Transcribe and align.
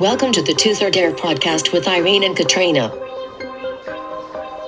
Welcome 0.00 0.32
to 0.32 0.40
the 0.40 0.54
Tooth 0.54 0.80
or 0.80 0.90
Dare 0.90 1.12
podcast 1.12 1.74
with 1.74 1.86
Irene 1.86 2.24
and 2.24 2.34
Katrina. 2.34 2.88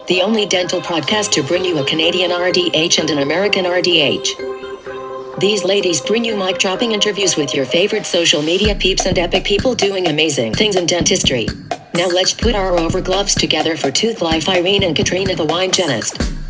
The 0.06 0.20
only 0.22 0.44
dental 0.44 0.82
podcast 0.82 1.30
to 1.30 1.42
bring 1.42 1.64
you 1.64 1.78
a 1.78 1.86
Canadian 1.86 2.30
RDH 2.30 2.98
and 2.98 3.08
an 3.08 3.20
American 3.20 3.64
RDH. 3.64 5.40
These 5.40 5.64
ladies 5.64 6.02
bring 6.02 6.22
you 6.26 6.36
mic 6.36 6.58
dropping 6.58 6.92
interviews 6.92 7.38
with 7.38 7.54
your 7.54 7.64
favorite 7.64 8.04
social 8.04 8.42
media 8.42 8.74
peeps 8.74 9.06
and 9.06 9.18
epic 9.18 9.44
people 9.44 9.74
doing 9.74 10.08
amazing 10.08 10.52
things 10.52 10.76
in 10.76 10.84
dentistry. 10.84 11.48
Now 11.94 12.08
let's 12.08 12.34
put 12.34 12.54
our 12.54 12.78
over 12.78 13.00
gloves 13.00 13.34
together 13.34 13.74
for 13.74 13.90
Tooth 13.90 14.20
Life 14.20 14.50
Irene 14.50 14.82
and 14.82 14.94
Katrina 14.94 15.34
the 15.34 15.46
Wine 15.46 15.70
Genist. 15.70 16.41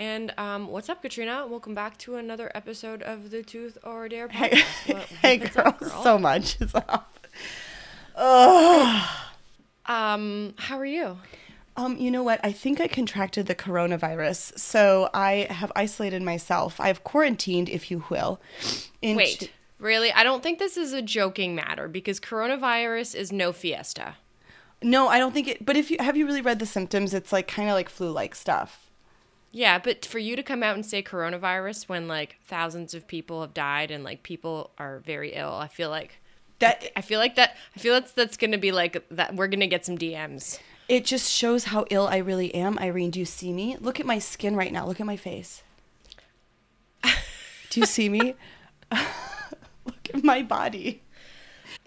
And 0.00 0.32
um, 0.38 0.68
what's 0.68 0.88
up, 0.88 1.02
Katrina? 1.02 1.46
Welcome 1.46 1.74
back 1.74 1.98
to 1.98 2.16
another 2.16 2.50
episode 2.54 3.02
of 3.02 3.30
the 3.30 3.42
Tooth 3.42 3.76
or 3.84 4.08
Dare 4.08 4.28
Hey, 4.28 4.48
podcast. 4.48 4.64
What- 4.94 5.06
hey 5.20 5.38
what's 5.40 5.54
girl, 5.54 5.66
up, 5.66 5.78
girl? 5.78 6.02
so 6.02 6.18
much 6.18 6.58
is 6.58 6.74
off. 6.74 7.04
Ugh. 8.16 9.08
um, 9.84 10.54
how 10.56 10.78
are 10.78 10.86
you? 10.86 11.18
Um, 11.76 11.98
you 11.98 12.10
know 12.10 12.22
what? 12.22 12.40
I 12.42 12.50
think 12.50 12.80
I 12.80 12.88
contracted 12.88 13.44
the 13.44 13.54
coronavirus, 13.54 14.58
so 14.58 15.10
I 15.12 15.46
have 15.50 15.70
isolated 15.76 16.22
myself. 16.22 16.80
I 16.80 16.86
have 16.86 17.04
quarantined, 17.04 17.68
if 17.68 17.90
you 17.90 18.02
will. 18.08 18.40
into- 19.02 19.18
Wait, 19.18 19.50
really? 19.78 20.10
I 20.12 20.24
don't 20.24 20.42
think 20.42 20.58
this 20.58 20.78
is 20.78 20.94
a 20.94 21.02
joking 21.02 21.54
matter 21.54 21.88
because 21.88 22.18
coronavirus 22.20 23.14
is 23.14 23.32
no 23.32 23.52
fiesta. 23.52 24.16
No, 24.82 25.08
I 25.08 25.18
don't 25.18 25.32
think 25.34 25.46
it. 25.46 25.66
But 25.66 25.76
if 25.76 25.90
you 25.90 25.98
have 26.00 26.16
you 26.16 26.24
really 26.24 26.40
read 26.40 26.58
the 26.58 26.64
symptoms, 26.64 27.12
it's 27.12 27.34
like 27.34 27.46
kind 27.46 27.68
of 27.68 27.74
like 27.74 27.90
flu-like 27.90 28.34
stuff. 28.34 28.89
Yeah, 29.52 29.78
but 29.78 30.04
for 30.06 30.18
you 30.18 30.36
to 30.36 30.42
come 30.44 30.62
out 30.62 30.76
and 30.76 30.86
say 30.86 31.02
coronavirus 31.02 31.88
when 31.88 32.06
like 32.06 32.36
thousands 32.44 32.94
of 32.94 33.06
people 33.08 33.40
have 33.40 33.52
died 33.52 33.90
and 33.90 34.04
like 34.04 34.22
people 34.22 34.70
are 34.78 35.00
very 35.00 35.32
ill, 35.34 35.52
I 35.54 35.66
feel 35.68 35.90
like 35.90 36.20
That 36.60 36.84
I 36.94 37.00
feel 37.00 37.18
like 37.18 37.34
that. 37.36 37.56
I 37.74 37.80
feel 37.80 37.94
that's 37.94 38.12
that's 38.12 38.36
gonna 38.36 38.58
be 38.58 38.70
like 38.70 39.04
that. 39.10 39.34
We're 39.34 39.48
gonna 39.48 39.66
get 39.66 39.84
some 39.84 39.98
DMs. 39.98 40.58
it 40.88 41.04
just 41.04 41.32
shows 41.32 41.64
how 41.64 41.84
ill 41.90 42.06
I 42.06 42.18
really 42.18 42.54
am. 42.54 42.78
Irene, 42.78 43.10
do 43.10 43.18
you 43.18 43.24
see 43.24 43.52
me? 43.52 43.76
Look 43.80 43.98
at 44.00 44.06
my 44.06 44.18
skin 44.20 44.54
right 44.56 44.72
now. 44.72 44.86
Look 44.86 45.00
at 45.00 45.06
my 45.06 45.16
face. 45.16 45.62
Do 47.70 47.80
you 47.80 47.86
see 47.86 48.08
me? 48.08 48.34
Look 49.84 50.10
at 50.12 50.24
my 50.24 50.42
body. 50.42 51.02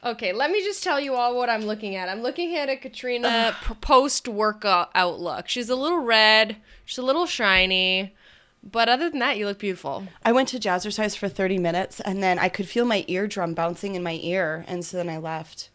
Okay, 0.05 0.33
let 0.33 0.51
me 0.51 0.61
just 0.61 0.83
tell 0.83 0.99
you 0.99 1.15
all 1.15 1.37
what 1.37 1.49
I'm 1.49 1.61
looking 1.61 1.95
at. 1.95 2.09
I'm 2.09 2.21
looking 2.21 2.57
at 2.57 2.67
a 2.67 2.75
Katrina 2.75 3.55
post 3.79 4.27
workout 4.27 4.89
outlook. 4.93 5.47
She's 5.47 5.69
a 5.69 5.77
little 5.77 5.99
red, 5.99 6.57
she's 6.83 6.97
a 6.97 7.03
little 7.03 7.25
shiny, 7.25 8.13
but 8.61 8.89
other 8.89 9.09
than 9.09 9.19
that, 9.19 9.37
you 9.37 9.45
look 9.45 9.59
beautiful. 9.59 10.05
I 10.25 10.33
went 10.33 10.49
to 10.49 10.59
jazzercise 10.59 11.15
for 11.17 11.29
30 11.29 11.57
minutes 11.57 12.01
and 12.01 12.21
then 12.21 12.37
I 12.37 12.49
could 12.49 12.67
feel 12.67 12.83
my 12.83 13.05
eardrum 13.07 13.53
bouncing 13.53 13.95
in 13.95 14.03
my 14.03 14.19
ear. 14.21 14.65
And 14.67 14.83
so 14.83 14.97
then 14.97 15.07
I 15.07 15.17
left. 15.17 15.69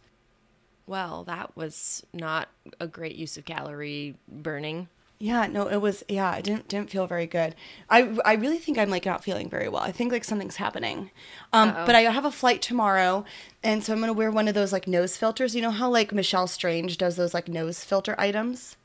Well, 0.85 1.23
that 1.23 1.55
was 1.55 2.05
not 2.13 2.49
a 2.79 2.87
great 2.87 3.15
use 3.15 3.35
of 3.35 3.45
calorie 3.45 4.15
burning. 4.27 4.89
Yeah, 5.21 5.47
no, 5.47 5.67
it 5.67 5.81
was, 5.81 6.01
yeah, 6.07 6.31
I 6.31 6.39
didn't, 6.39 6.69
didn't 6.69 6.89
feel 6.89 7.05
very 7.05 7.27
good. 7.27 7.53
I, 7.89 8.17
I 8.23 8.35
really 8.35 8.57
think 8.57 8.77
I'm 8.77 8.89
like 8.89 9.05
not 9.05 9.21
feeling 9.21 9.49
very 9.49 9.67
well. 9.67 9.81
I 9.81 9.91
think 9.91 10.13
like 10.13 10.23
something's 10.23 10.55
happening. 10.55 11.11
Um, 11.51 11.73
but 11.85 11.93
I 11.93 12.01
have 12.03 12.23
a 12.23 12.31
flight 12.31 12.61
tomorrow. 12.61 13.25
And 13.61 13.83
so 13.83 13.91
I'm 13.91 13.99
going 13.99 14.07
to 14.07 14.13
wear 14.13 14.31
one 14.31 14.47
of 14.47 14.53
those 14.53 14.71
like 14.71 14.87
nose 14.87 15.17
filters. 15.17 15.55
You 15.55 15.61
know 15.61 15.71
how 15.71 15.89
like 15.89 16.13
Michelle 16.13 16.47
Strange 16.47 16.97
does 16.97 17.17
those 17.17 17.33
like 17.33 17.49
nose 17.49 17.83
filter 17.83 18.15
items? 18.17 18.77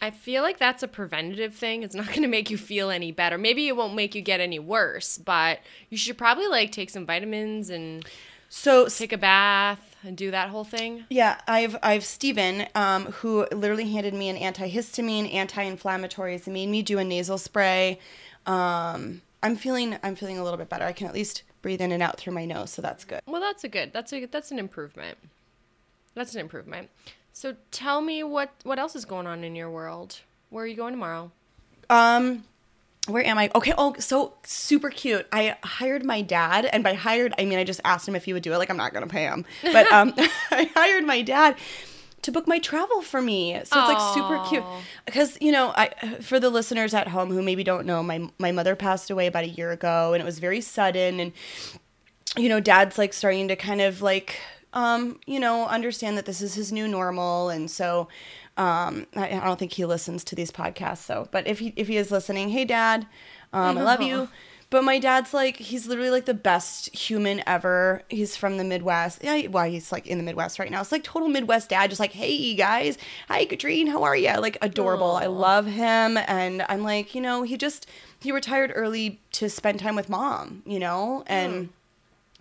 I 0.00 0.10
feel 0.10 0.42
like 0.42 0.58
that's 0.58 0.82
a 0.82 0.88
preventative 0.88 1.54
thing. 1.54 1.82
It's 1.82 1.94
not 1.94 2.06
going 2.08 2.22
to 2.22 2.28
make 2.28 2.48
you 2.48 2.56
feel 2.56 2.88
any 2.88 3.12
better. 3.12 3.36
Maybe 3.36 3.68
it 3.68 3.76
won't 3.76 3.94
make 3.94 4.14
you 4.14 4.22
get 4.22 4.40
any 4.40 4.58
worse, 4.58 5.18
but 5.18 5.60
you 5.90 5.98
should 5.98 6.16
probably 6.16 6.46
like 6.46 6.72
take 6.72 6.88
some 6.88 7.04
vitamins 7.04 7.68
and 7.68 8.06
So 8.48 8.88
take 8.88 9.12
a 9.12 9.18
bath 9.18 9.93
and 10.04 10.16
do 10.16 10.30
that 10.30 10.48
whole 10.48 10.64
thing. 10.64 11.04
Yeah, 11.08 11.40
I've 11.46 11.76
I've 11.82 12.04
Steven, 12.04 12.66
um, 12.74 13.06
who 13.06 13.46
literally 13.52 13.90
handed 13.90 14.14
me 14.14 14.28
an 14.28 14.36
antihistamine, 14.36 15.32
anti-inflammatories, 15.32 16.46
and 16.46 16.54
made 16.54 16.68
me 16.68 16.82
do 16.82 16.98
a 16.98 17.04
nasal 17.04 17.38
spray. 17.38 17.98
Um, 18.46 19.22
I'm 19.42 19.56
feeling 19.56 19.96
I'm 20.02 20.16
feeling 20.16 20.38
a 20.38 20.44
little 20.44 20.58
bit 20.58 20.68
better. 20.68 20.84
I 20.84 20.92
can 20.92 21.06
at 21.06 21.14
least 21.14 21.42
breathe 21.62 21.80
in 21.80 21.92
and 21.92 22.02
out 22.02 22.18
through 22.18 22.34
my 22.34 22.44
nose, 22.44 22.70
so 22.70 22.82
that's 22.82 23.04
good. 23.04 23.20
Well, 23.26 23.40
that's 23.40 23.64
a 23.64 23.68
good. 23.68 23.92
That's 23.92 24.12
a 24.12 24.26
that's 24.26 24.50
an 24.50 24.58
improvement. 24.58 25.18
That's 26.14 26.34
an 26.34 26.40
improvement. 26.40 26.90
So 27.32 27.56
tell 27.70 28.00
me 28.00 28.22
what 28.22 28.50
what 28.62 28.78
else 28.78 28.94
is 28.94 29.04
going 29.04 29.26
on 29.26 29.44
in 29.44 29.56
your 29.56 29.70
world? 29.70 30.20
Where 30.50 30.64
are 30.64 30.66
you 30.66 30.76
going 30.76 30.92
tomorrow? 30.92 31.32
Um, 31.90 32.44
where 33.06 33.24
am 33.24 33.38
I? 33.38 33.50
Okay. 33.54 33.72
Oh, 33.76 33.94
so 33.98 34.34
super 34.44 34.88
cute. 34.90 35.26
I 35.32 35.56
hired 35.62 36.04
my 36.04 36.22
dad, 36.22 36.64
and 36.66 36.82
by 36.82 36.94
hired 36.94 37.34
I 37.38 37.44
mean 37.44 37.58
I 37.58 37.64
just 37.64 37.80
asked 37.84 38.08
him 38.08 38.16
if 38.16 38.24
he 38.24 38.32
would 38.32 38.42
do 38.42 38.52
it. 38.52 38.58
Like 38.58 38.70
I'm 38.70 38.76
not 38.76 38.94
gonna 38.94 39.06
pay 39.06 39.24
him, 39.24 39.44
but 39.62 39.90
um, 39.92 40.14
I 40.50 40.70
hired 40.74 41.04
my 41.04 41.22
dad 41.22 41.56
to 42.22 42.32
book 42.32 42.48
my 42.48 42.58
travel 42.58 43.02
for 43.02 43.20
me. 43.20 43.60
So 43.64 43.78
it's 43.80 43.88
like 43.88 44.00
super 44.00 44.38
cute 44.38 44.64
because 45.04 45.36
you 45.40 45.52
know 45.52 45.72
I 45.76 45.88
for 46.22 46.40
the 46.40 46.48
listeners 46.50 46.94
at 46.94 47.08
home 47.08 47.30
who 47.30 47.42
maybe 47.42 47.62
don't 47.64 47.84
know 47.86 48.02
my 48.02 48.28
my 48.38 48.52
mother 48.52 48.74
passed 48.74 49.10
away 49.10 49.26
about 49.26 49.44
a 49.44 49.48
year 49.48 49.70
ago, 49.72 50.14
and 50.14 50.22
it 50.22 50.24
was 50.24 50.38
very 50.38 50.60
sudden 50.62 51.20
and 51.20 51.32
you 52.36 52.48
know, 52.48 52.60
dad's 52.60 52.98
like 52.98 53.12
starting 53.12 53.48
to 53.48 53.56
kind 53.56 53.80
of 53.80 54.02
like, 54.02 54.40
um, 54.72 55.20
you 55.26 55.38
know, 55.38 55.66
understand 55.66 56.18
that 56.18 56.26
this 56.26 56.40
is 56.40 56.54
his 56.54 56.72
new 56.72 56.88
normal, 56.88 57.48
and 57.48 57.70
so, 57.70 58.08
um, 58.56 59.06
I, 59.16 59.30
I 59.30 59.44
don't 59.44 59.58
think 59.58 59.72
he 59.72 59.84
listens 59.84 60.24
to 60.24 60.34
these 60.34 60.50
podcasts. 60.50 60.98
So, 60.98 61.28
but 61.30 61.46
if 61.46 61.58
he 61.58 61.72
if 61.76 61.88
he 61.88 61.96
is 61.96 62.10
listening, 62.10 62.50
hey, 62.50 62.64
dad, 62.64 63.06
um, 63.52 63.78
I 63.78 63.82
love 63.82 64.02
you. 64.02 64.28
But 64.70 64.82
my 64.82 64.98
dad's 64.98 65.32
like, 65.32 65.56
he's 65.58 65.86
literally 65.86 66.10
like 66.10 66.24
the 66.24 66.34
best 66.34 66.92
human 66.92 67.44
ever. 67.46 68.02
He's 68.08 68.36
from 68.36 68.56
the 68.56 68.64
Midwest. 68.64 69.20
Yeah, 69.22 69.46
well, 69.46 69.70
he's 69.70 69.92
like 69.92 70.08
in 70.08 70.18
the 70.18 70.24
Midwest 70.24 70.58
right 70.58 70.68
now. 70.68 70.80
It's 70.80 70.90
like 70.90 71.04
total 71.04 71.28
Midwest 71.28 71.68
dad, 71.68 71.90
just 71.90 72.00
like, 72.00 72.12
hey 72.12 72.54
guys, 72.54 72.98
hi 73.28 73.44
Katrine, 73.44 73.86
how 73.86 74.02
are 74.02 74.16
you? 74.16 74.32
Like 74.40 74.58
adorable. 74.62 75.12
I 75.12 75.26
love 75.26 75.66
him, 75.66 76.16
and 76.16 76.64
I'm 76.68 76.82
like, 76.82 77.14
you 77.14 77.20
know, 77.20 77.42
he 77.44 77.56
just 77.56 77.86
he 78.20 78.32
retired 78.32 78.72
early 78.74 79.20
to 79.32 79.48
spend 79.48 79.78
time 79.78 79.94
with 79.94 80.08
mom, 80.08 80.62
you 80.66 80.80
know, 80.80 81.22
and 81.26 81.68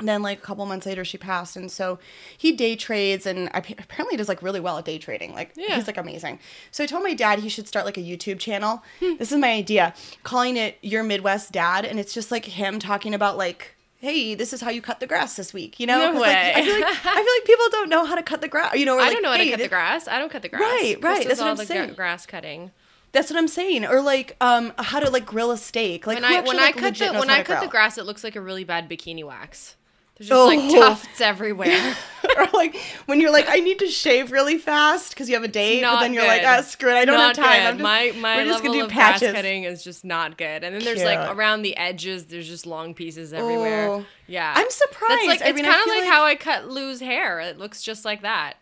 then 0.08 0.22
like 0.22 0.38
a 0.40 0.42
couple 0.42 0.66
months 0.66 0.86
later 0.86 1.04
she 1.06 1.18
passed 1.18 1.56
and 1.56 1.72
so 1.72 2.00
he 2.38 2.52
day 2.52 2.76
trades 2.76 3.26
and 3.26 3.54
ap- 3.56 3.80
apparently 3.80 4.18
does 4.18 4.28
like 4.28 4.42
really 4.42 4.60
well 4.60 4.78
at 4.78 4.86
day 4.86 4.98
trading 4.98 5.34
like 5.34 5.52
Yeah. 5.56 5.76
he's 5.76 5.88
like 5.88 5.98
amazing 5.98 6.40
so 6.72 6.84
i 6.84 6.88
told 6.88 7.04
my 7.04 7.14
dad 7.14 7.40
he 7.40 7.50
should 7.50 7.68
start 7.68 7.86
like 7.86 7.98
a 7.98 8.02
youtube 8.02 8.40
channel 8.40 8.84
Hmm. 9.00 9.16
this 9.18 9.32
is 9.32 9.38
my 9.38 9.52
idea 9.52 9.94
calling 10.24 10.58
it 10.58 10.78
your 10.82 11.04
midwest 11.04 11.52
dad 11.52 11.86
and 11.86 12.00
it's 12.00 12.14
just 12.14 12.32
like 12.32 12.46
him 12.46 12.80
talking 12.80 13.14
about 13.14 13.38
like 13.38 13.76
hey 14.00 14.36
this 14.36 14.52
is 14.54 14.62
how 14.62 14.70
you 14.70 14.82
cut 14.82 15.00
the 15.00 15.08
grass 15.08 15.36
this 15.36 15.54
week 15.54 15.80
you 15.80 15.88
know 15.88 15.98
No 15.98 16.12
'Cause, 16.14 16.22
like. 16.22 16.36
I, 16.38 16.64
feel 16.64 16.74
like, 16.80 16.84
I 16.84 17.14
feel 17.16 17.34
like 17.38 17.46
people 17.46 17.66
don't 17.72 17.90
know 17.90 18.06
how 18.06 18.16
to 18.16 18.24
cut 18.24 18.42
the 18.42 18.48
grass 18.50 18.76
you 18.76 18.86
know 18.86 18.96
or, 18.98 19.00
I 19.02 19.06
like, 19.06 19.14
don't 19.14 19.22
know 19.24 19.30
how 19.32 19.38
hey, 19.38 19.46
to 19.46 19.52
cut 19.52 19.60
the 19.62 19.70
grass. 19.70 20.08
I 20.08 20.20
don't 20.20 20.30
cut 20.32 20.42
the 20.42 20.50
grass. 20.50 20.62
Right, 20.62 20.98
right, 21.02 21.18
does 21.20 21.28
that's 21.28 21.40
what 21.40 21.46
all 21.46 21.52
I'm 21.52 21.58
the 21.58 21.66
saying. 21.66 21.86
gra- 21.88 21.96
grass 21.96 22.26
cutting. 22.26 22.72
that's 23.14 23.30
what 23.30 23.38
i'm 23.38 23.48
saying 23.48 23.86
or 23.86 24.02
like 24.02 24.36
um 24.42 24.74
how 24.78 25.00
to 25.00 25.10
like 25.10 25.26
grill 25.26 25.52
a 25.52 25.58
steak 25.58 26.06
like 26.08 26.16
When 26.18 26.26
I 26.26 26.34
actually, 26.38 26.48
when 26.48 26.60
I 26.60 26.72
cut 26.74 26.96
the 26.98 27.12
when 27.20 27.30
I 27.30 27.44
cut 27.44 27.62
the 27.62 27.68
grass, 27.70 27.98
it 27.98 28.06
looks 28.06 28.24
like 28.24 28.36
a 28.36 28.42
really 28.42 28.64
bad 28.66 28.90
bikini 28.90 29.24
wax. 29.24 29.76
There's 30.18 30.30
just 30.30 30.46
like 30.48 30.60
Oh. 30.62 30.80
tufts 30.90 31.22
everywhere. 31.22 31.96
or 32.38 32.48
like 32.54 32.76
when 33.08 33.20
you're 33.20 33.32
like, 33.32 33.46
I 33.50 33.60
need 33.62 33.80
to 33.80 33.88
shave 33.88 34.32
really 34.32 34.58
fast 34.60 35.10
because 35.10 35.28
you 35.28 35.36
have 35.36 35.44
a 35.44 35.48
date, 35.48 35.82
but 35.82 36.00
then 36.02 36.14
you're 36.14 36.26
like, 36.28 36.42
good. 36.42 36.48
ah, 36.48 36.62
screw 36.62 36.90
it, 36.92 36.96
I 36.96 37.06
don't 37.06 37.18
Not 37.18 37.36
have 37.36 37.46
time. 37.46 37.60
good. 37.62 37.68
I'm 37.68 37.78
just, 37.78 37.84
my 37.84 38.22
my 38.22 38.36
we're 38.38 38.46
just 38.46 38.64
level 38.64 38.68
gonna 38.74 38.80
do 38.82 38.86
of 38.86 38.92
patches. 38.92 39.20
grass 39.22 39.34
cutting 39.36 39.64
is 39.64 39.84
just 39.84 40.06
not 40.06 40.38
good. 40.38 40.64
And 40.64 40.76
then 40.76 40.84
there's 40.84 41.04
like 41.04 41.36
around 41.36 41.64
the 41.64 41.76
edges, 41.78 42.26
there's 42.28 42.48
just 42.48 42.66
long 42.68 42.94
pieces 42.94 43.34
everywhere. 43.34 43.88
Oh. 43.90 44.06
Yeah, 44.28 44.54
I'm 44.56 44.70
surprised. 44.70 45.12
That's 45.12 45.28
like 45.28 45.42
I 45.42 45.50
it's 45.50 45.62
kind 45.62 45.82
of 45.82 45.88
like, 45.88 46.02
like- 46.02 46.10
how 46.10 46.24
I 46.26 46.36
cut 46.36 46.68
Lou's 46.70 47.00
hair. 47.00 47.40
It 47.40 47.58
looks 47.58 47.82
just 47.82 48.06
like 48.06 48.22
that. 48.22 48.54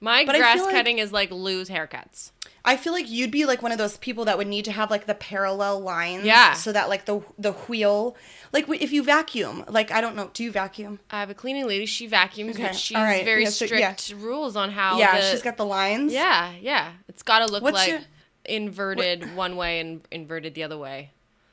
My 0.00 0.24
But 0.24 0.36
grass 0.36 0.54
feel 0.54 0.64
like- 0.66 0.74
cutting 0.76 0.98
is 1.00 1.12
like 1.12 1.30
Lou's 1.32 1.68
haircuts. 1.68 2.30
I 2.64 2.76
feel 2.76 2.92
like 2.92 3.08
you'd 3.08 3.30
be 3.30 3.46
like 3.46 3.62
one 3.62 3.72
of 3.72 3.78
those 3.78 3.96
people 3.96 4.24
that 4.26 4.36
would 4.36 4.46
need 4.46 4.64
to 4.66 4.72
have 4.72 4.90
like 4.90 5.06
the 5.06 5.14
parallel 5.14 5.80
lines, 5.80 6.24
Yeah. 6.24 6.52
so 6.52 6.72
that 6.72 6.88
like 6.88 7.06
the 7.06 7.22
the 7.38 7.52
wheel, 7.52 8.16
like 8.52 8.68
if 8.68 8.92
you 8.92 9.02
vacuum, 9.02 9.64
like 9.68 9.90
I 9.90 10.00
don't 10.00 10.14
know, 10.16 10.30
do 10.34 10.44
you 10.44 10.52
vacuum? 10.52 11.00
I 11.10 11.20
have 11.20 11.30
a 11.30 11.34
cleaning 11.34 11.66
lady. 11.66 11.86
She 11.86 12.06
vacuums, 12.06 12.56
Okay, 12.56 12.64
but 12.64 12.76
she's 12.76 12.96
all 12.96 13.02
right. 13.02 13.24
very 13.24 13.44
Yeah, 13.44 13.48
so- 13.50 13.66
strict 13.66 14.10
yeah. 14.10 14.16
rules 14.18 14.56
on 14.56 14.70
how. 14.70 14.98
yeah, 14.98 15.16
the- 15.20 15.30
she's 15.30 15.42
got 15.42 15.56
the 15.56 15.64
lines. 15.64 16.12
Yeah, 16.12 16.52
yeah. 16.60 16.92
It's 17.08 17.22
got 17.22 17.38
to 17.40 17.46
look 17.46 17.62
What's 17.62 17.76
like 17.76 17.88
your- 17.88 18.00
inverted 18.44 19.34
one 19.36 19.56
way 19.56 19.80
and 19.80 20.00
inverted 20.10 20.54
the 20.54 20.62
other 20.62 20.76
way. 20.78 21.10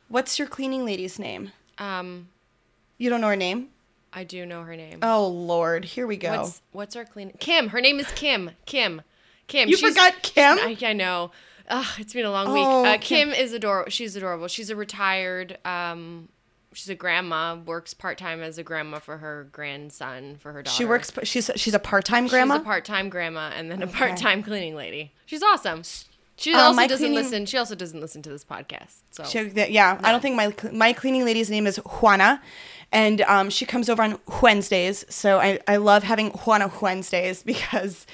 What's 0.09 0.39
your 0.39 0.47
cleaning 0.47 0.85
lady's 0.85 1.19
name? 1.19 1.51
Um, 1.77 2.29
You 2.97 3.09
don't 3.09 3.21
know 3.21 3.27
her 3.27 3.35
name? 3.35 3.69
I 4.13 4.23
do 4.23 4.45
know 4.45 4.63
her 4.63 4.75
name. 4.75 4.99
Oh 5.03 5.27
Lord, 5.27 5.85
here 5.85 6.07
we 6.07 6.17
go. 6.17 6.41
What's 6.41 6.61
what's 6.71 6.95
our 6.95 7.05
clean? 7.05 7.31
Kim. 7.39 7.69
Her 7.69 7.81
name 7.81 7.99
is 7.99 8.07
Kim. 8.15 8.51
Kim. 8.65 9.01
Kim. 9.47 9.69
you 9.69 9.77
forgot 9.77 10.21
Kim? 10.21 10.57
I, 10.59 10.77
I 10.81 10.93
know. 10.93 11.31
Ugh, 11.69 11.85
it's 11.99 12.13
been 12.13 12.25
a 12.25 12.31
long 12.31 12.53
week. 12.53 12.63
Oh, 12.65 12.85
Uh, 12.85 12.93
Kim. 12.97 13.29
Kim 13.29 13.29
is 13.31 13.51
adorable. 13.53 13.89
She's 13.91 14.15
adorable. 14.15 14.47
She's 14.47 14.69
a 14.69 14.75
retired. 14.75 15.57
Um, 15.65 16.29
she's 16.73 16.89
a 16.89 16.95
grandma. 16.95 17.55
Works 17.55 17.93
part 17.93 18.17
time 18.17 18.41
as 18.41 18.57
a 18.57 18.63
grandma 18.63 18.99
for 18.99 19.17
her 19.17 19.47
grandson 19.51 20.37
for 20.39 20.53
her 20.53 20.63
daughter. 20.63 20.75
she 20.75 20.85
works. 20.85 21.11
She's 21.23 21.49
she's 21.55 21.73
a 21.73 21.79
part 21.79 22.05
time 22.05 22.27
grandma. 22.27 22.55
She's 22.55 22.61
a 22.61 22.65
part 22.65 22.85
time 22.85 23.09
grandma 23.09 23.51
and 23.55 23.69
then 23.71 23.81
a 23.81 23.87
part 23.87 24.15
time 24.17 24.43
cleaning 24.43 24.75
lady. 24.75 25.11
She's 25.25 25.43
awesome. 25.43 25.81
She 26.39 26.53
Um, 26.53 26.59
also 26.59 26.75
my 26.75 26.87
doesn't 26.87 27.05
cleaning- 27.07 27.23
listen. 27.23 27.45
She 27.47 27.57
also 27.57 27.73
doesn't 27.75 27.99
listen 27.99 28.21
to 28.21 28.29
this 28.29 28.45
podcast. 28.45 28.99
So 29.11 29.23
She, 29.25 29.49
yeah, 29.69 29.99
I 30.03 30.11
don't 30.11 30.21
think 30.21 30.35
my 30.35 30.53
my 30.71 30.93
cleaning 30.93 31.25
lady's 31.25 31.49
name 31.49 31.65
is 31.67 31.77
Juana, 31.77 32.41
and 32.91 33.21
um, 33.21 33.49
she 33.49 33.65
comes 33.65 33.89
over 33.89 34.03
on 34.03 34.19
Wednesdays. 34.41 35.03
So 35.09 35.39
I, 35.39 35.59
I 35.67 35.77
love 35.77 36.03
having 36.03 36.29
Juana 36.29 36.71
Wednesdays 36.81 37.41
because 37.43 38.05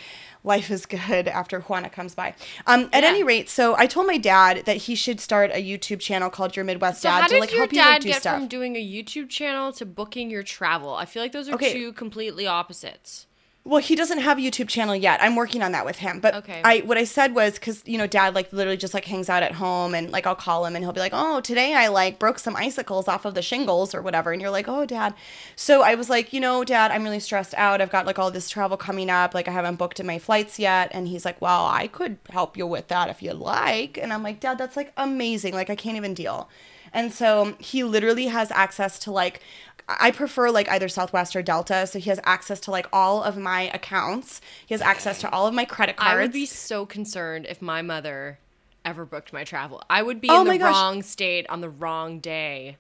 life 0.44 0.70
is 0.70 0.86
good 0.86 1.28
after 1.28 1.60
Juana 1.62 1.90
comes 1.90 2.16
by. 2.16 2.36
Um, 2.68 2.90
at 2.92 3.04
Yeah. 3.04 3.10
any 3.10 3.24
rate, 3.24 3.50
so 3.50 3.76
I 3.78 3.88
told 3.88 4.08
my 4.08 4.18
dad 4.18 4.66
that 4.66 4.78
he 4.78 4.96
should 4.96 5.20
start 5.22 5.52
a 5.54 5.64
YouTube 5.64 6.00
channel 6.00 6.30
called 6.30 6.56
Your 6.56 6.66
Midwest 6.66 7.02
So 7.02 7.10
Dad 7.10 7.22
how 7.22 7.28
to 7.28 7.40
like 7.40 7.52
your 7.52 7.60
help 7.62 7.72
you 7.74 7.80
like, 7.80 7.88
dad 7.88 8.02
do 8.02 8.08
get 8.10 8.22
stuff. 8.22 8.36
from 8.38 8.48
doing 8.48 8.76
a 8.76 8.86
YouTube 8.86 9.30
channel 9.30 9.72
to 9.74 9.86
booking 9.86 10.30
your 10.30 10.44
travel? 10.44 10.94
I 10.96 11.06
feel 11.06 11.22
like 11.24 11.32
those 11.32 11.48
are 11.50 11.54
Okay. 11.56 11.74
two 11.74 11.94
completely 11.94 12.46
opposites. 12.46 13.26
Well, 13.66 13.80
he 13.80 13.96
doesn't 13.96 14.20
have 14.20 14.38
a 14.38 14.42
YouTube 14.42 14.68
channel 14.68 14.94
yet. 14.94 15.22
I'm 15.24 15.38
working 15.38 15.64
on 15.64 15.72
that 15.72 15.86
with 15.86 16.00
him. 16.00 16.20
But 16.20 16.36
Okay. 16.36 16.62
I 16.66 16.80
what 16.80 16.98
I 16.98 17.06
said 17.06 17.34
was 17.34 17.54
because 17.54 17.82
you 17.86 17.98
know 17.98 18.08
Dad 18.08 18.36
like 18.36 18.52
literally 18.52 18.76
just 18.76 18.94
like 18.94 19.06
hangs 19.06 19.30
out 19.30 19.42
at 19.42 19.54
home 19.54 19.96
and 19.96 20.12
like 20.12 20.28
I'll 20.28 20.36
call 20.36 20.66
him 20.66 20.76
and 20.76 20.84
he'll 20.84 20.92
be 20.92 21.00
like, 21.00 21.14
oh 21.16 21.40
today 21.40 21.74
I 21.74 21.88
like 21.88 22.20
broke 22.20 22.40
some 22.40 22.58
icicles 22.58 23.08
off 23.08 23.24
of 23.24 23.36
the 23.36 23.42
shingles 23.42 23.96
or 23.96 24.02
whatever, 24.02 24.34
and 24.34 24.42
you're 24.42 24.52
like, 24.52 24.68
oh 24.68 24.86
Dad. 24.86 25.14
So 25.56 25.82
I 25.82 25.96
was 25.96 26.10
like, 26.10 26.34
you 26.34 26.42
know, 26.42 26.66
Dad, 26.66 26.92
I'm 26.92 27.04
really 27.04 27.22
stressed 27.22 27.54
out. 27.56 27.80
I've 27.80 27.90
got 27.90 28.06
like 28.06 28.20
all 28.20 28.32
this 28.32 28.50
travel 28.50 28.76
coming 28.76 29.10
up. 29.10 29.34
Like 29.34 29.48
I 29.48 29.52
haven't 29.52 29.78
booked 29.78 30.00
in 30.02 30.06
my 30.06 30.20
flights 30.20 30.60
yet. 30.60 30.90
And 30.92 31.08
he's 31.08 31.24
like, 31.24 31.42
well, 31.42 31.66
I 31.66 31.88
could 31.88 32.18
help 32.32 32.58
you 32.58 32.68
with 32.68 32.90
that 32.90 33.10
if 33.10 33.24
you'd 33.24 33.36
like. 33.36 33.98
And 33.98 34.12
I'm 34.12 34.24
like, 34.24 34.42
Dad, 34.42 34.58
that's 34.58 34.76
like 34.76 34.92
amazing. 34.98 35.54
Like 35.54 35.70
I 35.70 35.76
can't 35.76 35.96
even 35.96 36.14
deal. 36.14 36.50
And 36.96 37.12
so 37.12 37.56
he 37.58 37.84
literally 37.84 38.28
has 38.28 38.52
access 38.52 39.00
to 39.00 39.12
like 39.12 39.42
I 39.88 40.12
prefer 40.12 40.50
like 40.50 40.70
either 40.70 40.88
Southwest 40.88 41.36
or 41.36 41.42
Delta, 41.42 41.86
so 41.88 42.00
he 42.00 42.10
has 42.10 42.20
access 42.24 42.60
to 42.62 42.72
like 42.72 42.88
all 42.94 43.24
of 43.24 43.38
my 43.38 43.64
accounts. 43.74 44.42
He 44.66 44.74
has 44.74 44.82
access 44.82 45.20
to 45.22 45.32
all 45.32 45.48
of 45.48 45.54
my 45.54 45.66
credit 45.66 45.98
cards. 45.98 46.14
I 46.14 46.22
would 46.22 46.32
be 46.32 46.46
so 46.46 46.86
concerned 46.86 47.46
if 47.50 47.62
my 47.62 47.82
mother 47.82 48.40
ever 48.86 49.06
booked 49.06 49.34
my 49.34 49.44
travel. 49.44 49.84
I 49.90 50.02
would 50.04 50.22
be 50.22 50.30
Oh 50.30 50.42
in 50.42 50.48
the 50.48 50.58
gosh. 50.58 50.74
wrong 50.74 51.02
state 51.04 51.46
on 51.50 51.62
the 51.62 51.70
wrong 51.70 52.20
day. 52.20 52.78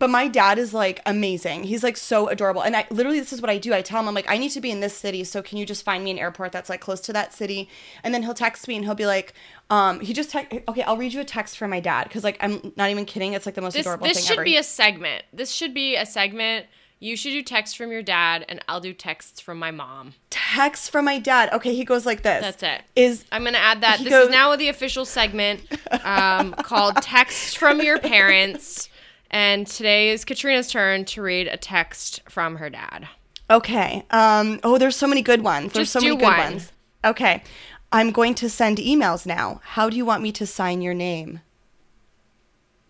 But 0.00 0.10
my 0.10 0.28
dad 0.28 0.58
is 0.58 0.72
like 0.72 1.00
amazing. 1.06 1.64
He's 1.64 1.82
like 1.82 1.96
so 1.96 2.28
adorable. 2.28 2.62
And 2.62 2.76
I 2.76 2.86
literally 2.90 3.18
this 3.18 3.32
is 3.32 3.40
what 3.42 3.50
I 3.50 3.58
do. 3.58 3.74
I 3.74 3.82
tell 3.82 3.98
him 4.00 4.06
I'm 4.08 4.14
like 4.14 4.30
I 4.30 4.38
need 4.38 4.50
to 4.50 4.60
be 4.60 4.70
in 4.70 4.78
this 4.80 4.94
city, 4.96 5.24
so 5.24 5.42
can 5.42 5.58
you 5.58 5.66
just 5.66 5.84
find 5.84 6.04
me 6.04 6.10
an 6.12 6.18
airport 6.18 6.52
that's 6.52 6.68
like 6.70 6.80
close 6.80 7.00
to 7.02 7.12
that 7.14 7.34
city? 7.34 7.68
And 8.04 8.14
then 8.14 8.22
he'll 8.22 8.34
text 8.34 8.68
me 8.68 8.76
and 8.76 8.84
he'll 8.84 8.94
be 8.94 9.06
like 9.06 9.34
um 9.70 9.98
he 10.00 10.12
just 10.12 10.30
text 10.30 10.56
okay, 10.68 10.82
I'll 10.82 10.96
read 10.96 11.12
you 11.12 11.20
a 11.20 11.24
text 11.24 11.58
from 11.58 11.70
my 11.70 11.80
dad 11.80 12.08
cuz 12.10 12.22
like 12.22 12.36
I'm 12.40 12.72
not 12.76 12.90
even 12.90 13.06
kidding. 13.06 13.32
It's 13.32 13.44
like 13.44 13.56
the 13.56 13.60
most 13.60 13.74
This 13.74 13.82
adorable 13.86 14.06
this 14.06 14.18
thing 14.18 14.26
should 14.26 14.36
ever. 14.38 14.44
be 14.44 14.56
a 14.56 14.62
segment. 14.62 15.24
This 15.32 15.50
should 15.50 15.74
be 15.74 15.96
a 15.96 16.06
segment. 16.06 16.66
You 17.00 17.16
should 17.16 17.30
do 17.30 17.42
texts 17.42 17.76
from 17.76 17.92
your 17.92 18.02
dad, 18.02 18.44
and 18.48 18.60
I'll 18.68 18.80
do 18.80 18.92
texts 18.92 19.40
from 19.40 19.56
my 19.56 19.70
mom. 19.70 20.14
text 20.30 20.90
from 20.90 21.04
my 21.04 21.20
dad. 21.20 21.48
Okay, 21.52 21.72
he 21.72 21.84
goes 21.84 22.04
like 22.04 22.22
this. 22.22 22.42
That's 22.42 22.62
it. 22.64 22.82
Is 22.96 23.24
I'm 23.30 23.44
gonna 23.44 23.58
add 23.58 23.82
that. 23.82 23.98
This 24.00 24.08
goes- 24.10 24.24
is 24.26 24.30
now 24.30 24.56
the 24.56 24.68
official 24.68 25.04
segment 25.04 25.60
um, 26.04 26.54
called 26.54 26.96
"Texts 27.02 27.54
from 27.54 27.80
Your 27.80 28.00
Parents," 28.00 28.88
and 29.30 29.66
today 29.66 30.10
is 30.10 30.24
Katrina's 30.24 30.70
turn 30.70 31.04
to 31.06 31.22
read 31.22 31.46
a 31.48 31.56
text 31.56 32.20
from 32.28 32.56
her 32.56 32.70
dad. 32.70 33.08
Okay. 33.50 34.04
Um, 34.10 34.60
oh, 34.62 34.78
there's 34.78 34.96
so 34.96 35.06
many 35.06 35.22
good 35.22 35.42
ones. 35.42 35.72
There's 35.72 35.92
Just 35.92 35.92
so 35.92 36.00
many 36.00 36.16
good 36.16 36.24
one. 36.24 36.38
ones. 36.38 36.72
Okay. 37.04 37.42
I'm 37.90 38.10
going 38.10 38.34
to 38.36 38.50
send 38.50 38.78
emails 38.78 39.24
now. 39.24 39.60
How 39.64 39.88
do 39.88 39.96
you 39.96 40.04
want 40.04 40.22
me 40.22 40.32
to 40.32 40.46
sign 40.46 40.82
your 40.82 40.94
name? 40.94 41.40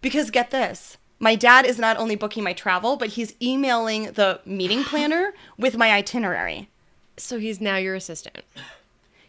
Because 0.00 0.31
get 0.31 0.50
this. 0.50 0.96
My 1.20 1.35
dad 1.35 1.67
is 1.67 1.79
not 1.79 1.96
only 1.96 2.17
booking 2.17 2.44
my 2.44 2.52
travel, 2.52 2.96
but 2.96 3.11
he's 3.11 3.35
emailing 3.43 4.12
the 4.12 4.40
meeting 4.44 4.85
planner 4.85 5.35
with 5.56 5.76
my 5.76 5.90
itinerary. 5.93 6.69
So 7.17 7.38
he's 7.38 7.61
now 7.61 7.76
your 7.76 7.96
assistant, 7.96 8.44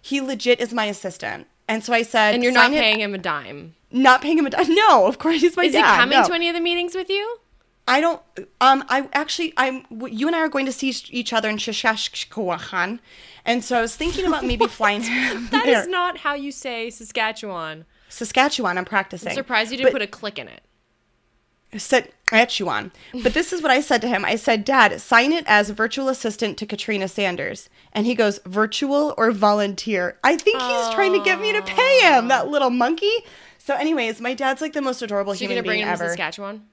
He 0.01 0.21
legit 0.21 0.59
is 0.59 0.73
my 0.73 0.85
assistant. 0.85 1.47
And 1.69 1.83
so 1.83 1.93
I 1.93 2.01
said, 2.01 2.33
and 2.33 2.43
you're 2.43 2.51
not 2.51 2.71
paying 2.71 2.99
him 2.99 3.13
a 3.13 3.17
dime. 3.19 3.75
Not 3.91 4.21
paying 4.21 4.37
him 4.39 4.45
a 4.47 4.49
dime. 4.49 4.65
No, 4.75 5.05
of 5.05 5.19
course 5.19 5.39
he's 5.41 5.55
my 5.55 5.65
Is 5.65 5.73
dad. 5.73 5.93
he 5.93 5.99
coming 6.01 6.19
no. 6.19 6.27
to 6.27 6.33
any 6.33 6.49
of 6.49 6.55
the 6.55 6.59
meetings 6.61 6.95
with 6.95 7.09
you? 7.09 7.37
I 7.87 8.01
don't. 8.01 8.21
Um, 8.59 8.83
I 8.89 9.07
actually, 9.13 9.53
I'm. 9.55 9.85
You 10.09 10.27
and 10.27 10.35
I 10.35 10.39
are 10.39 10.49
going 10.49 10.65
to 10.65 10.71
see 10.71 10.93
each 11.11 11.31
other 11.31 11.47
in 11.49 11.57
Saskatchewan, 11.59 12.99
and 13.45 13.63
so 13.63 13.77
I 13.77 13.81
was 13.81 13.95
thinking 13.95 14.25
about 14.25 14.45
maybe 14.45 14.67
flying. 14.79 15.01
That 15.51 15.65
is 15.67 15.87
not 15.87 16.17
how 16.19 16.33
you 16.33 16.51
say 16.51 16.89
Saskatchewan. 16.89 17.85
Saskatchewan. 18.09 18.77
I'm 18.77 18.85
practicing. 18.85 19.29
I'm 19.29 19.35
surprised 19.35 19.71
you 19.71 19.77
didn't 19.77 19.93
But- 19.93 19.99
put 19.99 20.01
a 20.01 20.07
click 20.07 20.37
in 20.39 20.47
it. 20.47 20.61
said 21.77 22.11
Saskatchewan. 22.29 22.91
But 23.23 23.33
this 23.33 23.51
is 23.51 23.61
what 23.61 23.71
I 23.71 23.81
said 23.81 24.01
to 24.01 24.07
him. 24.07 24.23
I 24.23 24.35
said, 24.35 24.63
Dad, 24.63 25.01
sign 25.01 25.33
it 25.33 25.43
as 25.47 25.69
virtual 25.71 26.09
assistant 26.09 26.57
to 26.59 26.65
Katrina 26.65 27.07
Sanders. 27.07 27.69
And 27.91 28.05
he 28.05 28.15
goes, 28.15 28.39
virtual 28.45 29.13
or 29.17 29.31
volunteer? 29.31 30.17
I 30.23 30.37
think 30.37 30.61
he's 30.61 30.89
trying 30.93 31.13
to 31.13 31.23
get 31.23 31.41
me 31.41 31.51
to 31.53 31.61
pay 31.61 32.01
him, 32.01 32.27
that 32.27 32.47
little 32.47 32.69
monkey. 32.69 33.11
So, 33.57 33.75
anyways, 33.75 34.21
my 34.21 34.33
dad's 34.33 34.61
like 34.61 34.73
the 34.73 34.81
most 34.81 35.01
adorable 35.01 35.33
So 35.33 35.43
you're 35.43 35.53
human 35.53 35.71
being 35.71 35.83
ever. 35.83 36.07
Saskatchewan? 36.07 36.65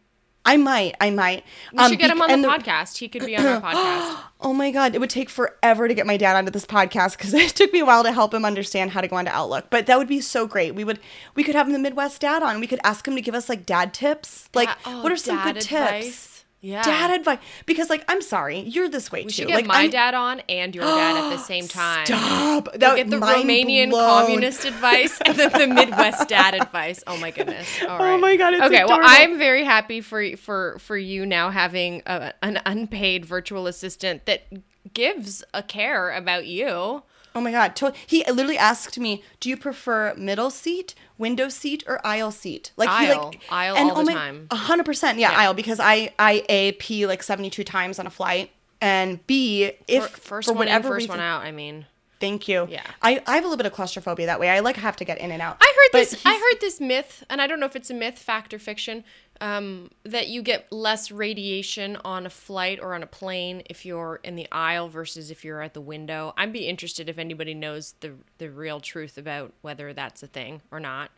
I 0.46 0.56
might, 0.56 0.94
I 1.00 1.10
might. 1.10 1.44
We 1.72 1.78
Um, 1.78 1.90
should 1.90 1.98
get 1.98 2.10
him 2.10 2.22
on 2.22 2.28
the, 2.28 2.34
and 2.34 2.44
podcast. 2.64 2.96
He 2.98 3.08
could 3.08 3.26
be 3.26 3.36
on 3.36 3.44
our 3.44 3.60
podcast. 3.74 4.18
Oh 4.40 4.52
my 4.52 4.70
god, 4.70 4.94
it 4.94 5.00
would 5.00 5.10
take 5.10 5.28
forever 5.28 5.88
to 5.88 5.94
get 5.94 6.06
my 6.06 6.16
dad 6.16 6.36
onto 6.36 6.50
this 6.50 6.64
podcast 6.64 7.18
because 7.18 7.34
it 7.34 7.50
took 7.50 7.72
me 7.72 7.80
a 7.80 7.84
while 7.84 8.02
to 8.04 8.12
help 8.12 8.32
him 8.32 8.44
understand 8.44 8.92
how 8.92 9.00
to 9.00 9.08
go 9.08 9.16
onto 9.16 9.30
Outlook. 9.30 9.66
But 9.70 9.86
that 9.86 9.98
would 9.98 10.08
be 10.08 10.20
so 10.20 10.46
great. 10.46 10.74
We 10.74 10.84
would 10.84 11.00
we 11.34 11.42
could 11.42 11.54
have 11.54 11.66
him 11.66 11.72
the 11.72 11.78
Midwest 11.78 12.20
dad 12.20 12.42
on. 12.42 12.60
We 12.60 12.66
could 12.66 12.80
ask 12.84 13.06
him 13.06 13.14
to 13.16 13.20
give 13.20 13.34
us 13.34 13.48
like 13.48 13.66
dad 13.66 13.92
tips. 13.92 14.48
Like, 14.54 14.68
Dad- 14.68 14.76
oh, 14.86 15.02
what 15.02 15.10
are 15.12 15.16
some 15.16 15.42
good 15.42 15.58
dad 15.58 16.02
tips? 16.02 16.35
Yeah. 16.60 16.82
Dad 16.82 17.10
advice. 17.12 17.38
Because 17.66 17.90
like, 17.90 18.04
I'm 18.08 18.20
sorry, 18.22 18.60
you're 18.60 18.88
this 18.88 19.12
way 19.12 19.20
We 19.20 19.26
too. 19.26 19.30
should 19.42 19.48
get 19.48 19.54
like, 19.54 19.66
my 19.66 19.74
I'm- 19.82 19.90
dad 19.90 20.14
on 20.14 20.40
and 20.48 20.74
your 20.74 20.84
dad 20.84 21.16
at 21.24 21.30
the 21.30 21.38
same 21.42 21.68
time. 21.68 22.06
Stop. 22.06 22.68
We'll 22.78 22.96
get 22.96 23.08
the 23.10 23.18
Romanian 23.18 23.90
blown. 23.90 24.24
communist 24.24 24.64
advice 24.64 25.20
and 25.26 25.36
then 25.36 25.52
the 25.52 25.66
Midwest 25.66 26.28
dad 26.28 26.54
advice. 26.54 27.04
Oh 27.06 27.16
my 27.18 27.30
goodness! 27.30 27.68
All 27.82 27.88
oh 27.90 27.98
right. 28.04 28.12
Oh 28.14 28.18
my 28.18 28.36
God, 28.36 28.54
okay, 28.54 28.84
well. 28.84 28.98
I'm 29.02 29.38
very 29.38 29.64
happy 29.64 30.00
for 30.00 30.36
for 30.36 30.78
for 30.80 30.96
you 30.96 31.24
now 31.26 31.50
having 31.50 32.02
a, 32.06 32.32
an 32.42 32.60
unpaid 32.66 33.24
virtual 33.26 33.66
assistant 33.66 34.26
that 34.26 34.44
gives 34.92 35.44
a 35.54 35.62
care 35.62 36.10
about 36.10 36.46
you. 36.46 37.02
Oh 37.34 37.40
my 37.42 37.52
god. 37.52 37.78
He 38.06 38.24
literally 38.24 38.56
asked 38.58 38.98
me, 38.98 39.22
"Do 39.40 39.50
you 39.50 39.56
prefer 39.58 40.14
middle 40.16 40.50
seat, 40.50 40.94
window 41.18 41.48
seat, 41.48 41.82
or 41.86 42.04
aisle 42.06 42.30
seat?" 42.30 42.72
Like 42.76 42.88
he 42.88 43.10
Aisle. 43.10 43.24
like 43.26 43.40
Aisle 43.50 43.76
and 43.76 43.90
all 43.90 43.98
oh 43.98 44.04
the 44.04 44.12
my- 44.12 44.14
time. 44.14 44.46
A 44.50 44.56
hundred 44.56 44.84
percent, 44.86 45.18
yeah, 45.18 45.32
Yeah. 45.32 45.38
aisle 45.38 45.54
because 45.54 45.80
I 45.80 46.12
I 46.18 46.44
a 46.48 46.72
pee 46.72 47.06
like 47.06 47.22
seventy 47.22 47.50
two 47.50 47.64
times 47.64 47.98
on 47.98 48.06
a 48.06 48.10
flight, 48.10 48.50
and 48.80 49.24
b 49.26 49.72
if 49.88 50.04
Fir- 50.08 50.16
first 50.20 50.48
for 50.48 50.54
one 50.54 50.68
in, 50.68 50.82
first 50.82 50.94
reason, 50.94 51.10
one 51.10 51.20
out. 51.20 51.42
I 51.42 51.52
mean, 51.52 51.86
Thank 52.18 52.48
you. 52.48 52.66
Yeah. 52.70 52.80
I 53.02 53.22
I 53.26 53.34
have 53.34 53.44
a 53.44 53.46
little 53.46 53.58
bit 53.58 53.66
of 53.66 53.74
claustrophobia 53.74 54.24
that 54.24 54.40
way. 54.40 54.48
I 54.48 54.60
like 54.60 54.76
have 54.76 54.96
to 54.96 55.04
get 55.04 55.18
in 55.18 55.30
and 55.30 55.42
out. 55.42 55.58
I 55.60 55.74
heard 55.76 56.00
this. 56.00 56.16
I 56.24 56.32
heard 56.34 56.60
this 56.62 56.80
myth, 56.80 57.22
and 57.28 57.42
I 57.42 57.46
don't 57.46 57.60
know 57.60 57.66
if 57.66 57.76
it's 57.76 57.90
a 57.90 57.94
myth, 57.94 58.18
fact, 58.18 58.54
or 58.54 58.58
fiction. 58.58 59.04
Um, 59.40 59.90
that 60.04 60.28
you 60.28 60.42
get 60.42 60.70
less 60.72 61.10
radiation 61.10 61.96
on 62.04 62.24
a 62.24 62.30
flight 62.30 62.78
or 62.80 62.94
on 62.94 63.02
a 63.02 63.06
plane 63.06 63.62
if 63.68 63.84
you're 63.84 64.18
in 64.24 64.34
the 64.34 64.48
aisle 64.50 64.88
versus 64.88 65.30
if 65.30 65.44
you're 65.44 65.60
at 65.60 65.74
the 65.74 65.80
window. 65.80 66.32
I'd 66.38 66.52
be 66.52 66.66
interested 66.66 67.08
if 67.08 67.18
anybody 67.18 67.52
knows 67.52 67.94
the 68.00 68.14
the 68.38 68.50
real 68.50 68.80
truth 68.80 69.18
about 69.18 69.52
whether 69.60 69.92
that's 69.92 70.22
a 70.22 70.26
thing 70.26 70.62
or 70.70 70.80
not. 70.80 71.10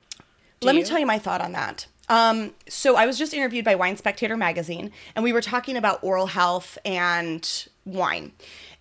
Do 0.61 0.67
Let 0.67 0.75
me 0.75 0.83
tell 0.83 0.99
you 0.99 1.07
my 1.07 1.19
thought 1.21 1.41
on 1.41 1.53
that. 1.53 1.87
Um, 2.09 2.55
so 2.69 2.97
I 2.97 3.07
was 3.07 3.19
just 3.19 3.35
interviewed 3.35 3.65
by 3.65 3.75
Wine 3.75 3.97
Spectator 3.97 4.37
magazine, 4.37 4.91
and 5.15 5.23
we 5.23 5.33
were 5.33 5.43
talking 5.43 5.77
about 5.77 6.03
oral 6.03 6.27
health 6.27 6.79
and 6.85 7.69
wine. 7.85 8.33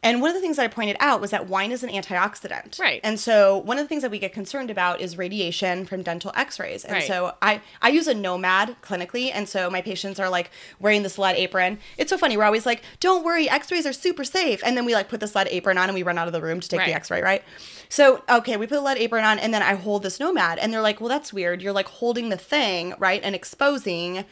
And 0.04 0.22
one 0.22 0.30
of 0.30 0.36
the 0.36 0.42
things 0.42 0.58
that 0.58 0.64
I 0.64 0.68
pointed 0.68 0.96
out 1.00 1.20
was 1.22 1.32
that 1.32 1.48
wine 1.48 1.72
is 1.72 1.82
an 1.84 1.90
antioxidant. 1.90 2.80
Right. 2.80 3.02
And 3.04 3.20
so 3.20 3.58
one 3.58 3.80
of 3.80 3.84
the 3.84 3.88
things 3.90 4.04
that 4.04 4.12
we 4.12 4.20
get 4.20 4.32
concerned 4.32 4.70
about 4.70 5.02
is 5.02 5.18
radiation 5.18 5.86
from 5.86 6.04
dental 6.04 6.32
x-rays. 6.36 6.86
And 6.86 6.94
Right. 6.94 7.08
so 7.08 7.34
I, 7.42 7.62
I 7.82 7.90
use 7.90 8.08
a 8.08 8.14
Nomad 8.14 8.76
clinically, 8.84 9.32
and 9.34 9.50
so 9.50 9.70
my 9.72 9.82
patients 9.82 10.20
are 10.20 10.30
like 10.30 10.52
wearing 10.80 11.02
this 11.02 11.18
lead 11.18 11.36
apron. 11.36 11.80
It's 11.98 12.12
so 12.12 12.18
funny. 12.18 12.38
We're 12.38 12.44
always 12.44 12.66
like, 12.66 12.84
don't 13.00 13.26
worry, 13.26 13.50
x-rays 13.50 13.88
are 13.88 13.94
super 13.94 14.24
safe. 14.24 14.62
And 14.64 14.78
then 14.78 14.86
we 14.86 14.94
like 14.94 15.10
put 15.10 15.20
this 15.20 15.34
lead 15.34 15.48
apron 15.50 15.80
on 15.80 15.86
and 15.90 15.96
we 15.96 16.04
run 16.04 16.18
out 16.20 16.28
of 16.28 16.34
the 16.34 16.42
room 16.42 16.60
to 16.60 16.70
take 16.70 16.80
Right. 16.80 16.88
the 16.88 16.94
x-ray, 16.94 17.22
right? 17.24 17.44
So, 17.90 18.24
okay, 18.30 18.56
we 18.56 18.68
put 18.68 18.76
the 18.76 18.82
lead 18.82 18.98
apron 19.00 19.24
on 19.26 19.40
and 19.40 19.52
then 19.54 19.64
I 19.64 19.74
hold 19.74 20.04
this 20.04 20.20
Nomad 20.20 20.60
and 20.60 20.72
they're 20.72 20.82
like, 20.82 21.02
well, 21.02 21.10
that's 21.10 21.34
weird. 21.34 21.62
You're 21.64 21.74
like 21.74 21.88
holding 21.88 22.30
the 22.30 22.38
thing, 22.38 22.94
right? 23.00 23.22
And 23.24 23.34
exposing, 23.34 24.26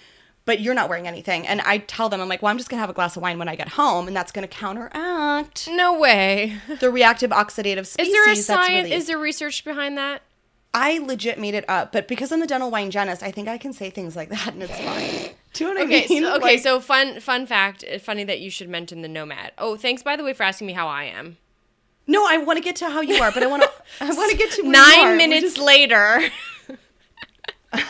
but 0.45 0.59
you're 0.61 0.73
not 0.75 0.89
wearing 0.89 1.07
anything. 1.07 1.45
And 1.47 1.59
I 1.61 1.79
tell 1.79 2.07
them, 2.07 2.21
I'm 2.21 2.29
like, 2.29 2.41
well, 2.41 2.51
I'm 2.51 2.57
just 2.57 2.69
going 2.69 2.77
to 2.77 2.81
have 2.81 2.89
a 2.89 2.93
glass 2.93 3.15
of 3.17 3.21
wine 3.23 3.39
when 3.39 3.47
I 3.49 3.55
get 3.55 3.69
home 3.69 4.07
and 4.07 4.15
that's 4.15 4.31
going 4.31 4.47
to 4.47 4.53
counteract 4.53 5.67
No 5.71 5.97
way. 5.99 6.57
the 6.79 6.89
reactive 6.91 7.31
oxidative 7.31 7.85
species 7.87 8.07
Is 8.09 8.13
there 8.13 8.31
a 8.31 8.35
science? 8.35 8.89
Is 8.89 9.07
there 9.07 9.17
research 9.17 9.63
behind 9.65 9.97
that? 9.97 10.21
I 10.73 10.97
legit 10.99 11.39
made 11.39 11.53
it 11.53 11.63
up, 11.69 11.91
but 11.93 12.07
because 12.07 12.31
I'm 12.33 12.41
the 12.41 12.47
dental 12.47 12.69
wine 12.69 12.91
genist, 12.91 13.23
I 13.23 13.31
think 13.31 13.47
I 13.47 13.57
can 13.57 13.71
say 13.73 13.89
things 13.89 14.15
like 14.15 14.27
that 14.29 14.53
and 14.53 14.61
it's 14.61 14.77
fine. 14.77 15.33
Do 15.53 15.63
you 15.63 15.73
know 15.73 15.79
what 15.79 15.85
Okay, 15.87 16.03
I 16.03 16.07
mean? 16.09 16.23
so, 16.23 16.35
okay. 16.35 16.43
Like- 16.43 16.59
so 16.59 16.79
fun, 16.81 17.19
fun 17.21 17.45
fact. 17.47 17.85
uh, 17.89 17.97
Funny 17.97 18.25
that 18.25 18.41
you 18.41 18.49
should 18.49 18.67
mention 18.69 19.01
the 19.01 19.07
nomad. 19.07 19.53
Oh, 19.57 19.77
thanks 19.77 20.03
by 20.03 20.15
the 20.17 20.23
way 20.23 20.33
for 20.33 20.43
asking 20.43 20.67
me 20.67 20.73
how 20.73 20.87
I 20.89 21.05
am. 21.05 21.37
no, 22.07 22.25
I 22.27 22.37
want 22.37 22.57
to 22.57 22.63
get 22.63 22.75
to 22.77 22.89
how 22.89 22.99
you 23.01 23.15
are, 23.23 23.31
but 23.31 23.41
I 23.41 23.47
want 23.47 23.63
to. 23.63 23.71
I 24.01 24.11
want 24.13 24.29
to 24.31 24.37
get 24.37 24.51
to 24.51 24.63
Nine 24.69 25.15
minutes 25.17 25.53
just- 25.55 25.57
later. 25.57 26.29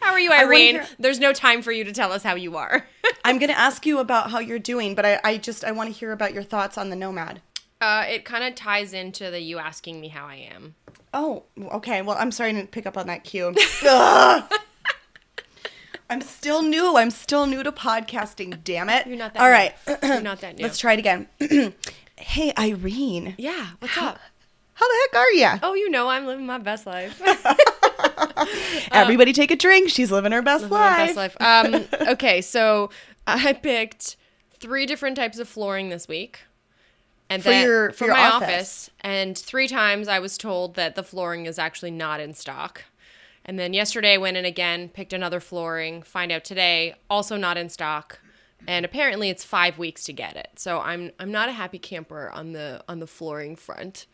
how 0.00 0.12
are 0.12 0.20
you, 0.20 0.32
Irene? 0.32 0.80
There's 0.98 1.18
no 1.18 1.32
time 1.32 1.62
for 1.62 1.72
you 1.72 1.84
to 1.84 1.92
tell 1.92 2.12
us 2.12 2.22
how 2.22 2.34
you 2.34 2.56
are. 2.56 2.86
I'm 3.24 3.38
going 3.38 3.50
to 3.50 3.58
ask 3.58 3.84
you 3.86 3.98
about 3.98 4.30
how 4.30 4.38
you're 4.38 4.58
doing, 4.58 4.94
but 4.94 5.04
I, 5.04 5.20
I 5.24 5.36
just 5.38 5.64
I 5.64 5.72
want 5.72 5.92
to 5.92 5.98
hear 5.98 6.12
about 6.12 6.32
your 6.34 6.42
thoughts 6.42 6.78
on 6.78 6.90
the 6.90 6.96
nomad. 6.96 7.40
uh, 7.80 8.04
it 8.08 8.24
kind 8.24 8.44
of 8.44 8.54
ties 8.54 8.92
into 8.92 9.30
the 9.30 9.40
you 9.40 9.58
asking 9.58 10.00
me 10.00 10.08
how 10.08 10.26
I 10.26 10.36
am. 10.54 10.74
Oh, 11.14 11.44
okay. 11.72 12.02
Well, 12.02 12.16
I'm 12.18 12.30
sorry 12.30 12.52
to 12.52 12.64
pick 12.66 12.86
up 12.86 12.96
on 12.98 13.06
that 13.06 13.24
cue. 13.24 13.54
I'm 16.10 16.20
still 16.22 16.62
new. 16.62 16.96
I'm 16.96 17.10
still 17.10 17.46
new 17.46 17.62
to 17.62 17.70
podcasting. 17.72 18.62
Damn 18.64 18.88
it! 18.88 19.06
You're 19.06 19.16
not 19.18 19.34
that 19.34 19.40
All 19.40 19.46
new. 19.48 19.52
right. 19.52 19.74
You're 20.02 20.20
not 20.22 20.40
that 20.40 20.56
new. 20.58 20.62
Let's 20.62 20.78
try 20.78 20.94
it 20.94 20.98
again. 20.98 21.28
hey, 22.16 22.52
Irene. 22.58 23.34
Yeah, 23.36 23.68
what's 23.80 23.96
up? 23.98 24.18
How 24.78 24.86
the 24.88 24.98
heck 25.02 25.20
are 25.20 25.30
you? 25.32 25.60
Oh, 25.62 25.74
you 25.74 25.90
know 25.90 26.08
I'm 26.08 26.24
living 26.26 26.46
my 26.46 26.58
best 26.58 26.86
life. 26.86 27.20
Everybody 28.92 29.32
take 29.32 29.50
a 29.50 29.56
drink. 29.56 29.90
She's 29.90 30.10
living 30.12 30.32
her 30.32 30.42
best 30.42 30.70
life. 30.70 31.14
best 31.14 31.16
life. 31.16 31.36
Um, 31.40 31.84
okay, 32.12 32.40
so 32.40 32.90
I 33.26 33.52
picked 33.54 34.16
three 34.60 34.86
different 34.86 35.16
types 35.16 35.38
of 35.38 35.48
flooring 35.48 35.88
this 35.88 36.08
week. 36.08 36.40
And 37.30 37.42
For 37.42 37.50
then 37.50 37.66
your- 37.66 37.90
for, 37.90 37.96
for 37.98 38.04
your 38.06 38.14
my 38.14 38.26
office. 38.30 38.48
office. 38.48 38.90
And 39.00 39.36
three 39.36 39.68
times 39.68 40.08
I 40.08 40.18
was 40.18 40.38
told 40.38 40.74
that 40.76 40.94
the 40.94 41.02
flooring 41.02 41.46
is 41.46 41.58
actually 41.58 41.90
not 41.90 42.20
in 42.20 42.32
stock. 42.34 42.84
And 43.44 43.58
then 43.58 43.72
yesterday 43.72 44.14
I 44.14 44.18
went 44.18 44.36
in 44.36 44.44
again, 44.44 44.88
picked 44.88 45.12
another 45.12 45.40
flooring, 45.40 46.02
find 46.02 46.30
out 46.30 46.44
today, 46.44 46.94
also 47.10 47.36
not 47.36 47.56
in 47.56 47.68
stock. 47.68 48.20
And 48.66 48.84
apparently 48.84 49.30
it's 49.30 49.44
five 49.44 49.78
weeks 49.78 50.04
to 50.04 50.12
get 50.12 50.36
it. 50.36 50.50
So 50.56 50.80
I'm 50.80 51.12
I'm 51.18 51.30
not 51.30 51.48
a 51.48 51.52
happy 51.52 51.78
camper 51.78 52.28
on 52.30 52.52
the 52.52 52.82
on 52.88 52.98
the 52.98 53.06
flooring 53.06 53.56
front. 53.56 54.06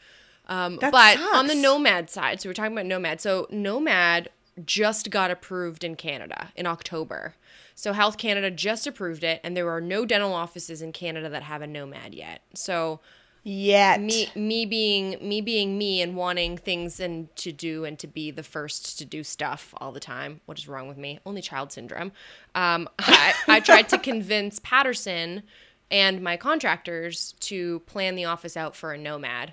Um, 0.46 0.76
That 0.76 0.92
but 0.92 1.18
on 1.34 1.46
the. 1.46 1.54
Nomad 1.54 2.10
side, 2.10 2.40
so 2.40 2.48
we're 2.48 2.54
talking 2.54 2.72
about 2.72 2.86
Nomad. 2.86 3.20
So 3.20 3.46
Nomad 3.50 4.28
just 4.64 5.10
got 5.10 5.30
approved 5.30 5.82
in 5.84 5.96
Canada 5.96 6.52
in 6.54 6.66
October. 6.66 7.34
So 7.74 7.92
Health 7.92 8.18
Canada 8.18 8.50
just 8.50 8.86
approved 8.86 9.24
it, 9.24 9.40
and 9.42 9.56
there 9.56 9.68
are 9.70 9.80
no 9.80 10.04
dental 10.04 10.32
offices 10.32 10.82
in 10.82 10.92
Canada 10.92 11.28
that 11.28 11.42
have 11.44 11.62
a 11.62 11.66
Nomad 11.66 12.14
yet. 12.14 12.42
So 12.54 13.00
Yet. 13.46 14.00
me 14.00 14.28
me 14.34 14.64
being 14.64 15.16
me 15.20 15.42
being 15.42 15.76
me 15.76 16.00
and 16.00 16.16
wanting 16.16 16.56
things 16.56 16.98
and 16.98 17.34
to 17.36 17.52
do 17.52 17.84
and 17.84 17.98
to 17.98 18.06
be 18.06 18.30
the 18.30 18.42
first 18.42 18.96
to 18.98 19.04
do 19.04 19.22
stuff 19.22 19.74
all 19.78 19.92
the 19.92 20.00
time. 20.00 20.40
What 20.46 20.58
is 20.58 20.66
wrong 20.66 20.88
with 20.88 20.96
me? 20.96 21.20
Only 21.26 21.42
child 21.42 21.70
syndrome. 21.70 22.12
Um, 22.54 22.88
I, 22.98 23.34
I 23.46 23.60
tried 23.60 23.90
to 23.90 23.98
convince 24.10 24.60
Patterson 24.60 25.42
and 25.90 26.22
my 26.22 26.38
contractors 26.38 27.34
to 27.40 27.80
plan 27.80 28.14
the 28.14 28.24
office 28.24 28.56
out 28.56 28.74
for 28.74 28.92
a 28.94 28.98
nomad. 28.98 29.52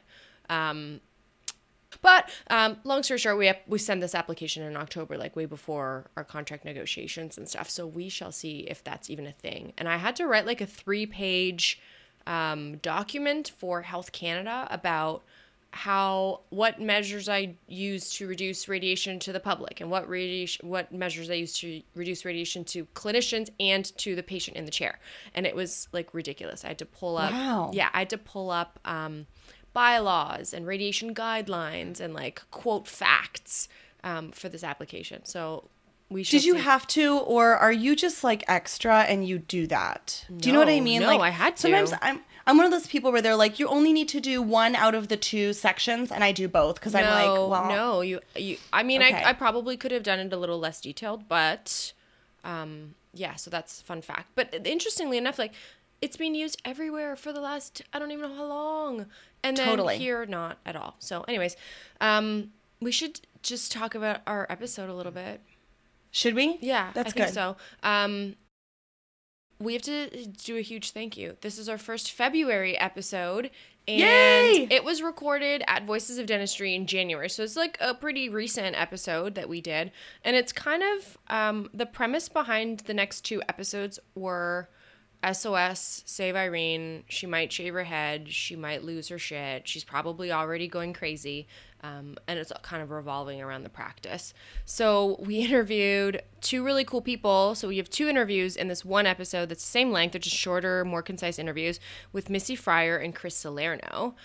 Um, 0.51 1.01
but 2.01 2.29
um, 2.50 2.77
long 2.84 3.03
story 3.03 3.17
short, 3.20 3.38
we 3.38 3.51
we 3.67 3.77
send 3.77 4.01
this 4.01 4.15
application 4.15 4.63
in 4.63 4.75
October, 4.77 5.17
like 5.17 5.36
way 5.36 5.46
before 5.46 6.10
our 6.15 6.24
contract 6.24 6.65
negotiations 6.65 7.38
and 7.38 7.48
stuff. 7.48 7.70
So 7.70 7.86
we 7.86 8.10
shall 8.10 8.31
see 8.31 8.60
if 8.62 8.84
that's 8.84 9.10
even 9.10 9.27
a 9.27 9.31
thing. 9.31 9.74
And 9.77 9.88
I 9.89 9.98
had 9.98 10.15
to 10.17 10.25
write 10.25 10.46
like 10.46 10.62
a 10.62 10.65
three 10.65 11.05
page 11.05 11.79
um, 12.25 12.77
document 12.77 13.51
for 13.58 13.81
Health 13.81 14.12
Canada 14.12 14.67
about 14.72 15.24
how 15.74 16.41
what 16.50 16.81
measures 16.81 17.29
I 17.29 17.55
use 17.67 18.10
to 18.15 18.27
reduce 18.27 18.67
radiation 18.67 19.20
to 19.20 19.31
the 19.31 19.39
public 19.39 19.79
and 19.79 19.89
what 19.89 20.10
radiation 20.10 20.67
what 20.67 20.91
measures 20.91 21.29
I 21.29 21.36
use 21.36 21.58
to 21.60 21.81
reduce 21.96 22.25
radiation 22.25 22.65
to 22.65 22.86
clinicians 22.88 23.50
and 23.60 23.86
to 24.00 24.15
the 24.15 24.24
patient 24.24 24.58
in 24.58 24.65
the 24.65 24.72
chair. 24.72 25.00
And 25.34 25.46
it 25.46 25.55
was 25.55 25.88
like 25.93 26.13
ridiculous. 26.13 26.65
I 26.65 26.70
had 26.70 26.79
to 26.79 26.86
pull 26.86 27.17
up 27.17 27.31
Wow. 27.31 27.72
yeah, 27.74 27.89
I 27.93 28.00
had 28.00 28.10
to 28.10 28.17
pull 28.17 28.50
up 28.50 28.79
um, 28.86 29.27
bylaws 29.73 30.53
and 30.53 30.67
radiation 30.67 31.13
guidelines 31.13 31.99
and 31.99 32.13
like 32.13 32.41
quote 32.51 32.87
facts 32.87 33.67
um, 34.03 34.31
for 34.31 34.49
this 34.49 34.63
application. 34.63 35.25
So 35.25 35.69
we 36.09 36.23
should 36.23 36.39
Did 36.39 36.45
you 36.45 36.55
have 36.55 36.85
to, 36.87 37.19
or 37.19 37.55
are 37.55 37.71
you 37.71 37.95
just 37.95 38.23
like 38.23 38.43
extra 38.47 39.01
and 39.01 39.25
you 39.27 39.39
do 39.39 39.67
that? 39.67 40.25
Do 40.35 40.49
you 40.49 40.53
know 40.53 40.59
what 40.59 40.69
I 40.69 40.79
mean? 40.81 41.01
no, 41.01 41.07
like 41.07 41.21
I 41.21 41.29
had 41.29 41.55
to. 41.57 41.61
Sometimes 41.61 41.93
I'm 42.01 42.21
I'm 42.45 42.57
one 42.57 42.65
of 42.65 42.71
those 42.71 42.87
people 42.87 43.11
where 43.11 43.21
they're 43.21 43.35
like, 43.35 43.59
you 43.59 43.67
only 43.67 43.93
need 43.93 44.09
to 44.09 44.19
do 44.19 44.41
one 44.41 44.75
out 44.75 44.95
of 44.95 45.07
the 45.07 45.17
two 45.17 45.53
sections, 45.53 46.11
and 46.11 46.23
I 46.23 46.31
do 46.31 46.47
both 46.47 46.75
because 46.75 46.95
I'm 46.95 47.05
like, 47.05 47.35
no, 47.35 47.47
well, 47.47 47.67
no, 47.69 48.01
you, 48.01 48.19
you. 48.35 48.57
I 48.73 48.83
mean, 48.83 49.01
Okay. 49.01 49.23
I, 49.23 49.29
I 49.29 49.33
probably 49.33 49.77
could 49.77 49.91
have 49.91 50.03
done 50.03 50.19
it 50.19 50.33
a 50.33 50.37
little 50.37 50.59
less 50.59 50.81
detailed, 50.81 51.27
but, 51.27 51.93
um, 52.43 52.95
yeah. 53.13 53.35
So 53.35 53.49
that's 53.51 53.81
a 53.81 53.83
fun 53.83 54.01
fact. 54.01 54.29
But 54.35 54.65
interestingly 54.65 55.17
enough, 55.17 55.37
like, 55.37 55.53
it's 56.01 56.17
been 56.17 56.33
used 56.33 56.59
everywhere 56.65 57.15
for 57.15 57.31
the 57.31 57.41
last 57.41 57.83
I 57.93 57.99
don't 57.99 58.11
even 58.11 58.29
know 58.29 58.35
how 58.35 58.45
long, 58.45 59.05
and 59.43 59.57
then 59.57 59.67
Totally. 59.67 59.98
here 59.98 60.25
not 60.25 60.57
at 60.65 60.75
all. 60.75 60.95
So, 61.00 61.21
anyways, 61.24 61.55
um, 62.00 62.51
we 62.79 62.91
should 62.91 63.21
just 63.41 63.71
talk 63.71 63.95
about 63.95 64.21
our 64.27 64.45
episode 64.50 64.89
a 64.89 64.93
little 64.93 65.12
bit. 65.12 65.41
should 66.12 66.36
we? 66.36 66.57
Yeah, 66.62 66.91
that's 66.93 67.10
I 67.10 67.12
think 67.12 67.25
good. 67.27 67.33
so. 67.33 67.57
Um, 67.83 68.36
we 69.60 69.74
have 69.74 69.81
to 69.83 70.25
do 70.25 70.57
a 70.57 70.62
huge 70.62 70.91
thank 70.91 71.15
you. 71.17 71.38
This 71.41 71.57
is 71.60 71.69
our 71.69 71.77
first 71.77 72.12
February 72.12 72.75
episode, 72.77 73.51
and 73.88 74.00
Yay! 74.00 74.67
it 74.71 74.83
was 74.83 75.01
recorded 75.03 75.63
at 75.67 75.86
Voices 75.86 76.17
of 76.17 76.25
Dentistry 76.25 76.74
in 76.74 76.88
January. 76.88 77.29
So 77.29 77.43
it's 77.43 77.55
like 77.55 77.77
a 77.79 77.93
pretty 77.93 78.27
recent 78.27 78.75
episode 78.79 79.36
that 79.36 79.48
we 79.50 79.62
did, 79.62 79.91
and 80.24 80.36
it's 80.36 80.51
kind 80.51 80.81
of 80.81 81.17
um, 81.27 81.69
the 81.74 81.86
premise 81.86 82.27
behind 82.27 82.79
the 82.81 82.93
next 82.93 83.21
two 83.21 83.41
episodes 83.48 84.00
were. 84.15 84.69
SOS, 85.29 86.03
save 86.05 86.35
Irene. 86.35 87.03
She 87.07 87.27
might 87.27 87.51
shave 87.51 87.73
her 87.73 87.83
head. 87.83 88.31
She 88.31 88.55
might 88.55 88.83
lose 88.83 89.09
her 89.09 89.19
shit. 89.19 89.67
She's 89.67 89.83
probably 89.83 90.31
already 90.31 90.67
going 90.67 90.93
crazy. 90.93 91.47
Um, 91.83 92.17
and 92.27 92.37
it's 92.37 92.51
kind 92.61 92.81
of 92.83 92.91
revolving 92.91 93.41
around 93.41 93.63
the 93.63 93.69
practice. 93.69 94.33
So 94.65 95.17
we 95.19 95.35
interviewed 95.45 96.21
two 96.41 96.63
really 96.63 96.83
cool 96.83 97.01
people. 97.01 97.55
So 97.55 97.67
we 97.67 97.77
have 97.77 97.89
two 97.89 98.07
interviews 98.07 98.55
in 98.55 98.67
this 98.67 98.83
one 98.83 99.05
episode 99.05 99.49
that's 99.49 99.63
the 99.63 99.71
same 99.71 99.91
length. 99.91 100.13
They're 100.13 100.19
just 100.19 100.35
shorter, 100.35 100.83
more 100.85 101.01
concise 101.01 101.37
interviews 101.37 101.79
with 102.11 102.29
Missy 102.29 102.55
Fryer 102.55 102.97
and 102.97 103.13
Chris 103.15 103.35
Salerno, 103.35 104.15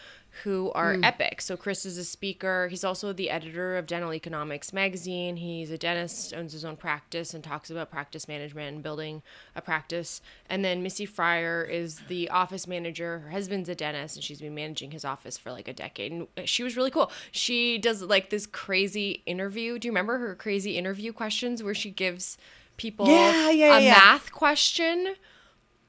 who 0.45 0.71
are 0.73 0.95
hmm. 0.95 1.05
epic. 1.05 1.40
So 1.40 1.57
Chris 1.57 1.87
is 1.87 1.99
a 1.99 2.05
speaker. 2.05 2.69
He's 2.69 2.85
also 2.85 3.12
the 3.12 3.31
editor 3.31 3.76
of 3.76 3.87
Dental 3.87 4.12
Economics 4.12 4.73
magazine. 4.73 5.37
He's 5.37 5.71
a 5.71 5.78
dentist, 5.78 6.35
owns 6.35 6.52
his 6.52 6.64
own 6.64 6.76
practice, 6.76 7.35
and 7.35 7.43
talks 7.43 7.71
about 7.71 7.90
practice 7.90 8.28
management 8.28 8.75
and 8.75 8.83
building 8.83 9.23
a 9.55 9.62
practice. 9.62 10.21
And 10.49 10.64
then 10.64 10.83
Missy 10.83 11.07
Fryer 11.07 11.64
is 11.64 12.00
the 12.09 12.28
office 12.31 12.66
manager. 12.66 13.21
Her 13.21 13.31
husband's 13.31 13.69
a 13.69 13.75
dentist, 13.75 14.16
and 14.16 14.25
she's 14.25 14.40
been 14.40 14.55
managing 14.55 14.90
his 14.90 15.05
office 15.05 15.38
for 15.38 15.52
like 15.52 15.69
a 15.69 15.73
decade. 15.73 16.12
And 16.12 16.49
she 16.49 16.62
was 16.62 16.76
really 16.76 16.90
cool. 16.90 17.11
She 17.33 17.78
does 17.78 18.02
like 18.02 18.31
this 18.31 18.47
crazy 18.47 19.23
interview. 19.26 19.78
Do 19.78 19.88
you 19.88 19.93
remember 19.93 20.19
her 20.19 20.35
crazy 20.35 20.76
interview 20.76 21.12
questions 21.12 21.62
where 21.62 21.75
she 21.75 21.90
gives 21.90 22.37
people 22.76 23.07
Yeah, 23.09 23.50
yeah, 23.50 23.78
a 23.78 23.81
yeah. 23.81 23.90
math 23.93 24.33
question? 24.33 25.16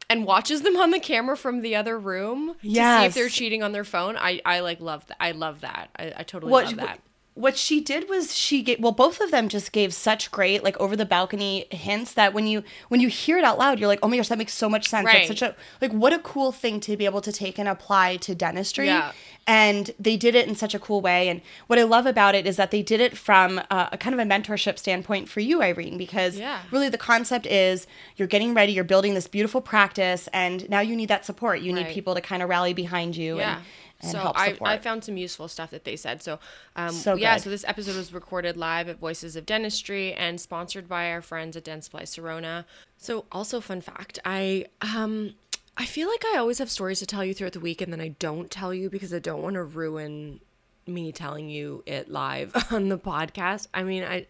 And 0.09 0.25
watches 0.25 0.61
them 0.61 0.77
on 0.77 0.91
the 0.91 0.99
camera 0.99 1.35
from 1.35 1.61
the 1.61 1.75
other 1.75 1.99
room 1.99 2.55
to 2.61 2.69
see 2.69 3.05
if 3.05 3.13
they're 3.13 3.29
cheating 3.29 3.63
on 3.63 3.71
their 3.71 3.83
phone. 3.83 4.17
I, 4.17 4.41
I 4.45 4.61
like 4.61 4.79
love 4.79 5.05
that. 5.07 5.17
I 5.19 5.31
love 5.31 5.61
that. 5.61 5.89
I, 5.97 6.13
I 6.17 6.23
totally 6.23 6.51
what 6.51 6.65
love 6.65 6.77
that. 6.77 6.99
What 7.37 7.55
she 7.55 7.79
did 7.79 8.09
was 8.09 8.35
she 8.35 8.63
gave 8.63 8.79
well 8.79 8.91
both 8.91 9.21
of 9.21 9.29
them 9.31 9.47
just 9.47 9.71
gave 9.71 9.93
such 9.93 10.31
great 10.31 10.63
like 10.63 10.75
over 10.79 10.95
the 10.95 11.05
balcony 11.05 11.65
hints 11.71 12.13
that 12.15 12.33
when 12.33 12.47
you 12.47 12.63
when 12.89 12.99
you 12.99 13.07
hear 13.09 13.37
it 13.37 13.43
out 13.43 13.57
loud 13.59 13.79
you're 13.79 13.87
like 13.87 13.99
oh 14.01 14.07
my 14.07 14.17
gosh 14.17 14.27
that 14.27 14.37
makes 14.39 14.53
so 14.53 14.67
much 14.67 14.87
sense 14.87 15.05
Right. 15.05 15.27
that's 15.27 15.39
such 15.39 15.41
a 15.43 15.55
like 15.79 15.91
what 15.91 16.13
a 16.13 16.19
cool 16.19 16.51
thing 16.51 16.79
to 16.81 16.97
be 16.97 17.05
able 17.05 17.21
to 17.21 17.31
take 17.31 17.59
and 17.59 17.69
apply 17.69 18.17
to 18.17 18.33
dentistry 18.33 18.87
Yeah. 18.87 19.11
and 19.45 19.91
they 19.99 20.17
did 20.17 20.33
it 20.35 20.47
in 20.47 20.55
such 20.55 20.73
a 20.73 20.79
cool 20.79 20.99
way 20.99 21.29
and 21.29 21.41
what 21.67 21.77
i 21.77 21.83
love 21.83 22.05
about 22.07 22.33
it 22.33 22.47
is 22.47 22.55
that 22.57 22.71
they 22.71 22.81
did 22.81 22.99
it 23.01 23.15
from 23.15 23.61
uh, 23.69 23.89
a 23.91 23.97
kind 23.97 24.13
of 24.13 24.19
a 24.19 24.23
mentorship 24.29 24.79
standpoint 24.79 25.29
for 25.29 25.39
you 25.39 25.61
irene 25.61 25.97
because 25.97 26.37
Yeah. 26.39 26.61
really 26.71 26.89
the 26.89 26.97
concept 26.97 27.45
is 27.45 27.85
you're 28.15 28.27
getting 28.27 28.53
ready 28.55 28.71
you're 28.73 28.83
building 28.83 29.13
this 29.13 29.27
beautiful 29.27 29.61
practice 29.61 30.27
and 30.33 30.67
now 30.69 30.79
you 30.79 30.95
need 30.95 31.09
that 31.09 31.23
support 31.25 31.61
you 31.61 31.71
need 31.71 31.87
people 31.87 32.15
to 32.15 32.21
kind 32.21 32.41
of 32.41 32.49
rally 32.49 32.73
behind 32.73 33.15
you 33.15 33.37
Yeah. 33.37 33.57
and 33.57 33.63
so 34.01 34.19
help 34.19 34.37
I, 34.39 34.57
I 34.61 34.77
found 34.77 35.03
some 35.03 35.17
useful 35.17 35.47
stuff 35.47 35.71
that 35.71 35.83
they 35.83 35.95
said. 35.95 36.21
So, 36.21 36.39
um, 36.75 36.91
So 36.91 37.15
yeah, 37.15 37.35
good. 37.35 37.43
so 37.43 37.49
this 37.49 37.65
episode 37.67 37.95
was 37.95 38.13
recorded 38.13 38.55
live 38.57 38.89
at 38.89 38.99
Voices 38.99 39.35
of 39.35 39.45
Dentistry 39.45 40.13
and 40.13 40.39
sponsored 40.39 40.87
by 40.87 41.11
our 41.11 41.21
friends 41.21 41.57
at 41.57 41.63
Dentsply 41.65 42.03
Sirona. 42.03 42.65
So, 42.97 43.25
also 43.31 43.59
fun 43.61 43.81
fact, 43.81 44.19
I 44.25 44.65
um 44.81 45.33
I 45.77 45.85
feel 45.85 46.07
like 46.09 46.23
I 46.33 46.37
always 46.37 46.57
have 46.59 46.69
stories 46.69 46.99
to 46.99 47.05
tell 47.05 47.23
you 47.23 47.33
throughout 47.33 47.53
the 47.53 47.59
week 47.59 47.81
and 47.81 47.91
then 47.93 48.01
I 48.01 48.09
don't 48.19 48.49
tell 48.49 48.73
you 48.73 48.89
because 48.89 49.13
I 49.13 49.19
don't 49.19 49.41
want 49.43 49.55
to 49.55 49.63
ruin 49.63 50.39
me 50.87 51.11
telling 51.11 51.49
you 51.49 51.83
it 51.85 52.09
live 52.09 52.53
on 52.71 52.89
the 52.89 52.97
podcast. 52.97 53.67
I 53.73 53.83
mean, 53.83 54.03
I 54.03 54.27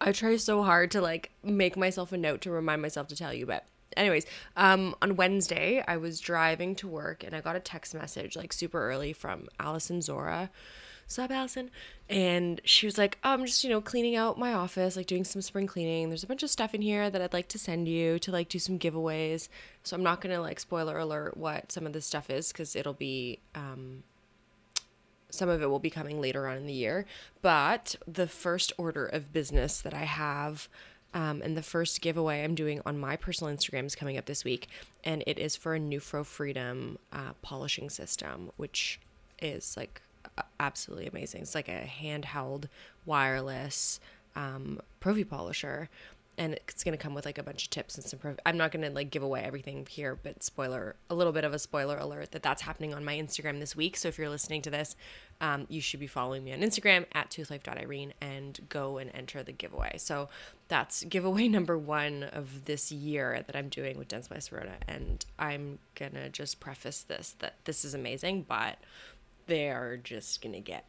I 0.00 0.12
try 0.12 0.36
so 0.36 0.62
hard 0.62 0.90
to 0.92 1.00
like 1.00 1.30
make 1.42 1.76
myself 1.76 2.12
a 2.12 2.16
note 2.16 2.40
to 2.42 2.50
remind 2.50 2.82
myself 2.82 3.08
to 3.08 3.16
tell 3.16 3.32
you, 3.34 3.46
but 3.46 3.66
anyways, 3.96 4.26
um 4.56 4.94
on 5.02 5.16
Wednesday 5.16 5.82
I 5.86 5.96
was 5.96 6.20
driving 6.20 6.74
to 6.76 6.88
work 6.88 7.24
and 7.24 7.34
I 7.34 7.40
got 7.40 7.56
a 7.56 7.60
text 7.60 7.94
message 7.94 8.36
like 8.36 8.52
super 8.52 8.88
early 8.88 9.12
from 9.12 9.48
Allison 9.58 10.02
Zora. 10.02 10.50
Sup, 11.10 11.30
Allison? 11.30 11.70
And 12.10 12.60
she 12.64 12.84
was 12.86 12.98
like, 12.98 13.16
I'm 13.24 13.46
just, 13.46 13.64
you 13.64 13.70
know, 13.70 13.80
cleaning 13.80 14.14
out 14.14 14.38
my 14.38 14.52
office, 14.52 14.94
like 14.94 15.06
doing 15.06 15.24
some 15.24 15.40
spring 15.40 15.66
cleaning. 15.66 16.10
There's 16.10 16.22
a 16.22 16.26
bunch 16.26 16.42
of 16.42 16.50
stuff 16.50 16.74
in 16.74 16.82
here 16.82 17.08
that 17.08 17.22
I'd 17.22 17.32
like 17.32 17.48
to 17.48 17.58
send 17.58 17.88
you 17.88 18.18
to 18.18 18.30
like 18.30 18.50
do 18.50 18.58
some 18.58 18.78
giveaways. 18.78 19.48
So 19.84 19.96
I'm 19.96 20.02
not 20.02 20.20
gonna 20.20 20.42
like 20.42 20.60
spoiler 20.60 20.98
alert 20.98 21.38
what 21.38 21.72
some 21.72 21.86
of 21.86 21.94
this 21.94 22.04
stuff 22.04 22.28
is 22.28 22.52
because 22.52 22.76
it'll 22.76 22.92
be 22.92 23.40
um 23.54 24.02
some 25.30 25.48
of 25.48 25.62
it 25.62 25.70
will 25.70 25.78
be 25.78 25.90
coming 25.90 26.20
later 26.20 26.46
on 26.46 26.58
in 26.58 26.66
the 26.66 26.74
year. 26.74 27.06
But 27.40 27.96
the 28.06 28.26
first 28.26 28.72
order 28.76 29.06
of 29.06 29.32
business 29.32 29.80
that 29.80 29.94
I 29.94 30.04
have 30.04 30.68
um, 31.14 31.42
and 31.42 31.56
the 31.56 31.62
first 31.62 32.00
giveaway 32.00 32.44
I'm 32.44 32.54
doing 32.54 32.80
on 32.84 32.98
my 32.98 33.16
personal 33.16 33.54
Instagram 33.54 33.86
is 33.86 33.94
coming 33.94 34.18
up 34.18 34.26
this 34.26 34.44
week. 34.44 34.68
And 35.04 35.24
it 35.26 35.38
is 35.38 35.56
for 35.56 35.74
a 35.74 35.80
Nupro 35.80 36.24
Freedom 36.24 36.98
uh, 37.12 37.32
polishing 37.42 37.90
system, 37.90 38.50
which 38.56 39.00
is 39.40 39.76
like 39.76 40.02
absolutely 40.60 41.06
amazing. 41.06 41.42
It's 41.42 41.54
like 41.54 41.68
a 41.68 41.90
handheld 42.02 42.66
wireless 43.06 44.00
um, 44.36 44.80
prophy 45.00 45.24
polisher, 45.24 45.88
and 46.36 46.54
it's 46.54 46.84
to 46.96 47.02
come 47.02 47.14
with 47.14 47.26
like 47.26 47.38
a 47.38 47.42
bunch 47.42 47.64
of 47.64 47.70
tips 47.70 47.96
and 47.96 48.04
some. 48.04 48.20
prophy- 48.20 48.40
I'm 48.46 48.56
not 48.56 48.70
to 48.84 48.90
like 48.90 49.10
give 49.10 49.22
away 49.22 49.42
everything 49.42 49.86
here, 49.88 50.16
but 50.22 50.42
spoiler, 50.42 50.94
a 51.10 51.14
little 51.14 51.32
bit 51.32 51.44
of 51.44 51.52
a 51.52 51.58
spoiler 51.58 51.96
alert 51.96 52.30
that 52.32 52.42
that's 52.42 52.62
happening 52.62 52.94
on 52.94 53.04
my 53.04 53.16
Instagram 53.16 53.58
this 53.58 53.74
week. 53.74 53.96
So 53.96 54.08
if 54.08 54.18
you're 54.18 54.28
listening 54.28 54.62
to 54.62 54.70
this, 54.70 54.94
um, 55.40 55.66
you 55.68 55.80
should 55.80 56.00
be 56.00 56.06
following 56.06 56.44
me 56.44 56.52
on 56.52 56.60
Instagram 56.60 57.06
at 57.12 57.30
toothlife.irene 57.30 58.12
and 58.20 58.58
go 58.68 58.98
and 58.98 59.10
enter 59.14 59.42
the 59.42 59.52
giveaway. 59.52 59.96
So 59.98 60.28
that's 60.68 61.04
giveaway 61.04 61.48
number 61.48 61.78
one 61.78 62.24
of 62.24 62.64
this 62.64 62.90
year 62.90 63.42
that 63.46 63.56
I'm 63.56 63.68
doing 63.68 63.98
with 63.98 64.08
Dentsply 64.08 64.38
Sirona, 64.38 64.76
and 64.86 65.24
I'm 65.38 65.78
gonna 65.94 66.28
just 66.28 66.60
preface 66.60 67.02
this 67.02 67.36
that 67.38 67.54
this 67.64 67.84
is 67.84 67.94
amazing, 67.94 68.46
but 68.48 68.78
they're 69.46 69.98
just 70.02 70.42
gonna 70.42 70.60
get 70.60 70.84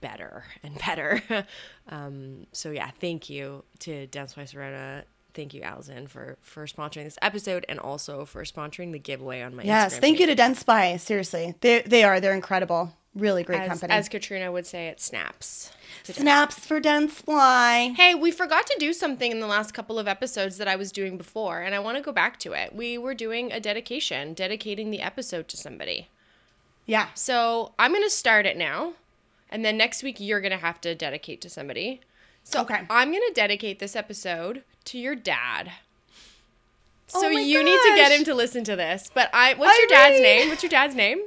better 0.00 0.44
and 0.62 0.78
better. 0.78 1.22
um, 1.88 2.46
so 2.52 2.70
yeah, 2.70 2.90
thank 3.00 3.30
you 3.30 3.64
to 3.80 4.06
Dentsply 4.08 4.52
Sirona. 4.52 5.04
Thank 5.36 5.52
you, 5.52 5.60
Allison, 5.60 6.06
for 6.06 6.38
for 6.40 6.66
sponsoring 6.66 7.04
this 7.04 7.18
episode 7.20 7.66
and 7.68 7.78
also 7.78 8.24
for 8.24 8.42
sponsoring 8.44 8.92
the 8.92 8.98
giveaway 8.98 9.42
on 9.42 9.54
my 9.54 9.64
yes. 9.64 9.94
Instagram 9.94 10.00
Thank 10.00 10.20
you 10.20 10.26
to 10.26 10.34
to 10.34 10.54
Spy. 10.54 10.96
Seriously, 10.96 11.54
they 11.60 11.82
they 11.82 12.04
are 12.04 12.20
they're 12.20 12.34
incredible. 12.34 12.94
Really 13.14 13.44
great 13.44 13.60
as, 13.60 13.68
company. 13.68 13.92
as 13.92 14.08
Katrina 14.08 14.50
would 14.50 14.66
say, 14.66 14.88
it 14.88 15.00
snaps. 15.00 15.72
Snaps 16.04 16.66
for 16.66 16.80
Dentsply. 16.80 17.94
Hey, 17.94 18.14
we 18.14 18.30
forgot 18.30 18.66
to 18.66 18.76
do 18.78 18.92
something 18.92 19.30
in 19.30 19.40
the 19.40 19.46
last 19.46 19.72
couple 19.72 19.98
of 19.98 20.06
episodes 20.06 20.58
that 20.58 20.68
I 20.68 20.76
was 20.76 20.92
doing 20.92 21.16
before, 21.16 21.60
and 21.60 21.74
I 21.74 21.78
want 21.78 21.96
to 21.96 22.02
go 22.02 22.12
back 22.12 22.38
to 22.40 22.52
it. 22.52 22.74
We 22.74 22.98
were 22.98 23.14
doing 23.14 23.52
a 23.52 23.60
dedication, 23.60 24.34
dedicating 24.34 24.90
the 24.90 25.00
episode 25.00 25.48
to 25.48 25.56
somebody. 25.56 26.08
Yeah. 26.84 27.08
So 27.14 27.72
I'm 27.78 27.92
going 27.92 28.04
to 28.04 28.10
start 28.10 28.44
it 28.44 28.56
now. 28.56 28.92
And 29.48 29.64
then 29.64 29.76
next 29.76 30.02
week, 30.02 30.20
you're 30.20 30.40
going 30.40 30.52
to 30.52 30.58
have 30.58 30.80
to 30.82 30.94
dedicate 30.94 31.40
to 31.42 31.50
somebody. 31.50 32.00
So 32.46 32.60
Okay. 32.60 32.80
I'm 32.88 33.10
going 33.10 33.22
to 33.26 33.32
dedicate 33.34 33.80
this 33.80 33.96
episode 33.96 34.62
to 34.84 34.98
your 34.98 35.16
dad. 35.16 35.72
So 37.08 37.26
Oh 37.26 37.30
you 37.30 37.62
need 37.64 37.78
to 37.78 37.92
get 37.96 38.12
him 38.12 38.24
to 38.24 38.34
listen 38.34 38.62
to 38.64 38.76
this. 38.76 39.10
But 39.12 39.30
I, 39.32 39.54
what's 39.54 39.76
your 39.78 39.88
dad's 39.88 40.20
name? 40.20 40.48
What's 40.48 40.62
your 40.62 40.70
dad's 40.70 40.94
name? 40.94 41.18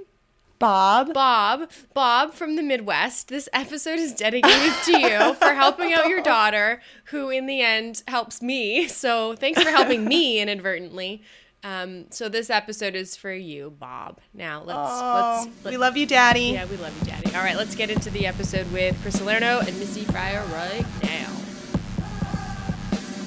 Bob. 0.60 1.14
Bob. 1.14 1.70
Bob 1.94 2.34
from 2.34 2.56
the 2.56 2.64
Midwest. 2.64 3.28
This 3.28 3.50
episode 3.52 4.00
is 4.00 4.14
dedicated 4.14 4.74
to 4.86 5.00
you 5.00 5.34
for 5.36 5.54
helping 5.54 5.94
out 5.94 6.08
your 6.08 6.22
daughter, 6.24 6.82
who 7.06 7.30
in 7.30 7.48
the 7.48 7.62
end 7.62 8.02
helps 8.08 8.42
me. 8.42 8.88
So 8.88 9.36
thanks 9.36 9.62
for 9.62 9.70
helping 9.70 10.06
me 10.06 10.40
inadvertently. 10.42 11.22
Um, 11.64 12.06
so 12.10 12.30
this 12.30 12.50
episode 12.50 12.96
is 12.96 13.18
for 13.18 13.34
you, 13.34 13.70
Bob. 13.70 14.20
Now 14.34 14.64
let's 14.64 14.80
Oh, 14.82 15.46
let's 15.64 15.66
we 15.66 15.78
love 15.78 15.98
you, 15.98 16.06
Daddy. 16.06 16.52
yeah, 16.54 16.66
we 16.66 16.78
love 16.78 16.98
you, 17.02 17.12
Daddy. 17.12 17.36
All 17.36 17.42
right, 17.44 17.58
let's 17.58 17.76
get 17.76 17.90
into 17.90 18.10
the 18.10 18.26
episode 18.28 18.72
with 18.72 18.98
Chris 19.02 19.18
Salerno 19.18 19.60
and 19.60 19.78
Missy 19.78 20.06
Fryer 20.06 20.44
right 20.54 20.86
now. 21.04 21.36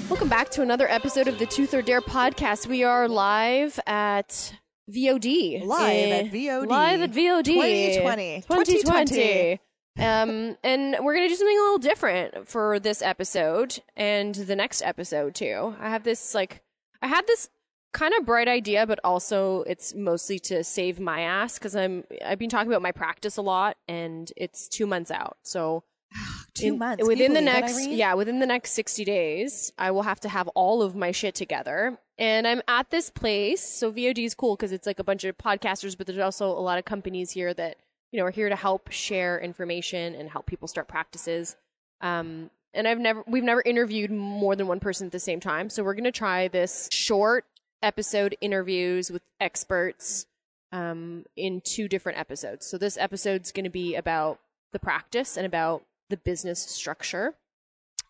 Welcome 0.08 0.28
back 0.28 0.50
to 0.50 0.62
another 0.62 0.88
episode 0.88 1.28
of 1.28 1.38
the 1.38 1.46
Tooth 1.46 1.74
or 1.74 1.82
Dare 1.82 2.00
podcast. 2.00 2.66
We 2.66 2.84
are 2.84 3.06
live 3.08 3.78
at 3.86 4.54
VOD. 4.90 5.64
Live 5.64 6.12
at 6.12 6.24
Eh, 6.26 6.28
VOD. 6.30 6.66
Live 6.68 7.00
at 7.02 7.10
VOD. 7.12 7.44
2020. 7.44 8.42
2020. 8.42 9.60
um, 9.98 10.56
and 10.64 10.96
we're 11.04 11.14
gonna 11.14 11.28
do 11.28 11.34
something 11.34 11.56
a 11.58 11.60
little 11.62 11.78
different 11.78 12.48
for 12.48 12.78
this 12.80 13.02
episode 13.02 13.78
and 13.94 14.34
the 14.34 14.56
next 14.56 14.80
episode 14.82 15.34
too. 15.34 15.74
I 15.78 15.90
have 15.90 16.02
this 16.02 16.34
like, 16.34 16.62
I 17.02 17.08
had 17.08 17.26
this 17.26 17.48
kind 17.92 18.14
of 18.18 18.26
bright 18.26 18.48
idea, 18.48 18.86
but 18.86 18.98
also 19.04 19.62
it's 19.62 19.94
mostly 19.94 20.38
to 20.40 20.64
save 20.64 20.98
my 20.98 21.20
ass 21.20 21.58
because 21.58 21.76
I'm 21.76 22.04
I've 22.24 22.38
been 22.38 22.50
talking 22.50 22.68
about 22.68 22.82
my 22.82 22.92
practice 22.92 23.36
a 23.36 23.42
lot, 23.42 23.76
and 23.88 24.32
it's 24.36 24.68
two 24.68 24.86
months 24.86 25.10
out. 25.10 25.36
So 25.42 25.84
Two 26.54 26.66
in- 26.66 26.78
months. 26.78 27.06
Within 27.06 27.32
the 27.32 27.40
next 27.40 27.86
yeah 27.88 28.14
within 28.14 28.38
the 28.38 28.46
next 28.46 28.72
60 28.72 29.04
days 29.04 29.72
i 29.78 29.90
will 29.90 30.02
have 30.02 30.20
to 30.20 30.28
have 30.28 30.48
all 30.48 30.82
of 30.82 30.94
my 30.94 31.10
shit 31.10 31.34
together 31.34 31.98
and 32.18 32.46
i'm 32.46 32.60
at 32.68 32.90
this 32.90 33.08
place 33.08 33.62
so 33.62 33.90
vod 33.90 34.18
is 34.18 34.34
cool 34.34 34.54
because 34.56 34.72
it's 34.72 34.86
like 34.86 34.98
a 34.98 35.04
bunch 35.04 35.24
of 35.24 35.38
podcasters 35.38 35.96
but 35.96 36.06
there's 36.06 36.18
also 36.18 36.46
a 36.48 36.60
lot 36.60 36.78
of 36.78 36.84
companies 36.84 37.30
here 37.30 37.54
that 37.54 37.76
you 38.10 38.18
know 38.18 38.26
are 38.26 38.30
here 38.30 38.48
to 38.50 38.56
help 38.56 38.90
share 38.90 39.40
information 39.40 40.14
and 40.14 40.28
help 40.28 40.46
people 40.46 40.68
start 40.68 40.88
practices 40.88 41.56
um, 42.02 42.50
and 42.74 42.86
i've 42.86 42.98
never 42.98 43.24
we've 43.26 43.44
never 43.44 43.62
interviewed 43.62 44.10
more 44.10 44.54
than 44.54 44.66
one 44.66 44.80
person 44.80 45.06
at 45.06 45.12
the 45.12 45.20
same 45.20 45.40
time 45.40 45.70
so 45.70 45.82
we're 45.82 45.94
going 45.94 46.04
to 46.04 46.12
try 46.12 46.48
this 46.48 46.88
short 46.92 47.46
episode 47.82 48.36
interviews 48.40 49.10
with 49.10 49.22
experts 49.40 50.26
um, 50.72 51.24
in 51.36 51.60
two 51.60 51.88
different 51.88 52.18
episodes 52.18 52.66
so 52.66 52.78
this 52.78 52.96
episode's 52.96 53.52
going 53.52 53.64
to 53.64 53.70
be 53.70 53.94
about 53.94 54.38
the 54.72 54.78
practice 54.78 55.36
and 55.36 55.44
about 55.46 55.82
the 56.08 56.16
business 56.16 56.60
structure 56.60 57.34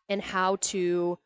and 0.09 0.23
how 0.23 0.57
to 0.57 1.19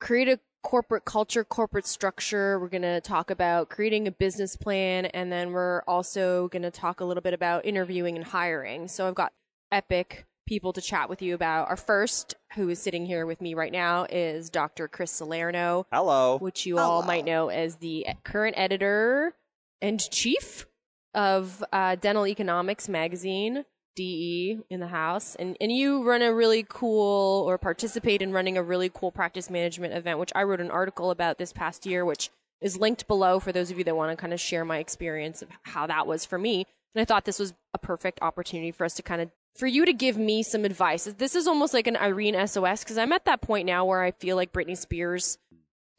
create 0.00 0.28
a 0.28 0.38
corporate 0.64 1.04
culture, 1.04 1.44
corporate 1.44 1.86
structure. 1.86 2.58
We're 2.58 2.68
going 2.68 2.82
to 2.82 3.00
talk 3.00 3.30
about 3.30 3.68
creating 3.68 4.08
a 4.08 4.10
business 4.10 4.56
plan, 4.56 5.06
and 5.06 5.30
then 5.30 5.52
we're 5.52 5.82
also 5.82 6.48
going 6.48 6.62
to 6.62 6.70
talk 6.70 7.00
a 7.00 7.04
little 7.04 7.22
bit 7.22 7.34
about 7.34 7.64
interviewing 7.64 8.16
and 8.16 8.24
hiring. 8.24 8.88
So 8.88 9.06
I've 9.06 9.14
got 9.14 9.32
epic 9.70 10.26
people 10.46 10.72
to 10.72 10.80
chat 10.80 11.08
with 11.08 11.22
you 11.22 11.34
about. 11.34 11.68
Our 11.68 11.76
first, 11.76 12.34
who 12.54 12.68
is 12.68 12.80
sitting 12.80 13.06
here 13.06 13.26
with 13.26 13.40
me 13.40 13.54
right 13.54 13.72
now, 13.72 14.06
is 14.08 14.50
Dr. 14.50 14.88
Chris 14.88 15.10
Salerno, 15.10 15.86
Hello. 15.92 16.38
which 16.38 16.66
you 16.66 16.78
all 16.78 17.02
might 17.02 17.24
know 17.24 17.48
as 17.48 17.76
the 17.76 18.06
current 18.24 18.54
editor 18.58 19.34
and 19.80 20.00
chief 20.10 20.66
of 21.14 21.64
uh, 21.72 21.96
Dental 21.96 22.26
Economics 22.26 22.88
magazine, 22.88 23.64
DE, 23.96 24.58
in 24.68 24.80
the 24.80 24.88
house. 24.88 25.36
And, 25.36 25.56
and 25.60 25.70
you 25.70 26.02
run 26.02 26.22
a 26.22 26.34
really 26.34 26.64
cool, 26.68 27.44
or 27.46 27.58
participate 27.58 28.20
in 28.22 28.32
running 28.32 28.58
a 28.58 28.62
really 28.62 28.90
cool 28.92 29.12
practice 29.12 29.48
management 29.48 29.94
event, 29.94 30.18
which 30.18 30.32
I 30.34 30.42
wrote 30.42 30.60
an 30.60 30.70
article 30.70 31.10
about 31.10 31.38
this 31.38 31.52
past 31.52 31.86
year, 31.86 32.04
which 32.04 32.30
is 32.60 32.76
linked 32.76 33.06
below 33.06 33.38
for 33.38 33.52
those 33.52 33.70
of 33.70 33.78
you 33.78 33.84
that 33.84 33.96
want 33.96 34.10
to 34.10 34.16
kind 34.16 34.32
of 34.32 34.40
share 34.40 34.64
my 34.64 34.78
experience 34.78 35.42
of 35.42 35.48
how 35.62 35.86
that 35.86 36.06
was 36.06 36.24
for 36.24 36.38
me. 36.38 36.66
And 36.94 37.02
I 37.02 37.04
thought 37.04 37.24
this 37.24 37.38
was 37.38 37.52
a 37.72 37.78
perfect 37.78 38.20
opportunity 38.22 38.70
for 38.70 38.84
us 38.84 38.94
to 38.94 39.02
kind 39.02 39.20
of 39.20 39.30
for 39.54 39.66
you 39.66 39.84
to 39.84 39.92
give 39.92 40.16
me 40.16 40.42
some 40.42 40.64
advice. 40.64 41.04
This 41.04 41.34
is 41.34 41.46
almost 41.46 41.72
like 41.74 41.86
an 41.86 41.96
Irene 41.96 42.34
SOS 42.46 42.82
because 42.84 42.98
I'm 42.98 43.12
at 43.12 43.24
that 43.24 43.40
point 43.40 43.66
now 43.66 43.84
where 43.84 44.02
I 44.02 44.10
feel 44.10 44.36
like 44.36 44.52
Britney 44.52 44.76
Spears 44.76 45.38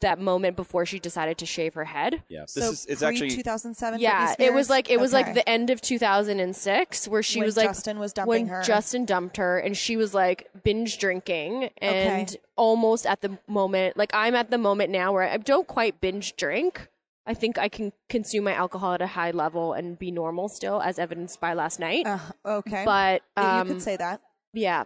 that 0.02 0.20
moment 0.20 0.56
before 0.56 0.84
she 0.84 0.98
decided 0.98 1.38
to 1.38 1.46
shave 1.46 1.72
her 1.72 1.86
head. 1.86 2.22
Yeah, 2.28 2.42
this 2.42 2.52
So 2.52 2.70
is 2.70 2.84
it's 2.84 3.02
actually 3.02 3.30
2007. 3.30 3.98
Yeah, 3.98 4.34
it 4.38 4.52
was 4.52 4.68
like 4.68 4.90
it 4.90 5.00
was 5.00 5.14
like 5.14 5.32
the 5.32 5.48
end 5.48 5.70
of 5.70 5.80
2006 5.80 7.08
where 7.08 7.22
she 7.22 7.38
When 7.38 7.46
was 7.46 7.56
like 7.56 7.68
Justin 7.68 7.98
was 7.98 8.12
dumping 8.12 8.28
when 8.28 8.46
her. 8.48 8.62
Justin 8.62 9.06
dumped 9.06 9.38
her 9.38 9.58
and 9.58 9.74
she 9.74 9.96
was 9.96 10.12
like 10.12 10.48
binge 10.62 10.98
drinking 10.98 11.70
and 11.78 12.28
Okay. 12.28 12.40
almost 12.56 13.06
at 13.06 13.22
the 13.22 13.38
moment 13.46 13.96
like 13.96 14.10
I'm 14.12 14.34
at 14.34 14.50
the 14.50 14.58
moment 14.58 14.90
now 14.90 15.12
where 15.12 15.22
I 15.22 15.36
don't 15.38 15.66
quite 15.66 15.98
binge 16.00 16.36
drink. 16.36 16.88
I 17.26 17.34
think 17.34 17.58
I 17.58 17.68
can 17.68 17.92
consume 18.08 18.44
my 18.44 18.52
alcohol 18.54 18.94
at 18.94 19.02
a 19.02 19.06
high 19.08 19.32
level 19.32 19.72
and 19.72 19.98
be 19.98 20.10
normal 20.10 20.48
still 20.48 20.80
as 20.80 20.98
evidenced 20.98 21.40
by 21.40 21.54
last 21.54 21.80
night. 21.80 22.06
Uh, 22.06 22.18
okay. 22.44 22.84
but 22.84 23.22
Yeah, 23.36 23.60
um 23.60 23.68
you 23.68 23.74
could 23.74 23.82
say 23.82 23.96
that. 23.96 24.20
yeah. 24.52 24.84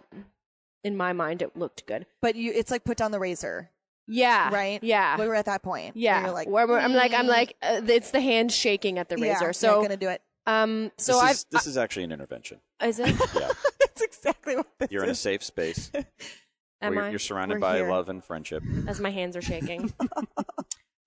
In 0.83 0.97
my 0.97 1.13
mind 1.13 1.41
it 1.41 1.55
looked 1.55 1.85
good. 1.85 2.07
But 2.21 2.35
you, 2.35 2.51
it's 2.53 2.71
like 2.71 2.83
put 2.83 2.97
down 2.97 3.11
the 3.11 3.19
razor, 3.19 3.69
Yeah. 4.07 4.51
right? 4.53 4.83
Yeah. 4.83 5.17
We 5.19 5.27
were 5.27 5.35
at 5.35 5.45
that 5.45 5.61
point. 5.61 5.93
where 5.95 6.01
Yeah, 6.03 6.25
You're 6.25 6.33
like, 6.33 6.47
where, 6.47 6.65
where 6.65 6.79
I'm 6.79 6.93
like, 6.93 7.13
I'm 7.13 7.25
"Mm, 7.25 7.29
like, 7.29 7.55
uh, 7.61 7.81
it's 7.87 8.09
the 8.11 8.21
hand 8.21 8.51
shaking 8.51 8.97
at 8.97 9.07
the 9.09 9.17
razor. 9.17 9.45
yeah, 9.45 9.51
So, 9.51 9.75
I'm 9.75 9.81
gonna 9.83 9.97
do 9.97 10.09
it. 10.09 10.21
um, 10.47 10.91
so 10.97 11.13
this 11.13 11.21
I've, 11.21 11.31
is, 11.35 11.45
this 11.51 11.67
is 11.67 11.77
actually 11.77 12.05
an 12.05 12.11
intervention. 12.11 12.59
is 12.83 12.97
it? 12.99 13.09
Yeah, 13.35 13.51
That's 13.79 14.01
exactly 14.01 14.55
what 14.55 14.65
this 14.79 14.89
you're 14.91 15.03
in 15.03 15.11
a 15.11 15.15
safe 15.15 15.43
space. 15.43 15.91
Am 16.81 16.95
you're, 16.95 17.03
I? 17.03 17.09
you're 17.11 17.19
surrounded 17.19 17.55
We're 17.57 17.59
by 17.59 17.77
here. 17.77 17.91
love 17.91 18.09
and 18.09 18.23
friendship. 18.23 18.63
As 18.87 18.99
my 18.99 19.11
hands 19.11 19.37
are 19.37 19.41
shaking. 19.43 19.93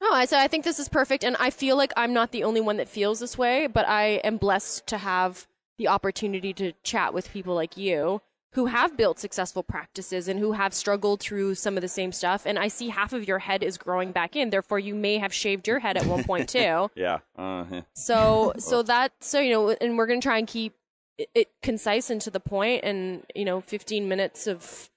Oh, 0.07 0.13
I 0.13 0.27
so 0.27 0.39
I 0.39 0.49
think 0.49 0.65
this 0.65 0.79
is 0.79 0.89
perfect, 0.89 1.25
and 1.25 1.35
I 1.41 1.49
feel 1.49 1.77
like 1.77 1.93
I'm 1.97 2.13
not 2.13 2.31
the 2.31 2.45
only 2.45 2.61
one 2.61 2.77
that 2.77 2.89
feels 2.89 3.21
this 3.21 3.39
way, 3.39 3.67
but 3.67 3.89
I 3.89 4.21
am 4.23 4.37
blessed 4.37 4.87
to 4.89 4.99
have 4.99 5.47
the 5.79 5.89
opportunity 5.89 6.53
to 6.53 6.73
chat 6.83 7.15
with 7.15 7.33
people 7.33 7.55
like 7.55 7.77
you 7.77 8.21
who 8.53 8.67
have 8.67 8.97
built 8.97 9.19
successful 9.19 9.65
practices 9.65 10.29
and 10.29 10.39
who 10.39 10.53
have 10.53 10.73
struggled 10.73 11.21
through 11.21 11.57
some 11.57 11.77
of 11.77 11.81
the 11.81 11.89
same 11.89 12.13
stuff. 12.13 12.47
And 12.47 12.57
I 12.57 12.69
see 12.69 12.89
half 12.89 13.13
of 13.13 13.27
your 13.27 13.41
head 13.41 13.65
is 13.65 13.77
growing 13.77 14.13
back 14.13 14.37
in. 14.37 14.51
Therefore, 14.51 14.79
you 14.79 14.95
may 14.95 15.19
have 15.19 15.35
shaved 15.35 15.67
your 15.67 15.81
head 15.81 15.97
at 15.97 16.07
one 16.07 16.23
point 16.25 16.49
too. 16.49 16.61
Yeah. 16.95 17.19
Uh-huh. 17.37 17.83
So 17.95 18.53
so 18.59 18.83
that 18.83 19.13
so 19.21 19.41
you 19.41 19.51
know, 19.51 19.71
and 19.71 19.99
we're 19.99 20.07
gonna 20.07 20.21
try 20.21 20.39
and 20.39 20.47
keep 20.47 20.75
it, 21.19 21.29
it 21.35 21.49
concise 21.63 22.11
and 22.11 22.21
to 22.21 22.31
the 22.31 22.41
point, 22.41 22.85
and 22.85 23.25
you 23.35 23.45
know, 23.45 23.61
15 23.61 24.07
minutes 24.07 24.47
of 24.47 24.91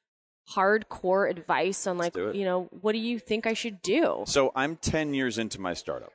hardcore 0.51 1.29
advice 1.29 1.85
on 1.87 1.97
like 1.97 2.15
you 2.15 2.45
know 2.45 2.69
what 2.81 2.93
do 2.93 2.99
you 2.99 3.19
think 3.19 3.45
I 3.47 3.53
should 3.53 3.81
do? 3.81 4.23
So 4.25 4.51
I'm 4.55 4.75
10 4.77 5.13
years 5.13 5.37
into 5.37 5.59
my 5.59 5.73
startup, 5.73 6.13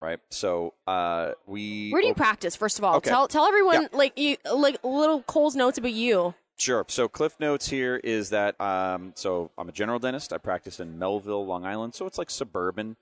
right? 0.00 0.18
So 0.30 0.74
uh, 0.86 1.32
we. 1.46 1.90
Where 1.90 2.00
do 2.00 2.06
you 2.06 2.12
op- 2.12 2.16
practice? 2.16 2.56
First 2.56 2.78
of 2.78 2.84
all, 2.84 2.96
Okay. 2.96 3.10
tell 3.10 3.28
tell 3.28 3.46
everyone 3.46 3.82
Yeah. 3.82 3.88
like 3.92 4.18
you 4.18 4.36
like 4.52 4.82
little 4.84 5.22
Coles 5.22 5.54
Notes 5.56 5.78
about 5.78 5.92
you. 5.92 6.34
Sure. 6.58 6.84
So 6.88 7.08
Cliff 7.08 7.34
Notes 7.40 7.68
here 7.68 7.96
is 7.96 8.30
that 8.30 8.60
um, 8.60 9.12
so 9.16 9.50
I'm 9.58 9.68
a 9.68 9.72
general 9.72 9.98
dentist. 9.98 10.32
I 10.32 10.38
practice 10.38 10.80
in 10.80 10.98
Melville, 10.98 11.44
Long 11.44 11.64
Island. 11.66 11.94
So 11.94 12.06
it's 12.06 12.18
like 12.18 12.30
suburban 12.30 12.96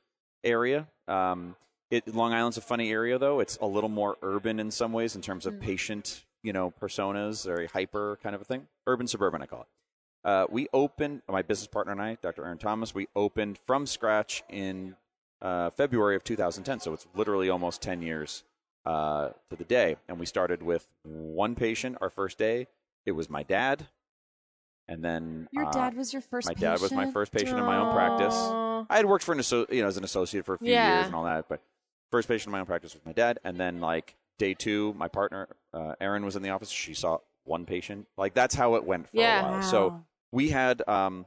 area. 0.44 0.86
Um, 1.08 1.56
it, 1.90 2.14
Long 2.14 2.32
Island's 2.32 2.56
a 2.56 2.60
funny 2.62 2.90
area 2.90 3.18
though. 3.18 3.40
It's 3.40 3.56
a 3.60 3.66
little 3.66 3.88
more 3.90 4.16
urban 4.22 4.60
in 4.60 4.70
some 4.70 4.92
ways 4.92 5.14
in 5.16 5.22
terms 5.22 5.46
of 5.46 5.60
patient 5.60 6.24
you 6.42 6.54
know, 6.54 6.72
personas, 6.80 7.44
very 7.44 7.66
hyper 7.66 8.18
kind 8.22 8.34
of 8.34 8.40
a 8.40 8.44
thing. 8.44 8.66
Urban 8.86 9.06
suburban, 9.06 9.42
I 9.42 9.46
call 9.46 9.60
it. 9.60 9.66
Uh, 10.24 10.46
we 10.50 10.68
opened, 10.72 11.22
my 11.28 11.42
business 11.42 11.66
partner 11.66 11.92
and 11.92 12.02
I, 12.02 12.18
Dr. 12.20 12.44
Erin 12.44 12.58
Thomas, 12.58 12.94
we 12.94 13.08
opened 13.16 13.58
from 13.66 13.86
scratch 13.86 14.42
in 14.50 14.96
uh, 15.40 15.70
February 15.70 16.16
of 16.16 16.24
2010. 16.24 16.80
So 16.80 16.92
it's 16.92 17.06
literally 17.14 17.48
almost 17.48 17.80
10 17.80 18.02
years 18.02 18.44
uh, 18.84 19.30
to 19.48 19.56
the 19.56 19.64
day. 19.64 19.96
And 20.08 20.18
we 20.20 20.26
started 20.26 20.62
with 20.62 20.86
one 21.04 21.54
patient 21.54 21.96
our 22.00 22.10
first 22.10 22.36
day. 22.36 22.66
It 23.06 23.12
was 23.12 23.30
my 23.30 23.42
dad. 23.42 23.86
And 24.88 25.02
then 25.04 25.48
Your 25.52 25.66
uh, 25.66 25.70
dad 25.70 25.96
was 25.96 26.12
your 26.12 26.20
first 26.20 26.48
my 26.48 26.54
patient? 26.54 26.74
dad 26.76 26.82
was 26.82 26.92
my 26.92 27.10
first 27.10 27.32
patient 27.32 27.58
in 27.58 27.64
my 27.64 27.76
own 27.78 27.92
practice. 27.94 28.34
I 28.90 28.96
had 28.96 29.06
worked 29.06 29.24
for 29.24 29.32
an 29.32 29.38
asso- 29.38 29.66
you 29.70 29.82
know 29.82 29.88
as 29.88 29.96
an 29.96 30.02
associate 30.04 30.44
for 30.44 30.54
a 30.54 30.58
few 30.58 30.72
Yeah. 30.72 30.96
years 30.96 31.06
and 31.06 31.14
all 31.14 31.24
that, 31.24 31.48
but 31.48 31.60
first 32.10 32.26
patient 32.26 32.46
in 32.48 32.52
my 32.52 32.58
own 32.60 32.66
practice 32.66 32.92
was 32.94 33.06
my 33.06 33.12
dad, 33.12 33.38
and 33.44 33.56
then 33.56 33.80
like 33.80 34.16
day 34.38 34.52
two, 34.52 34.92
my 34.94 35.06
partner 35.06 35.46
uh, 35.72 35.94
Erin 36.00 36.24
was 36.24 36.34
in 36.34 36.42
the 36.42 36.50
office. 36.50 36.70
She 36.70 36.92
saw 36.94 37.18
one 37.44 37.66
patient. 37.66 38.08
Like 38.18 38.34
that's 38.34 38.54
how 38.56 38.74
it 38.74 38.84
went 38.84 39.08
for 39.08 39.16
Yeah. 39.16 39.48
a 39.48 39.52
while. 39.52 39.62
So. 39.62 40.04
We 40.32 40.50
had 40.50 40.86
um 40.88 41.26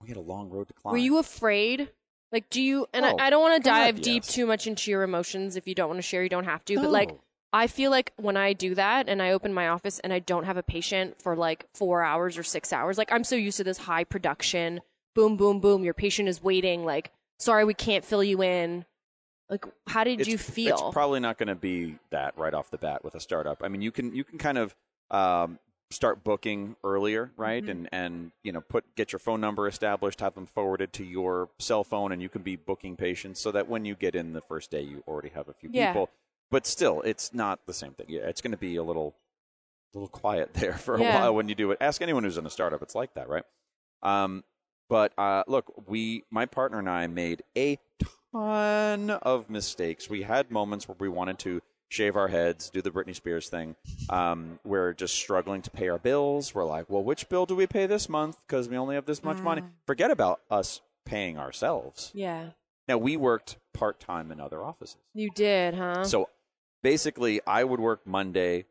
we 0.00 0.08
had 0.08 0.16
a 0.16 0.22
long 0.22 0.50
road 0.50 0.68
to 0.68 0.74
climb. 0.74 0.92
Were 0.92 0.98
you 0.98 1.18
afraid? 1.18 1.90
Like, 2.32 2.48
do 2.48 2.62
you? 2.62 2.86
And 2.92 3.04
Oh, 3.04 3.16
I, 3.18 3.26
I 3.26 3.30
don't 3.30 3.42
want 3.42 3.62
to 3.62 3.68
dive 3.68 4.00
deep 4.00 4.24
too 4.24 4.46
much 4.46 4.66
into 4.66 4.90
your 4.90 5.02
emotions. 5.02 5.56
If 5.56 5.68
you 5.68 5.74
don't 5.74 5.88
want 5.88 5.98
to 5.98 6.02
share, 6.02 6.22
you 6.22 6.28
don't 6.30 6.46
have 6.46 6.64
to. 6.64 6.76
But 6.76 6.90
like, 6.90 7.14
I 7.52 7.66
feel 7.66 7.90
like 7.90 8.12
when 8.16 8.36
I 8.36 8.54
do 8.54 8.74
that 8.74 9.08
and 9.08 9.20
I 9.20 9.32
open 9.32 9.52
my 9.52 9.68
office 9.68 9.98
and 9.98 10.12
I 10.12 10.18
don't 10.18 10.44
have 10.44 10.56
a 10.56 10.62
patient 10.62 11.20
for 11.20 11.36
like 11.36 11.66
four 11.74 12.02
hours 12.02 12.38
or 12.38 12.42
six 12.42 12.72
hours, 12.72 12.96
like 12.96 13.12
I'm 13.12 13.24
so 13.24 13.36
used 13.36 13.58
to 13.58 13.64
this 13.64 13.78
high 13.78 14.04
production, 14.04 14.80
boom, 15.14 15.36
boom, 15.36 15.60
boom. 15.60 15.84
Your 15.84 15.94
patient 15.94 16.28
is 16.28 16.42
waiting. 16.42 16.84
Like, 16.84 17.12
sorry, 17.38 17.64
we 17.64 17.74
can't 17.74 18.04
fill 18.04 18.24
you 18.24 18.42
in. 18.42 18.86
Like, 19.50 19.66
how 19.86 20.02
did 20.04 20.20
it's, 20.20 20.28
you 20.30 20.38
feel? 20.38 20.74
It's 20.74 20.94
probably 20.94 21.20
not 21.20 21.36
going 21.36 21.48
to 21.48 21.54
be 21.54 21.98
that 22.10 22.38
right 22.38 22.54
off 22.54 22.70
the 22.70 22.78
bat 22.78 23.04
with 23.04 23.14
a 23.14 23.20
startup. 23.20 23.62
I 23.62 23.68
mean, 23.68 23.82
you 23.82 23.92
can 23.92 24.14
you 24.14 24.24
can 24.24 24.38
kind 24.38 24.56
of 24.56 24.74
um, 25.10 25.58
start 25.92 26.24
booking 26.24 26.76
earlier, 26.82 27.30
right? 27.36 27.62
Mm-hmm. 27.62 27.70
And 27.70 27.88
and 27.92 28.32
you 28.42 28.52
know 28.52 28.60
put 28.60 28.84
get 28.96 29.12
your 29.12 29.18
phone 29.20 29.40
number 29.40 29.68
established, 29.68 30.20
have 30.20 30.34
them 30.34 30.46
forwarded 30.46 30.92
to 30.94 31.04
your 31.04 31.48
cell 31.58 31.84
phone, 31.84 32.12
and 32.12 32.20
you 32.20 32.28
can 32.28 32.42
be 32.42 32.56
booking 32.56 32.96
patients 32.96 33.40
so 33.40 33.52
that 33.52 33.68
when 33.68 33.84
you 33.84 33.94
get 33.94 34.14
in 34.14 34.32
the 34.32 34.40
first 34.40 34.70
day, 34.70 34.82
you 34.82 35.04
already 35.06 35.28
have 35.30 35.48
a 35.48 35.52
few 35.54 35.70
Yeah. 35.72 35.92
people. 35.92 36.10
But 36.50 36.66
still, 36.66 37.00
it's 37.02 37.32
not 37.32 37.60
the 37.66 37.72
same 37.72 37.92
thing. 37.92 38.06
Yeah, 38.08 38.22
it's 38.28 38.40
going 38.40 38.50
to 38.50 38.56
be 38.58 38.76
a 38.76 38.82
little 38.82 39.14
little 39.94 40.08
quiet 40.08 40.54
there 40.54 40.74
for 40.74 40.96
a 40.96 41.00
Yeah. 41.00 41.20
while 41.20 41.34
when 41.34 41.48
you 41.48 41.54
do 41.54 41.70
it. 41.70 41.78
Ask 41.80 42.02
anyone 42.02 42.24
who's 42.24 42.38
in 42.38 42.46
a 42.46 42.50
startup; 42.50 42.82
it's 42.82 42.94
like 42.94 43.14
that, 43.14 43.28
right? 43.28 43.44
Um, 44.02 44.42
but 44.88 45.12
uh, 45.16 45.44
look, 45.46 45.72
we, 45.86 46.24
my 46.30 46.44
partner 46.44 46.78
and 46.78 46.88
I, 46.90 47.06
made 47.06 47.42
a 47.56 47.78
ton 48.32 49.10
of 49.10 49.48
mistakes. 49.48 50.10
We 50.10 50.22
had 50.22 50.50
moments 50.50 50.88
where 50.88 50.96
we 50.98 51.08
wanted 51.08 51.38
to 51.40 51.62
shave 51.92 52.16
our 52.16 52.28
heads, 52.28 52.70
do 52.70 52.80
the 52.80 52.90
Britney 52.90 53.14
Spears 53.14 53.48
thing. 53.50 53.76
Um, 54.08 54.58
we're 54.64 54.94
just 54.94 55.14
struggling 55.14 55.60
to 55.60 55.70
pay 55.70 55.88
our 55.88 55.98
bills. 55.98 56.54
We're 56.54 56.64
like, 56.64 56.88
well, 56.88 57.04
which 57.04 57.28
bill 57.28 57.44
do 57.44 57.54
we 57.54 57.66
pay 57.66 57.84
this 57.86 58.08
month? 58.08 58.38
Because 58.46 58.66
we 58.68 58.78
only 58.78 58.94
have 58.94 59.04
this 59.04 59.22
much 59.22 59.38
money. 59.38 59.62
Forget 59.86 60.10
about 60.10 60.40
us 60.50 60.80
paying 61.04 61.36
ourselves. 61.38 62.10
yeah, 62.14 62.50
Now 62.88 62.96
we 62.96 63.16
worked 63.18 63.58
part 63.74 64.00
time 64.00 64.32
in 64.32 64.40
other 64.40 64.62
offices, 64.64 64.96
you 65.12 65.28
did, 65.34 65.74
huh? 65.74 66.04
so 66.04 66.30
basically, 66.82 67.40
I 67.46 67.62
would 67.64 67.80
work 67.80 68.06
Monday. 68.06 68.64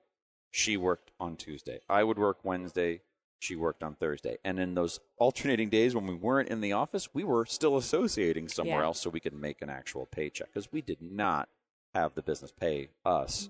She 0.50 0.76
worked 0.76 1.12
on 1.20 1.36
Tuesday. 1.38 1.80
I 1.90 2.04
would 2.04 2.18
work 2.18 2.40
Wednesday. 2.44 3.02
She 3.40 3.56
worked 3.56 3.84
on 3.84 3.96
Thursday. 3.96 4.38
And 4.44 4.60
in 4.60 4.74
those 4.76 5.00
alternating 5.18 5.70
days 5.70 5.94
when 5.96 6.08
we 6.08 6.14
weren't 6.16 6.50
in 6.50 6.62
the 6.62 6.74
office, 6.74 7.10
we 7.14 7.24
were 7.24 7.46
still 7.46 7.78
associating 7.78 8.48
somewhere 8.50 8.80
Yeah. 8.80 8.86
else 8.86 9.00
so 9.00 9.10
we 9.10 9.20
could 9.20 9.34
make 9.34 9.62
an 9.62 9.70
actual 9.70 10.06
paycheck 10.08 10.48
because 10.54 10.72
we 10.72 10.82
did 10.82 11.02
not 11.02 11.50
have 11.94 12.14
the 12.16 12.22
business 12.22 12.52
pay 12.52 12.90
us 13.06 13.50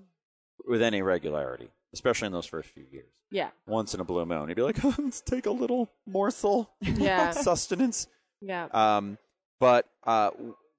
with 0.66 0.82
any 0.82 1.02
regularity, 1.02 1.70
especially 1.92 2.26
in 2.26 2.32
those 2.32 2.46
first 2.46 2.68
few 2.70 2.84
years. 2.90 3.10
yeah, 3.30 3.50
Once 3.66 3.94
in 3.94 4.00
a 4.00 4.04
blue 4.04 4.24
moon, 4.26 4.48
you'd 4.48 4.54
be 4.56 4.62
like, 4.62 4.82
let's 4.98 5.20
take 5.20 5.46
a 5.46 5.50
little 5.50 5.90
morsel 6.06 6.70
Yeah. 6.80 7.30
sustenance. 7.32 8.06
yeah. 8.40 8.66
Um, 8.72 9.18
but 9.60 9.86
uh, 10.04 10.30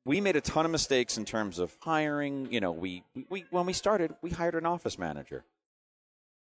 we 0.06 0.19
made 0.21 0.36
a 0.36 0.41
ton 0.41 0.65
of 0.65 0.71
mistakes 0.71 1.17
in 1.17 1.23
terms 1.26 1.58
of 1.60 1.73
hiring. 1.82 2.52
You 2.52 2.60
know, 2.60 2.71
we, 2.73 3.04
we 3.30 3.45
when 3.49 3.65
we 3.65 3.71
started, 3.73 4.13
we 4.21 4.30
hired 4.30 4.56
an 4.56 4.65
office 4.65 4.97
manager. 4.99 5.45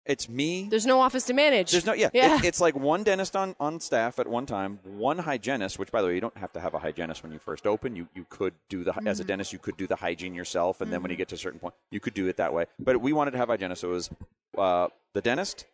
It's 0.08 0.30
me. 0.30 0.67
There's 0.70 0.86
no 0.86 1.02
office 1.02 1.26
to 1.26 1.34
manage. 1.34 1.72
There's 1.72 1.86
no 1.86 1.93
yeah. 1.93 2.10
Yeah. 2.13 2.38
It- 2.38 2.46
it's 2.46 2.62
like 2.62 2.76
one 2.76 3.04
dentist 3.04 3.36
on, 3.36 3.56
on 3.60 3.80
staff 3.82 4.20
at 4.20 4.28
one 4.28 4.46
time, 4.46 4.80
one 4.84 5.20
hygienist. 5.20 5.78
Which, 5.78 5.91
by 5.91 6.02
the 6.02 6.08
way, 6.08 6.15
you 6.15 6.22
don't 6.22 6.38
have 6.38 6.54
to 6.54 6.60
have 6.62 6.74
a 6.74 6.80
hygienist 6.80 7.24
when 7.24 7.32
you 7.34 7.39
first 7.39 7.67
open. 7.67 7.96
You 7.96 8.08
you 8.15 8.26
could 8.30 8.54
do 8.70 8.84
the 8.86 8.93
as 9.06 9.20
a 9.20 9.24
dentist, 9.26 9.52
you 9.54 9.60
could 9.60 9.76
do 9.78 9.86
the 9.86 9.98
hygiene 9.98 10.34
yourself, 10.34 10.80
and 10.82 10.91
then 10.91 11.02
when 11.02 11.12
you 11.12 11.17
get 11.17 11.28
to 11.30 11.36
a 11.36 11.38
certain 11.38 11.60
point, 11.60 11.74
you 11.91 12.00
could 12.00 12.13
do 12.13 12.28
it 12.28 12.38
that 12.38 12.54
way. 12.54 12.65
But 12.80 13.02
we 13.02 13.12
wanted 13.13 13.32
to 13.32 13.38
have 13.38 13.50
hygienists. 13.50 13.82
So 13.82 13.89
it 13.89 13.93
was 13.93 14.10
uh, 14.58 14.88
the 15.13 15.22
dentist, 15.22 15.65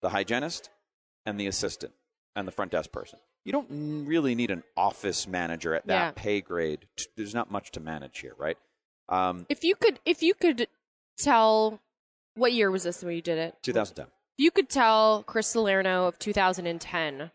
the 0.00 0.08
hygienist, 0.08 0.70
and 1.26 1.38
the 1.38 1.46
assistant, 1.46 1.92
and 2.34 2.48
the 2.48 2.52
front 2.52 2.72
desk 2.72 2.90
person. 2.92 3.18
You 3.44 3.52
don't 3.52 4.06
really 4.08 4.34
need 4.34 4.50
an 4.50 4.64
office 4.76 5.28
manager 5.28 5.74
at 5.74 5.86
that 5.86 5.94
Yeah. 5.94 6.10
pay 6.16 6.40
grade. 6.40 6.86
There's 7.16 7.34
not 7.34 7.50
much 7.50 7.70
to 7.72 7.80
manage 7.80 8.18
here, 8.20 8.32
right? 8.38 8.56
Um, 9.08 9.46
if 9.48 9.62
you 9.62 9.76
could, 9.76 10.00
if 10.04 10.20
you 10.22 10.34
could 10.34 10.66
tell, 11.18 11.78
what 12.36 12.52
year 12.52 12.70
was 12.70 12.82
this 12.84 13.02
when 13.02 13.14
you 13.14 13.22
did 13.22 13.38
it? 13.38 13.56
2010. 13.62 14.04
If 14.06 14.10
you 14.44 14.50
could 14.50 14.68
tell 14.68 15.22
Chris 15.24 15.48
Salerno 15.48 16.06
of 16.06 16.18
2010 16.18 17.30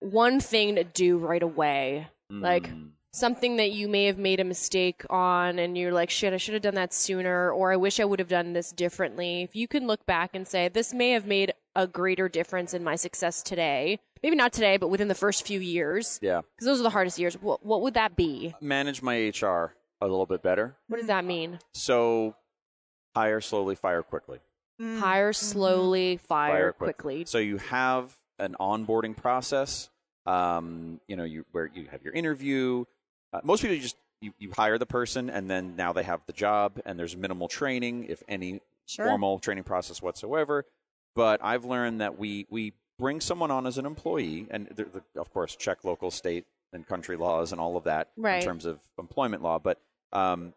one 0.00 0.40
thing 0.40 0.76
to 0.76 0.84
do 0.84 1.18
right 1.18 1.42
away, 1.42 2.08
like 2.30 2.68
Mm. 2.70 2.92
something 3.12 3.56
that 3.56 3.72
you 3.72 3.88
may 3.88 4.06
have 4.06 4.16
made 4.18 4.40
a 4.40 4.44
mistake 4.44 5.04
on 5.10 5.58
and 5.58 5.76
you're 5.76 5.92
like, 5.92 6.08
shit, 6.10 6.32
I 6.32 6.36
should 6.38 6.54
have 6.54 6.62
done 6.62 6.76
that 6.76 6.94
sooner, 6.94 7.50
or 7.50 7.72
I 7.72 7.76
wish 7.76 8.00
I 8.00 8.04
would 8.04 8.18
have 8.18 8.28
done 8.28 8.52
this 8.52 8.72
differently. 8.72 9.42
If 9.42 9.54
you 9.54 9.68
can 9.68 9.86
look 9.86 10.06
back 10.06 10.30
and 10.34 10.46
say, 10.48 10.68
this 10.68 10.94
may 10.94 11.10
have 11.10 11.26
made 11.26 11.52
a 11.76 11.86
greater 11.86 12.28
difference 12.28 12.72
in 12.72 12.82
my 12.82 12.96
success 12.96 13.42
today, 13.42 13.98
maybe 14.22 14.36
not 14.36 14.52
today, 14.52 14.76
but 14.76 14.88
within 14.88 15.08
the 15.08 15.14
first 15.14 15.46
few 15.46 15.60
years, 15.60 16.18
Yeah. 16.22 16.40
because 16.56 16.66
those 16.66 16.80
are 16.80 16.84
the 16.84 16.90
hardest 16.90 17.18
years, 17.18 17.34
what, 17.34 17.64
what 17.66 17.82
would 17.82 17.94
that 17.94 18.16
be? 18.16 18.54
Manage 18.60 19.02
my 19.02 19.16
HR 19.28 19.74
a 20.00 20.06
little 20.06 20.26
bit 20.26 20.42
better. 20.42 20.76
What 20.88 20.96
does 20.98 21.08
that 21.08 21.24
mean? 21.24 21.58
So 21.74 22.34
hire 23.14 23.40
slowly, 23.40 23.74
fire 23.74 24.02
quickly. 24.02 24.38
Hire 24.80 25.32
slowly, 25.32 26.16
fire, 26.16 26.72
quick. 26.72 26.96
quickly. 26.96 27.24
So 27.26 27.38
you 27.38 27.58
have 27.58 28.16
an 28.38 28.56
onboarding 28.58 29.14
process. 29.16 29.90
Um, 30.26 31.00
you 31.06 31.16
know, 31.16 31.24
you 31.24 31.44
where 31.52 31.70
you 31.74 31.86
have 31.90 32.02
your 32.02 32.14
interview. 32.14 32.84
Uh, 33.32 33.40
most 33.44 33.62
people 33.62 33.76
just 33.76 33.96
you, 34.22 34.32
you 34.38 34.50
hire 34.56 34.78
the 34.78 34.86
person 34.86 35.30
and 35.30 35.50
then 35.50 35.76
now 35.76 35.92
they 35.92 36.02
have 36.02 36.20
the 36.26 36.32
job 36.32 36.80
and 36.84 36.98
there's 36.98 37.16
minimal 37.16 37.48
training, 37.48 38.06
if 38.08 38.22
any 38.28 38.60
Sure. 38.86 39.06
formal 39.06 39.38
training 39.38 39.62
process 39.64 40.02
whatsoever. 40.02 40.64
But 41.14 41.40
I've 41.44 41.64
learned 41.64 42.00
that 42.00 42.18
we 42.18 42.46
we 42.50 42.72
bring 42.98 43.20
someone 43.20 43.50
on 43.50 43.66
as 43.66 43.78
an 43.78 43.86
employee, 43.86 44.46
and 44.50 44.66
the, 44.68 44.84
the, 44.84 45.20
of 45.20 45.30
course 45.32 45.54
check 45.56 45.84
local, 45.84 46.10
state, 46.10 46.44
and 46.72 46.86
country 46.86 47.16
laws 47.16 47.52
and 47.52 47.60
all 47.60 47.76
of 47.76 47.84
that 47.84 48.08
Right. 48.16 48.40
in 48.42 48.42
terms 48.46 48.64
of 48.66 48.80
employment 48.98 49.42
law. 49.42 49.58
But 49.58 49.78
um, 50.12 50.54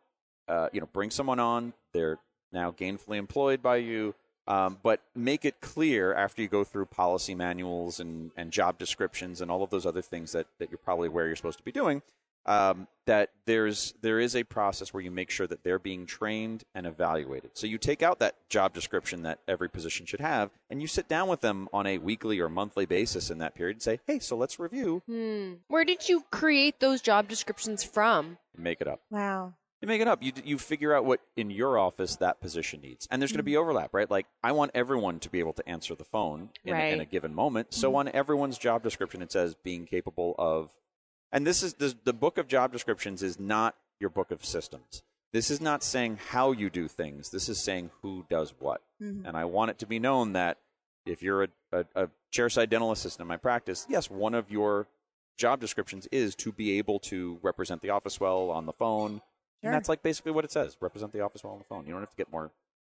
uh, 0.47 0.69
you 0.73 0.79
know, 0.79 0.87
bring 0.93 1.11
someone 1.11 1.39
on. 1.39 1.73
They're 1.93 2.17
now 2.53 2.71
gainfully 2.71 3.17
employed 3.17 3.61
by 3.61 3.77
you. 3.77 4.15
Um, 4.45 4.77
but 4.83 5.01
make 5.15 5.45
it 5.45 5.61
clear 5.61 6.13
after 6.13 6.41
you 6.41 6.49
go 6.49 6.65
through 6.65 6.87
policy 6.87 7.33
manuals 7.33 8.01
and, 8.01 8.31
and 8.35 8.51
job 8.51 8.77
descriptions 8.77 9.39
and 9.39 9.49
all 9.49 9.63
of 9.63 9.69
those 9.69 9.85
other 9.85 10.01
things 10.01 10.33
that, 10.33 10.47
that 10.59 10.69
you're 10.69 10.77
probably 10.77 11.07
aware 11.07 11.27
you're 11.27 11.37
supposed 11.37 11.59
to 11.59 11.63
be 11.63 11.71
doing 11.71 12.01
um, 12.45 12.87
that 13.05 13.31
there's 13.45 13.93
there 14.01 14.19
is 14.19 14.35
a 14.35 14.43
process 14.43 14.93
where 14.93 15.03
you 15.03 15.11
make 15.11 15.29
sure 15.29 15.47
that 15.47 15.63
they're 15.63 15.79
being 15.79 16.05
trained 16.05 16.63
and 16.73 16.85
evaluated. 16.85 17.51
So 17.53 17.67
you 17.67 17.77
take 17.77 18.01
out 18.01 18.19
that 18.19 18.35
job 18.49 18.73
description 18.73 19.23
that 19.23 19.39
every 19.47 19.69
position 19.69 20.05
should 20.05 20.19
have, 20.19 20.51
and 20.69 20.81
you 20.81 20.87
sit 20.87 21.07
down 21.07 21.27
with 21.27 21.41
them 21.41 21.67
on 21.73 21.85
a 21.85 21.97
weekly 21.97 22.39
or 22.39 22.49
monthly 22.49 22.85
basis 22.85 23.29
in 23.29 23.39
that 23.39 23.55
period 23.55 23.77
and 23.77 23.81
say, 23.81 23.99
"Hey, 24.07 24.19
so 24.19 24.35
let's 24.35 24.59
review." 24.59 25.01
Hmm. 25.05 25.53
Where 25.67 25.85
did 25.85 26.07
you 26.07 26.23
create 26.31 26.79
those 26.79 27.01
job 27.01 27.27
descriptions 27.27 27.83
from? 27.83 28.37
Make 28.57 28.81
it 28.81 28.87
up. 28.87 29.01
Wow. 29.09 29.53
You 29.83 29.87
make 29.87 29.99
it 29.99 30.07
up. 30.07 30.23
You 30.23 30.31
you 30.45 30.57
figure 30.57 30.95
out 30.95 31.03
what 31.03 31.19
in 31.35 31.49
your 31.49 31.77
office 31.77 32.15
that 32.15 32.39
position 32.39 32.79
needs, 32.79 33.05
and 33.11 33.21
there's 33.21 33.33
going 33.33 33.39
to 33.39 33.43
be 33.43 33.57
overlap, 33.57 33.93
right? 33.93 34.09
Like 34.09 34.27
I 34.41 34.53
want 34.53 34.71
everyone 34.73 35.19
to 35.19 35.29
be 35.29 35.39
able 35.39 35.51
to 35.51 35.69
answer 35.69 35.93
the 35.93 36.05
phone 36.05 36.51
in, 36.63 36.73
a, 36.73 36.77
in 36.77 36.99
a 37.01 37.03
Mm-hmm. 37.03 37.11
given 37.11 37.35
moment. 37.35 37.73
So 37.73 37.93
on 37.97 38.07
everyone's 38.13 38.57
job 38.57 38.81
description, 38.81 39.21
it 39.21 39.33
says 39.33 39.55
being 39.61 39.85
capable 39.85 40.35
of, 40.37 40.69
and 41.33 41.45
this 41.45 41.63
is 41.63 41.73
this, 41.73 41.95
the 42.05 42.13
book 42.13 42.37
of 42.37 42.47
job 42.47 42.71
descriptions 42.71 43.21
is 43.21 43.37
not 43.37 43.75
your 43.99 44.09
book 44.09 44.31
of 44.31 44.45
systems. 44.45 45.03
This 45.33 45.51
is 45.51 45.59
not 45.59 45.83
saying 45.83 46.19
how 46.29 46.53
you 46.53 46.69
do 46.69 46.87
things. 46.87 47.31
This 47.31 47.49
is 47.49 47.61
saying 47.61 47.89
who 48.01 48.25
does 48.29 48.53
what. 48.59 48.81
And 49.25 49.35
I 49.35 49.43
want 49.43 49.69
it 49.71 49.79
to 49.79 49.85
be 49.85 49.99
known 49.99 50.31
that 50.31 50.59
if 51.05 51.21
you're 51.21 51.43
a, 51.43 51.47
a, 51.73 51.85
a 51.95 52.09
chairside 52.33 52.69
dental 52.69 52.93
assistant 52.93 53.23
in 53.25 53.27
my 53.27 53.35
practice, 53.35 53.85
yes, 53.89 54.09
one 54.09 54.33
of 54.33 54.49
your 54.49 54.87
job 55.37 55.59
descriptions 55.59 56.07
is 56.09 56.35
to 56.35 56.53
be 56.53 56.77
able 56.77 56.99
to 56.99 57.37
represent 57.41 57.81
the 57.81 57.89
office 57.89 58.17
well 58.21 58.49
on 58.49 58.65
the 58.65 58.71
phone. 58.71 59.21
Sure. 59.63 59.69
And 59.71 59.73
that's 59.75 59.87
like 59.89 60.03
basically 60.03 60.33
what 60.33 60.43
it 60.43 60.51
says 60.51 60.75
represent 60.81 61.13
the 61.13 61.21
office 61.21 61.43
well 61.43 61.53
on 61.53 61.59
the 61.59 61.65
phone. 61.65 61.85
You 61.87 61.93
don't 61.93 62.01
have 62.01 62.09
to 62.09 62.17
get 62.17 62.31
more 62.31 62.51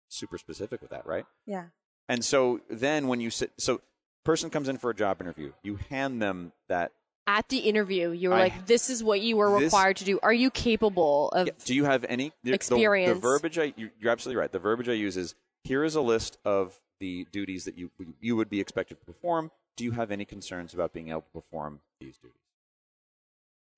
super 0.09 0.39
specific 0.39 0.81
with 0.81 0.91
that, 0.91 1.05
right? 1.05 1.27
Yeah. 1.47 1.65
And 2.09 2.25
so 2.25 2.61
then 2.71 3.09
when 3.09 3.21
you 3.21 3.31
sit, 3.31 3.51
so 3.59 3.81
person 4.25 4.51
comes 4.51 4.69
in 4.69 4.79
for 4.79 4.91
a 4.91 4.95
job 4.95 5.21
interview, 5.21 5.53
you 5.63 5.77
hand 5.91 6.23
them 6.23 6.53
that. 6.69 6.93
At 7.27 7.49
the 7.49 7.59
interview, 7.59 8.11
you 8.11 8.31
were 8.31 8.37
I- 8.37 8.41
like, 8.41 8.67
"This 8.67 8.89
is 8.91 9.05
what 9.05 9.21
you 9.21 9.37
were 9.37 9.51
This- 9.59 9.73
required 9.73 9.97
to 9.99 10.05
do. 10.05 10.19
Are 10.23 10.33
you 10.33 10.51
capable 10.51 11.29
of?" 11.31 11.47
Yeah, 11.49 11.53
do 11.65 11.75
you 11.75 11.85
have 11.85 12.05
any 12.09 12.31
the- 12.43 12.51
the- 12.51 12.55
Experience. 12.55 13.15
The, 13.15 13.21
verbiage 13.21 13.59
I, 13.59 13.73
you, 13.77 13.91
you're 14.01 14.11
absolutely 14.11 14.41
right. 14.41 14.51
The 14.51 14.59
verbiage 14.59 14.89
I 14.89 14.93
use 14.95 15.17
is 15.17 15.35
here 15.65 15.85
is 15.85 15.95
a 15.95 16.01
list 16.01 16.39
of 16.45 16.81
the 16.99 17.27
duties 17.33 17.65
that 17.67 17.77
you 17.79 17.91
you 18.21 18.37
would 18.37 18.49
be 18.51 18.61
expected 18.61 18.99
to 19.01 19.05
perform. 19.07 19.51
Do 19.77 19.85
you 19.85 19.93
have 19.93 20.11
any 20.11 20.25
concerns 20.25 20.75
about 20.75 20.93
being 20.93 21.09
able 21.11 21.23
to 21.23 21.31
perform 21.31 21.81
these 22.01 22.17
duties? 22.19 22.37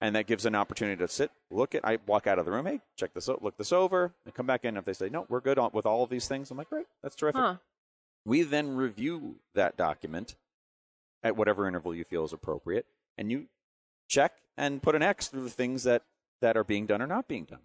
And 0.03 0.17
that 0.17 0.27
gives 0.27 0.47
an 0.47 0.57
opportunity 0.57 0.99
to 0.99 1.07
sit, 1.07 1.31
look 1.49 1.77
at. 1.77 1.85
I 1.85 1.99
walk 2.07 2.27
out 2.27 2.41
of 2.41 2.45
the 2.45 2.51
room. 2.51 2.67
Hey, 2.67 2.81
check 2.97 3.15
this 3.15 3.29
out. 3.29 3.41
Look 3.41 3.57
this 3.57 3.73
over, 3.73 4.13
and 4.25 4.35
come 4.35 4.47
back 4.47 4.65
in. 4.65 4.77
If 4.77 4.85
they 4.85 4.95
say 4.95 5.09
no, 5.09 5.27
we're 5.29 5.41
good 5.41 5.61
on, 5.61 5.71
with 5.73 5.87
all 5.87 6.03
of 6.03 6.11
these 6.11 6.27
things, 6.27 6.51
I'm 6.51 6.59
like, 6.59 6.69
great, 6.69 6.87
that's 7.05 7.15
terrific. 7.15 7.41
Huh. 7.41 7.57
We 8.25 8.43
then 8.43 8.75
review 8.75 9.37
that 9.55 9.77
document 9.77 10.35
at 11.23 11.37
whatever 11.37 11.69
interval 11.69 11.95
you 11.95 12.03
feel 12.03 12.25
is 12.25 12.33
appropriate, 12.33 12.85
and 13.17 13.31
you 13.31 13.47
check 14.09 14.33
and 14.57 14.83
put 14.83 14.97
an 14.97 15.03
X 15.03 15.29
through 15.29 15.45
the 15.45 15.51
things 15.51 15.85
that, 15.85 16.03
that 16.41 16.57
are 16.57 16.65
being 16.65 16.87
done 16.87 17.01
or 17.01 17.07
not 17.07 17.29
being 17.29 17.45
done. 17.45 17.61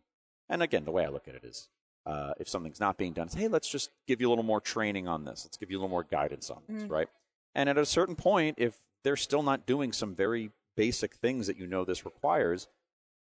And 0.47 0.61
again, 0.61 0.85
the 0.85 0.91
way 0.91 1.05
I 1.05 1.09
look 1.09 1.27
at 1.27 1.33
it 1.33 1.43
is 1.43 1.69
uh, 2.05 2.33
if 2.39 2.47
something's 2.47 2.79
not 2.79 2.97
being 2.97 3.13
done, 3.13 3.29
hey, 3.35 3.47
let's 3.47 3.67
just 3.67 3.89
give 4.07 4.21
you 4.21 4.27
a 4.27 4.29
little 4.29 4.43
more 4.43 4.61
training 4.61 5.07
on 5.07 5.25
this. 5.25 5.43
Let's 5.43 5.57
give 5.57 5.71
you 5.71 5.77
a 5.77 5.79
little 5.79 5.89
more 5.89 6.03
guidance 6.03 6.51
on 6.51 6.61
this, 6.69 6.83
right? 6.83 7.09
And 7.55 7.67
at 7.67 7.79
a 7.79 7.85
certain 7.85 8.15
point, 8.15 8.57
if 8.59 8.77
they're 9.03 9.17
still 9.17 9.41
not 9.41 9.65
doing 9.65 9.91
some 9.91 10.13
very 10.13 10.51
basic 10.77 11.15
things 11.15 11.47
that 11.47 11.57
you 11.57 11.67
know 11.67 11.83
this 11.83 12.05
requires, 12.05 12.67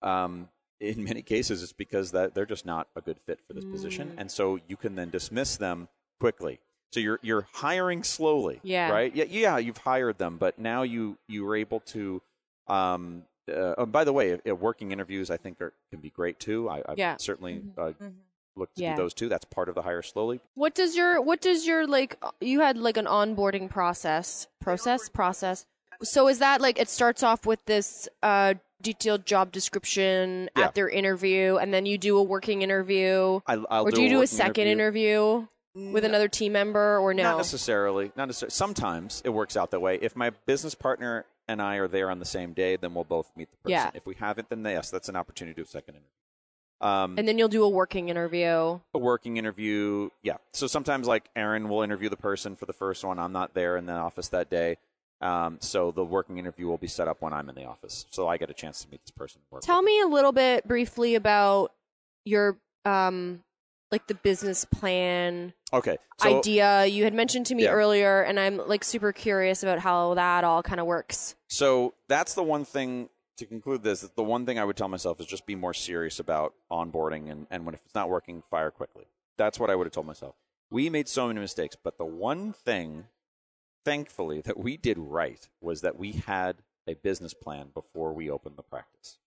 um, 0.03 0.49
in 0.81 1.05
many 1.05 1.23
cases, 1.23 1.63
it's 1.63 1.73
because 1.73 2.11
that 2.11 2.35
they're 2.35 2.45
just 2.47 2.67
not 2.67 2.89
a 2.97 3.01
good 3.01 3.21
fit 3.25 3.39
for 3.47 3.53
this 3.53 3.65
position, 3.65 4.13
and 4.19 4.29
so 4.31 4.59
you 4.67 4.77
can 4.77 4.97
then 4.97 5.11
dismiss 5.11 5.57
them 5.57 5.89
quickly. 6.19 6.59
So 6.93 7.01
you're 7.01 7.21
you're 7.23 7.47
hiring 7.53 8.03
slowly, 8.03 8.61
Yeah. 8.63 8.91
right? 8.91 9.15
Yeah, 9.15 9.25
yeah, 9.29 9.59
you've 9.59 9.79
hired 9.79 10.19
them, 10.19 10.37
but 10.37 10.59
now 10.59 10.83
you 10.83 11.17
you 11.29 11.45
were 11.45 11.55
able 11.57 11.81
to. 11.81 12.21
Um, 12.67 13.25
uh, 13.49 13.75
oh, 13.77 13.87
by 13.87 14.05
the 14.05 14.13
way, 14.13 14.41
uh, 14.49 14.55
working 14.55 14.91
interviews 14.91 15.31
I 15.31 15.37
think 15.37 15.61
are, 15.61 15.75
can 15.91 16.01
be 16.01 16.09
great 16.11 16.39
too. 16.41 16.69
I, 16.71 16.83
I've 16.89 16.99
Yeah. 16.99 17.17
certainly 17.19 17.63
uh, 17.77 17.93
looked 18.57 18.77
to 18.77 18.83
Yeah. 18.83 18.95
do 18.97 19.03
those 19.03 19.13
too. 19.13 19.29
That's 19.29 19.45
part 19.45 19.69
of 19.69 19.75
the 19.75 19.83
hire 19.83 20.01
slowly. 20.03 20.41
What 20.55 20.75
does 20.75 20.97
your 20.97 21.21
what 21.21 21.41
does 21.43 21.67
your 21.67 21.87
like 21.87 22.17
you 22.41 22.61
had 22.61 22.79
like 22.79 22.97
an 22.97 23.05
onboarding 23.07 23.69
process 23.69 24.49
process 24.61 25.09
process. 25.09 25.67
So 26.05 26.29
is 26.29 26.39
that 26.39 26.61
like 26.61 26.79
it 26.79 26.89
starts 26.89 27.23
off 27.23 27.47
with 27.47 27.65
this 27.67 28.09
uh 28.23 28.55
detailed 28.83 29.25
job 29.27 29.51
description 29.51 30.51
Yeah. 30.57 30.65
at 30.67 30.75
their 30.75 30.89
interview 30.89 31.57
and 31.57 31.73
then 31.73 31.87
you 31.87 31.97
do 31.97 32.19
a 32.19 32.23
working 32.23 32.61
interview 32.61 33.41
I, 33.47 33.55
I'll 33.71 33.85
or 33.87 33.91
do 33.91 34.03
you 34.03 34.11
do 34.11 34.21
a 34.21 34.27
second 34.27 34.67
interview, 34.67 35.47
with 35.75 36.05
another 36.05 36.29
team 36.29 36.53
member 36.53 36.99
or 36.99 37.13
no? 37.15 37.23
Not 37.25 37.37
necessarily. 37.39 38.13
Not 38.17 38.27
necessarily. 38.27 38.53
Sometimes 38.53 39.23
it 39.25 39.31
works 39.31 39.57
out 39.57 39.71
that 39.73 39.81
way. 39.81 39.97
If 40.01 40.15
my 40.15 40.31
business 40.47 40.75
partner 40.75 41.25
and 41.49 41.61
I 41.61 41.77
are 41.77 41.89
there 41.89 42.11
on 42.11 42.21
the 42.21 42.25
same 42.25 42.53
day, 42.53 42.77
then 42.77 42.95
we'll 42.95 43.05
both 43.05 43.31
meet 43.37 43.51
the 43.51 43.57
person. 43.57 43.73
Yeah. 43.73 43.91
If 43.95 44.07
we 44.07 44.15
haven't, 44.15 44.51
then 44.51 44.65
yes, 44.65 44.91
that's 44.91 45.09
an 45.09 45.17
opportunity 45.17 45.55
to 45.55 45.61
do 45.63 45.65
a 45.65 45.67
second 45.67 45.95
interview. 45.95 46.09
Um, 46.81 47.19
and 47.19 47.27
then 47.27 47.39
you'll 47.39 47.49
do 47.49 47.65
a 47.65 47.69
working 47.69 48.09
interview. 48.09 48.79
a 48.95 48.99
working 48.99 49.37
interview, 49.37 50.11
yeah. 50.23 50.37
So 50.53 50.67
sometimes, 50.67 51.07
like 51.07 51.29
Erin 51.35 51.69
will 51.69 51.83
interview 51.83 52.09
the 52.09 52.17
person 52.17 52.57
for 52.57 52.67
the 52.67 52.73
first 52.73 53.05
one. 53.05 53.19
I'm 53.19 53.33
not 53.33 53.55
there 53.55 53.77
in 53.77 53.87
the 53.87 53.95
office 53.95 54.29
that 54.29 54.51
day, 54.51 54.77
um, 55.25 55.59
so 55.61 55.91
the 55.91 56.05
working 56.05 56.39
interview 56.39 56.67
will 56.67 56.79
be 56.79 56.87
set 56.87 57.09
up 57.09 57.21
when 57.23 57.33
I'm 57.33 57.49
in 57.49 57.55
the 57.55 57.65
office, 57.65 58.07
so 58.11 58.29
I 58.29 58.37
get 58.37 58.51
a 58.51 58.55
chance 58.55 58.83
to 58.85 58.91
meet 58.91 59.01
this 59.03 59.11
person. 59.11 59.41
Tell 59.63 59.83
me 59.83 60.01
a 60.01 60.07
little 60.07 60.33
bit 60.33 60.69
briefly 60.69 61.15
about 61.15 61.73
your 62.25 62.59
um 62.85 63.43
like 63.91 64.07
the 64.07 64.15
business 64.15 64.65
plan. 64.65 65.53
Okay. 65.73 65.97
So, 66.19 66.39
idea 66.39 66.87
you 66.87 67.05
had 67.05 67.15
mentioned 67.15 67.47
to 67.47 67.55
me 67.55 67.65
Yeah. 67.65 67.71
earlier 67.71 68.23
and 68.23 68.41
I'm 68.41 68.57
like 68.69 68.83
super 68.83 69.13
curious 69.13 69.63
about 69.63 69.79
how 69.79 70.15
that 70.15 70.43
all 70.45 70.63
kind 70.63 70.81
of 70.81 70.87
works. 70.87 71.37
So 71.49 71.95
that's 72.09 72.35
the 72.35 72.43
one 72.43 72.65
thing 72.65 73.09
to 73.37 73.47
conclude 73.47 73.83
this. 73.83 74.01
The 74.01 74.23
one 74.23 74.47
thing 74.47 74.59
I 74.59 74.65
would 74.65 74.77
tell 74.77 74.89
myself 74.89 75.21
is 75.21 75.27
just 75.27 75.47
be 75.47 75.55
more 75.55 75.75
serious 75.75 76.19
about 76.19 76.55
onboarding, 76.71 77.31
and, 77.31 77.47
and 77.51 77.65
when 77.67 77.75
if 77.75 77.81
it's 77.85 77.95
not 77.95 78.09
working, 78.09 78.43
fire 78.51 78.71
quickly. 78.71 79.05
That's 79.37 79.59
what 79.59 79.71
I 79.71 79.75
would 79.77 79.87
have 79.87 79.93
told 79.93 80.07
myself. 80.07 80.35
We 80.71 80.89
made 80.91 81.09
so 81.09 81.27
many 81.29 81.41
mistakes, 81.41 81.77
but 81.81 81.99
the 81.99 82.05
one 82.05 82.53
thing, 82.53 83.05
thankfully, 83.85 84.41
that 84.43 84.59
we 84.59 84.77
did 84.77 84.99
right 84.99 85.49
was 85.61 85.81
that 85.83 85.99
we 85.99 86.13
had 86.13 86.57
a 86.87 86.95
business 86.95 87.35
plan 87.35 87.69
before 87.73 88.13
we 88.13 88.31
opened 88.31 88.57
the 88.57 88.63
practice. 88.63 89.19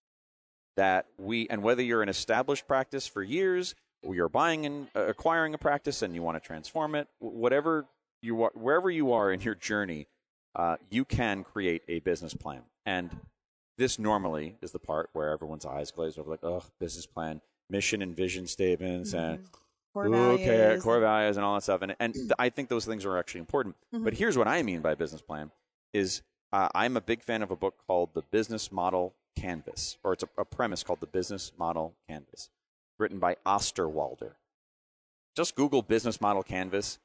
That 0.76 1.08
we, 1.18 1.48
and 1.50 1.64
whether 1.64 1.82
you're 1.82 2.04
an 2.04 2.10
established 2.10 2.68
practice 2.68 3.08
for 3.08 3.24
years, 3.24 3.76
or 4.04 4.14
you're 4.14 4.30
buying 4.30 4.66
and 4.66 4.88
acquiring 4.94 5.54
a 5.54 5.58
practice 5.58 6.02
and 6.02 6.14
you 6.14 6.22
want 6.22 6.42
to 6.42 6.46
transform 6.46 6.94
it, 6.96 7.08
whatever 7.20 7.86
you 8.22 8.44
are, 8.44 8.52
wherever 8.54 8.90
you 8.90 9.12
are 9.12 9.32
in 9.32 9.42
your 9.42 9.56
journey, 9.56 10.08
uh, 10.56 10.78
you 10.90 11.04
can 11.04 11.44
create 11.44 11.82
a 11.88 12.00
business 12.00 12.34
plan. 12.34 12.62
And 12.86 13.10
this 13.78 13.98
normally 13.98 14.56
is 14.62 14.72
the 14.72 14.80
part 14.80 15.10
where 15.14 15.30
everyone's 15.30 15.66
eyes 15.66 15.92
glaze 15.92 16.18
over, 16.18 16.30
like, 16.30 16.44
oh, 16.44 16.64
business 16.80 17.06
plan, 17.06 17.42
mission 17.70 18.02
and 18.02 18.16
vision 18.16 18.48
statements, 18.48 19.14
and 19.14 19.40
Core 20.06 20.16
okay, 20.16 20.58
values. 20.58 20.84
core 20.84 21.00
values 21.00 21.38
and 21.38 21.46
all 21.46 21.56
that 21.56 21.64
stuff. 21.64 21.82
And, 21.82 21.96
and 22.00 22.14
th- 22.14 22.32
I 22.40 22.50
think 22.50 22.70
those 22.70 22.86
things 22.86 23.06
are 23.06 23.18
actually 23.18 23.40
important. 23.40 23.76
Mm-hmm. 23.94 24.04
But 24.04 24.14
here's 24.14 24.38
what 24.38 24.48
I 24.48 24.64
mean 24.64 24.82
by 24.82 24.96
business 24.96 25.22
plan 25.22 25.52
is 25.94 26.22
uh, 26.52 26.70
I'm 26.74 26.98
a 26.98 27.02
big 27.02 27.24
fan 27.24 27.42
of 27.42 27.52
a 27.52 27.56
book 27.56 27.76
called 27.88 28.10
The 28.14 28.22
Business 28.22 28.72
Model 28.72 29.14
Canvas, 29.36 29.98
or 30.04 30.14
it's 30.14 30.24
a, 30.24 30.30
a 30.38 30.46
premise 30.46 30.84
called 30.84 31.00
The 31.00 31.08
Business 31.08 31.52
Model 31.58 31.94
Canvas, 32.08 32.50
written 32.98 33.20
by 33.20 33.36
Osterwalder. 33.46 34.32
Just 35.36 35.56
Google 35.56 35.82
Business 35.82 36.20
Model 36.20 36.44
Canvas 36.44 37.00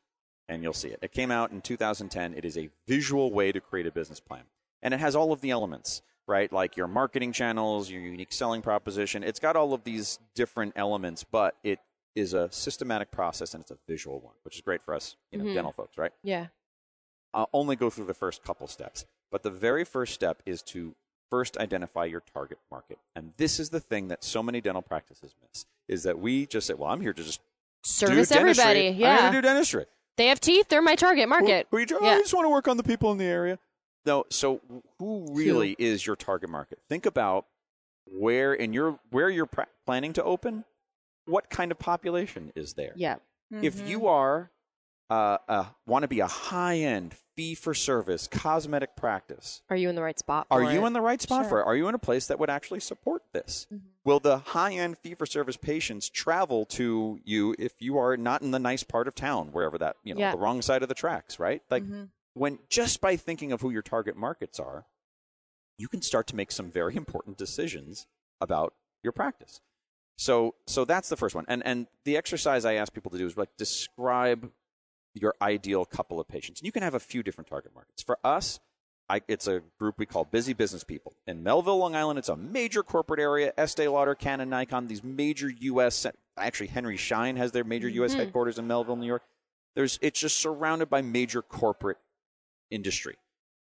and 0.48 0.62
you'll 0.62 0.72
see 0.72 0.88
it. 0.88 0.98
It 1.02 1.12
came 1.12 1.30
out 1.30 1.50
in 1.50 1.60
2010. 1.60 2.34
It 2.34 2.44
is 2.44 2.56
a 2.58 2.68
visual 2.86 3.32
way 3.32 3.52
to 3.52 3.60
create 3.60 3.86
a 3.86 3.90
business 3.90 4.20
plan. 4.20 4.42
And 4.82 4.92
it 4.92 5.00
has 5.00 5.14
all 5.14 5.32
of 5.32 5.40
the 5.40 5.50
elements, 5.50 6.02
right? 6.26 6.52
Like 6.52 6.76
your 6.76 6.88
marketing 6.88 7.32
channels, 7.32 7.90
your 7.90 8.00
unique 8.00 8.32
selling 8.32 8.62
proposition. 8.62 9.22
It's 9.22 9.40
got 9.40 9.56
all 9.56 9.72
of 9.72 9.84
these 9.84 10.18
different 10.34 10.74
elements, 10.76 11.24
but 11.24 11.56
it 11.62 11.78
is 12.14 12.34
a 12.34 12.50
systematic 12.52 13.10
process 13.10 13.54
and 13.54 13.62
it's 13.62 13.70
a 13.70 13.78
visual 13.88 14.20
one, 14.20 14.34
which 14.42 14.56
is 14.56 14.60
great 14.60 14.82
for 14.82 14.94
us, 14.94 15.16
you 15.30 15.38
know, 15.38 15.44
Mhm. 15.44 15.54
dental 15.54 15.72
folks, 15.72 15.96
right? 15.96 16.12
Yeah. 16.22 16.48
I'll 17.34 17.48
only 17.52 17.76
go 17.76 17.88
through 17.90 18.04
the 18.06 18.14
first 18.14 18.42
couple 18.42 18.66
steps. 18.66 19.06
But 19.30 19.42
the 19.42 19.50
very 19.50 19.84
first 19.84 20.12
step 20.12 20.42
is 20.44 20.62
to 20.64 20.94
first 21.30 21.56
identify 21.56 22.04
your 22.04 22.20
target 22.20 22.58
market. 22.70 22.98
And 23.16 23.32
this 23.38 23.58
is 23.58 23.70
the 23.70 23.80
thing 23.80 24.08
that 24.08 24.22
so 24.22 24.42
many 24.42 24.60
dental 24.60 24.82
practices 24.82 25.34
miss 25.40 25.64
is 25.88 26.02
that 26.02 26.18
we 26.18 26.44
just 26.46 26.66
say, 26.66 26.74
well, 26.74 26.90
I'm 26.90 27.00
here 27.00 27.14
to 27.14 27.22
just 27.24 27.40
Service 27.84 28.30
everybody. 28.30 28.88
I'm 28.88 28.94
Yeah. 28.96 29.20
here 29.22 29.30
to 29.30 29.36
do 29.38 29.40
dentistry. 29.40 29.86
They 30.16 30.26
have 30.28 30.38
teeth, 30.38 30.68
they're 30.68 30.82
my 30.82 30.94
target 30.94 31.28
market. 31.28 31.66
Who, 31.70 31.78
who 31.78 31.82
you, 31.88 31.98
oh, 31.98 32.04
Yeah. 32.04 32.12
I 32.12 32.18
just 32.18 32.34
want 32.34 32.44
to 32.44 32.50
work 32.50 32.68
on 32.68 32.76
the 32.76 32.82
people 32.84 33.10
in 33.10 33.18
the 33.18 33.24
area. 33.24 33.58
No, 34.04 34.24
so 34.30 34.60
who 34.98 35.26
really 35.32 35.74
is 35.78 36.06
your 36.06 36.14
target 36.16 36.50
market? 36.50 36.78
Think 36.88 37.06
about 37.06 37.46
where 38.04 38.52
in 38.52 38.72
your 38.72 39.00
where 39.10 39.30
you're 39.30 39.48
planning 39.86 40.12
to 40.12 40.22
open. 40.24 40.64
What 41.26 41.50
kind 41.50 41.70
of 41.70 41.78
population 41.78 42.52
is 42.54 42.74
there? 42.74 42.92
Yeah. 42.96 43.16
If 43.50 43.76
Mm-hmm. 43.76 43.86
you 43.86 44.06
are 44.06 44.50
uh, 45.10 45.36
uh, 45.46 45.64
want 45.86 46.02
to 46.04 46.08
be 46.08 46.20
a 46.20 46.26
high 46.26 46.78
end 46.78 47.14
fee 47.36 47.54
for 47.54 47.74
service 47.74 48.26
cosmetic 48.26 48.96
practice, 48.96 49.60
Are 49.68 49.76
you 49.76 49.90
in 49.90 49.94
the 49.94 50.02
right 50.02 50.18
spot? 50.18 50.46
are 50.50 50.62
you 50.72 50.84
it? 50.84 50.86
in 50.86 50.92
the 50.94 51.02
right 51.02 51.20
spot 51.20 51.42
Sure. 51.42 51.48
for 51.50 51.60
it? 51.60 51.64
Are 51.66 51.76
you 51.76 51.86
in 51.88 51.94
a 51.94 51.98
place 51.98 52.26
that 52.28 52.38
would 52.38 52.48
actually 52.48 52.80
support 52.80 53.22
this? 53.32 53.66
Mm-hmm. 53.70 53.88
Will 54.04 54.20
the 54.20 54.38
high 54.38 54.72
end 54.72 54.96
fee 54.98 55.14
for 55.14 55.26
service 55.26 55.58
patients 55.58 56.08
travel 56.08 56.64
to 56.66 57.20
you 57.24 57.54
if 57.58 57.74
you 57.80 57.98
are 57.98 58.16
not 58.16 58.40
in 58.40 58.52
the 58.52 58.58
nice 58.58 58.82
part 58.84 59.06
of 59.06 59.14
town, 59.14 59.48
wherever 59.52 59.76
that, 59.78 59.96
you 60.02 60.14
know, 60.14 60.20
Yeah. 60.20 60.32
the 60.32 60.38
wrong 60.38 60.62
side 60.62 60.82
of 60.82 60.88
the 60.88 60.94
tracks, 60.94 61.38
right? 61.38 61.62
Like 61.70 61.84
Mhm. 61.84 62.08
when 62.32 62.58
just 62.70 63.02
by 63.02 63.16
thinking 63.16 63.52
of 63.52 63.60
who 63.60 63.68
your 63.70 63.82
target 63.82 64.16
markets 64.16 64.58
are, 64.58 64.86
you 65.76 65.88
can 65.88 66.00
start 66.00 66.26
to 66.28 66.36
make 66.36 66.50
some 66.50 66.70
very 66.70 66.96
important 66.96 67.36
decisions 67.36 68.06
about 68.40 68.74
your 69.02 69.12
practice. 69.12 69.60
So 70.16 70.54
so 70.66 70.84
that's 70.84 71.08
the 71.08 71.16
first 71.16 71.34
one. 71.34 71.44
And 71.48 71.62
and 71.64 71.86
the 72.04 72.16
exercise 72.16 72.64
I 72.64 72.74
ask 72.74 72.92
people 72.92 73.10
to 73.10 73.18
do 73.18 73.26
is 73.26 73.36
like 73.36 73.56
describe 73.56 74.50
your 75.14 75.34
ideal 75.42 75.84
couple 75.84 76.20
of 76.20 76.28
patients. 76.28 76.60
And 76.60 76.66
you 76.66 76.72
can 76.72 76.82
have 76.82 76.94
a 76.94 77.00
few 77.00 77.22
different 77.22 77.48
target 77.48 77.74
markets. 77.74 78.02
For 78.02 78.18
us, 78.24 78.60
I, 79.08 79.20
it's 79.28 79.46
a 79.46 79.60
group 79.78 79.96
we 79.98 80.06
call 80.06 80.24
busy 80.24 80.54
business 80.54 80.84
people. 80.84 81.14
In 81.26 81.42
Melville, 81.42 81.76
Long 81.76 81.94
Island, 81.94 82.18
it's 82.18 82.28
a 82.28 82.36
major 82.36 82.82
corporate 82.82 83.20
area. 83.20 83.52
Estee 83.58 83.88
Lauder, 83.88 84.14
Canon, 84.14 84.48
Nikon, 84.48 84.86
these 84.86 85.04
major 85.04 85.50
U.S. 85.50 86.06
Actually, 86.38 86.68
Henry 86.68 86.96
Schein 86.96 87.36
has 87.36 87.52
their 87.52 87.64
major 87.64 87.88
U.S. 87.88 88.12
Mm-hmm. 88.12 88.20
headquarters 88.20 88.58
in 88.58 88.66
Melville, 88.66 88.96
New 88.96 89.06
York. 89.06 89.22
There's, 89.74 89.98
it's 90.02 90.20
just 90.20 90.38
surrounded 90.38 90.88
by 90.88 91.02
major 91.02 91.42
corporate 91.42 91.98
industry. 92.70 93.16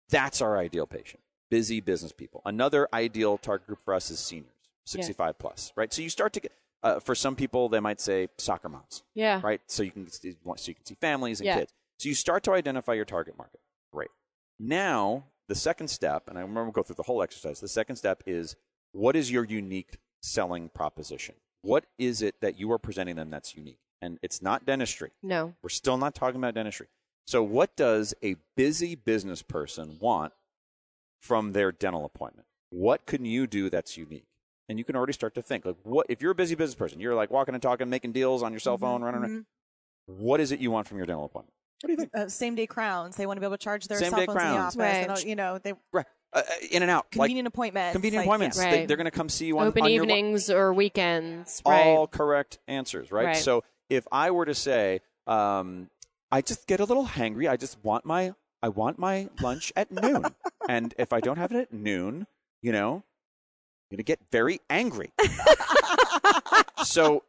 That's 0.09 0.41
our 0.41 0.57
ideal 0.57 0.85
patient. 0.85 1.21
Busy 1.49 1.79
business 1.81 2.11
people. 2.11 2.41
Another 2.45 2.87
ideal 2.93 3.37
target 3.37 3.67
group 3.67 3.79
for 3.83 3.93
us 3.93 4.09
is 4.09 4.19
seniors, 4.19 4.53
65 4.85 5.37
plus, 5.39 5.71
right? 5.75 5.93
So 5.93 6.01
you 6.01 6.09
start 6.09 6.33
to 6.33 6.39
get, 6.39 6.51
uh, 6.83 6.99
for 6.99 7.15
some 7.15 7.35
people, 7.35 7.69
they 7.69 7.79
might 7.79 8.01
say 8.01 8.27
soccer 8.37 8.69
moms, 8.69 9.03
Yeah. 9.13 9.39
right? 9.43 9.61
So 9.67 9.83
you 9.83 9.91
can 9.91 10.09
so 10.09 10.27
you 10.27 10.75
can 10.75 10.85
see 10.85 10.95
families 10.95 11.39
and 11.39 11.47
Yeah. 11.47 11.59
kids. 11.59 11.73
So 11.99 12.09
you 12.09 12.15
start 12.15 12.43
to 12.43 12.51
identify 12.53 12.93
your 12.93 13.05
target 13.05 13.37
market. 13.37 13.61
Great. 13.91 14.09
Now 14.59 15.25
the 15.47 15.55
second 15.55 15.89
step, 15.89 16.29
and 16.29 16.37
I 16.37 16.41
remember 16.41 16.63
we'll 16.63 16.71
go 16.71 16.83
through 16.83 16.95
the 16.95 17.03
whole 17.03 17.21
exercise. 17.21 17.59
The 17.59 17.67
second 17.67 17.95
step 17.97 18.23
is 18.25 18.55
what 18.91 19.15
is 19.15 19.31
your 19.31 19.43
unique 19.43 19.97
selling 20.21 20.69
proposition? 20.69 21.35
What 21.61 21.85
is 21.97 22.21
it 22.21 22.41
that 22.41 22.57
you 22.57 22.71
are 22.71 22.77
presenting 22.79 23.15
them 23.15 23.29
that's 23.29 23.55
unique? 23.55 23.79
And 24.01 24.19
it's 24.21 24.41
not 24.41 24.65
dentistry. 24.65 25.11
No. 25.21 25.55
We're 25.61 25.69
still 25.69 25.97
not 25.97 26.13
talking 26.13 26.39
about 26.39 26.53
dentistry. 26.55 26.87
So 27.25 27.41
what 27.41 27.75
does 27.77 28.13
a 28.21 28.35
busy 28.57 28.95
business 28.95 29.41
person 29.41 29.97
want 29.99 30.33
from 31.21 31.53
their 31.53 31.71
dental 31.71 32.03
appointment? 32.03 32.47
What 32.69 33.05
can 33.05 33.23
you 33.23 33.47
do 33.47 33.69
that's 33.69 33.97
unique? 33.97 34.25
And 34.69 34.79
you 34.79 34.85
can 34.85 34.95
already 34.95 35.13
start 35.13 35.35
to 35.35 35.41
think 35.41 35.65
like 35.65 35.75
what 35.83 36.05
if 36.09 36.21
you're 36.21 36.31
a 36.31 36.35
busy 36.35 36.55
business 36.55 36.75
person, 36.75 36.99
you're 36.99 37.15
like 37.15 37.29
walking 37.31 37.53
and 37.53 37.61
talking, 37.61 37.89
making 37.89 38.13
deals 38.13 38.41
on 38.43 38.51
your 38.53 38.59
cell 38.59 38.77
phone, 38.77 39.01
running 39.03 39.21
around. 39.21 39.45
What 40.05 40.39
is 40.39 40.51
it 40.51 40.59
you 40.59 40.71
want 40.71 40.87
from 40.87 40.97
your 40.97 41.05
dental 41.05 41.25
appointment? 41.25 41.53
What 41.81 41.87
do 41.87 41.91
you 41.93 41.97
think? 41.97 42.11
Uh, 42.15 42.29
same 42.29 42.55
day 42.55 42.65
crowns. 42.65 43.15
They 43.17 43.25
want 43.25 43.37
to 43.37 43.41
be 43.41 43.45
able 43.45 43.57
to 43.57 43.63
charge 43.63 43.87
their 43.87 43.99
Same 43.99 44.11
cell 44.11 44.19
day 44.19 44.25
phones 44.25 44.41
in 44.41 44.49
the 44.51 44.57
office. 44.57 44.75
They 44.75 44.83
Right. 44.83 45.07
don't- 45.07 45.25
you 45.25 45.35
know, 45.35 45.57
they 45.57 45.73
Right. 45.91 46.05
Uh, 46.31 46.39
uh, 46.39 46.53
in 46.71 46.81
and 46.81 46.89
out. 46.89 47.05
Like 47.15 47.27
convenient 47.27 47.47
appointments. 47.47 47.91
convenient 47.93 48.21
like, 48.21 48.25
appointments. 48.27 48.57
yeah. 48.57 48.63
yeah. 48.63 48.71
They, 48.71 48.77
Right. 48.79 48.87
they're 48.87 48.97
going 48.97 49.05
to 49.05 49.11
come 49.11 49.29
see 49.29 49.45
you 49.47 49.59
on 49.59 49.67
Open 49.67 49.83
on 49.83 49.91
your 49.91 50.05
lo- 50.05 50.15
evenings 50.15 50.49
or 50.49 50.73
weekends. 50.73 51.61
All 51.65 52.07
correct 52.07 52.57
answers, 52.67 53.11
right? 53.11 53.25
Right. 53.25 53.37
So 53.37 53.63
if 53.89 54.07
I 54.11 54.31
were 54.31 54.45
to 54.45 54.55
say, 54.55 55.01
um, 55.27 55.89
I 56.31 56.41
just 56.41 56.65
get 56.67 56.79
a 56.79 56.85
little 56.85 57.05
hangry. 57.05 57.49
I 57.49 57.57
just 57.57 57.83
want 57.83 58.05
my 58.05 58.33
I 58.63 58.69
want 58.69 58.97
my 58.97 59.27
lunch 59.41 59.73
at 59.75 59.91
noon, 59.91 60.23
and 60.69 60.93
if 60.97 61.11
I 61.11 61.19
don't 61.19 61.37
have 61.37 61.51
it 61.51 61.57
at 61.57 61.73
noon, 61.73 62.27
you 62.61 62.71
know, 62.71 63.03
I'm 63.93 63.97
gonna 63.97 64.03
get 64.05 64.21
very 64.31 64.59
angry. 64.71 65.11
so 66.83 67.21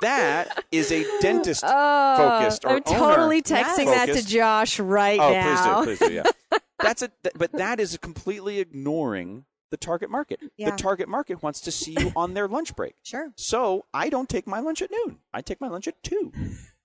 that 0.00 0.64
is 0.72 0.90
a 0.90 1.04
dentist. 1.20 1.62
Oh, 1.66 2.16
focused 2.16 2.64
or 2.64 2.70
I'm 2.70 2.82
totally 2.82 3.42
texting 3.42 3.84
that 3.84 4.06
to. 4.06 4.24
Josh 4.24 4.80
right 4.80 5.20
oh, 5.20 5.30
now. 5.30 5.82
please 5.84 5.98
do, 5.98 6.06
please 6.06 6.08
do, 6.08 6.14
yeah. 6.14 6.58
That's 6.78 7.02
a, 7.02 7.08
th- 7.22 7.34
but 7.36 7.52
that 7.52 7.80
is 7.80 7.98
completely 7.98 8.60
ignoring 8.60 9.44
the 9.70 9.76
target 9.76 10.08
market. 10.08 10.40
Yeah. 10.56 10.70
The 10.70 10.76
target 10.78 11.06
market 11.06 11.42
wants 11.42 11.60
to 11.62 11.70
see 11.70 11.94
you 11.98 12.12
on 12.16 12.32
their 12.32 12.48
lunch 12.48 12.74
break. 12.74 12.94
Sure. 13.02 13.30
So 13.36 13.84
I 13.92 14.08
don't 14.08 14.30
take 14.30 14.46
my 14.46 14.60
lunch 14.60 14.80
at 14.80 14.90
noon. 14.90 15.18
I 15.34 15.42
take 15.42 15.60
my 15.60 15.68
lunch 15.68 15.86
at 15.86 16.02
two, 16.02 16.32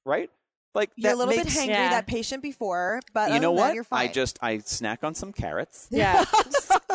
right? 0.05 0.29
Like 0.73 0.91
You're 0.95 1.09
that 1.11 1.15
a 1.15 1.19
little 1.19 1.33
makes, 1.35 1.53
bit 1.53 1.63
hangry 1.63 1.69
Yeah. 1.69 1.89
that 1.89 2.07
patient 2.07 2.41
before, 2.41 3.01
but 3.13 3.31
You 3.33 3.39
know 3.39 3.49
than 3.49 3.55
that, 3.57 3.61
what? 3.61 3.75
You're 3.75 3.83
fine. 3.83 4.07
I 4.09 4.11
just 4.11 4.39
I 4.41 4.59
snack 4.59 5.03
on 5.03 5.13
some 5.15 5.33
carrots. 5.33 5.87
Yeah. 5.91 6.23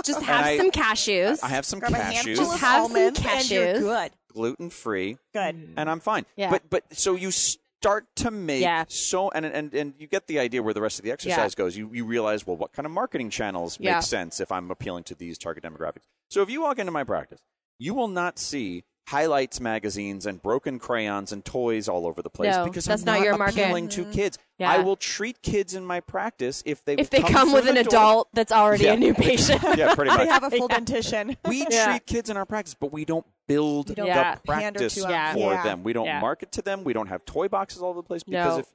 Just 0.04 0.22
have 0.22 0.46
I- 0.46 0.56
some 0.56 0.70
cashews. 0.70 1.42
I 1.42 1.48
have 1.48 1.64
some 1.64 1.78
grab 1.80 1.92
cashews, 1.92 2.32
of 2.32 2.38
have 2.38 2.58
some 2.58 2.82
almonds 2.82 3.20
and 3.24 3.50
you're 3.50 3.66
cashews. 3.66 3.78
good. 3.80 4.12
gluten 4.32 4.70
free, 4.70 5.18
Good. 5.34 5.54
Mm-hmm. 5.56 5.78
and 5.78 5.90
I'm 5.90 6.00
fine. 6.00 6.24
Yeah. 6.36 6.50
But 6.50 6.68
but 6.70 6.84
so 6.96 7.14
you 7.16 7.30
start 7.30 8.06
to 8.16 8.30
make 8.30 8.62
Yeah. 8.62 8.84
so 8.88 9.30
and 9.30 9.44
and 9.44 9.74
and 9.74 9.94
you 9.98 10.06
get 10.06 10.26
the 10.26 10.38
idea 10.38 10.62
where 10.62 10.72
the 10.74 10.80
rest 10.80 10.98
of 10.98 11.04
the 11.04 11.10
exercise 11.12 11.54
goes. 11.54 11.76
You 11.76 11.90
you 11.92 12.04
realize 12.06 12.46
well 12.46 12.56
what 12.56 12.72
kind 12.72 12.86
of 12.86 12.92
marketing 12.92 13.30
channels 13.30 13.78
Yeah. 13.80 13.94
make 13.96 14.02
sense 14.04 14.40
if 14.40 14.50
I'm 14.52 14.70
appealing 14.70 15.04
to 15.04 15.14
these 15.14 15.36
target 15.38 15.64
demographics. 15.64 16.04
So 16.30 16.40
if 16.42 16.48
you 16.50 16.62
walk 16.62 16.78
into 16.78 16.92
my 16.92 17.04
practice, 17.04 17.40
you 17.78 17.92
will 17.94 18.08
not 18.08 18.38
see 18.38 18.84
highlights 19.08 19.60
magazines 19.60 20.26
and 20.26 20.42
broken 20.42 20.78
crayons 20.80 21.30
and 21.30 21.44
toys 21.44 21.88
all 21.88 22.06
over 22.06 22.22
the 22.22 22.30
place 22.30 22.54
No, 22.56 22.64
because 22.64 22.84
that's 22.86 23.02
I'm 23.02 23.06
not 23.06 23.18
not 23.18 23.24
your 23.24 23.38
market. 23.38 23.54
appealing 23.62 23.88
to 23.90 24.04
kids. 24.06 24.36
Yeah. 24.58 24.70
I 24.70 24.78
will 24.80 24.96
treat 24.96 25.42
kids 25.42 25.74
in 25.74 25.84
my 25.86 26.00
practice 26.00 26.62
if 26.66 26.84
they 26.84 26.94
if 26.94 27.10
they 27.10 27.22
come, 27.22 27.48
through 27.48 27.54
with 27.54 27.64
the 27.64 27.70
an 27.70 27.74
door- 27.76 27.82
adult 27.86 28.28
that's 28.32 28.50
already 28.50 28.84
Yeah. 28.84 28.94
a 28.94 28.96
new 28.96 29.14
patient. 29.14 29.62
Yeah, 29.76 29.94
pretty 29.94 30.10
They 30.10 30.16
much. 30.24 30.28
have 30.28 30.42
a 30.42 30.50
full 30.50 30.66
dentition. 30.68 31.36
We 31.46 31.66
Yeah. 31.70 31.86
treat 31.86 32.06
kids 32.06 32.30
in 32.30 32.36
our 32.36 32.44
practice, 32.46 32.74
but 32.74 32.92
we 32.92 33.04
don't 33.04 33.26
build 33.46 33.90
You 33.90 33.94
don't 33.94 34.06
the 34.06 34.12
Yeah. 34.12 34.34
practice 34.44 34.94
to 34.96 35.04
'em. 35.04 35.10
Yeah. 35.10 35.32
for 35.34 35.52
Yeah. 35.52 35.62
them. 35.62 35.84
We 35.84 35.92
don't 35.92 36.06
Yeah. 36.06 36.18
market 36.20 36.50
to 36.52 36.62
them. 36.62 36.82
We 36.82 36.92
don't 36.92 37.06
have 37.08 37.24
toy 37.24 37.46
boxes 37.48 37.82
all 37.82 37.90
over 37.90 38.00
the 38.00 38.06
place 38.08 38.24
because 38.24 38.54
No. 38.54 38.58
if 38.58 38.66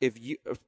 if 0.00 0.20
you 0.22 0.36
if, 0.46 0.58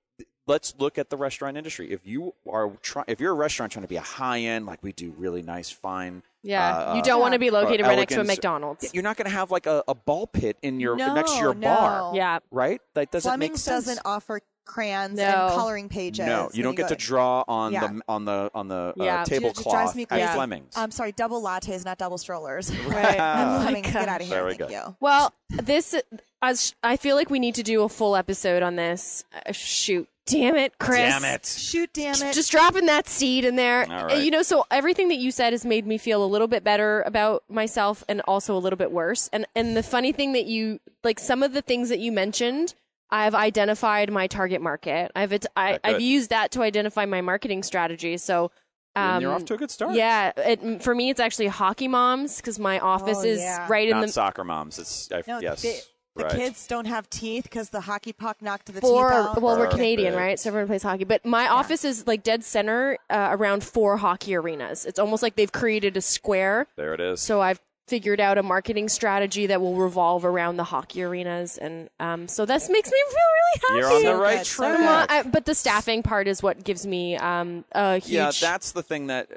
let's 0.49 0.75
look 0.79 0.99
at 0.99 1.11
the 1.11 1.17
restaurant 1.17 1.57
industry. 1.57 1.93
If 1.93 2.05
you 2.07 2.35
are 2.51 2.71
try, 2.83 3.05
if 3.07 3.21
you're 3.21 3.33
a 3.33 3.35
restaurant 3.37 3.71
trying 3.73 3.83
to 3.85 3.89
be 3.89 3.97
a 3.97 4.01
high 4.01 4.41
end, 4.41 4.67
like 4.67 4.83
we 4.83 4.93
do, 4.93 5.13
really 5.17 5.43
nice, 5.43 5.71
fine. 5.71 6.23
Yeah. 6.45 6.77
uh, 6.91 6.95
you 6.95 7.03
don't 7.03 7.21
want 7.21 7.33
to 7.33 7.39
be 7.41 7.49
uh, 7.51 7.53
located 7.55 7.87
right 7.87 7.97
next 7.97 8.15
to 8.15 8.21
a 8.21 8.25
McDonald's. 8.25 8.93
You're 8.95 9.03
not 9.03 9.17
going 9.17 9.25
to 9.31 9.35
have 9.37 9.51
like 9.51 9.67
a, 9.67 9.83
a 9.89 9.95
ball 9.95 10.27
pit 10.27 10.57
in 10.63 10.79
your 10.79 10.95
No, 10.97 11.15
next 11.15 11.33
to 11.33 11.39
your 11.39 11.55
no. 11.55 11.69
bar, 11.69 12.13
Yeah. 12.15 12.39
right? 12.51 12.81
That 12.95 13.11
doesn't 13.11 13.39
make 13.41 13.57
sense. 13.57 13.87
doesn't 13.87 14.01
offer 14.05 14.41
crayons 14.67 15.19
No. 15.19 15.25
and 15.25 15.53
coloring 15.55 15.89
pages. 15.91 16.25
no, 16.27 16.49
you 16.55 16.63
don't 16.63 16.75
get 16.75 16.85
go- 16.89 16.95
to 16.95 16.97
draw 16.97 17.45
on 17.49 17.73
Yeah. 17.73 17.87
the 17.87 18.01
on 18.09 18.25
the 18.25 18.51
on 18.55 18.69
the 18.69 18.95
Yeah. 18.97 19.21
uh, 19.21 19.23
It 19.23 19.33
It 19.33 19.41
drives 19.41 19.59
tablecloth 19.59 19.95
me 19.97 20.03
at 20.05 20.09
crazy. 20.09 20.27
Fleming's. 20.33 20.73
I'm 20.77 20.91
sorry, 20.91 21.13
double 21.13 21.43
lattes, 21.43 21.85
not 21.85 21.99
double 21.99 22.17
strollers. 22.19 22.75
Right. 22.87 23.19
Oh 23.19 23.59
my 23.59 23.63
Fleming's, 23.65 23.93
get 23.93 24.09
out 24.09 24.21
of 24.23 24.27
here. 24.27 24.37
Very 24.37 24.55
Thank 24.57 24.71
good. 24.71 24.71
you. 24.71 24.97
Well, 25.01 25.35
this 25.51 25.95
as 26.43 26.75
I 26.83 26.97
feel 26.97 27.17
like 27.17 27.29
we 27.31 27.39
need 27.39 27.55
to 27.57 27.63
do 27.63 27.83
a 27.83 27.89
full 27.89 28.17
episode 28.17 28.63
on 28.63 28.77
this. 28.77 29.25
Uh, 29.35 29.53
shoot, 29.53 30.09
damn 30.27 30.57
it, 30.57 30.79
Chris. 30.79 30.99
Damn 30.99 31.25
it! 31.25 31.47
Shoot, 31.47 31.93
damn 31.93 32.15
it. 32.15 32.35
Just 32.35 32.51
dropping 32.51 32.87
that 32.87 33.09
seed 33.09 33.45
in 33.45 33.57
there. 33.57 33.87
All 33.91 33.93
Uh, 34.01 34.05
right. 34.07 34.25
You 34.25 34.31
know, 34.31 34.43
so 34.43 34.65
everything 34.71 35.09
that 35.09 35.17
you 35.19 35.31
said 35.31 35.53
has 35.53 35.65
made 35.65 35.87
me 35.87 35.99
feel 35.99 36.25
a 36.25 36.27
little 36.27 36.49
bit 36.49 36.65
better 36.65 37.03
about 37.03 37.45
myself 37.49 38.05
and 38.09 38.21
also 38.23 38.57
a 38.57 38.59
little 38.59 38.77
bit 38.77 38.93
worse. 38.93 39.29
And 39.33 39.47
and 39.55 39.77
the 39.77 39.83
funny 39.83 40.13
thing 40.13 40.33
that 40.33 40.47
you 40.47 40.81
like 41.03 41.19
some 41.21 41.43
of 41.43 41.53
the 41.53 41.63
things 41.63 41.89
that 41.91 41.99
you 41.99 42.11
mentioned, 42.13 42.75
I've 43.11 43.35
identified 43.35 44.11
my 44.13 44.27
target 44.27 44.61
market. 44.63 45.13
I've 45.15 45.33
it, 45.33 45.47
I, 45.57 45.73
yeah, 45.73 45.79
I've 45.85 46.01
used 46.01 46.31
that 46.31 46.51
to 46.53 46.63
identify 46.63 47.05
my 47.07 47.21
marketing 47.21 47.63
strategy. 47.63 48.17
So 48.17 48.51
And 48.97 49.17
um, 49.17 49.23
you're 49.23 49.33
off 49.33 49.45
to 49.47 49.55
a 49.55 49.57
good 49.57 49.71
start. 49.71 49.95
Yeah, 49.95 50.33
it, 50.37 50.83
for 50.83 50.95
me, 50.95 51.11
it's 51.11 51.21
actually 51.21 51.49
hockey 51.49 51.89
moms 51.89 52.37
because 52.37 52.59
my 52.59 52.79
office 52.81 53.19
Oh, 53.21 53.25
is 53.27 53.41
yeah. 53.41 53.67
right 53.69 53.89
in 53.89 53.97
Not 53.97 54.07
the 54.07 54.13
soccer 54.13 54.45
moms. 54.45 54.79
It's 54.79 55.11
I, 55.13 55.23
no, 55.27 55.41
yes, 55.41 55.63
the, 55.63 55.81
the 56.17 56.25
right. 56.25 56.33
kids 56.33 56.67
don't 56.67 56.87
have 56.87 57.11
teeth 57.11 57.45
because 57.45 57.71
the 57.71 57.81
hockey 57.81 58.13
puck 58.13 58.41
knocked 58.41 58.73
the 58.73 58.81
four. 58.81 59.09
teeth 59.09 59.19
out. 59.19 59.43
Well, 59.43 59.59
we're 59.59 59.67
Canadian, 59.67 60.15
right? 60.15 60.39
So 60.39 60.51
everyone 60.51 60.69
plays 60.69 60.83
hockey. 60.83 61.05
But 61.05 61.25
my 61.25 61.49
office 61.49 61.85
is 61.85 62.07
like 62.07 62.23
dead 62.23 62.45
center 62.45 62.99
uh, 63.11 63.29
around 63.33 63.65
four 63.65 63.97
hockey 63.97 64.37
arenas. 64.37 64.87
It's 64.87 64.99
almost 64.99 65.23
like 65.23 65.35
they've 65.35 65.51
created 65.51 65.97
a 65.97 66.01
square. 66.01 66.69
There 66.77 66.95
it 66.95 67.01
is. 67.01 67.21
So 67.21 67.41
I've 67.41 67.61
figured 67.89 68.21
out 68.21 68.39
a 68.39 68.43
marketing 68.43 68.89
strategy 68.89 69.47
that 69.47 69.61
will 69.61 69.75
revolve 69.75 70.25
around 70.25 70.57
the 70.57 70.65
hockey 70.65 71.03
arenas, 71.03 71.59
and 71.59 71.91
um, 72.01 72.29
so 72.29 72.47
this 72.47 72.71
makes 72.71 72.91
me 72.91 73.03
feel 73.09 73.17
really 73.17 73.61
happy. 73.83 73.95
You're 74.03 74.11
on 74.11 74.17
the 74.17 74.23
right 74.23 74.39
good, 74.39 74.47
so 74.47 74.77
track. 74.77 75.11
I- 75.11 75.23
but 75.25 75.45
the 75.45 75.55
staffing 75.55 76.03
part 76.03 76.29
is 76.29 76.43
what 76.43 76.65
gives 76.65 76.87
me 76.87 77.17
um, 77.17 77.65
a 77.73 77.99
huge. 77.99 78.11
yeah, 78.13 78.31
that's 78.41 78.73
the 78.73 78.83
thing 78.83 79.09
that. 79.09 79.29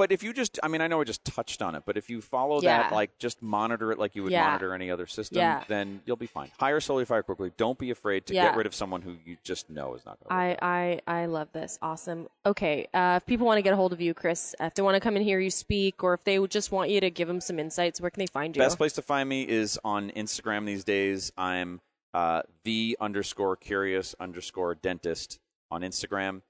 But 0.00 0.12
if 0.12 0.22
you 0.22 0.32
just, 0.32 0.58
I 0.62 0.68
mean, 0.68 0.80
I 0.80 0.86
know 0.86 0.96
we 0.96 1.04
just 1.04 1.26
touched 1.26 1.60
on 1.60 1.74
it, 1.74 1.82
but 1.84 1.98
if 1.98 2.08
you 2.08 2.22
follow 2.22 2.62
that, 2.62 2.90
like 2.90 3.18
just 3.18 3.42
monitor 3.42 3.92
it 3.92 3.98
like 3.98 4.16
you 4.16 4.22
would 4.22 4.32
Yeah. 4.32 4.46
monitor 4.46 4.72
any 4.72 4.90
other 4.90 5.06
system, 5.06 5.36
Yeah. 5.40 5.62
then 5.68 6.00
you'll 6.06 6.16
be 6.16 6.26
fine. 6.26 6.50
Hire 6.58 6.80
slowly, 6.80 7.04
fire 7.04 7.22
quickly. 7.22 7.52
Don't 7.58 7.78
be 7.78 7.90
afraid 7.90 8.24
to 8.28 8.34
Yeah. 8.34 8.44
get 8.46 8.56
rid 8.56 8.64
of 8.66 8.74
someone 8.74 9.02
who 9.02 9.18
you 9.26 9.36
just 9.44 9.68
know 9.68 9.92
is 9.94 10.06
not 10.06 10.18
going 10.18 10.30
to. 10.30 10.64
I, 10.64 11.00
I 11.06 11.20
I 11.22 11.26
love 11.26 11.52
this. 11.52 11.78
Awesome. 11.82 12.28
Okay, 12.46 12.88
uh, 12.94 13.18
if 13.20 13.26
people 13.26 13.44
want 13.46 13.58
to 13.58 13.62
get 13.62 13.74
a 13.74 13.76
hold 13.76 13.92
of 13.92 14.00
you, 14.00 14.14
Chris, 14.14 14.54
if 14.58 14.72
they 14.72 14.80
want 14.80 14.94
to 14.94 15.00
come 15.00 15.16
and 15.16 15.22
hear 15.22 15.38
you 15.38 15.50
speak, 15.50 16.02
or 16.02 16.14
if 16.14 16.24
they 16.24 16.38
just 16.46 16.72
want 16.72 16.88
you 16.88 17.02
to 17.02 17.10
give 17.10 17.28
them 17.28 17.42
some 17.42 17.58
insights, 17.58 18.00
where 18.00 18.10
can 18.10 18.20
they 18.22 18.26
find 18.26 18.56
you? 18.56 18.62
Best 18.62 18.78
place 18.78 18.94
to 18.94 19.02
find 19.02 19.28
me 19.28 19.46
is 19.46 19.78
on 19.84 20.12
Instagram 20.12 20.64
these 20.64 20.82
days. 20.82 21.30
I'm 21.36 21.82
uh, 22.14 22.40
the 22.64 22.96
underscore 23.02 23.54
curious 23.54 24.14
underscore 24.18 24.76
dentist 24.76 25.38
on 25.70 25.82
Instagram, 25.82 26.40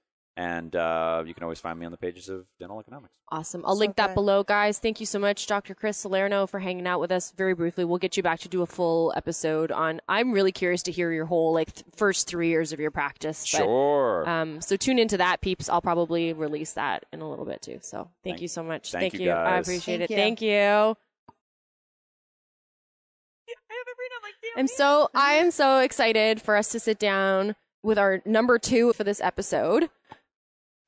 and 0.40 0.74
uh, 0.74 1.22
you 1.26 1.34
can 1.34 1.42
always 1.42 1.60
find 1.60 1.78
me 1.78 1.84
on 1.84 1.92
the 1.92 1.98
pages 1.98 2.28
of 2.30 2.46
Dental 2.58 2.80
Economics. 2.80 3.12
Awesome. 3.30 3.62
I'll 3.66 3.74
So 3.74 3.80
link 3.80 3.96
that 3.96 4.08
good. 4.08 4.14
below, 4.14 4.42
guys. 4.42 4.78
Thank 4.78 4.98
you 4.98 5.04
so 5.06 5.18
much, 5.18 5.46
Dr. 5.46 5.74
Chris 5.74 5.98
Salerno, 5.98 6.46
for 6.46 6.58
hanging 6.60 6.86
out 6.86 6.98
with 6.98 7.12
us. 7.12 7.32
Very 7.36 7.52
briefly, 7.54 7.84
we'll 7.84 7.98
get 7.98 8.16
you 8.16 8.22
back 8.22 8.40
to 8.40 8.48
do 8.48 8.62
a 8.62 8.66
full 8.66 9.12
episode 9.16 9.70
on. 9.70 10.00
I'm 10.08 10.32
really 10.32 10.52
curious 10.52 10.82
to 10.84 10.92
hear 10.92 11.12
your 11.12 11.26
whole 11.26 11.52
like 11.52 11.74
th- 11.74 11.84
first 11.94 12.26
three 12.26 12.48
years 12.48 12.72
of 12.72 12.80
your 12.80 12.90
practice. 12.90 13.42
but, 13.52 13.58
Sure. 13.58 14.28
um, 14.28 14.60
so 14.62 14.76
tune 14.76 14.98
into 14.98 15.18
that, 15.18 15.42
peeps. 15.42 15.68
I'll 15.68 15.82
probably 15.82 16.32
release 16.32 16.72
that 16.72 17.04
in 17.12 17.20
a 17.20 17.28
little 17.28 17.44
bit 17.44 17.60
too. 17.60 17.78
So 17.82 17.98
thank, 18.24 18.36
Thank- 18.36 18.42
you 18.42 18.48
so 18.48 18.62
much. 18.62 18.92
thank 18.92 19.12
Thank, 19.12 19.14
you, 19.22 19.26
you. 19.28 19.32
I 19.32 19.56
guys. 19.56 19.66
appreciate 19.68 19.98
Thank 20.08 20.10
it. 20.10 20.14
you. 20.14 20.16
Thank 20.16 20.42
you. 20.42 20.96
I'm 24.56 24.66
so 24.66 25.08
I 25.14 25.34
am 25.34 25.50
so 25.50 25.78
excited 25.80 26.40
for 26.42 26.56
us 26.56 26.70
to 26.70 26.80
sit 26.80 26.98
down 26.98 27.54
with 27.82 27.98
our 27.98 28.20
number 28.24 28.58
two 28.58 28.92
for 28.92 29.04
this 29.04 29.20
episode. 29.20 29.90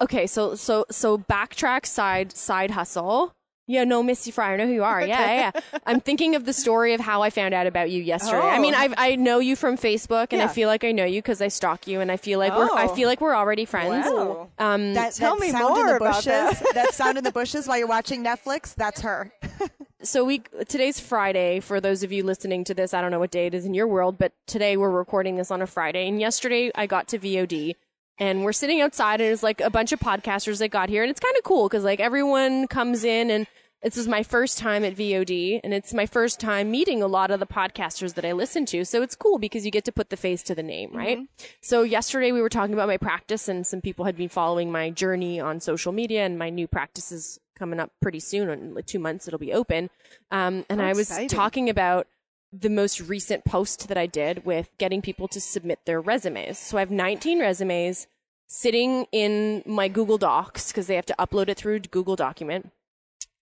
Okay, 0.03 0.27
so 0.27 0.55
so 0.57 0.85
so 0.91 1.17
backtrack 1.19 1.87
side 1.87 2.37
side 2.37 2.73
hustle. 2.73 3.33
Yeah, 3.69 3.85
no, 3.85 4.03
Missy 4.03 4.33
Fry, 4.33 4.53
I 4.53 4.57
know 4.57 4.67
who 4.67 4.73
you 4.73 4.83
are. 4.83 5.01
Yeah, 5.07 5.53
yeah. 5.55 5.61
I'm 5.87 6.01
thinking 6.01 6.35
of 6.35 6.45
the 6.45 6.53
story 6.53 6.95
of 6.95 7.01
how 7.01 7.23
I 7.23 7.31
found 7.31 7.55
out 7.55 7.69
about 7.69 7.91
you 7.93 8.03
yesterday. 8.03 8.43
I 8.49 8.59
mean, 8.59 8.75
Oh. 8.75 8.79
I 8.79 9.13
I 9.13 9.15
know 9.15 9.39
you 9.39 9.55
from 9.55 9.77
Facebook, 9.79 10.33
and 10.33 10.43
I 10.43 10.49
feel 10.49 10.69
like 10.69 10.83
I 10.83 10.91
know 10.91 11.05
you 11.05 11.23
because 11.23 11.41
I 11.41 11.47
stalk 11.49 11.87
you, 11.87 12.01
and 12.01 12.11
I 12.11 12.17
feel 12.17 12.41
like 12.41 12.53
we're 12.53 12.69
I 12.75 12.87
Oh. 12.87 12.95
feel 12.95 13.09
like 13.09 13.21
we're 13.21 13.37
already 13.37 13.65
friends. 13.65 14.07
Wow. 14.11 14.49
Um, 14.59 14.95
That, 14.95 15.15
Tell 15.15 15.37
that 15.37 15.41
me 15.41 15.51
sound 15.53 15.79
in 15.79 15.85
more 15.85 15.91
the 15.93 15.97
about 16.05 16.15
bushes. 16.25 16.25
that. 16.25 16.63
that 16.75 16.95
sound 16.95 17.17
in 17.19 17.25
the 17.25 17.31
bushes 17.33 17.69
while 17.69 17.79
you're 17.79 17.87
watching 17.87 18.25
Netflix. 18.25 18.75
That's 18.75 19.01
her. 19.03 19.33
so 20.03 20.25
we 20.25 20.41
today's 20.69 20.99
Friday 20.99 21.61
for 21.61 21.81
those 21.81 22.03
of 22.03 22.11
you 22.11 22.25
listening 22.25 22.65
to 22.65 22.75
this. 22.75 22.93
I 22.93 23.01
don't 23.01 23.13
know 23.13 23.21
what 23.21 23.31
day 23.31 23.47
it 23.47 23.55
is 23.55 23.65
in 23.65 23.75
your 23.75 23.87
world, 23.87 24.19
but 24.19 24.33
today 24.49 24.77
we're 24.77 24.91
recording 24.91 25.37
this 25.37 25.53
on 25.53 25.63
a 25.63 25.69
Friday. 25.69 26.09
And 26.09 26.21
yesterday 26.21 26.73
I 26.75 26.87
got 26.89 27.07
to 27.09 27.19
VOD 27.19 27.77
and 28.19 28.45
we're 28.45 28.53
sitting 28.53 28.81
outside 28.81 29.21
and 29.21 29.31
it's 29.33 29.43
like 29.43 29.61
a 29.61 29.71
bunch 29.71 29.93
of 29.93 30.01
podcasters 30.01 30.59
that 30.59 30.69
got 30.69 30.89
here 30.89 31.03
and 31.03 31.11
it's 31.11 31.21
kind 31.21 31.37
of 31.37 31.43
cool 31.45 31.69
because 31.69 31.85
like 31.85 32.01
everyone 32.01 32.67
comes 32.69 33.05
in 33.05 33.31
and 33.31 33.47
this 33.83 33.97
is 33.97 34.07
my 34.07 34.23
first 34.23 34.59
time 34.59 34.85
at 34.85 34.95
VOD 34.95 35.61
and 35.65 35.75
it's 35.75 35.93
my 35.93 36.07
first 36.07 36.39
time 36.39 36.71
meeting 36.71 37.03
a 37.03 37.09
lot 37.09 37.33
of 37.33 37.41
the 37.41 37.47
podcasters 37.47 38.15
that 38.15 38.25
I 38.25 38.31
listen 38.31 38.65
to. 38.67 38.85
So 38.85 39.03
it's 39.03 39.17
cool 39.17 39.39
because 39.41 39.65
you 39.65 39.73
get 39.73 39.85
to 39.87 39.93
put 39.93 40.09
the 40.11 40.17
face 40.17 40.45
to 40.45 40.55
the 40.55 40.63
name, 40.63 40.93
right? 40.95 41.19
So 41.63 41.83
yesterday 41.83 42.31
we 42.31 42.41
were 42.41 42.49
talking 42.49 42.75
about 42.75 42.87
my 42.87 42.97
practice 42.97 43.49
and 43.49 43.67
some 43.67 43.81
people 43.81 44.05
had 44.05 44.17
been 44.17 44.29
following 44.29 44.71
my 44.71 44.91
journey 44.91 45.41
on 45.41 45.59
social 45.59 45.91
media 45.91 46.25
and 46.25 46.39
my 46.39 46.49
new 46.49 46.69
practice 46.69 47.11
is 47.11 47.41
coming 47.59 47.81
up 47.81 47.91
pretty 48.01 48.21
soon. 48.21 48.49
In 48.51 48.73
like 48.75 48.87
two 48.87 49.01
months 49.01 49.27
it'll 49.27 49.41
be 49.41 49.53
open. 49.53 49.91
Um, 50.31 50.65
and 50.69 50.81
How 50.81 50.87
I 50.87 50.91
was 50.91 51.11
exciting. 51.11 51.29
talking 51.29 51.69
about 51.69 52.07
the 52.53 52.69
most 52.69 53.01
recent 53.01 53.45
post 53.45 53.89
that 53.89 53.97
I 53.97 54.07
did 54.07 54.45
with 54.45 54.69
getting 54.79 55.01
people 55.01 55.27
to 55.29 55.41
submit 55.41 55.81
their 55.87 56.01
resumes. 56.01 56.59
So 56.59 56.77
I 56.77 56.81
have 56.81 56.91
19 56.91 57.41
resumes 57.41 58.07
sitting 58.47 59.07
in 59.11 59.63
my 59.65 59.89
Google 59.89 60.19
Docs 60.19 60.71
because 60.71 60.87
they 60.87 60.97
have 60.97 61.07
to 61.07 61.15
upload 61.19 61.49
it 61.49 61.57
through 61.57 61.81
Google 61.81 62.17
document. 62.17 62.71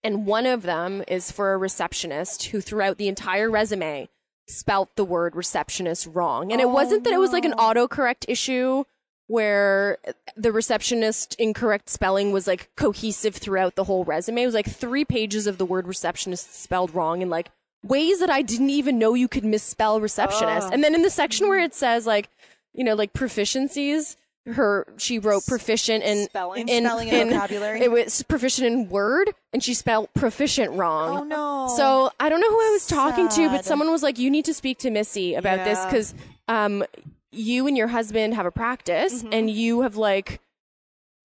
And 0.05 0.27
one 0.27 0.47
of 0.47 0.63
them 0.63 1.03
is 1.09 1.33
for 1.33 1.53
a 1.53 1.59
receptionist 1.59 2.47
who 2.47 2.61
throughout 2.61 2.99
the 2.99 3.09
entire 3.09 3.51
resume 3.51 4.09
spelt 4.47 4.95
the 4.97 5.05
word 5.05 5.35
receptionist 5.35 6.07
wrong. 6.07 6.53
And 6.53 6.61
it 6.61 6.67
oh, 6.67 6.73
wasn't 6.73 7.05
that 7.05 7.13
it 7.13 7.19
was 7.19 7.33
like 7.33 7.45
an 7.45 7.53
autocorrect 7.53 8.25
issue 8.29 8.85
where 9.27 9.99
the 10.37 10.51
receptionist 10.51 11.35
incorrect 11.39 11.89
spelling 11.89 12.33
was 12.33 12.47
like 12.47 12.71
cohesive 12.77 13.37
throughout 13.37 13.77
the 13.77 13.85
whole 13.85 14.05
resume. 14.05 14.43
It 14.43 14.47
was 14.47 14.55
like 14.55 14.69
three 14.69 15.05
pages 15.05 15.47
of 15.47 15.59
the 15.59 15.65
word 15.65 15.87
receptionist 15.87 16.61
spelled 16.61 16.95
wrong 16.95 17.23
and 17.23 17.31
like 17.31 17.51
ways 17.83 18.21
that 18.21 18.31
I 18.31 18.43
didn't 18.43 18.71
even 18.71 18.99
know 18.99 19.15
you 19.15 19.29
could 19.29 19.45
misspell 19.45 20.01
receptionist. 20.01 20.69
And 20.73 20.85
then 20.85 20.95
in 20.95 21.03
the 21.03 21.11
section 21.11 21.49
where 21.49 21.61
it 21.61 21.75
says 21.75 22.07
like, 22.07 22.29
you 22.75 22.85
know, 22.85 22.95
like 22.95 23.13
proficiencies, 23.13 24.17
her 24.47 24.87
she 24.97 25.19
wrote 25.19 25.47
proficient 25.47 26.03
in 26.03 26.25
Spelling. 26.27 26.69
In 26.69 26.85
spelling 26.85 27.09
in, 27.09 27.15
and 27.15 27.31
vocabulary? 27.31 27.81
It 27.83 27.91
was 27.91 28.23
proficient 28.23 28.67
in 28.67 28.89
word, 28.89 29.31
and 29.53 29.63
she 29.63 29.75
spelled 29.75 30.13
proficient 30.15 30.73
wrong. 30.73 31.19
Oh, 31.19 31.25
no. 31.25 31.75
So 31.77 32.11
I 32.19 32.29
don't 32.29 32.41
know 32.41 32.51
who 32.51 32.61
I 32.61 32.71
was 32.73 32.87
talking 32.87 33.29
to, 33.29 33.49
but 33.49 33.65
someone 33.65 33.91
was 33.91 34.03
like, 34.03 34.19
"You 34.19 34.31
need 34.31 34.47
to 34.47 34.55
speak 34.55 34.79
to 34.79 34.91
Missy 34.91 35.35
about 35.35 35.65
this 35.65 35.85
because 35.85 36.15
um, 36.49 36.85
you 37.31 37.67
and 37.67 37.77
your 37.77 37.89
husband 37.89 38.35
have 38.35 38.47
a 38.47 38.51
practice, 38.51 39.23
Mm-hmm. 39.23 39.33
and 39.33 39.51
you 39.51 39.83
have 39.83 39.97
like." 39.97 40.41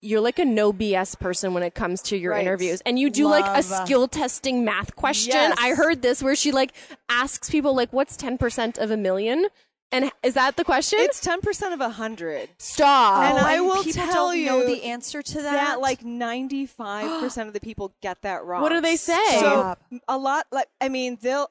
You're 0.06 0.22
like 0.22 0.38
a 0.40 0.46
no 0.46 0.72
BS 0.72 1.20
person 1.20 1.54
when 1.54 1.64
it 1.64 1.74
comes 1.74 2.02
to 2.04 2.18
your 2.18 2.34
Right. 2.34 2.42
interviews. 2.46 2.82
And 2.86 3.00
you 3.00 3.10
do 3.10 3.28
like 3.28 3.46
a 3.46 3.64
skill 3.64 4.08
testing 4.08 4.64
math 4.64 4.96
question. 4.96 5.34
Yes. 5.34 5.58
I 5.60 5.72
heard 5.74 6.02
this 6.02 6.22
where 6.22 6.36
she 6.36 6.52
like 6.52 6.74
asks 7.10 7.50
people 7.50 7.76
like 7.76 7.92
what's 7.92 8.16
10% 8.16 8.78
of 8.78 8.92
a 8.92 8.98
million? 8.98 9.48
And 9.92 10.12
is 10.24 10.34
that 10.34 10.58
the 10.58 10.64
question? 10.64 11.00
It's 11.02 11.20
ten 11.22 11.42
percent 11.42 11.74
of 11.74 11.80
a 11.80 11.90
hundred. 11.90 12.50
Stop. 12.58 13.24
and 13.24 13.38
I 13.46 13.62
will 13.62 13.84
people 13.84 14.04
tell 14.06 14.28
don't 14.30 14.40
you 14.40 14.46
know 14.48 14.66
the 14.66 14.84
answer 14.84 15.22
to 15.22 15.34
that. 15.42 15.52
that 15.52 15.80
like 15.80 16.02
95% 16.04 17.48
of 17.48 17.54
the 17.54 17.60
people 17.60 17.94
get 18.02 18.22
that 18.24 18.44
wrong. 18.44 18.62
what 18.62 18.70
do 18.70 18.82
they 18.82 18.96
say? 18.96 19.40
So 19.40 19.76
a 20.08 20.18
lot 20.18 20.48
like 20.52 20.68
I 20.82 20.90
mean 20.90 21.18
they'll 21.22 21.50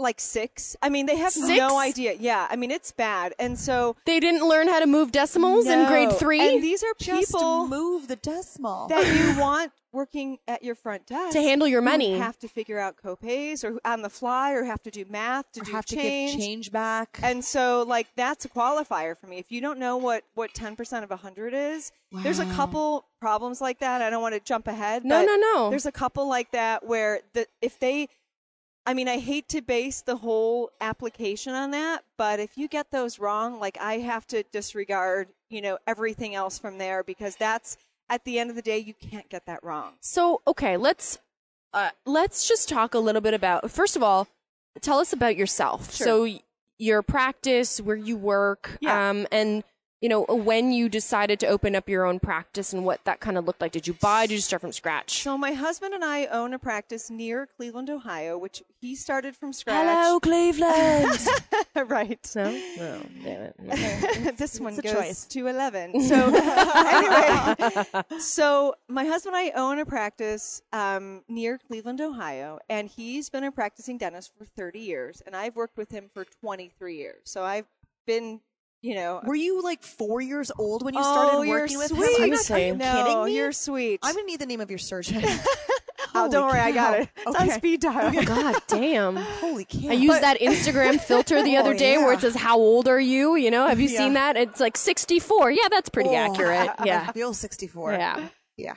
like 0.00 0.20
6. 0.20 0.76
I 0.82 0.88
mean 0.88 1.06
they 1.06 1.16
have 1.16 1.32
Six? 1.32 1.48
no 1.48 1.78
idea. 1.78 2.14
Yeah, 2.18 2.46
I 2.50 2.56
mean 2.56 2.70
it's 2.70 2.92
bad. 2.92 3.34
And 3.38 3.58
so 3.58 3.96
they 4.06 4.20
didn't 4.20 4.46
learn 4.48 4.68
how 4.68 4.80
to 4.80 4.86
move 4.86 5.12
decimals 5.12 5.66
in 5.66 5.86
grade 5.86 6.12
three? 6.12 6.40
And 6.54 6.62
these 6.62 6.82
are 6.82 6.94
just 6.98 7.32
people 7.32 7.66
move 7.68 8.08
the 8.08 8.16
decimal. 8.16 8.88
that 8.88 9.06
you 9.06 9.40
want 9.40 9.72
working 9.92 10.38
at 10.46 10.62
your 10.62 10.76
front 10.76 11.04
desk 11.06 11.32
To 11.32 11.42
handle 11.42 11.66
your 11.66 11.82
money. 11.82 12.16
have 12.16 12.38
to 12.38 12.46
figure 12.46 12.78
out 12.78 12.94
copays 12.96 13.64
or 13.64 13.80
on 13.84 14.02
the 14.02 14.08
fly 14.08 14.52
or 14.52 14.62
have 14.62 14.80
to 14.84 14.90
do 14.90 15.04
math 15.10 15.50
to 15.52 15.62
Or 15.62 15.64
do 15.64 15.72
have 15.72 15.84
change. 15.84 16.30
to 16.32 16.36
give 16.38 16.46
change 16.46 16.70
back. 16.70 17.18
And 17.24 17.44
so, 17.44 17.82
like, 17.88 18.06
that's 18.14 18.44
a 18.44 18.48
qualifier 18.48 19.18
for 19.18 19.26
me. 19.26 19.38
If 19.38 19.50
you 19.50 19.60
don't 19.60 19.80
know 19.80 19.96
what 19.96 20.22
what 20.34 20.54
ten 20.54 20.76
percent 20.76 21.02
of 21.02 21.10
a 21.10 21.16
hundred 21.16 21.54
is, 21.54 21.90
there's 22.12 22.38
a 22.38 22.46
couple 22.46 23.04
problems 23.20 23.60
like 23.60 23.80
that. 23.80 24.00
I 24.00 24.10
don't 24.10 24.22
want 24.22 24.34
to 24.36 24.40
jump 24.40 24.68
ahead. 24.68 25.04
No, 25.04 25.20
but 25.20 25.26
no, 25.26 25.36
no. 25.36 25.70
There's 25.70 25.86
a 25.86 25.92
couple 25.92 26.28
like 26.28 26.52
that 26.52 26.86
where 26.86 27.20
the 27.32 27.46
if 27.60 27.78
they, 27.80 28.08
I 28.86 28.94
mean, 28.94 29.08
I 29.08 29.18
hate 29.18 29.48
to 29.50 29.60
base 29.60 30.00
the 30.02 30.16
whole 30.16 30.70
application 30.80 31.52
on 31.54 31.70
that, 31.72 32.02
but 32.16 32.40
if 32.40 32.56
you 32.56 32.66
get 32.66 32.90
those 32.90 33.18
wrong, 33.18 33.60
like, 33.60 33.76
I 33.80 33.98
have 33.98 34.26
to 34.28 34.42
disregard, 34.52 35.28
you 35.50 35.60
know, 35.60 35.78
everything 35.86 36.34
else 36.34 36.58
from 36.58 36.78
there 36.78 37.02
because 37.02 37.36
that's 37.36 37.76
at 38.08 38.24
the 38.24 38.38
end 38.38 38.50
of 38.50 38.56
the 38.56 38.62
day, 38.62 38.78
you 38.78 38.94
can't 38.94 39.28
get 39.28 39.46
that 39.46 39.62
wrong. 39.62 39.92
So 40.00 40.40
okay, 40.46 40.76
let's 40.76 41.18
uh, 41.72 41.90
let's 42.04 42.48
just 42.48 42.68
talk 42.68 42.94
a 42.94 42.98
little 42.98 43.20
bit 43.20 43.34
about. 43.34 43.70
First 43.70 43.94
of 43.96 44.02
all, 44.02 44.26
tell 44.80 44.98
us 44.98 45.12
about 45.12 45.36
yourself. 45.36 45.94
Sure. 45.94 46.06
So 46.06 46.38
your 46.78 47.02
practice, 47.02 47.80
where 47.80 47.94
you 47.96 48.16
work, 48.16 48.78
Yeah. 48.80 49.10
um, 49.10 49.26
and 49.30 49.62
you 50.00 50.08
know 50.08 50.22
when 50.22 50.72
you 50.72 50.88
decided 50.88 51.38
to 51.40 51.46
open 51.46 51.76
up 51.76 51.88
your 51.88 52.04
own 52.04 52.20
practice 52.20 52.72
and 52.72 52.84
what 52.84 53.04
that 53.04 53.20
kind 53.20 53.36
of 53.36 53.46
looked 53.46 53.60
like. 53.60 53.72
Did 53.72 53.86
you 53.86 53.94
buy? 53.94 54.26
Did 54.26 54.34
you 54.34 54.40
start 54.40 54.62
from 54.62 54.72
scratch? 54.72 55.22
So 55.22 55.36
my 55.36 55.52
husband 55.52 55.94
and 55.94 56.04
I 56.04 56.26
own 56.26 56.54
a 56.54 56.58
practice 56.58 57.10
near 57.10 57.46
Cleveland, 57.46 57.90
Ohio, 57.90 58.38
which 58.38 58.62
he 58.80 58.94
started 58.94 59.36
from 59.36 59.52
scratch. 59.52 59.86
Hello, 59.86 60.20
Cleveland. 60.20 61.28
right. 61.90 62.32
no, 62.34 62.50
no, 62.76 63.02
damn 63.22 63.52
it. 63.58 64.36
this 64.36 64.58
one 64.58 64.76
goes 64.76 64.92
choice. 64.92 65.24
to 65.26 65.46
11. 65.46 66.00
So, 66.10 66.16
anyway, 66.34 67.84
so 68.18 68.74
my 68.88 69.04
husband 69.04 69.36
and 69.36 69.54
I 69.54 69.60
own 69.60 69.78
a 69.78 69.86
practice 69.86 70.62
um, 70.72 71.22
near 71.28 71.58
Cleveland, 71.58 72.00
Ohio, 72.00 72.58
and 72.68 72.88
he's 72.88 73.30
been 73.30 73.44
a 73.44 73.52
practicing 73.52 73.96
dentist 73.98 74.32
for 74.36 74.44
30 74.44 74.80
years, 74.80 75.22
and 75.24 75.36
I've 75.36 75.54
worked 75.54 75.76
with 75.76 75.90
him 75.90 76.10
for 76.12 76.24
23 76.24 76.96
years. 76.96 77.20
So 77.24 77.44
I've 77.44 77.66
been, 78.06 78.40
you 78.82 78.94
know. 78.94 79.20
Were 79.24 79.34
you 79.34 79.62
like 79.62 79.82
four 79.82 80.20
years 80.20 80.50
old 80.58 80.82
when 80.84 80.94
you 80.94 81.00
oh, 81.02 81.12
started 81.12 81.46
you're 81.46 81.60
working 81.60 81.78
with 81.78 81.88
sweet. 81.88 82.18
him? 82.18 82.24
I'm 82.24 82.30
not- 82.30 82.50
Are 82.50 82.58
you 82.58 82.74
no, 82.76 83.04
kidding 83.04 83.24
me? 83.24 83.36
you're 83.36 83.52
sweet. 83.52 84.00
I'm 84.02 84.14
gonna 84.14 84.26
need 84.26 84.40
the 84.40 84.46
name 84.46 84.60
of 84.60 84.70
your 84.70 84.78
surgeon. 84.78 85.22
oh, 86.14 86.28
don't 86.30 86.48
worry, 86.48 86.60
I 86.60 86.72
got 86.72 87.00
it. 87.00 87.08
It's 87.26 87.36
on 87.36 87.50
speed 87.50 87.80
dial. 87.80 88.12
Oh, 88.14 88.18
oh, 88.18 88.24
God 88.24 88.62
damn. 88.68 89.16
Holy 89.16 89.64
cow! 89.64 89.88
I 89.90 89.92
used 89.92 90.22
that 90.22 90.40
Instagram 90.40 91.00
filter 91.04 91.42
the 91.42 91.56
other 91.56 91.74
Oh, 91.74 91.78
day 91.78 91.98
where 91.98 92.12
it 92.12 92.20
says 92.20 92.34
"How 92.34 92.56
old 92.58 92.88
are 92.88 93.00
you?" 93.00 93.36
You 93.36 93.50
know, 93.50 93.66
have 93.66 93.80
you 93.80 93.88
seen 93.88 94.14
that? 94.14 94.36
It's 94.36 94.60
like 94.60 94.76
sixty-four. 94.76 95.50
Yeah, 95.50 95.68
that's 95.70 95.88
pretty 95.88 96.10
Oh, 96.10 96.14
accurate. 96.16 96.70
I 96.78 96.84
Yeah, 96.86 97.12
feel 97.12 97.34
64. 97.34 97.92
yeah. 97.92 98.28
Yeah. 98.56 98.74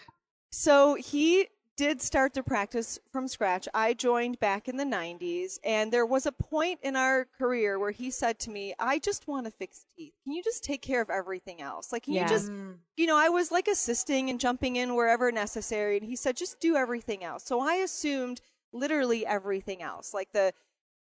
So 0.51 0.95
he 0.95 1.47
did 1.75 2.01
start 2.01 2.33
to 2.33 2.43
practice 2.43 2.99
from 3.11 3.27
scratch. 3.27 3.67
I 3.73 3.93
joined 3.93 4.39
back 4.39 4.67
in 4.67 4.77
the 4.77 4.83
90s, 4.83 5.57
and 5.63 5.91
there 5.91 6.05
was 6.05 6.25
a 6.25 6.31
point 6.31 6.79
in 6.83 6.95
our 6.95 7.25
career 7.37 7.79
where 7.79 7.91
he 7.91 8.11
said 8.11 8.39
to 8.39 8.51
me, 8.51 8.73
I 8.79 8.99
just 8.99 9.27
want 9.27 9.45
to 9.45 9.51
fix 9.51 9.85
teeth. 9.97 10.13
Can 10.23 10.33
you 10.33 10.43
just 10.43 10.63
take 10.63 10.81
care 10.81 11.01
of 11.01 11.09
everything 11.09 11.61
else? 11.61 11.91
Like, 11.91 12.03
can 12.03 12.13
Yeah. 12.13 12.23
you 12.23 12.29
just, 12.29 12.51
mm. 12.51 12.77
you 12.95 13.07
know, 13.07 13.17
I 13.17 13.29
was 13.29 13.51
like 13.51 13.67
assisting 13.67 14.29
and 14.29 14.39
jumping 14.39 14.75
in 14.75 14.95
wherever 14.95 15.31
necessary, 15.31 15.97
and 15.97 16.05
he 16.05 16.15
said, 16.15 16.37
just 16.37 16.59
do 16.59 16.75
everything 16.75 17.23
else. 17.23 17.43
So 17.43 17.59
I 17.59 17.75
assumed 17.75 18.41
literally 18.71 19.25
everything 19.25 19.81
else, 19.81 20.13
like 20.13 20.31
the, 20.31 20.53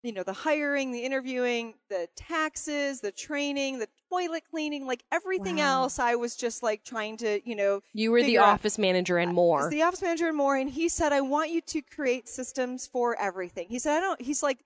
you 0.05 0.13
know, 0.13 0.21
the 0.23 0.33
hiring, 0.33 0.91
the 0.91 0.99
interviewing, 0.99 1.73
the 1.89 2.07
taxes, 2.15 3.01
the 3.01 3.11
training, 3.11 3.79
the 3.79 3.87
toilet 4.11 4.43
cleaning, 4.51 4.85
like 4.85 5.03
everything 5.11 5.57
Wow. 5.57 5.81
else. 5.81 5.97
I 5.97 6.13
was 6.13 6.35
just 6.35 6.61
like 6.61 6.83
trying 6.83 7.17
to, 7.17 7.41
you 7.47 7.55
know, 7.55 7.81
You 7.93 8.11
were 8.11 8.21
the 8.21 8.37
out- 8.37 8.53
office 8.53 8.77
manager 8.77 9.17
and 9.17 9.33
more. 9.33 9.69
The 9.69 9.81
office 9.81 10.03
manager 10.03 10.27
and 10.27 10.37
more, 10.37 10.55
and 10.55 10.69
he 10.69 10.89
said, 10.89 11.11
"I 11.11 11.21
want 11.21 11.49
you 11.49 11.61
to 11.61 11.81
create 11.81 12.27
systems 12.29 12.85
for 12.85 13.15
everything." 13.19 13.67
He 13.69 13.79
said, 13.79 13.97
"I 13.97 13.99
don't." 14.01 14.21
He's 14.21 14.43
like, 14.43 14.59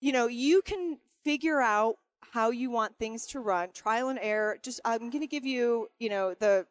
you 0.00 0.12
know, 0.12 0.28
you 0.28 0.62
can 0.62 0.98
figure 1.24 1.60
out 1.60 1.96
how 2.20 2.50
you 2.50 2.70
want 2.70 2.96
things 2.98 3.26
to 3.28 3.40
run, 3.40 3.72
trial 3.72 4.08
and 4.10 4.18
error. 4.22 4.58
Just, 4.62 4.80
I'm 4.84 5.10
going 5.10 5.22
to 5.22 5.26
give 5.26 5.44
you, 5.44 5.90
you 5.98 6.08
know, 6.08 6.34
the, 6.34 6.66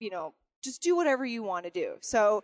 you 0.00 0.10
know, 0.10 0.34
just 0.62 0.82
do 0.82 0.96
whatever 0.96 1.24
you 1.24 1.42
want 1.44 1.64
to 1.64 1.70
do. 1.70 1.94
So 2.00 2.42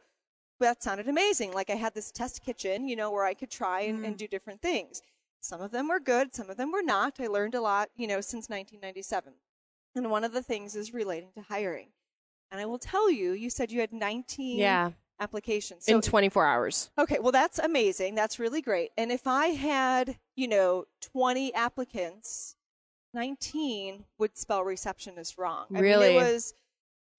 that 0.61 0.83
sounded 0.83 1.09
amazing. 1.09 1.53
Like 1.53 1.71
I 1.71 1.75
had 1.75 1.95
this 1.95 2.11
test 2.11 2.43
kitchen, 2.43 2.89
you 2.89 2.97
know, 2.97 3.11
where 3.11 3.25
I 3.25 3.35
could 3.35 3.51
try 3.51 3.83
and, 3.83 4.05
and 4.05 4.15
mm. 4.15 4.19
do 4.19 4.29
different 4.29 4.61
things. 4.63 5.03
Some 5.41 5.61
of 5.61 5.71
them 5.71 5.89
were 5.89 6.01
good, 6.01 6.35
some 6.35 6.51
of 6.51 6.57
them 6.57 6.73
were 6.73 6.83
not. 6.83 7.21
I 7.21 7.27
learned 7.29 7.55
a 7.55 7.61
lot, 7.61 7.91
you 7.97 8.07
know, 8.07 8.21
since 8.21 8.49
1997. 8.49 9.35
And 9.95 10.11
one 10.11 10.25
of 10.25 10.33
the 10.33 10.43
things 10.43 10.75
is 10.75 10.93
relating 10.93 11.31
to 11.35 11.43
hiring. 11.43 11.89
And 12.51 12.61
I 12.61 12.67
will 12.67 12.79
tell 12.79 13.11
you, 13.11 13.33
you 13.33 13.51
said 13.51 13.71
you 13.71 13.81
had 13.81 13.93
19 13.93 14.59
yeah, 14.59 14.91
applications. 15.21 15.85
So, 15.87 15.97
in 15.97 16.01
24 16.01 16.45
hours. 16.45 16.91
okay, 16.99 17.19
well, 17.21 17.33
that's 17.33 17.59
amazing. 17.59 18.15
That's 18.15 18.39
really 18.39 18.63
great. 18.63 18.91
And 18.97 19.13
if 19.13 19.27
I 19.27 19.49
had, 19.49 20.19
you 20.35 20.49
know, 20.49 20.85
20 21.13 21.53
applicants, 21.55 22.57
19 23.15 24.05
would 24.19 24.37
spell 24.37 24.65
receptionist 24.65 25.39
wrong. 25.39 25.67
I 25.75 25.81
Really? 25.81 26.09
mean, 26.09 26.17
it 26.17 26.33
was 26.33 26.55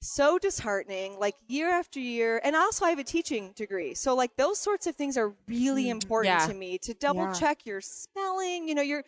so 0.01 0.37
disheartening, 0.39 1.19
like 1.19 1.35
year 1.47 1.69
after 1.69 1.99
year. 1.99 2.39
And 2.43 2.55
also, 2.55 2.85
I 2.85 2.89
have 2.89 2.99
a 2.99 3.03
teaching 3.03 3.51
degree. 3.55 3.93
So, 3.93 4.15
like, 4.15 4.35
those 4.37 4.59
sorts 4.59 4.87
of 4.87 4.95
things 4.95 5.17
are 5.17 5.33
really 5.47 5.85
mm, 5.85 5.91
important 5.91 6.39
Yeah. 6.41 6.47
to 6.47 6.53
me 6.53 6.77
to 6.79 6.93
double 6.93 7.23
Yeah. 7.23 7.33
check 7.33 7.65
your 7.65 7.81
spelling. 7.81 8.67
You 8.67 8.75
know, 8.75 8.81
you're, 8.81 9.03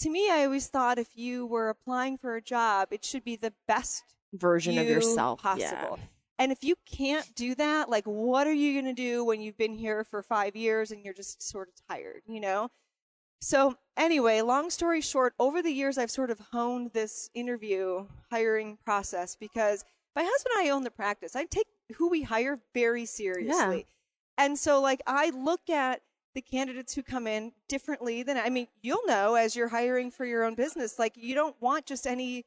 to 0.00 0.10
me, 0.10 0.30
I 0.30 0.44
always 0.44 0.66
thought 0.68 0.98
if 0.98 1.16
you 1.16 1.46
were 1.46 1.68
applying 1.70 2.18
for 2.18 2.36
a 2.36 2.42
job, 2.42 2.88
it 2.92 3.04
should 3.04 3.24
be 3.24 3.36
the 3.36 3.54
best 3.66 4.04
Version 4.32 4.76
of 4.76 4.86
yourself. 4.86 5.40
possible. 5.40 5.98
And 6.38 6.52
if 6.52 6.62
you 6.62 6.76
can't 6.84 7.34
do 7.34 7.54
that, 7.54 7.88
like 7.88 8.04
what 8.04 8.46
are 8.46 8.52
you 8.52 8.74
going 8.74 8.94
to 8.94 9.02
do 9.02 9.24
when 9.24 9.40
you've 9.40 9.56
been 9.56 9.72
here 9.72 10.04
for 10.04 10.22
5 10.22 10.54
years 10.54 10.90
and 10.90 11.02
you're 11.02 11.14
just 11.14 11.42
sort 11.42 11.68
of 11.68 11.74
tired, 11.88 12.22
you 12.26 12.40
know? 12.40 12.70
So, 13.40 13.78
anyway, 13.96 14.42
long 14.42 14.68
story 14.68 15.00
short, 15.00 15.34
over 15.38 15.62
the 15.62 15.70
years 15.70 15.96
I've 15.96 16.10
sort 16.10 16.30
of 16.30 16.38
honed 16.52 16.92
this 16.92 17.30
interview 17.32 18.06
hiring 18.30 18.76
process 18.84 19.34
because 19.34 19.82
my 20.16 20.22
husband 20.24 20.52
and 20.58 20.66
I 20.66 20.70
own 20.70 20.82
the 20.82 20.90
practice. 20.90 21.36
I 21.36 21.44
take 21.44 21.66
who 21.96 22.08
we 22.08 22.22
hire 22.22 22.58
very 22.74 23.04
seriously. 23.06 23.86
And 24.38 24.58
so 24.58 24.80
like 24.80 25.02
I 25.06 25.30
look 25.30 25.70
at 25.70 26.00
the 26.34 26.42
candidates 26.42 26.94
who 26.94 27.02
come 27.02 27.26
in 27.26 27.52
differently 27.68 28.22
than 28.22 28.36
I 28.36 28.50
mean, 28.50 28.66
you'll 28.82 29.06
know 29.06 29.34
as 29.36 29.54
you're 29.54 29.68
hiring 29.68 30.10
for 30.10 30.24
your 30.26 30.42
own 30.44 30.54
business, 30.54 30.98
like 30.98 31.12
you 31.16 31.34
don't 31.34 31.56
want 31.60 31.86
just 31.86 32.06
any 32.06 32.44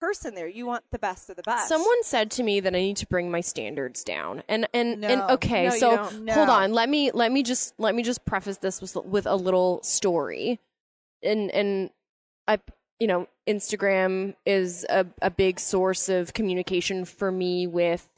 person 0.00 0.34
there. 0.34 0.48
You 0.48 0.66
want 0.66 0.84
the 0.90 0.98
best 0.98 1.30
of 1.30 1.36
the 1.36 1.42
best. 1.42 1.68
Someone 1.68 2.02
said 2.02 2.30
to 2.32 2.42
me 2.42 2.58
that 2.60 2.74
I 2.74 2.78
need 2.78 2.96
to 2.98 3.06
bring 3.06 3.30
my 3.30 3.40
standards 3.40 4.02
down. 4.04 4.42
And 4.48 4.68
and 4.74 5.04
and 5.04 5.22
okay, 5.22 5.68
No, 5.68 5.70
so 5.70 5.96
don't. 5.96 6.28
hold 6.28 6.48
on. 6.48 6.72
Let 6.72 6.88
me 6.88 7.10
let 7.12 7.30
me 7.32 7.42
just 7.42 7.74
let 7.78 7.94
me 7.94 8.02
just 8.02 8.24
preface 8.24 8.58
this 8.58 8.80
with 8.80 8.96
with 8.96 9.26
a 9.26 9.36
little 9.36 9.80
story. 9.82 10.60
And 11.22 11.50
and 11.52 11.90
I 12.48 12.58
you 13.02 13.08
know, 13.08 13.26
Instagram 13.48 14.36
is 14.46 14.86
a 14.88 15.04
a 15.20 15.28
big 15.28 15.58
source 15.58 16.08
of 16.08 16.34
communication 16.34 17.04
for 17.04 17.32
me 17.32 17.66
with 17.66 18.08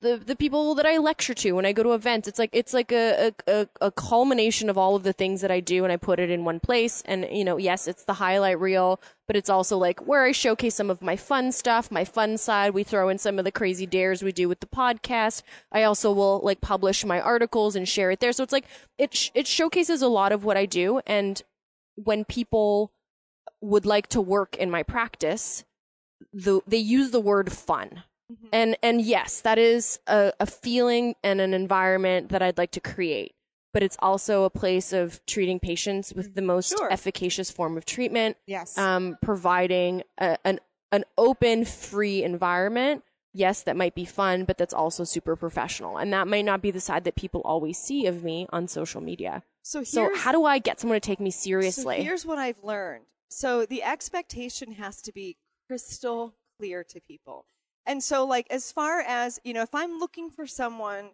the 0.00 0.16
the 0.16 0.34
people 0.34 0.74
that 0.76 0.86
I 0.86 0.96
lecture 0.96 1.34
to 1.34 1.52
when 1.52 1.66
I 1.66 1.72
go 1.72 1.82
to 1.82 1.92
events. 1.92 2.26
It's 2.26 2.38
like 2.38 2.48
it's 2.54 2.72
like 2.72 2.90
a, 2.90 3.34
a 3.46 3.68
a 3.82 3.90
culmination 3.90 4.70
of 4.70 4.78
all 4.78 4.96
of 4.96 5.02
the 5.02 5.12
things 5.12 5.42
that 5.42 5.50
I 5.50 5.60
do, 5.60 5.84
and 5.84 5.92
I 5.92 5.98
put 5.98 6.18
it 6.18 6.30
in 6.30 6.46
one 6.46 6.58
place. 6.58 7.02
And 7.04 7.28
you 7.30 7.44
know, 7.44 7.58
yes, 7.58 7.86
it's 7.86 8.04
the 8.04 8.14
highlight 8.14 8.58
reel, 8.58 8.98
but 9.26 9.36
it's 9.36 9.50
also 9.50 9.76
like 9.76 10.06
where 10.06 10.24
I 10.24 10.32
showcase 10.32 10.74
some 10.74 10.88
of 10.88 11.02
my 11.02 11.16
fun 11.16 11.52
stuff, 11.52 11.90
my 11.90 12.06
fun 12.06 12.38
side. 12.38 12.72
We 12.72 12.82
throw 12.82 13.10
in 13.10 13.18
some 13.18 13.38
of 13.38 13.44
the 13.44 13.52
crazy 13.52 13.84
dares 13.84 14.22
we 14.22 14.32
do 14.32 14.48
with 14.48 14.60
the 14.60 14.66
podcast. 14.66 15.42
I 15.70 15.82
also 15.82 16.12
will 16.12 16.40
like 16.42 16.62
publish 16.62 17.04
my 17.04 17.20
articles 17.20 17.76
and 17.76 17.86
share 17.86 18.10
it 18.10 18.20
there. 18.20 18.32
So 18.32 18.42
it's 18.42 18.54
like 18.54 18.64
it 18.96 19.14
sh- 19.14 19.32
it 19.34 19.46
showcases 19.46 20.00
a 20.00 20.08
lot 20.08 20.32
of 20.32 20.44
what 20.44 20.56
I 20.56 20.64
do, 20.64 21.02
and 21.06 21.42
when 21.96 22.24
people 22.24 22.90
would 23.60 23.86
like 23.86 24.06
to 24.08 24.20
work 24.20 24.56
in 24.56 24.70
my 24.70 24.82
practice, 24.82 25.64
the 26.32 26.60
they 26.66 26.76
use 26.78 27.10
the 27.10 27.20
word 27.20 27.52
fun. 27.52 28.02
And 28.52 28.76
and 28.82 29.00
yes, 29.02 29.40
that 29.40 29.58
is 29.58 29.98
a, 30.06 30.32
a 30.38 30.46
feeling 30.46 31.14
and 31.24 31.40
an 31.40 31.52
environment 31.52 32.28
that 32.28 32.42
I'd 32.42 32.58
like 32.58 32.70
to 32.72 32.80
create. 32.80 33.34
But 33.72 33.82
it's 33.82 33.96
also 34.00 34.44
a 34.44 34.50
place 34.50 34.92
of 34.92 35.24
treating 35.26 35.58
patients 35.60 36.12
with 36.14 36.34
the 36.34 36.42
most 36.42 36.70
Sure. 36.70 36.90
efficacious 36.92 37.50
form 37.50 37.76
of 37.76 37.84
treatment, 37.84 38.36
Yes. 38.46 38.76
um, 38.78 39.16
providing 39.22 40.02
a, 40.18 40.38
an 40.44 40.60
an 40.92 41.04
open, 41.18 41.64
free 41.64 42.22
environment. 42.22 43.02
Yes, 43.32 43.62
that 43.62 43.76
might 43.76 43.94
be 43.94 44.04
fun, 44.04 44.44
but 44.44 44.58
that's 44.58 44.74
also 44.74 45.04
super 45.04 45.36
professional, 45.36 45.96
and 45.98 46.12
that 46.12 46.26
might 46.26 46.44
not 46.44 46.60
be 46.62 46.70
the 46.72 46.80
side 46.80 47.04
that 47.04 47.14
people 47.14 47.40
always 47.44 47.78
see 47.78 48.06
of 48.06 48.22
me 48.24 48.46
on 48.50 48.66
social 48.68 49.00
media. 49.00 49.42
So 49.62 49.82
So 49.84 50.10
how 50.16 50.32
do 50.32 50.44
I 50.44 50.58
get 50.58 50.80
someone 50.80 50.96
to 51.00 51.00
take 51.06 51.20
me 51.20 51.30
So 51.30 51.40
seriously? 51.42 52.02
here's 52.02 52.26
what 52.26 52.38
I've 52.38 52.62
learned. 52.64 53.04
So 53.30 53.64
the 53.64 53.82
expectation 53.82 54.72
has 54.72 55.00
to 55.02 55.12
be 55.12 55.36
crystal 55.66 56.34
clear 56.58 56.84
to 56.84 57.00
people. 57.00 57.46
And 57.86 58.02
so 58.02 58.26
like 58.26 58.46
as 58.50 58.70
far 58.70 59.00
as, 59.00 59.40
you 59.44 59.54
know, 59.54 59.62
if 59.62 59.74
I'm 59.74 59.98
looking 59.98 60.30
for 60.30 60.46
someone 60.46 61.10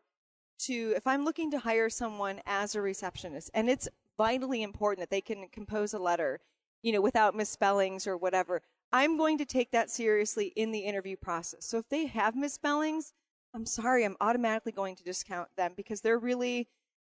to 0.58 0.94
if 0.96 1.06
I'm 1.06 1.24
looking 1.24 1.50
to 1.50 1.58
hire 1.58 1.90
someone 1.90 2.40
as 2.46 2.74
a 2.74 2.80
receptionist 2.80 3.50
and 3.52 3.68
it's 3.68 3.88
vitally 4.16 4.62
important 4.62 5.00
that 5.00 5.10
they 5.10 5.20
can 5.20 5.46
compose 5.52 5.92
a 5.92 5.98
letter, 5.98 6.40
you 6.82 6.92
know, 6.92 7.02
without 7.02 7.36
misspellings 7.36 8.06
or 8.06 8.16
whatever, 8.16 8.62
I'm 8.92 9.18
going 9.18 9.36
to 9.38 9.44
take 9.44 9.70
that 9.72 9.90
seriously 9.90 10.52
in 10.56 10.72
the 10.72 10.80
interview 10.80 11.16
process. 11.16 11.66
So 11.66 11.78
if 11.78 11.88
they 11.90 12.06
have 12.06 12.34
misspellings, 12.34 13.12
I'm 13.54 13.66
sorry, 13.66 14.04
I'm 14.04 14.16
automatically 14.20 14.72
going 14.72 14.96
to 14.96 15.04
discount 15.04 15.48
them 15.56 15.72
because 15.76 16.00
they're 16.00 16.18
really 16.18 16.68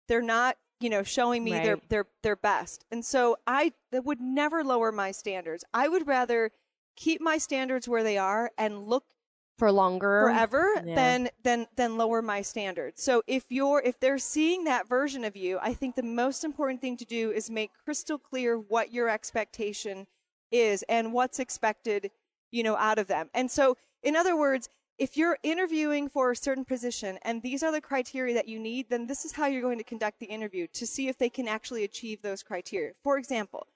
they're 0.07 0.21
not, 0.21 0.57
you 0.79 0.89
know, 0.89 1.03
showing 1.03 1.43
me 1.43 1.59
their 1.59 1.77
Right. 1.77 1.83
their 1.89 2.05
their 2.23 2.35
best. 2.35 2.85
And 2.91 3.03
so 3.05 3.37
I 3.47 3.73
that 3.91 4.05
would 4.05 4.21
never 4.21 4.63
lower 4.63 4.91
my 4.91 5.11
standards. 5.11 5.63
I 5.73 5.87
would 5.87 6.07
rather 6.07 6.51
keep 6.95 7.21
my 7.21 7.37
standards 7.37 7.87
where 7.87 8.03
they 8.03 8.17
are 8.17 8.51
and 8.57 8.83
look 8.87 9.05
for 9.57 9.71
longer, 9.71 10.19
forever 10.19 10.67
Yeah. 10.75 10.95
than 10.95 11.29
than 11.43 11.67
than 11.75 11.97
lower 11.97 12.21
my 12.21 12.41
standards. 12.41 13.01
So 13.03 13.23
if 13.27 13.45
you're 13.49 13.81
if 13.83 13.99
they're 13.99 14.17
seeing 14.17 14.63
that 14.63 14.87
version 14.87 15.23
of 15.23 15.35
you, 15.35 15.59
I 15.61 15.73
think 15.73 15.95
the 15.95 16.03
most 16.03 16.43
important 16.43 16.81
thing 16.81 16.97
to 16.97 17.05
do 17.05 17.31
is 17.31 17.49
make 17.49 17.71
crystal 17.85 18.17
clear 18.17 18.57
what 18.57 18.91
your 18.91 19.09
expectation 19.09 20.07
is 20.51 20.83
and 20.89 21.13
what's 21.13 21.39
expected, 21.39 22.11
you 22.51 22.63
know, 22.63 22.75
out 22.77 22.97
of 22.99 23.07
them. 23.07 23.29
And 23.33 23.51
so 23.51 23.77
in 24.03 24.15
other 24.15 24.35
words, 24.35 24.69
if 24.97 25.15
you're 25.15 25.37
interviewing 25.43 26.09
for 26.09 26.31
a 26.31 26.35
certain 26.35 26.65
position 26.65 27.19
and 27.21 27.41
these 27.41 27.61
are 27.61 27.71
the 27.71 27.81
criteria 27.81 28.33
that 28.33 28.47
you 28.47 28.59
need, 28.59 28.89
then 28.89 29.07
this 29.07 29.25
is 29.25 29.33
how 29.33 29.45
you're 29.45 29.61
going 29.61 29.77
to 29.77 29.83
conduct 29.83 30.19
the 30.19 30.25
interview 30.25 30.67
to 30.73 30.87
see 30.87 31.07
if 31.07 31.17
they 31.17 31.29
can 31.29 31.47
actually 31.47 31.83
achieve 31.83 32.21
those 32.21 32.41
criteria. 32.43 32.93
For 33.03 33.17
example, 33.17 33.67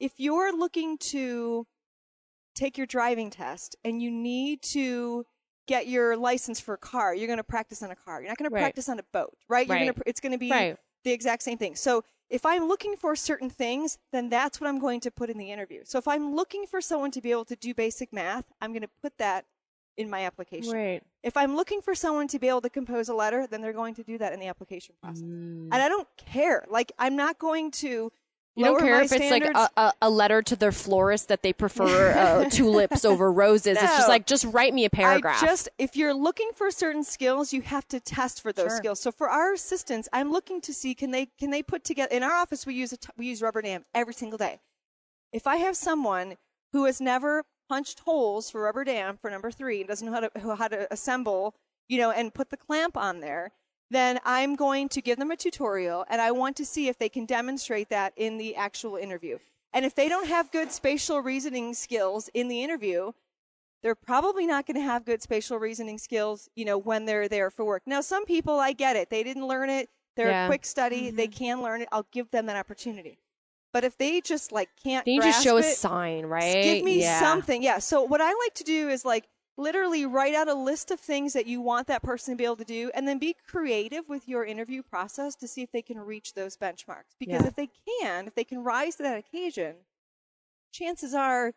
if 0.00 0.12
you're 0.16 0.56
looking 0.56 0.96
to 0.98 1.66
take 2.54 2.78
your 2.78 2.86
driving 2.86 3.30
test 3.30 3.76
and 3.84 4.02
you 4.02 4.10
need 4.10 4.62
to 4.62 5.26
get 5.66 5.86
your 5.86 6.16
license 6.16 6.58
for 6.58 6.74
a 6.74 6.78
car, 6.78 7.14
you're 7.14 7.26
going 7.26 7.36
to 7.36 7.44
practice 7.44 7.82
on 7.82 7.90
a 7.90 7.96
car. 7.96 8.20
You're 8.20 8.30
not 8.30 8.38
going 8.38 8.50
to 8.50 8.54
Right. 8.54 8.62
practice 8.62 8.88
on 8.88 8.98
a 8.98 9.04
boat, 9.12 9.36
right? 9.48 9.66
You're 9.68 9.76
going 9.76 9.88
Right. 9.88 9.96
to 9.96 10.02
it's 10.06 10.20
going 10.20 10.32
to 10.32 10.38
be 10.38 10.50
Right. 10.50 10.76
the 11.04 11.12
exact 11.12 11.42
same 11.42 11.58
thing. 11.58 11.74
So, 11.76 12.04
if 12.30 12.44
I'm 12.44 12.68
looking 12.68 12.94
for 12.94 13.16
certain 13.16 13.48
things, 13.48 13.96
then 14.12 14.28
that's 14.28 14.60
what 14.60 14.68
I'm 14.68 14.78
going 14.78 15.00
to 15.00 15.10
put 15.10 15.30
in 15.30 15.38
the 15.38 15.50
interview. 15.50 15.80
So, 15.84 15.98
if 15.98 16.06
I'm 16.08 16.34
looking 16.34 16.66
for 16.66 16.80
someone 16.80 17.10
to 17.12 17.20
be 17.20 17.30
able 17.30 17.44
to 17.46 17.56
do 17.56 17.74
basic 17.74 18.12
math, 18.12 18.44
I'm 18.60 18.72
going 18.72 18.82
to 18.82 18.90
put 19.02 19.16
that 19.18 19.46
in 19.98 20.08
my 20.08 20.24
application. 20.24 20.72
Right. 20.72 21.02
If 21.22 21.36
I'm 21.36 21.56
looking 21.56 21.82
for 21.82 21.94
someone 21.94 22.28
to 22.28 22.38
be 22.38 22.48
able 22.48 22.62
to 22.62 22.70
compose 22.70 23.08
a 23.08 23.14
letter, 23.14 23.46
then 23.46 23.60
they're 23.60 23.72
going 23.72 23.94
to 23.96 24.04
do 24.04 24.16
that 24.18 24.32
in 24.32 24.40
the 24.40 24.46
application 24.46 24.94
process. 25.02 25.22
Mm. 25.22 25.68
And 25.72 25.74
I 25.74 25.88
don't 25.88 26.08
care. 26.16 26.64
Like 26.70 26.92
I'm 26.98 27.16
not 27.16 27.38
going 27.38 27.72
to 27.72 28.10
You 28.54 28.64
don't 28.64 28.80
care 28.80 29.02
if 29.02 29.12
it's 29.12 29.30
like 29.30 29.44
a, 29.44 29.92
a, 30.00 30.08
letter 30.08 30.40
to 30.42 30.56
their 30.56 30.70
florist 30.72 31.28
that 31.28 31.42
they 31.42 31.52
prefer 31.52 32.12
uh, 32.16 32.48
tulips 32.50 33.04
over 33.04 33.30
roses. 33.30 33.76
It's 33.76 33.82
just 33.82 34.08
like, 34.08 34.26
just 34.26 34.44
write 34.46 34.72
me 34.72 34.84
a 34.84 34.90
paragraph. 34.90 35.42
I 35.42 35.46
just 35.46 35.68
if 35.78 35.96
you're 35.96 36.14
looking 36.14 36.50
for 36.54 36.70
certain 36.70 37.02
skills, 37.02 37.52
you 37.52 37.62
have 37.62 37.86
to 37.88 37.98
test 37.98 38.40
for 38.40 38.52
those 38.52 38.68
Sure. 38.68 38.76
skills. 38.76 39.00
So 39.00 39.10
for 39.10 39.28
our 39.28 39.52
assistants, 39.52 40.08
I'm 40.12 40.30
looking 40.30 40.60
to 40.62 40.72
see 40.72 40.94
can 40.94 41.10
they 41.10 41.26
can 41.38 41.50
they 41.50 41.62
put 41.62 41.82
together 41.82 42.14
in 42.14 42.22
our 42.22 42.32
office 42.32 42.64
we 42.64 42.74
use 42.74 42.92
a 42.92 42.96
t- 42.96 43.10
we 43.16 43.26
use 43.26 43.42
rubber 43.42 43.62
dam 43.62 43.84
every 43.94 44.14
single 44.14 44.38
day. 44.38 44.60
If 45.32 45.46
I 45.48 45.56
have 45.56 45.76
someone 45.76 46.36
who 46.72 46.84
has 46.84 47.00
never 47.00 47.44
punched 47.68 48.00
holes 48.00 48.50
for 48.50 48.62
rubber 48.62 48.84
dam 48.84 49.16
for 49.16 49.30
number 49.30 49.50
3 49.50 49.80
and 49.80 49.88
doesn't 49.88 50.06
know 50.06 50.14
how 50.14 50.20
to 50.20 50.56
how 50.56 50.68
to 50.68 50.92
assemble, 50.92 51.54
you 51.88 51.98
know, 51.98 52.10
and 52.10 52.34
put 52.34 52.50
the 52.50 52.56
clamp 52.56 52.96
on 52.96 53.20
there, 53.20 53.52
then 53.90 54.18
I'm 54.24 54.56
going 54.56 54.88
to 54.90 55.02
give 55.02 55.18
them 55.18 55.30
a 55.30 55.36
tutorial 55.36 56.04
and 56.08 56.20
I 56.20 56.32
want 56.32 56.56
to 56.56 56.64
see 56.64 56.88
if 56.88 56.98
they 56.98 57.08
can 57.08 57.26
demonstrate 57.26 57.88
that 57.90 58.12
in 58.16 58.38
the 58.38 58.56
actual 58.56 58.96
interview. 58.96 59.38
And 59.72 59.84
if 59.84 59.94
they 59.94 60.08
don't 60.08 60.28
have 60.28 60.50
good 60.50 60.72
spatial 60.72 61.20
reasoning 61.20 61.74
skills 61.74 62.30
in 62.34 62.48
the 62.48 62.62
interview, 62.62 63.12
they're 63.82 63.94
probably 63.94 64.46
not 64.46 64.66
going 64.66 64.76
to 64.76 64.82
have 64.82 65.04
good 65.04 65.22
spatial 65.22 65.58
reasoning 65.58 65.98
skills, 65.98 66.48
you 66.56 66.64
know, 66.64 66.78
when 66.78 67.04
they're 67.04 67.28
there 67.28 67.50
for 67.50 67.64
work. 67.64 67.82
Now, 67.86 68.00
some 68.00 68.24
people, 68.24 68.58
I 68.58 68.72
get 68.72 68.96
it. 68.96 69.10
They 69.10 69.22
didn't 69.22 69.46
learn 69.46 69.70
it. 69.70 69.88
They're 70.16 70.30
Yeah. 70.30 70.46
a 70.46 70.48
quick 70.48 70.64
study. 70.64 71.10
They 71.10 71.28
mm-hmm. 71.28 71.44
can 71.44 71.62
learn 71.62 71.82
it. 71.82 71.88
I'll 71.92 72.08
give 72.10 72.30
them 72.30 72.46
that 72.46 72.56
opportunity. 72.56 73.18
But 73.72 73.84
if 73.84 73.98
they 73.98 74.20
just 74.20 74.50
like 74.50 74.70
can't, 74.82 75.04
they 75.04 75.16
to 75.16 75.20
grasp 75.22 75.44
show 75.44 75.58
a 75.58 75.62
sign, 75.62 76.26
right? 76.26 76.62
Give 76.62 76.84
me 76.84 77.00
yeah. 77.00 77.20
something. 77.20 77.62
Yeah. 77.62 77.78
So 77.78 78.02
what 78.02 78.20
I 78.20 78.28
like 78.28 78.54
to 78.54 78.64
do 78.64 78.88
is 78.88 79.04
like 79.04 79.28
literally 79.58 80.06
write 80.06 80.34
out 80.34 80.48
a 80.48 80.54
list 80.54 80.90
of 80.90 81.00
things 81.00 81.32
that 81.34 81.46
you 81.46 81.60
want 81.60 81.88
that 81.88 82.02
person 82.02 82.32
to 82.32 82.38
be 82.38 82.44
able 82.44 82.56
to 82.56 82.64
do 82.64 82.90
and 82.94 83.06
then 83.06 83.18
be 83.18 83.34
creative 83.46 84.08
with 84.08 84.28
your 84.28 84.44
interview 84.44 84.82
process 84.82 85.34
to 85.34 85.48
see 85.48 85.62
if 85.62 85.72
they 85.72 85.82
can 85.82 85.98
reach 85.98 86.34
those 86.34 86.56
benchmarks. 86.56 87.16
Because 87.18 87.42
Yeah. 87.42 87.48
if 87.48 87.56
they 87.56 87.68
can, 88.00 88.26
if 88.26 88.34
they 88.34 88.44
can 88.44 88.62
rise 88.64 88.96
to 88.96 89.02
that 89.02 89.18
occasion, 89.18 89.76
chances 90.72 91.12
are 91.12 91.54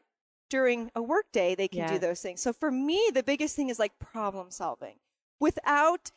during 0.50 0.92
a 0.96 1.02
workday 1.02 1.56
they 1.56 1.68
can 1.68 1.80
Yeah. 1.80 1.94
do 1.94 2.00
those 2.00 2.22
things. 2.22 2.42
So 2.42 2.52
for 2.52 2.72
me, 2.72 3.10
the 3.14 3.24
biggest 3.24 3.56
thing 3.56 3.70
is 3.70 3.80
like 3.80 3.98
problem 4.00 4.52
solving 4.52 4.96
without 5.40 6.12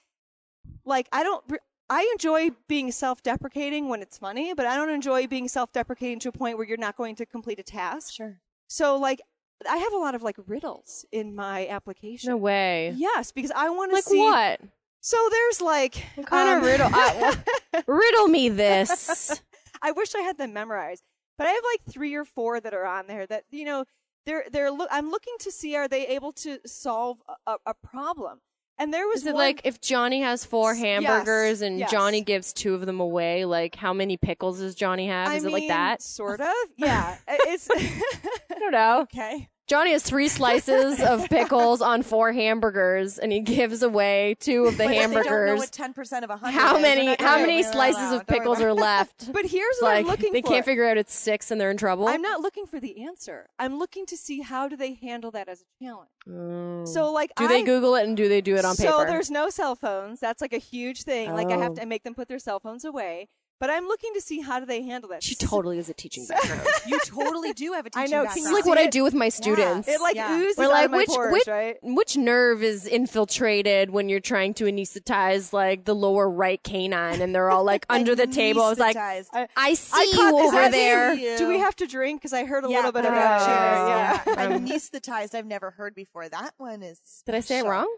like 0.85 1.09
I 1.13 1.23
don't 1.23 1.45
I 1.91 2.09
enjoy 2.13 2.51
being 2.69 2.91
self-deprecating 2.93 3.89
when 3.89 4.01
it's 4.03 4.19
funny, 4.19 4.55
but 4.55 4.67
I 4.67 4.77
don't 4.77 4.91
enjoy 4.91 5.27
being 5.27 5.49
self-deprecating 5.49 6.19
to 6.21 6.31
a 6.31 6.33
point 6.33 6.57
where 6.57 6.67
you're 6.67 6.77
not 6.79 6.97
going 6.97 7.15
to 7.17 7.27
complete 7.27 7.59
a 7.59 7.63
task. 7.63 8.15
Sure. 8.15 8.41
So 8.69 8.97
like 8.97 9.21
I 9.69 9.77
have 9.77 9.93
a 9.93 9.99
lot 9.99 10.15
of 10.15 10.23
like 10.23 10.37
riddles 10.47 11.05
in 11.13 11.35
my 11.35 11.67
application. 11.69 12.31
No 12.31 12.37
way. 12.37 12.95
Yes, 12.97 13.33
because 13.33 13.53
I 13.55 13.69
want 13.71 13.91
to 13.91 13.97
Like 13.97 14.05
see 14.05 14.19
what? 14.19 14.61
So 15.01 15.29
there's 15.31 15.61
like 15.61 16.03
What 16.15 16.27
kind 16.27 16.49
of 16.57 16.63
um, 16.63 16.65
riddle? 16.65 16.89
I- 16.93 17.83
Riddle 17.87 18.29
me 18.29 18.49
this. 18.49 19.41
I 19.83 19.91
wish 19.91 20.15
I 20.15 20.21
had 20.21 20.39
them 20.39 20.53
memorized, 20.55 21.03
but 21.37 21.47
I 21.47 21.51
have 21.51 21.65
like 21.73 21.93
three 21.93 22.15
or 22.15 22.25
four 22.25 22.61
that 22.61 22.73
are 22.73 22.87
on 22.87 23.07
there 23.07 23.27
that 23.27 23.45
you 23.51 23.65
know 23.67 23.85
they're 24.25 24.45
they're 24.51 24.71
look. 24.71 24.89
I'm 24.91 25.11
looking 25.11 25.35
to 25.41 25.51
see 25.53 25.77
are 25.77 25.89
they 25.89 26.07
able 26.07 26.33
to 26.33 26.59
solve 26.65 27.19
a, 27.47 27.57
a 27.67 27.75
problem. 27.75 28.41
And 28.79 28.93
there 28.93 29.07
was 29.07 29.21
Is 29.21 29.27
it 29.27 29.35
one, 29.35 29.45
like 29.45 29.61
if 29.65 29.81
Johnny 29.81 30.21
has 30.23 30.45
four 30.45 30.75
Yes, 30.75 30.83
hamburgers 30.83 31.63
and 31.63 31.79
yes. 31.79 31.91
Johnny 31.91 32.23
gives 32.23 32.53
two 32.53 32.75
of 32.75 32.87
them 32.87 32.99
away, 33.01 33.45
like 33.45 33.77
how 33.77 33.93
many 33.93 34.17
pickles 34.17 34.59
does 34.59 34.75
Johnny 34.75 35.07
have? 35.07 35.29
I 35.29 35.37
Is 35.37 35.45
it 35.45 35.53
like 35.53 35.69
that? 35.69 36.03
Sort 36.03 36.41
of. 36.41 36.53
Yeah. 36.77 37.17
It's 37.29 37.69
I 37.73 38.59
don't 38.59 38.73
know. 38.73 39.01
Okay. 39.15 39.49
Johnny 39.67 39.93
has 39.93 40.03
three 40.03 40.29
slices 40.29 41.01
of 41.01 41.29
pickles 41.31 41.81
on 41.81 42.03
four 42.03 42.33
hamburgers, 42.33 43.19
and 43.19 43.33
he 43.33 43.41
gives 43.41 43.83
away 43.83 44.37
two 44.39 44.67
of 44.67 44.77
the 44.77 44.85
But 44.85 44.89
They 44.89 44.99
don't 44.99 45.11
know 45.13 45.17
hamburgers. 45.23 45.59
what 45.59 45.73
ten 45.73 45.95
percent 45.95 46.23
of 46.25 46.31
a 46.31 46.37
hundred. 46.37 46.59
How 46.59 46.79
many? 46.79 47.17
How 47.19 47.39
many 47.39 47.63
slices 47.63 48.01
allowed. 48.03 48.21
of 48.21 48.27
pickles 48.27 48.61
are 48.61 48.75
left? 48.75 49.33
but 49.33 49.47
here's 49.47 49.77
what 49.81 49.89
like 49.95 50.05
I'm 50.05 50.11
looking 50.11 50.29
for. 50.29 50.33
they 50.35 50.43
for. 50.43 50.49
can't 50.49 50.65
figure 50.67 50.85
out 50.89 50.99
it's 50.99 51.15
six, 51.15 51.51
and 51.51 51.59
they're 51.61 51.71
in 51.71 51.77
trouble. 51.79 52.07
I'm 52.09 52.21
not 52.23 52.41
looking 52.43 52.67
for 52.67 52.79
the 52.79 53.05
answer. 53.05 53.49
I'm 53.59 53.79
looking 53.79 54.05
to 54.07 54.17
see 54.17 54.41
how 54.43 54.69
do 54.69 54.77
they 54.77 54.95
handle 54.95 55.31
that 55.31 55.49
as 55.49 55.63
a 55.63 55.85
challenge. 55.85 56.11
Oh. 56.31 56.85
So 56.85 57.11
like 57.13 57.33
do 57.37 57.45
I, 57.45 57.49
they 57.49 57.63
Google 57.63 57.95
it 57.95 58.05
and 58.05 58.17
do 58.17 58.29
they 58.29 58.41
do 58.43 58.57
it 58.57 58.65
on 58.67 58.75
so 58.75 58.85
paper? 58.85 58.99
So 58.99 59.05
there's 59.07 59.31
no 59.31 59.49
cell 59.51 59.75
phones. 59.77 60.21
That's 60.21 60.43
like 60.43 60.53
a 60.53 60.59
huge 60.59 61.05
thing. 61.05 61.33
Like 61.33 61.49
I 61.49 61.57
have 61.57 61.73
Oh. 61.73 61.75
to 61.77 61.87
make 61.87 62.03
them 62.03 62.15
put 62.15 62.29
their 62.29 62.39
cell 62.39 62.61
phones 62.61 62.85
away. 62.85 63.29
But 63.61 63.71
I'm 63.71 63.87
looking 63.87 64.13
to 64.15 64.21
see 64.21 64.41
how 64.41 64.59
do 64.61 64.67
they 64.67 64.83
handle 64.83 65.09
that. 65.11 65.23
She 65.23 65.35
totally 65.37 65.79
is 65.79 65.89
a 65.89 65.95
teaching 65.95 66.27
background. 66.29 66.67
You 66.87 66.99
totally 67.05 67.53
do 67.53 67.73
have 67.73 67.87
a 67.87 67.91
I 67.95 68.03
teaching 68.05 68.11
know. 68.19 68.25
background. 68.25 68.47
It's 68.47 68.53
like 68.53 68.67
what 68.67 68.79
I 68.79 68.89
do 68.89 69.05
with 69.05 69.15
my 69.15 69.29
students. 69.29 69.89
It 69.89 70.01
like 70.01 70.17
Yeah. 70.17 70.37
oozes 70.37 70.57
We're 70.59 70.65
out 70.65 70.71
like, 70.71 70.85
of 70.87 70.91
my 70.91 70.97
which 70.99 71.09
pores, 71.09 71.33
which, 71.33 71.47
right? 71.47 71.77
which 71.83 72.17
nerve 72.17 72.63
is 72.63 72.87
infiltrated 72.87 73.91
when 73.91 74.09
you're 74.09 74.21
trying 74.21 74.55
to 74.55 74.65
anesthetize 74.65 75.53
like 75.53 75.85
the 75.85 75.95
lower 75.95 76.29
right 76.29 76.63
canine, 76.63 77.21
and 77.23 77.35
they're 77.35 77.49
all 77.51 77.65
like 77.65 77.87
under 77.91 78.15
the 78.15 78.27
table. 78.27 78.63
I 78.63 78.71
was 78.71 78.79
like, 78.79 78.97
I- 78.97 79.23
I 79.57 79.75
see 79.75 79.93
I 79.95 80.13
caught 80.15 80.31
you 80.35 80.43
this 80.43 80.53
over 80.55 80.71
there. 80.71 81.15
you. 81.15 81.39
Do 81.39 81.49
we 81.49 81.59
have 81.61 81.77
to 81.77 81.87
drink? 81.87 82.21
Because 82.21 82.33
I 82.33 82.45
heard 82.45 82.65
a 82.65 82.69
yeah, 82.69 82.77
little 82.79 82.93
bit 82.93 83.05
oh, 83.05 83.09
about 83.09 83.39
cheers, 83.39 84.27
cheers. 84.27 84.37
Yeah. 84.37 84.49
Yeah. 84.49 84.57
Um, 84.57 84.67
Anesthetized. 84.67 85.35
I've 85.35 85.47
never 85.47 85.71
heard 85.71 85.95
before. 85.95 86.29
That 86.29 86.55
one 86.59 86.83
is. 86.83 86.99
Did 87.25 87.35
I 87.37 87.41
say 87.41 87.61
it 87.61 87.65
wrong? 87.65 87.89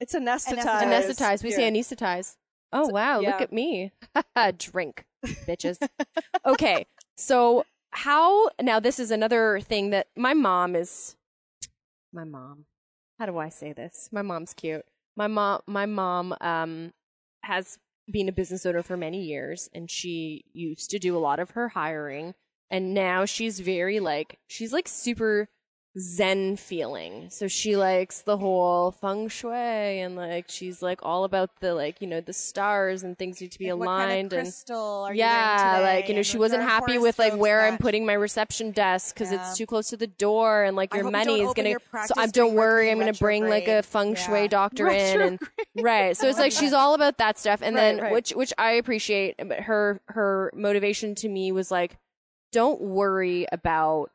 It's 0.00 0.14
anesthetized. 0.14 0.64
Anesthetize. 0.82 1.42
We 1.42 1.50
Yeah. 1.50 1.56
say 1.56 1.70
anesthetize. 1.70 2.36
Oh 2.72 2.88
wow, 2.88 3.20
look 3.20 3.40
at 3.40 3.52
me. 3.52 3.92
Drink, 4.58 5.04
bitches. 5.24 5.78
okay. 6.46 6.86
So 7.16 7.64
how 7.90 8.50
now 8.60 8.80
this 8.80 8.98
is 8.98 9.10
another 9.10 9.60
thing 9.60 9.90
that 9.90 10.08
my 10.16 10.34
mom 10.34 10.76
is 10.76 11.16
my 12.12 12.24
mom. 12.24 12.64
How 13.18 13.26
do 13.26 13.38
I 13.38 13.48
say 13.48 13.72
this? 13.72 14.08
My 14.12 14.22
mom's 14.22 14.54
cute. 14.54 14.84
My 15.16 15.26
mom 15.26 15.60
my 15.66 15.86
mom 15.86 16.34
um 16.40 16.92
has 17.42 17.78
been 18.10 18.28
a 18.28 18.32
business 18.32 18.64
owner 18.64 18.82
for 18.82 18.96
many 18.96 19.22
years 19.22 19.68
and 19.74 19.90
she 19.90 20.44
used 20.52 20.90
to 20.90 20.98
do 20.98 21.16
a 21.16 21.18
lot 21.18 21.38
of 21.38 21.50
her 21.50 21.68
hiring 21.68 22.34
and 22.70 22.94
now 22.94 23.24
she's 23.24 23.60
very 23.60 24.00
like 24.00 24.38
she's 24.46 24.72
like 24.72 24.88
super 24.88 25.48
zen 25.98 26.56
feeling 26.56 27.28
so 27.30 27.48
she 27.48 27.76
likes 27.76 28.20
the 28.22 28.36
whole 28.36 28.92
feng 28.92 29.26
shui 29.28 29.52
and 30.00 30.14
like 30.16 30.44
she's 30.48 30.80
like 30.82 31.00
all 31.02 31.24
about 31.24 31.50
the 31.60 31.74
like 31.74 32.00
you 32.00 32.06
know 32.06 32.20
the 32.20 32.32
stars 32.32 33.02
and 33.02 33.18
things 33.18 33.40
need 33.40 33.50
to 33.50 33.58
be 33.58 33.72
Like, 33.72 33.78
what 33.80 33.86
kind 33.86 34.02
of 34.02 34.08
aligned 34.10 34.32
and 34.34 34.42
crystal 34.44 35.08
you 35.10 35.16
yeah 35.18 35.80
like 35.82 36.08
you 36.08 36.14
know 36.14 36.18
And 36.18 36.26
she 36.26 36.38
wasn't 36.38 36.62
happy 36.62 36.98
with 36.98 37.18
like 37.18 37.34
where 37.36 37.62
i'm 37.64 37.78
putting 37.78 38.06
my 38.06 38.12
reception 38.12 38.70
desk 38.70 39.14
because 39.14 39.32
Yeah. 39.32 39.40
it's 39.48 39.56
too 39.58 39.66
close 39.66 39.88
to 39.88 39.96
the 39.96 40.06
door 40.06 40.62
and 40.64 40.76
like 40.76 40.94
your 40.94 41.10
money 41.10 41.40
is 41.40 41.52
gonna 41.54 41.74
so 42.06 42.14
i'm 42.16 42.30
don't 42.30 42.54
worry 42.54 42.90
i'm 42.90 42.98
gonna 42.98 43.12
bring 43.12 43.48
like 43.48 43.66
a 43.66 43.82
feng 43.82 44.14
shui 44.14 44.42
Yeah. 44.42 44.46
doctor 44.48 44.88
in 44.88 45.20
and 45.20 45.38
right 45.76 46.16
so 46.16 46.28
it's 46.28 46.38
like 46.38 46.52
she's 46.52 46.72
all 46.72 46.94
about 46.94 47.18
that 47.18 47.38
stuff 47.38 47.60
and 47.62 47.74
Right, 47.74 47.80
then 47.80 48.00
right. 48.02 48.12
which 48.12 48.30
which 48.32 48.52
i 48.58 48.72
appreciate 48.72 49.34
but 49.38 49.60
her 49.60 50.00
her 50.08 50.52
motivation 50.54 51.14
to 51.16 51.28
me 51.28 51.50
was 51.50 51.70
like 51.70 51.96
don't 52.52 52.80
worry 52.80 53.46
about 53.52 54.10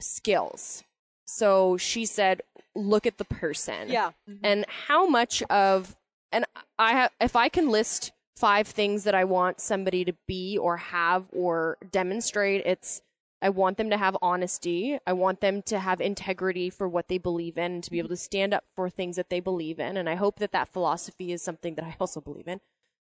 skills 0.00 0.84
so 1.26 1.76
she 1.76 2.06
said 2.06 2.40
look 2.74 3.06
at 3.06 3.18
the 3.18 3.24
person. 3.24 3.88
Yeah. 3.88 4.12
and 4.42 4.64
how 4.86 5.06
much 5.06 5.42
of 5.44 5.96
and 6.32 6.44
i 6.78 6.92
have 6.92 7.10
if 7.20 7.36
i 7.36 7.48
can 7.48 7.68
list 7.70 8.12
five 8.36 8.66
things 8.66 9.04
that 9.04 9.14
i 9.14 9.24
want 9.24 9.60
somebody 9.60 10.04
to 10.04 10.12
be 10.26 10.58
or 10.58 10.76
have 10.76 11.24
or 11.32 11.78
demonstrate 11.90 12.62
it's 12.66 13.00
i 13.40 13.48
want 13.48 13.76
them 13.78 13.88
to 13.90 13.96
have 13.96 14.16
honesty. 14.20 14.98
I 15.06 15.12
want 15.12 15.40
them 15.40 15.62
to 15.62 15.78
have 15.78 16.00
integrity 16.00 16.68
for 16.68 16.88
what 16.88 17.08
they 17.08 17.18
believe 17.18 17.56
in 17.56 17.80
to 17.82 17.90
be 17.90 17.98
able 17.98 18.08
to 18.10 18.16
stand 18.16 18.52
up 18.52 18.64
for 18.74 18.90
things 18.90 19.16
that 19.16 19.30
they 19.30 19.40
believe 19.40 19.78
in. 19.78 19.96
And 19.96 20.08
i 20.08 20.14
hope 20.16 20.38
that 20.38 20.52
that 20.52 20.68
philosophy 20.68 21.32
is 21.32 21.42
something 21.42 21.74
that 21.76 21.84
i 21.84 21.96
also 22.00 22.20
believe 22.20 22.48
in. 22.48 22.60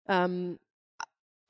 Um 0.09 0.59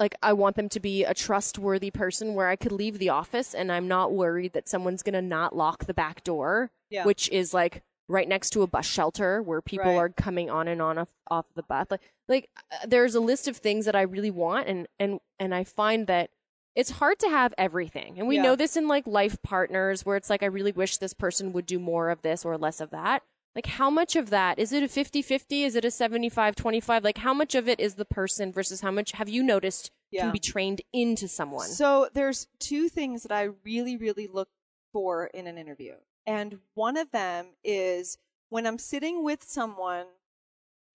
like 0.00 0.14
I 0.22 0.32
want 0.32 0.56
them 0.56 0.68
to 0.70 0.80
be 0.80 1.04
a 1.04 1.14
trustworthy 1.14 1.90
person 1.90 2.34
where 2.34 2.48
I 2.48 2.56
could 2.56 2.72
leave 2.72 2.98
the 2.98 3.10
office 3.10 3.54
and 3.54 3.70
I'm 3.70 3.86
not 3.88 4.12
worried 4.12 4.52
that 4.54 4.68
someone's 4.68 5.02
going 5.02 5.12
to 5.14 5.22
not 5.22 5.54
lock 5.54 5.84
the 5.86 5.94
back 5.94 6.24
door, 6.24 6.70
Yeah. 6.90 7.04
which 7.04 7.28
is 7.30 7.54
like 7.54 7.82
right 8.08 8.28
next 8.28 8.50
to 8.50 8.62
a 8.62 8.66
bus 8.66 8.84
shelter 8.86 9.40
where 9.42 9.62
people 9.62 9.86
Right. 9.92 9.96
are 9.96 10.08
coming 10.08 10.50
on 10.50 10.66
and 10.68 10.82
on 10.82 10.98
off, 10.98 11.08
off 11.30 11.46
the 11.54 11.62
bus. 11.62 11.86
Like 11.90 12.00
like 12.28 12.48
uh, 12.72 12.86
there's 12.86 13.14
a 13.14 13.20
list 13.20 13.46
of 13.48 13.56
things 13.56 13.84
that 13.84 13.94
I 13.96 14.02
really 14.02 14.30
want 14.30 14.66
and 14.68 14.88
and 14.98 15.20
and 15.38 15.54
I 15.54 15.64
find 15.64 16.06
that 16.08 16.30
it's 16.74 16.90
hard 16.92 17.18
to 17.20 17.28
have 17.28 17.52
everything. 17.58 18.18
And 18.18 18.26
we 18.26 18.36
Yeah. 18.36 18.42
know 18.42 18.56
this 18.56 18.76
in 18.76 18.88
like 18.88 19.06
life 19.06 19.36
partners 19.42 20.04
where 20.06 20.16
it's 20.16 20.30
like 20.30 20.42
I 20.42 20.46
really 20.46 20.72
wish 20.72 20.96
this 20.96 21.12
person 21.14 21.52
would 21.52 21.66
do 21.66 21.78
more 21.78 22.10
of 22.10 22.22
this 22.22 22.44
or 22.44 22.56
less 22.58 22.80
of 22.80 22.90
that. 22.90 23.22
Like 23.54 23.66
how 23.66 23.90
much 23.90 24.16
of 24.16 24.30
that 24.30 24.58
is 24.58 24.72
it 24.72 24.82
a 24.82 24.86
50-50? 24.86 25.64
Is 25.64 25.76
it 25.76 25.84
a 25.84 25.88
75-25? 25.88 27.04
Like 27.04 27.18
how 27.18 27.34
much 27.34 27.54
of 27.54 27.68
it 27.68 27.80
is 27.80 27.94
the 27.94 28.04
person 28.04 28.52
versus 28.52 28.80
how 28.80 28.90
much 28.90 29.12
have 29.12 29.28
you 29.28 29.42
noticed 29.42 29.90
Yeah. 30.10 30.22
can 30.22 30.32
be 30.32 30.38
trained 30.38 30.80
into 30.92 31.28
someone? 31.28 31.68
So 31.68 32.08
there's 32.14 32.48
two 32.58 32.88
things 32.88 33.22
that 33.24 33.32
I 33.32 33.48
really, 33.64 33.96
really 33.96 34.26
look 34.26 34.48
for 34.92 35.26
in 35.26 35.46
an 35.46 35.58
interview. 35.58 35.94
And 36.26 36.58
one 36.74 36.96
of 36.96 37.10
them 37.10 37.48
is 37.64 38.18
when 38.48 38.66
I'm 38.66 38.78
sitting 38.78 39.24
with 39.24 39.42
someone 39.44 40.06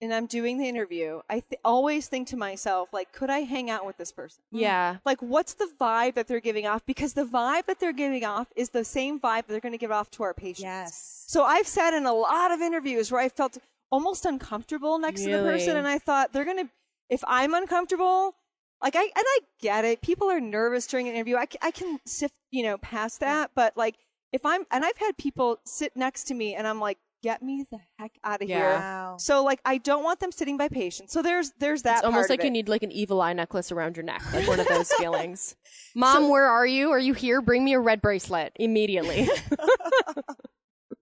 and 0.02 0.14
I'm 0.14 0.28
doing 0.28 0.58
the 0.58 0.68
interview, 0.68 1.22
I 1.30 1.40
th- 1.40 1.60
always 1.66 2.08
think 2.08 2.28
to 2.30 2.38
myself, 2.38 2.90
like, 2.94 3.12
could 3.12 3.30
I 3.30 3.40
hang 3.40 3.70
out 3.70 3.86
with 3.86 3.98
this 3.98 4.12
person? 4.12 4.44
Hmm? 4.52 4.60
yeah. 4.60 4.98
Like, 5.06 5.22
what's 5.22 5.54
the 5.54 5.70
vibe 5.80 6.16
that 6.16 6.28
they're 6.28 6.40
giving 6.40 6.68
off? 6.68 6.86
Because 6.86 7.14
the 7.14 7.26
vibe 7.26 7.66
that 7.66 7.80
they're 7.80 7.94
giving 7.94 8.24
off 8.24 8.48
is 8.56 8.70
the 8.70 8.84
same 8.84 9.20
vibe 9.20 9.48
that 9.48 9.50
they're 9.50 9.60
going 9.60 9.72
to 9.74 9.78
give 9.78 9.92
off 9.92 10.12
to 10.12 10.24
our 10.24 10.34
patients. 10.34 10.64
Yes. 10.64 11.24
So 11.28 11.44
I've 11.44 11.68
sat 11.68 11.94
in 11.94 12.06
a 12.06 12.14
lot 12.14 12.52
of 12.52 12.62
interviews 12.62 13.12
where 13.12 13.22
I 13.22 13.30
felt 13.30 13.58
almost 13.92 14.26
uncomfortable 14.26 15.00
next 15.00 15.24
to 15.24 15.32
the 15.32 15.44
person, 15.44 15.78
and 15.78 15.88
I 15.88 16.00
thought 16.00 16.34
they're 16.34 16.46
gonna. 16.46 16.70
If 17.10 17.24
I'm 17.26 17.54
uncomfortable, 17.54 18.36
like 18.82 18.96
I 18.96 19.04
and 19.04 19.12
I 19.16 19.40
get 19.62 19.86
it. 19.86 20.02
People 20.02 20.30
are 20.30 20.40
nervous 20.40 20.88
during 20.88 21.08
an 21.08 21.16
interview. 21.16 21.38
I, 21.38 21.48
I 21.62 21.72
can 21.72 22.00
sift, 22.06 22.36
you 22.52 22.64
know, 22.64 22.78
past 22.78 23.22
that. 23.22 23.52
But 23.56 23.76
like, 23.78 23.96
if 24.34 24.46
I'm 24.46 24.66
and 24.72 24.84
I've 24.84 24.98
had 24.98 25.18
people 25.18 25.60
sit 25.66 25.96
next 25.96 26.26
to 26.26 26.34
me, 26.34 26.54
and 26.56 26.68
I'm 26.68 26.80
like, 26.80 26.98
get 27.24 27.42
me 27.42 27.66
the 27.72 27.80
heck 28.00 28.12
out 28.24 28.42
of 28.42 28.50
Yeah. 28.50 28.58
here. 28.58 28.80
Wow. 28.80 29.18
So 29.18 29.44
like, 29.44 29.60
I 29.66 29.78
don't 29.78 30.04
want 30.04 30.20
them 30.20 30.32
sitting 30.32 30.58
by 30.58 30.68
patients. 30.70 31.14
So 31.14 31.22
there's 31.22 31.52
there's 31.60 31.84
that. 31.84 31.98
It's 31.98 32.06
almost 32.06 32.30
like 32.30 32.44
you 32.44 32.52
need 32.52 32.70
like 32.70 32.84
an 32.84 32.92
evil 32.92 33.22
eye 33.22 33.34
necklace 33.34 33.72
around 33.72 33.98
your 33.98 34.04
neck, 34.04 34.22
like 34.34 34.48
one 34.48 34.60
of 34.60 34.68
those 34.68 34.92
feelings. 34.98 35.56
Mom, 35.96 36.30
where 36.30 36.48
are 36.48 36.66
you? 36.66 36.92
Are 36.92 37.00
you 37.00 37.14
here? 37.14 37.42
Bring 37.42 37.64
me 37.64 37.74
a 37.74 37.80
red 37.80 38.02
bracelet 38.02 38.54
immediately. 38.56 39.28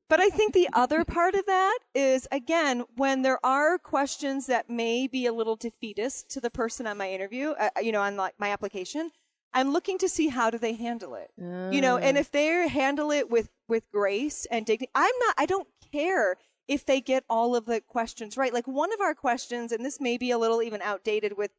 But 0.07 0.19
I 0.19 0.29
think 0.29 0.53
the 0.53 0.69
other 0.71 1.03
part 1.03 1.33
of 1.33 1.45
that 1.47 1.79
is 1.95 2.27
again 2.31 2.83
when 2.95 3.23
there 3.23 3.43
are 3.43 3.79
questions 3.79 4.45
that 4.45 4.69
may 4.69 5.07
be 5.07 5.25
a 5.25 5.33
little 5.33 5.55
defeatist 5.55 6.29
to 6.31 6.39
the 6.39 6.51
person 6.51 6.85
on 6.85 6.97
my 6.97 7.09
interview, 7.09 7.49
uh, 7.59 7.69
you 7.81 7.91
know, 7.91 8.01
on 8.01 8.15
like 8.15 8.35
my 8.37 8.49
application, 8.49 9.09
I'm 9.55 9.71
looking 9.73 9.97
to 9.99 10.09
see 10.09 10.27
how 10.27 10.49
do 10.51 10.57
they 10.59 10.73
handle 10.73 11.15
it. 11.15 11.31
You 11.73 11.81
know, 11.81 11.97
and 11.97 12.17
if 12.17 12.29
they 12.31 12.67
handle 12.67 13.09
it 13.11 13.29
with 13.31 13.49
with 13.67 13.89
grace 13.91 14.45
and 14.51 14.65
dignity, 14.65 14.91
I'm 14.93 15.13
not. 15.25 15.35
I 15.39 15.45
don't 15.47 15.67
care 15.91 16.37
if 16.67 16.85
they 16.85 17.01
get 17.01 17.23
all 17.29 17.55
of 17.55 17.65
the 17.65 17.81
questions 17.81 18.37
right. 18.37 18.53
Like 18.53 18.67
one 18.67 18.93
of 18.93 19.01
our 19.01 19.15
questions, 19.15 19.71
and 19.71 19.83
this 19.83 19.99
may 19.99 20.17
be 20.17 20.29
a 20.31 20.37
little 20.37 20.61
even 20.61 20.81
outdated 20.81 21.37
with 21.37 21.51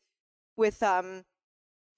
with 0.56 0.82
um 0.82 1.24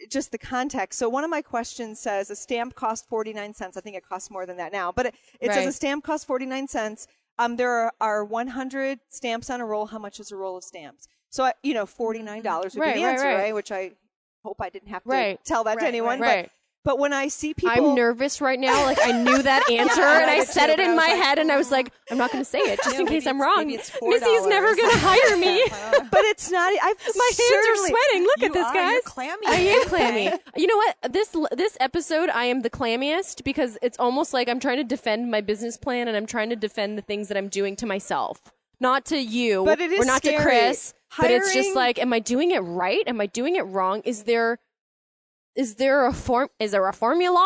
just 0.09 0.31
the 0.31 0.39
context. 0.39 0.99
So 0.99 1.09
one 1.09 1.25
of 1.25 1.31
my 1.31 1.43
questions 1.43 1.99
says 1.99 2.31
a 2.31 2.37
stamp 2.37 2.75
costs 2.77 3.05
49 3.09 3.53
cents. 3.55 3.77
I 3.77 3.81
think 3.81 3.97
it 3.97 4.07
costs 4.09 4.31
more 4.31 4.47
than 4.47 4.57
that 4.59 4.71
now, 4.73 4.93
but 4.93 5.07
it, 5.07 5.15
it 5.41 5.53
says 5.53 5.67
a 5.67 5.73
stamp 5.73 6.05
costs 6.05 6.25
49 6.25 6.69
cents. 6.69 7.09
Um, 7.41 7.57
there 7.57 7.71
are, 7.71 7.93
are 8.01 8.25
100 8.25 9.01
stamps 9.09 9.51
on 9.51 9.61
a 9.61 9.67
roll. 9.67 9.87
How 9.87 9.99
much 9.99 10.21
is 10.21 10.31
a 10.31 10.37
roll 10.37 10.57
of 10.57 10.65
stamps? 10.65 11.09
So, 11.31 11.45
I, 11.45 11.53
you 11.63 11.75
know, 11.75 11.85
$49 11.85 12.43
would 12.65 12.77
Right, 12.77 12.95
be 12.95 13.01
the 13.01 13.07
right, 13.07 13.13
answer, 13.13 13.25
right. 13.25 13.35
right. 13.37 13.55
Which 13.55 13.71
I 13.73 13.93
hope 14.45 14.61
I 14.61 14.71
didn't 14.71 14.89
have 14.89 15.03
to 15.05 15.09
Right. 15.09 15.45
tell 15.45 15.65
that 15.65 15.79
to 15.79 15.87
anyone. 15.87 16.21
right. 16.21 16.45
But, 16.45 16.53
but 16.85 16.99
when 17.01 17.13
I 17.13 17.29
see 17.29 17.53
people. 17.53 17.91
I'm 17.91 17.95
nervous 17.97 18.41
right 18.41 18.59
now. 18.59 18.85
Like 18.87 18.99
I 19.03 19.13
knew 19.13 19.43
that 19.43 19.69
answer 19.71 20.01
I 20.01 20.23
and 20.23 20.31
I 20.31 20.37
did 20.37 20.49
said 20.49 20.67
too, 20.67 20.73
it 20.73 20.81
in 20.81 20.97
my 20.97 21.09
like, 21.09 21.17
head 21.23 21.39
and 21.39 21.53
I 21.53 21.59
was 21.59 21.71
oh. 21.71 21.75
like, 21.75 21.93
I'm 22.11 22.17
not 22.17 22.33
going 22.33 22.43
to 22.43 22.49
say 22.49 22.61
it 22.61 22.79
just 22.83 22.95
Yeah, 22.95 23.01
in 23.03 23.07
case 23.07 23.27
I'm 23.27 23.41
wrong. 23.41 23.67
Missy's 23.67 24.47
never 24.47 24.75
going 24.75 24.91
to 24.93 24.99
hire 24.99 25.37
me. 25.37 25.67
but 26.11 26.25
it's 26.25 26.51
not. 26.51 26.73
I've 26.73 26.97
my 27.15 27.31
hands 27.39 27.69
are 27.69 27.89
sweating. 27.89 28.23
Look 28.23 28.43
at 28.43 28.53
this, 28.55 28.67
are, 28.67 28.73
guys. 28.73 29.01
clammy. 29.05 29.47
I 29.49 29.55
am 29.57 29.85
clammy. 29.87 30.33
you 30.57 30.67
know 30.67 30.77
what? 30.77 31.13
This 31.13 31.37
this 31.53 31.77
episode, 31.81 32.31
I 32.31 32.45
am 32.45 32.63
the 32.63 32.71
clammiest 32.71 33.45
because 33.45 33.77
it's 33.83 33.99
almost 33.99 34.33
like 34.33 34.49
I'm 34.49 34.61
trying 34.61 34.79
to 34.79 34.85
defend 34.85 35.31
my 35.31 35.43
business 35.43 35.77
plan 35.77 36.09
and 36.09 36.17
I'm 36.17 36.27
trying 36.27 36.49
to 36.51 36.57
defend 36.57 36.97
the 36.97 37.03
things 37.03 37.29
that 37.29 37.37
I'm 37.37 37.49
doing 37.49 37.77
to 37.77 37.87
myself, 37.87 38.53
not 38.81 39.05
to 39.07 39.19
you, 39.19 39.65
But 39.65 39.81
it 39.81 39.93
is 39.93 40.01
or 40.01 40.07
not 40.07 40.23
to 40.23 40.29
scary. 40.29 40.45
Chris. 41.11 41.25
But 41.27 41.31
it's 41.31 41.53
just 41.55 41.75
like, 41.75 41.99
am 41.99 42.13
I 42.13 42.19
doing 42.19 42.51
it 42.51 42.61
right? 42.61 43.03
Am 43.07 43.21
I 43.21 43.27
doing 43.27 43.57
it 43.57 43.63
wrong? 43.63 44.03
Is 44.05 44.25
there 44.25 44.59
is 45.57 45.75
there 45.75 46.07
a 46.07 46.13
form? 46.13 46.49
Is 46.61 46.71
there 46.71 46.87
a 46.87 46.93
formula? 46.93 47.43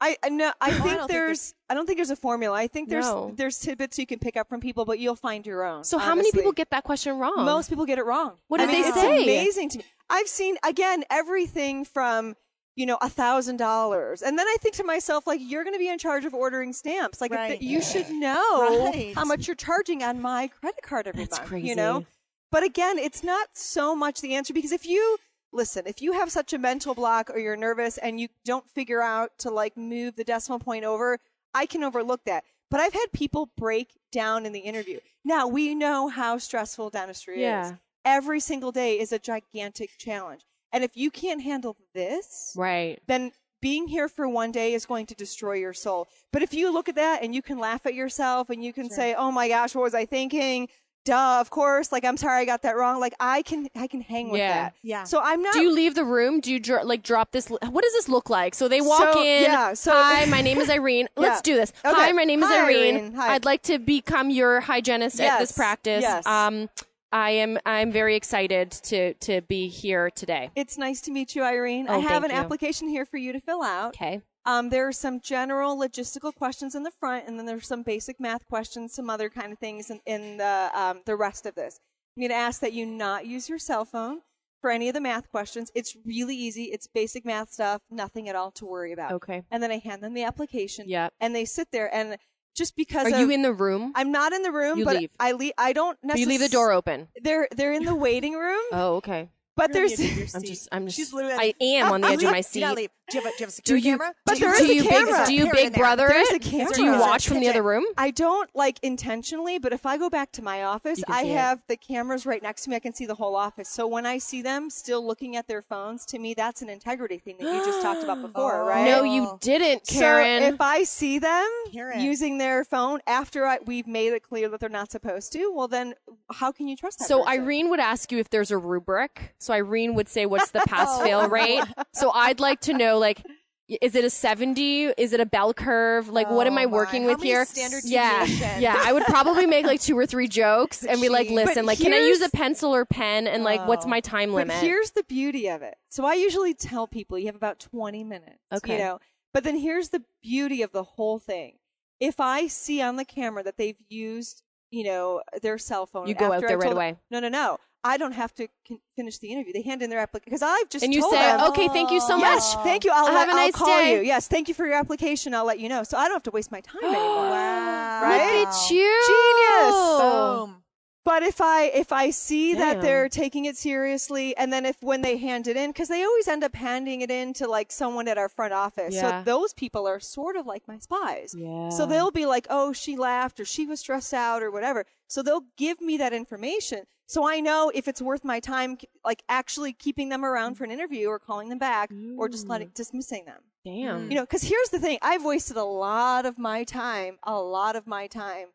I 0.00 0.16
I 0.22 0.28
no, 0.30 0.52
I 0.60 0.72
think 0.72 0.84
think 0.84 1.08
there's. 1.08 1.54
I 1.70 1.74
don't 1.74 1.86
think 1.86 1.98
there's 1.98 2.10
a 2.10 2.16
formula. 2.16 2.54
I 2.56 2.66
think 2.66 2.88
there's 2.90 3.06
No. 3.06 3.32
there's 3.34 3.58
tidbits 3.58 3.98
you 3.98 4.06
can 4.06 4.18
pick 4.18 4.36
up 4.36 4.48
from 4.48 4.60
people, 4.60 4.84
but 4.84 4.98
you'll 4.98 5.16
find 5.16 5.46
your 5.46 5.64
own. 5.64 5.84
So 5.84 5.96
how 5.98 6.14
many 6.14 6.30
people 6.32 6.52
get 6.52 6.70
that 6.70 6.84
question 6.84 7.18
wrong? 7.18 7.44
Most 7.46 7.70
people 7.70 7.86
get 7.86 7.98
it 7.98 8.04
wrong. 8.04 8.34
What 8.48 8.60
I 8.60 8.66
did 8.66 8.72
mean, 8.72 8.82
they 8.82 8.88
it's 8.88 9.00
say? 9.00 9.22
amazing 9.22 9.68
to 9.70 9.78
me. 9.78 9.84
I've 10.10 10.28
seen 10.28 10.56
again 10.64 11.04
everything 11.10 11.84
from 11.86 12.34
you 12.74 12.84
know 12.84 12.98
a 13.00 13.08
thousand 13.08 13.56
dollars, 13.56 14.20
and 14.20 14.38
then 14.38 14.46
I 14.46 14.56
think 14.60 14.74
to 14.74 14.84
myself 14.84 15.26
like 15.26 15.40
you're 15.42 15.64
going 15.64 15.74
to 15.74 15.78
be 15.80 15.88
in 15.88 15.98
charge 15.98 16.26
of 16.26 16.34
ordering 16.34 16.74
stamps. 16.74 17.22
Like 17.22 17.30
Right. 17.30 17.60
you 17.62 17.80
should 17.80 18.10
know 18.10 18.90
Right. 18.92 19.14
how 19.14 19.24
much 19.24 19.46
you're 19.48 19.56
charging 19.56 20.02
on 20.02 20.20
my 20.20 20.48
credit 20.48 20.82
card 20.82 21.06
every 21.06 21.24
That's 21.24 21.38
month. 21.38 21.48
crazy. 21.48 21.68
You 21.68 21.74
know, 21.76 22.04
but 22.50 22.62
again, 22.62 22.98
it's 22.98 23.22
not 23.22 23.48
so 23.54 23.94
much 23.94 24.20
the 24.20 24.34
answer 24.34 24.54
because 24.54 24.72
if 24.72 24.86
you 24.86 25.18
listen, 25.52 25.84
if 25.86 26.02
you 26.02 26.12
have 26.12 26.30
such 26.30 26.52
a 26.52 26.58
mental 26.58 26.94
block 26.94 27.30
or 27.30 27.38
you're 27.38 27.56
nervous 27.56 27.98
and 27.98 28.20
you 28.20 28.28
don't 28.44 28.68
figure 28.70 29.02
out 29.02 29.30
to 29.38 29.50
like 29.50 29.76
move 29.76 30.16
the 30.16 30.24
decimal 30.24 30.58
point 30.58 30.84
over, 30.84 31.18
I 31.54 31.66
can 31.66 31.82
overlook 31.82 32.24
that. 32.26 32.44
But 32.70 32.80
I've 32.80 32.92
had 32.92 33.06
people 33.12 33.50
break 33.56 33.88
down 34.12 34.44
in 34.44 34.52
the 34.52 34.60
interview. 34.60 34.98
Now 35.24 35.46
we 35.46 35.74
know 35.74 36.08
how 36.08 36.38
stressful 36.38 36.90
dentistry 36.90 37.40
Yeah. 37.40 37.70
is. 37.70 37.72
Every 38.04 38.40
single 38.40 38.72
day 38.72 38.98
is 38.98 39.12
a 39.12 39.18
gigantic 39.18 39.90
challenge. 39.98 40.42
And 40.72 40.84
if 40.84 40.96
you 40.96 41.10
can't 41.10 41.42
handle 41.42 41.76
this, 41.94 42.52
right. 42.56 43.00
then 43.06 43.32
being 43.62 43.88
here 43.88 44.08
for 44.08 44.28
one 44.28 44.52
day 44.52 44.74
is 44.74 44.84
going 44.84 45.06
to 45.06 45.14
destroy 45.14 45.54
your 45.54 45.72
soul. 45.72 46.08
But 46.32 46.42
if 46.42 46.52
you 46.52 46.72
look 46.72 46.88
at 46.88 46.94
that 46.96 47.22
and 47.22 47.34
you 47.34 47.42
can 47.42 47.58
laugh 47.58 47.86
at 47.86 47.94
yourself 47.94 48.50
and 48.50 48.62
you 48.62 48.72
can 48.72 48.90
say, 48.90 49.14
"Oh 49.14 49.32
my 49.32 49.48
gosh, 49.48 49.74
what 49.74 49.82
was 49.82 49.94
I 49.94 50.04
thinking?" 50.04 50.68
Duh, 51.06 51.38
of 51.40 51.48
course. 51.48 51.90
Like 51.92 52.04
I'm 52.04 52.18
sorry 52.18 52.42
I 52.42 52.44
got 52.44 52.60
that 52.62 52.76
wrong. 52.76 53.00
Like 53.00 53.14
I 53.18 53.40
can 53.42 53.68
I 53.74 53.86
can 53.86 54.02
hang 54.02 54.28
with 54.30 54.40
Yeah. 54.40 54.52
that. 54.64 54.74
Yeah. 54.82 55.04
So 55.04 55.20
I'm 55.22 55.40
not 55.42 55.54
Do 55.54 55.60
you 55.62 55.72
leave 55.72 55.94
the 55.94 56.04
room? 56.04 56.40
Do 56.40 56.52
you 56.52 56.60
dro- 56.60 56.82
like 56.84 57.02
drop 57.02 57.30
this? 57.32 57.48
What 57.48 57.62
does 57.82 57.92
this 57.94 58.08
look 58.08 58.28
like? 58.28 58.54
So 58.54 58.68
they 58.68 58.80
walk 58.82 59.14
So, 59.14 59.22
in. 59.22 59.42
yeah, 59.44 59.72
so- 59.74 59.92
Hi, 59.92 60.26
my 60.26 60.42
name 60.42 60.58
is 60.58 60.68
Irene. 60.78 61.08
Let's 61.16 61.40
do 61.40 61.54
this. 61.54 61.72
Okay. 61.84 61.94
Hi, 61.96 62.12
my 62.12 62.24
name 62.24 62.42
is 62.42 62.48
Hi, 62.48 62.64
Irene. 62.64 62.96
Irene. 62.96 63.14
Hi. 63.14 63.34
I'd 63.34 63.44
like 63.46 63.62
to 63.62 63.78
become 63.78 64.28
your 64.30 64.60
hygienist 64.60 65.20
at 65.20 65.38
this 65.38 65.50
Yes, 65.50 65.56
practice. 65.56 66.02
yes. 66.02 66.26
Um, 66.26 66.68
I 67.12 67.30
am 67.30 67.58
I'm 67.64 67.92
very 67.92 68.16
excited 68.16 68.72
to 68.90 69.14
to 69.14 69.40
be 69.42 69.68
here 69.68 70.10
today. 70.10 70.50
It's 70.56 70.76
nice 70.76 71.00
to 71.02 71.12
meet 71.12 71.36
you, 71.36 71.44
Irene. 71.44 71.88
I 71.88 71.94
Oh, 71.94 72.00
have 72.00 72.10
thank 72.10 72.24
an 72.26 72.30
you. 72.32 72.36
application 72.36 72.88
here 72.88 73.06
for 73.06 73.16
you 73.16 73.32
to 73.32 73.40
fill 73.40 73.62
out. 73.62 73.94
Okay. 73.94 74.22
Um, 74.46 74.70
there 74.70 74.86
are 74.86 74.92
some 74.92 75.20
general 75.20 75.76
logistical 75.76 76.32
questions 76.34 76.74
in 76.74 76.84
the 76.84 76.92
front, 76.92 77.26
and 77.26 77.38
then 77.38 77.46
there's 77.46 77.66
some 77.66 77.82
basic 77.82 78.20
math 78.20 78.46
questions, 78.46 78.94
some 78.94 79.10
other 79.10 79.28
kind 79.28 79.52
of 79.52 79.58
things 79.58 79.90
in, 79.90 80.00
in 80.06 80.36
the 80.36 80.70
um, 80.72 81.00
the 81.04 81.16
rest 81.16 81.46
of 81.46 81.54
this. 81.56 81.80
I'm 82.16 82.20
going 82.22 82.30
to 82.30 82.36
ask 82.36 82.60
that 82.60 82.72
you 82.72 82.86
not 82.86 83.26
use 83.26 83.48
your 83.48 83.58
cell 83.58 83.84
phone 83.84 84.20
for 84.62 84.70
any 84.70 84.88
of 84.88 84.94
the 84.94 85.00
math 85.00 85.28
questions. 85.30 85.70
It's 85.74 85.96
really 86.06 86.34
easy. 86.36 86.64
It's 86.64 86.86
basic 86.86 87.26
math 87.26 87.52
stuff, 87.52 87.82
nothing 87.90 88.28
at 88.28 88.36
all 88.36 88.50
to 88.52 88.64
worry 88.64 88.92
about. 88.92 89.12
Okay. 89.12 89.42
And 89.50 89.62
then 89.62 89.70
I 89.70 89.78
hand 89.78 90.02
them 90.02 90.14
the 90.14 90.22
application. 90.22 90.86
Yeah. 90.88 91.08
And 91.20 91.34
they 91.34 91.44
sit 91.44 91.68
there, 91.72 91.92
and 91.94 92.16
just 92.54 92.74
because 92.76 93.06
Are 93.12 93.14
of, 93.14 93.20
you 93.20 93.30
in 93.30 93.42
the 93.42 93.52
room? 93.52 93.92
I'm 93.96 94.10
not 94.12 94.32
in 94.32 94.42
the 94.42 94.52
room, 94.52 94.78
You 94.78 94.84
but 94.84 94.96
leave. 94.96 95.10
I 95.20 95.32
leave. 95.32 95.52
I 95.58 95.72
don't 95.72 95.98
Or 96.02 96.06
necessarily. 96.06 96.22
you 96.22 96.28
leave 96.40 96.48
the 96.48 96.54
door 96.54 96.72
open. 96.72 97.08
They're 97.20 97.48
they're 97.54 97.72
in 97.72 97.84
the 97.84 97.94
waiting 97.96 98.34
room, 98.34 98.62
Oh, 98.72 98.94
okay. 98.96 99.28
but 99.56 99.72
there's. 99.72 99.92
I'm 100.34 100.42
just 100.42 100.68
I'm 100.72 100.86
just 100.86 100.96
She's 100.96 101.12
literally 101.12 101.36
I 101.60 101.64
am 101.64 101.92
on 101.92 102.00
the 102.00 102.08
edge 102.08 102.22
of 102.22 102.30
my 102.30 102.38
Do 102.38 102.42
seat. 102.44 102.90
Do 103.10 103.18
you 103.18 103.24
have 103.24 103.32
a, 103.32 103.36
do 103.36 103.44
you 103.44 103.46
have 103.46 103.48
a 103.48 103.62
Do 103.62 103.78
security 103.78 103.86
you 103.88 103.98
camera? 103.98 104.14
But 104.24 104.34
do 104.34 104.40
there 104.40 104.48
you, 104.50 104.80
is 104.80 104.82
do 104.82 104.88
a 104.88 104.90
camera. 104.92 105.18
big 105.18 105.26
do 105.26 105.34
you 105.34 105.52
big 105.52 105.72
brother 105.74 106.08
it? 106.10 106.36
a 106.36 106.38
camera. 106.40 106.74
Do 106.74 106.82
you 106.82 106.90
watch 106.98 107.28
from 107.28 107.40
the 107.40 107.48
other 107.48 107.62
room? 107.62 107.84
I 107.96 108.10
don't 108.10 108.50
like 108.54 108.78
intentionally, 108.82 109.58
but 109.58 109.72
if 109.72 109.86
I 109.86 109.96
go 109.96 110.10
back 110.10 110.32
to 110.32 110.42
my 110.42 110.64
office, 110.64 111.02
I 111.08 111.22
see 111.22 111.30
it. 111.30 111.36
have 111.36 111.62
the 111.68 111.76
cameras 111.76 112.26
right 112.26 112.42
next 112.42 112.62
to 112.64 112.70
me. 112.70 112.76
I 112.76 112.80
can 112.80 112.94
see 112.94 113.06
the 113.06 113.14
whole 113.14 113.36
office. 113.36 113.68
So 113.68 113.86
when 113.86 114.06
I 114.06 114.18
see 114.18 114.42
them 114.42 114.70
still 114.70 115.06
looking 115.06 115.36
at 115.36 115.46
their 115.46 115.62
phones, 115.62 116.04
to 116.06 116.18
me, 116.18 116.34
that's 116.34 116.62
an 116.62 116.68
integrity 116.68 117.18
thing 117.18 117.36
that 117.38 117.44
you 117.44 117.64
just 117.64 117.80
talked 117.82 118.02
about 118.02 118.22
before, 118.22 118.62
Oh. 118.62 118.66
right? 118.66 118.84
No, 118.84 119.04
you 119.04 119.38
didn't, 119.40 119.86
Karen. 119.86 120.42
So 120.42 120.48
if 120.48 120.60
I 120.60 120.82
see 120.84 121.18
them 121.20 121.48
Karen. 121.72 122.00
using 122.00 122.38
their 122.38 122.64
phone 122.64 123.00
after 123.06 123.46
I, 123.46 123.58
we've 123.66 123.86
made 123.86 124.12
it 124.14 124.22
clear 124.24 124.48
that 124.48 124.58
they're 124.60 124.68
not 124.68 124.90
supposed 124.90 125.32
to, 125.34 125.52
well, 125.54 125.68
then 125.68 125.94
how 126.32 126.50
can 126.50 126.66
you 126.66 126.76
trust 126.76 126.98
that? 126.98 127.08
so 127.08 127.22
person? 127.24 127.40
Irene 127.42 127.70
would 127.70 127.80
ask 127.80 128.10
you 128.10 128.18
if 128.18 128.30
there's 128.30 128.50
a 128.50 128.58
rubric. 128.58 129.34
So 129.38 129.54
Irene 129.54 129.94
would 129.94 130.08
say, 130.08 130.26
"What's 130.26 130.50
the 130.50 130.60
Oh. 130.62 130.66
pass 130.66 131.00
fail 131.02 131.28
rate?" 131.28 131.62
So 131.92 132.10
I'd 132.10 132.40
like 132.40 132.60
to 132.62 132.72
know, 132.74 132.95
like, 132.98 133.22
is 133.68 133.96
it 133.96 134.04
a 134.04 134.10
seventy? 134.10 134.84
Is 134.84 135.12
it 135.12 135.18
a 135.18 135.26
bell 135.26 135.52
curve? 135.52 136.08
Like, 136.08 136.30
what 136.30 136.46
am 136.46 136.52
Oh 136.56 136.60
I 136.62 136.66
my. 136.66 136.72
working 136.72 137.02
How 137.02 137.08
with 137.14 137.22
here? 137.22 137.44
standard 137.44 137.82
yeah, 137.84 138.20
deviation? 138.24 138.62
yeah. 138.62 138.76
I 138.78 138.92
would 138.92 139.02
probably 139.04 139.46
make 139.46 139.66
like 139.66 139.80
two 139.80 139.98
or 139.98 140.06
three 140.06 140.28
jokes 140.28 140.84
and 140.84 141.00
be 141.00 141.08
like, 141.08 141.30
"Listen, 141.30 141.54
But 141.56 141.64
like, 141.66 141.78
can 141.80 141.92
I 141.92 141.98
use 141.98 142.20
a 142.22 142.30
pencil 142.30 142.72
or 142.74 142.84
pen? 142.84 143.26
And 143.26 143.42
like, 143.42 143.66
what's 143.66 143.84
Oh. 143.84 143.88
my 143.88 143.98
time 144.00 144.30
But 144.30 144.36
limit?" 144.36 144.56
here's 144.58 144.92
the 144.92 145.02
beauty 145.02 145.48
of 145.48 145.62
it. 145.62 145.74
So 145.88 146.04
I 146.04 146.14
usually 146.14 146.54
tell 146.54 146.86
people 146.86 147.18
you 147.18 147.26
have 147.26 147.34
about 147.34 147.58
20 147.58 148.04
minutes. 148.04 148.38
Okay. 148.54 148.74
You 148.74 148.78
know, 148.78 149.00
but 149.34 149.42
then 149.42 149.56
here's 149.58 149.88
the 149.88 150.04
beauty 150.22 150.62
of 150.62 150.70
the 150.72 150.84
whole 150.84 151.18
thing. 151.18 151.58
If 151.98 152.20
I 152.20 152.46
see 152.46 152.80
on 152.80 152.94
the 152.96 153.04
camera 153.04 153.42
that 153.42 153.56
they've 153.56 153.80
used, 153.88 154.42
you 154.70 154.84
know, 154.84 155.22
their 155.42 155.58
cell 155.58 155.86
phone, 155.86 156.06
You 156.06 156.14
go 156.14 156.30
out 156.32 156.40
there 156.42 156.50
I've 156.50 156.58
right 156.60 156.68
them- 156.68 156.76
away. 156.76 156.96
No, 157.10 157.18
no, 157.18 157.28
no. 157.30 157.58
I 157.92 157.96
don't 157.96 158.12
have 158.22 158.32
to 158.34 158.48
con- 158.68 158.80
finish 158.96 159.18
the 159.18 159.28
interview. 159.32 159.52
They 159.52 159.62
hand 159.62 159.80
in 159.82 159.90
their 159.90 160.00
application 160.00 160.30
because 160.30 160.42
I've 160.42 160.68
just 160.68 160.84
and 160.84 160.92
you 160.94 161.00
told 161.00 161.14
say, 161.14 161.20
them, 161.20 161.40
"Okay, 161.50 161.68
thank 161.68 161.90
you 161.90 162.00
so 162.00 162.16
Yes, 162.18 162.54
much." 162.54 162.64
thank 162.64 162.84
you. 162.84 162.90
I'll, 162.92 163.06
Have 163.06 163.14
let, 163.14 163.28
a 163.28 163.30
I'll 163.32 163.36
nice 163.46 163.54
call 163.54 163.66
day. 163.68 163.96
you. 163.96 164.02
Yes, 164.02 164.28
thank 164.28 164.48
you 164.48 164.54
for 164.54 164.66
your 164.66 164.76
application. 164.76 165.34
I'll 165.34 165.44
let 165.52 165.60
you 165.60 165.68
know. 165.68 165.82
So 165.84 165.96
I 165.96 166.04
don't 166.08 166.16
have 166.16 166.22
to 166.24 166.30
waste 166.38 166.50
my 166.50 166.60
time 166.60 166.82
anymore. 166.84 167.30
Wow. 167.30 168.02
Right? 168.02 168.40
Look 168.40 168.48
at 168.48 168.70
you, 168.70 169.02
Genius. 169.06 169.74
Boom. 170.00 170.62
But 171.04 171.22
if 171.22 171.40
I 171.40 171.66
if 171.72 171.92
I 171.92 172.10
see 172.10 172.54
that 172.54 172.80
they're 172.82 173.08
taking 173.08 173.44
it 173.44 173.56
seriously, 173.56 174.36
and 174.36 174.52
then 174.52 174.66
if 174.66 174.76
when 174.82 175.02
they 175.02 175.16
hand 175.16 175.46
it 175.46 175.56
in, 175.56 175.70
because 175.70 175.86
they 175.88 176.02
always 176.02 176.26
end 176.26 176.42
up 176.42 176.56
handing 176.56 177.00
it 177.00 177.12
in 177.12 177.32
to 177.34 177.46
like 177.46 177.70
someone 177.70 178.08
at 178.08 178.18
our 178.18 178.28
front 178.28 178.52
office, 178.52 178.92
Yeah. 178.92 179.20
so 179.20 179.24
those 179.24 179.52
people 179.54 179.86
are 179.86 180.00
sort 180.00 180.34
of 180.34 180.46
like 180.46 180.66
my 180.66 180.78
spies. 180.78 181.32
Yeah. 181.38 181.68
So 181.68 181.86
they'll 181.86 182.10
be 182.10 182.26
like, 182.26 182.48
"Oh, 182.50 182.72
she 182.72 182.96
laughed, 182.96 183.38
or 183.38 183.44
she 183.44 183.66
was 183.66 183.78
stressed 183.78 184.12
out, 184.14 184.42
or 184.42 184.50
whatever." 184.50 184.84
So 185.06 185.22
they'll 185.22 185.44
give 185.56 185.80
me 185.80 185.96
that 185.98 186.12
information, 186.12 186.82
so 187.06 187.28
I 187.28 187.40
know 187.40 187.70
if 187.72 187.86
it's 187.86 188.02
worth 188.02 188.24
my 188.24 188.40
time, 188.40 188.78
like 189.04 189.22
actually 189.28 189.72
keeping 189.72 190.08
them 190.08 190.24
around 190.24 190.56
for 190.56 190.64
an 190.64 190.70
interview, 190.70 191.08
or 191.08 191.18
calling 191.18 191.48
them 191.48 191.58
back, 191.58 191.90
or 192.16 192.28
just 192.28 192.48
letting 192.48 192.70
dismissing 192.74 193.24
them. 193.24 193.42
Damn. 193.64 194.10
You 194.10 194.16
know, 194.16 194.22
because 194.22 194.42
here's 194.42 194.70
the 194.70 194.78
thing: 194.78 194.98
I've 195.02 195.24
wasted 195.24 195.56
a 195.56 195.64
lot 195.64 196.26
of 196.26 196.38
my 196.38 196.64
time, 196.64 197.18
a 197.22 197.38
lot 197.38 197.76
of 197.76 197.86
my 197.86 198.08
time 198.08 198.48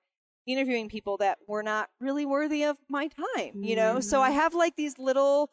interviewing 0.47 0.89
people 0.89 1.17
that 1.17 1.37
were 1.47 1.63
not 1.63 1.89
really 1.99 2.25
worthy 2.25 2.63
of 2.63 2.77
my 2.89 3.07
time. 3.07 3.63
You 3.63 3.75
know, 3.75 3.99
so 3.99 4.21
I 4.21 4.29
mm-hmm. 4.29 4.39
have 4.39 4.53
like 4.53 4.75
these 4.75 4.99
little. 4.99 5.49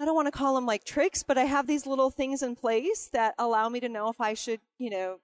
I 0.00 0.06
don't 0.06 0.14
want 0.14 0.28
to 0.28 0.32
call 0.32 0.54
them 0.54 0.64
like 0.64 0.84
tricks, 0.84 1.22
but 1.22 1.36
I 1.36 1.44
have 1.44 1.66
these 1.66 1.86
little 1.86 2.10
things 2.10 2.42
in 2.42 2.56
place 2.56 3.10
that 3.12 3.34
allow 3.38 3.68
me 3.68 3.80
to 3.80 3.88
know 3.88 4.08
if 4.08 4.18
I 4.18 4.32
should, 4.32 4.60
you 4.78 4.88
know, 4.88 5.18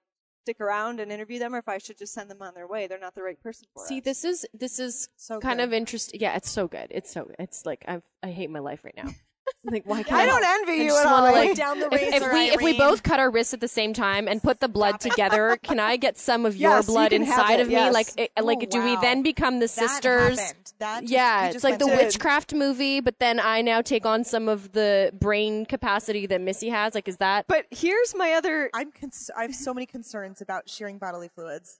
stick 0.47 0.61
around 0.61 0.99
and 1.01 1.11
interview 1.11 1.39
them 1.39 1.53
or 1.53 1.57
if 1.57 1.67
I 1.67 1.77
should 1.77 1.97
just 1.97 2.13
send 2.13 2.29
them 2.31 2.41
on 2.41 2.53
their 2.53 2.67
way. 2.67 2.87
They're 2.87 2.97
not 2.99 3.15
the 3.15 3.21
right 3.23 3.41
person 3.41 3.67
for 3.73 3.85
See, 3.85 3.97
us. 3.97 4.03
this 4.05 4.23
is 4.23 4.45
this 4.53 4.79
is 4.79 5.09
So 5.17 5.39
kind 5.39 5.59
good. 5.59 5.65
of 5.65 5.73
interesting. 5.73 6.21
Yeah, 6.21 6.35
it's 6.37 6.49
so 6.49 6.67
good. 6.69 6.87
It's 6.89 7.11
so 7.11 7.29
it's 7.37 7.65
like 7.65 7.83
I 7.87 8.01
I 8.23 8.31
hate 8.31 8.49
my 8.49 8.59
life 8.59 8.83
right 8.85 8.95
now. 8.95 9.09
like 9.63 9.83
why 9.85 10.03
can't 10.03 10.15
I 10.19 10.25
don't 10.25 10.43
envy 10.43 10.81
I 10.81 10.85
you 10.85 10.97
at 10.97 11.05
all. 11.05 11.21
Like, 11.23 11.55
down 11.57 11.79
the 11.79 11.87
if, 11.93 12.21
if 12.23 12.33
we 12.33 12.39
if 12.51 12.61
we 12.61 12.77
both 12.77 13.03
cut 13.03 13.19
our 13.19 13.29
wrists 13.29 13.53
at 13.53 13.59
the 13.59 13.67
same 13.67 13.93
time 13.93 14.27
and 14.27 14.41
put 14.41 14.59
the 14.59 14.67
blood 14.67 14.99
together, 14.99 15.57
can 15.61 15.79
I 15.79 15.97
get 15.97 16.17
some 16.17 16.45
of 16.45 16.55
your 16.55 16.71
Yes, 16.71 16.87
you 16.87 16.93
blood 16.93 17.11
have 17.11 17.21
inside 17.21 17.59
of 17.59 17.67
me? 17.67 17.89
Like 17.89 18.07
it, 18.17 18.31
like 18.41 18.59
Oh, 18.61 18.65
do 18.65 18.83
we 18.83 18.95
then 18.97 19.23
become 19.23 19.59
the 19.59 19.67
sisters? 19.67 20.37
That 20.79 21.01
just- 21.01 21.11
yeah, 21.11 21.49
you 21.49 21.55
it's 21.55 21.63
like 21.63 21.79
the 21.79 21.85
to- 21.85 21.95
witchcraft 21.95 22.53
movie, 22.53 22.99
but 23.01 23.19
then 23.19 23.39
I 23.39 23.61
now 23.61 23.81
take 23.81 24.05
on 24.05 24.23
some 24.23 24.47
of 24.47 24.71
the 24.73 25.11
brain 25.19 25.65
capacity 25.65 26.25
that 26.27 26.39
Missy 26.41 26.69
has. 26.69 26.93
Like, 26.95 27.07
is 27.07 27.17
that? 27.17 27.45
but 27.47 27.65
here's 27.71 28.15
my 28.15 28.33
other. 28.33 28.69
I'm 28.73 28.91
cons- 28.91 29.31
I 29.35 29.41
have 29.43 29.55
so 29.55 29.73
many 29.73 29.85
concerns 29.85 30.41
about 30.41 30.69
sharing 30.69 30.97
bodily 30.97 31.29
fluids. 31.33 31.79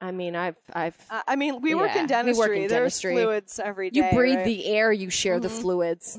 I 0.00 0.12
mean, 0.12 0.34
I've 0.34 0.56
I've 0.72 0.96
uh, 1.10 1.20
I 1.28 1.36
mean, 1.36 1.60
we 1.60 1.74
work 1.74 1.90
Yeah, 1.94 1.98
in 1.98 2.02
we 2.04 2.08
dentistry. 2.08 2.48
work 2.48 2.56
in 2.58 2.68
There's 2.68 3.00
fluids 3.00 3.58
every 3.62 3.90
day. 3.90 4.00
you 4.10 4.16
breathe 4.16 4.36
right? 4.36 4.44
the 4.46 4.66
air, 4.66 4.90
you 4.90 5.10
share 5.10 5.38
the 5.38 5.48
Mhm. 5.48 5.60
fluids. 5.60 6.18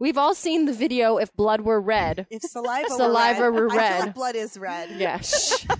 We've 0.00 0.16
all 0.16 0.34
seen 0.34 0.64
the 0.64 0.72
video 0.72 1.18
if 1.18 1.32
blood 1.36 1.60
were 1.60 1.80
red. 1.80 2.26
If 2.30 2.42
saliva, 2.42 2.88
Saliva 2.88 3.42
were 3.42 3.52
were 3.52 3.68
red, 3.68 3.78
I 3.78 3.96
feel 3.96 4.06
like 4.06 4.14
blood 4.14 4.34
is 4.36 4.58
red. 4.58 5.24
Shh. 5.24 5.66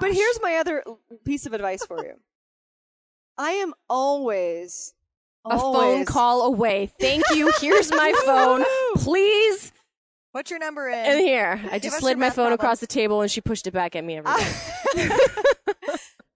But 0.00 0.14
here's 0.14 0.40
my 0.40 0.54
other 0.54 0.82
piece 1.22 1.44
of 1.44 1.52
advice 1.52 1.84
for 1.84 2.02
you. 2.02 2.14
I 3.36 3.50
am 3.50 3.74
always 3.90 4.94
a 5.44 5.58
phone 5.58 6.06
call 6.06 6.46
away. 6.46 6.90
Thank 6.98 7.24
you. 7.34 7.52
Here's 7.60 7.90
my 7.90 8.14
phone. 8.24 8.64
Please. 8.96 9.70
What's 10.30 10.50
your 10.50 10.60
number 10.60 10.88
in? 10.88 10.94
And 10.94 11.20
here, 11.20 11.60
I 11.66 11.72
Give 11.78 11.90
just 11.90 11.98
slid 11.98 12.16
my 12.16 12.30
phone 12.30 12.52
across 12.52 12.80
the 12.80 12.86
table 12.86 13.20
and 13.20 13.30
she 13.30 13.42
pushed 13.42 13.66
it 13.66 13.72
back 13.72 13.94
at 13.94 14.02
me 14.02 14.16
every. 14.16 14.30
Uh, 14.30 15.18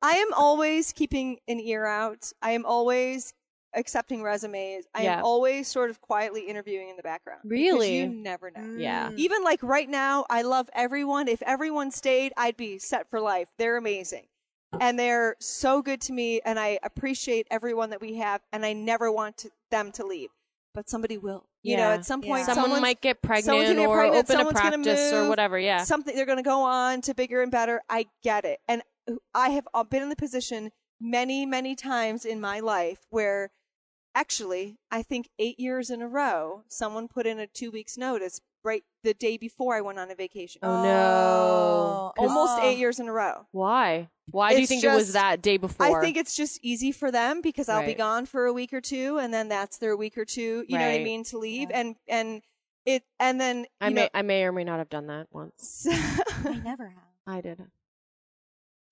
I 0.03 0.17
am 0.17 0.35
always 0.35 0.93
keeping 0.93 1.39
an 1.49 1.59
ear 1.59 1.87
out. 1.87 2.31
I 2.43 2.51
am 2.51 2.67
always 2.67 3.33
accepting 3.77 4.23
resumes. 4.23 4.87
I 4.95 5.03
Yeah. 5.05 5.19
am 5.19 5.25
always 5.25 5.69
sort 5.69 5.91
of 5.91 6.01
quietly 6.01 6.43
interviewing 6.49 6.89
in 6.89 6.97
the 6.97 7.03
background. 7.03 7.41
because 7.45 7.51
Really? 7.51 7.99
You 7.99 8.09
never 8.09 8.51
know. 8.51 8.77
Yeah. 8.79 9.11
Even 9.17 9.45
like 9.45 9.63
right 9.63 9.89
now, 9.89 10.25
I 10.31 10.43
love 10.43 10.69
everyone. 10.73 11.29
If 11.29 11.43
everyone 11.43 11.91
stayed, 11.91 12.33
I'd 12.37 12.57
be 12.57 12.79
set 12.79 13.09
for 13.09 13.21
life. 13.21 13.49
They're 13.59 13.77
amazing. 13.77 14.27
And 14.81 14.99
they're 14.99 15.37
so 15.39 15.81
good 15.81 16.01
to 16.03 16.13
me, 16.13 16.41
and 16.45 16.59
I 16.59 16.79
appreciate 16.83 17.47
everyone 17.51 17.91
that 17.91 18.01
we 18.01 18.15
have, 18.17 18.43
and 18.53 18.67
I 18.67 18.73
never 18.73 19.11
want 19.13 19.39
to, 19.39 19.51
them 19.71 19.93
to 19.93 20.05
leave. 20.05 20.31
But 20.75 20.91
somebody 20.91 21.17
will. 21.17 21.47
You 21.63 21.77
know, 21.79 21.91
at 21.93 22.05
some 22.05 22.23
Yeah. 22.23 22.29
point, 22.33 22.47
Someone 22.47 22.83
might 22.83 23.01
get 23.01 23.23
pregnant 23.23 23.59
get 23.77 23.79
or 23.79 23.95
pregnant, 23.97 24.25
open 24.25 24.37
a 24.37 24.39
someone's 24.39 24.61
gonna 24.61 24.71
practice 24.85 25.13
or 25.13 25.29
whatever. 25.29 25.59
Yeah. 25.59 25.85
something 25.85 26.15
they're 26.15 26.27
going 26.27 26.37
to 26.39 26.43
go 26.43 26.63
on 26.63 27.01
to 27.03 27.15
bigger 27.15 27.43
and 27.43 27.51
better. 27.51 27.83
I 27.89 28.07
get 28.23 28.45
it, 28.45 28.61
and 28.69 28.83
I 29.35 29.51
have 29.51 29.67
uh, 29.73 29.85
been 29.85 30.03
in 30.03 30.09
the 30.11 30.17
position 30.17 30.71
many, 31.01 31.47
many 31.47 31.75
times 31.75 32.25
in 32.25 32.41
my 32.41 32.61
life 32.61 32.99
where, 33.11 33.51
actually, 34.17 34.79
I 34.91 35.03
think 35.03 35.29
eight 35.39 35.61
years 35.61 35.91
in 35.91 36.03
a 36.03 36.09
row, 36.09 36.65
someone 36.69 37.07
put 37.07 37.27
in 37.27 37.39
a 37.39 37.47
two 37.47 37.71
weeks 37.71 37.97
notice 37.97 38.41
right 38.65 38.83
the 39.05 39.15
day 39.15 39.37
before 39.37 39.77
I 39.77 39.81
went 39.81 39.99
on 40.01 40.11
a 40.11 40.15
vacation. 40.17 40.59
oh 40.65 40.83
no. 40.83 42.13
Oh. 42.19 42.23
Almost 42.23 42.55
Oh. 42.59 42.63
eight 42.69 42.79
years 42.79 42.99
in 42.99 43.07
a 43.07 43.13
row. 43.13 43.47
Why? 43.53 44.09
Why 44.33 44.51
do 44.51 44.57
you 44.57 44.63
It's 44.63 44.69
think 44.71 44.83
it 44.83 44.89
was 44.89 45.05
just- 45.05 45.13
that 45.13 45.41
day 45.43 45.57
before? 45.57 45.99
I 45.99 46.01
think 46.03 46.17
it's 46.17 46.35
just 46.35 46.59
easy 46.63 46.91
for 46.91 47.13
them 47.13 47.43
because 47.43 47.69
I'll 47.69 47.83
be 47.83 47.89
Right. 47.89 47.99
gone 47.99 48.27
for 48.27 48.47
a 48.47 48.53
week 48.53 48.73
or 48.73 48.81
two, 48.81 49.19
and 49.19 49.33
then 49.33 49.49
that's 49.49 49.79
their 49.79 49.97
week 49.97 50.19
or 50.19 50.25
two. 50.25 50.65
You 50.67 50.79
know 50.79 50.85
what 50.85 50.91
I 50.91 50.97
Right. 50.97 51.05
mean 51.05 51.23
to 51.25 51.39
leave, 51.39 51.71
Yeah. 51.71 51.79
and 51.81 51.97
and 52.09 52.43
it, 52.85 53.05
and 53.21 53.41
then 53.41 53.59
you 53.61 53.67
I 53.81 53.89
know, 53.91 53.95
may 53.95 54.11
I 54.15 54.23
may 54.23 54.43
or 54.45 54.53
may 54.53 54.65
not 54.65 54.79
have 54.79 54.89
done 54.89 55.07
that 55.09 55.29
once. 55.31 55.87
I 56.45 56.61
never 56.65 56.89
have. 56.89 57.03
I 57.27 57.41
did. 57.41 57.61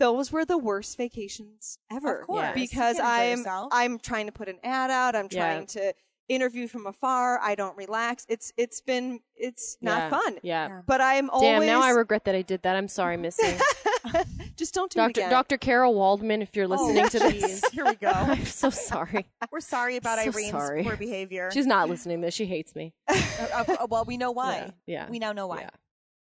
Those 0.00 0.32
were 0.32 0.44
the 0.44 0.58
worst 0.58 0.96
vacations 0.96 1.78
ever. 1.90 2.20
Of 2.20 2.26
course. 2.26 2.48
Because 2.54 2.96
You 2.96 3.02
can't 3.02 3.22
enjoy 3.22 3.30
I'm 3.32 3.38
yourself. 3.38 3.68
I'm 3.72 3.98
trying 3.98 4.26
to 4.26 4.32
put 4.32 4.48
an 4.48 4.58
ad 4.64 4.90
out. 4.90 5.14
I'm 5.16 5.28
Yeah. 5.30 5.40
trying 5.40 5.66
to 5.68 5.94
interview 6.28 6.66
from 6.68 6.86
afar. 6.86 7.38
I 7.40 7.54
don't 7.54 7.76
relax. 7.76 8.24
It's 8.28 8.52
it's 8.56 8.80
been 8.80 9.20
it's 9.36 9.76
not 9.82 9.98
Yeah. 9.98 10.10
fun. 10.10 10.38
Yeah. 10.42 10.68
Yeah. 10.68 10.80
But 10.86 11.00
I'm 11.00 11.28
always 11.30 11.48
Damn, 11.48 11.66
now 11.66 11.82
I 11.82 11.90
regret 11.90 12.24
that 12.24 12.34
I 12.34 12.42
did 12.42 12.62
that. 12.62 12.76
I'm 12.76 12.88
sorry, 12.88 13.16
Missy. 13.18 13.42
just 14.56 14.74
don't 14.74 14.90
do 14.90 15.00
it 15.00 15.02
Dr. 15.02 15.20
again. 15.20 15.30
Dr. 15.30 15.58
Carol 15.58 15.94
Waldman, 15.94 16.40
if 16.42 16.54
you're 16.56 16.68
listening 16.68 17.08
to 17.08 17.18
this. 17.18 17.62
Here 17.72 17.84
we 17.84 17.94
go. 17.94 18.08
I'm 18.14 18.44
so 18.46 18.70
sorry. 18.70 19.26
We're 19.50 19.60
sorry 19.60 19.96
about 19.96 20.18
So 20.18 20.24
Irene's 20.30 20.50
sorry. 20.50 20.82
poor 20.84 20.96
behavior. 20.96 21.50
She's 21.52 21.66
not 21.66 21.88
listening 21.88 22.20
to 22.20 22.26
this. 22.26 22.34
She 22.34 22.46
hates 22.46 22.74
me. 22.74 22.94
Uh, 23.52 23.64
uh, 23.80 23.86
well, 23.90 24.04
we 24.04 24.16
know 24.16 24.30
why. 24.30 24.72
Yeah. 24.86 25.08
We 25.10 25.18
now 25.18 25.32
know 25.32 25.46
why. 25.46 25.60
Yeah. 25.62 25.70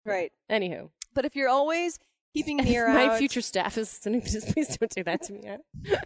right. 0.05 0.33
Anywho. 0.51 0.91
But 1.15 1.25
if 1.25 1.35
you're 1.35 1.49
always 1.49 1.99
keeping 2.35 2.61
an 2.61 2.67
ear 2.67 2.89
My 2.93 3.07
out, 3.09 3.19
future 3.19 3.41
staff 3.41 3.77
is 3.79 3.93
listening 3.93 4.21
this. 4.21 4.45
Please 4.53 4.77
don't 4.77 4.91
do 4.91 5.05
that 5.05 5.23
to 5.23 5.33
me. 5.33 5.57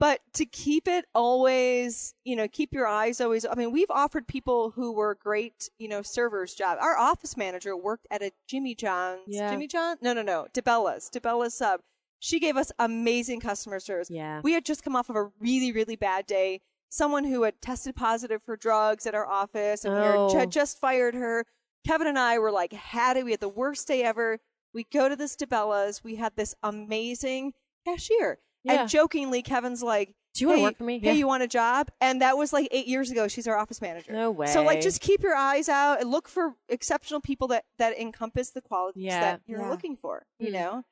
but 0.00 0.20
to 0.34 0.44
keep 0.46 0.88
it 0.88 1.04
always, 1.14 2.14
you 2.24 2.36
know, 2.36 2.48
keep 2.48 2.72
your 2.72 2.86
eyes 2.86 3.20
always. 3.20 3.44
I 3.46 3.54
mean, 3.54 3.72
we've 3.72 3.90
offered 3.90 4.26
people 4.26 4.70
who 4.70 4.92
were 4.92 5.14
great, 5.14 5.68
you 5.78 5.88
know, 5.88 6.02
servers 6.02 6.54
job. 6.54 6.78
Our 6.80 6.96
office 6.98 7.36
manager 7.36 7.76
worked 7.76 8.06
at 8.10 8.22
a 8.22 8.30
Jimmy 8.48 8.74
John's. 8.74 9.20
Yeah. 9.26 9.50
Jimmy 9.50 9.66
John? 9.66 9.96
No, 10.02 10.12
no, 10.12 10.22
no. 10.22 10.46
DiBella's. 10.54 11.10
DiBella's 11.14 11.54
sub. 11.54 11.80
She 12.20 12.40
gave 12.40 12.56
us 12.56 12.72
amazing 12.78 13.40
customer 13.40 13.80
service. 13.80 14.08
Yeah. 14.10 14.40
We 14.42 14.52
had 14.52 14.64
just 14.64 14.82
come 14.82 14.96
off 14.96 15.10
of 15.10 15.16
a 15.16 15.30
really, 15.40 15.72
really 15.72 15.96
bad 15.96 16.26
day. 16.26 16.60
Someone 16.88 17.24
who 17.24 17.42
had 17.42 17.60
tested 17.60 17.96
positive 17.96 18.40
for 18.44 18.56
drugs 18.56 19.06
at 19.06 19.14
our 19.14 19.26
office, 19.28 19.84
and 19.84 19.92
we 19.94 20.00
Oh. 20.00 20.32
were, 20.32 20.38
had 20.38 20.50
just 20.50 20.80
fired 20.80 21.14
her. 21.14 21.44
Kevin 21.86 22.06
and 22.06 22.18
I 22.18 22.38
were 22.38 22.52
like, 22.52 22.72
had 22.72 23.16
it. 23.18 23.24
We 23.24 23.32
had 23.32 23.40
the 23.40 23.48
worst 23.48 23.86
day 23.88 24.02
ever. 24.04 24.38
We 24.74 24.84
go 24.92 25.08
to 25.08 25.16
this 25.16 25.36
DiBella's. 25.36 26.02
We 26.04 26.16
had 26.16 26.34
this 26.36 26.54
amazing 26.62 27.54
cashier. 27.86 28.38
Yeah. 28.64 28.80
And 28.82 28.90
jokingly, 28.90 29.42
Kevin's 29.42 29.82
like, 29.82 30.14
Do 30.34 30.42
you 30.42 30.48
wanna 30.48 30.58
hey, 30.58 30.64
work 30.64 30.76
for 30.78 30.84
me? 30.84 30.98
Hey, 30.98 31.06
Yeah. 31.08 31.12
you 31.12 31.26
want 31.28 31.42
a 31.44 31.46
job? 31.46 31.90
And 32.00 32.20
that 32.20 32.36
was 32.36 32.52
like 32.52 32.66
eight 32.72 32.88
years 32.88 33.10
ago. 33.12 33.28
She's 33.28 33.46
our 33.46 33.56
office 33.56 33.80
manager. 33.80 34.12
No 34.12 34.30
way. 34.32 34.48
So 34.48 34.62
like, 34.62 34.80
just 34.80 35.00
keep 35.00 35.22
your 35.22 35.36
eyes 35.36 35.68
out 35.68 36.00
and 36.00 36.10
look 36.10 36.28
for 36.28 36.54
exceptional 36.68 37.20
people 37.20 37.46
that 37.48 37.64
that 37.78 37.96
encompass 37.98 38.50
the 38.50 38.60
qualities 38.60 39.04
Yeah. 39.04 39.20
that 39.20 39.40
you're 39.46 39.60
Yeah. 39.60 39.70
looking 39.70 39.96
for. 39.96 40.26
You 40.40 40.48
Mm. 40.48 40.52
know. 40.52 40.84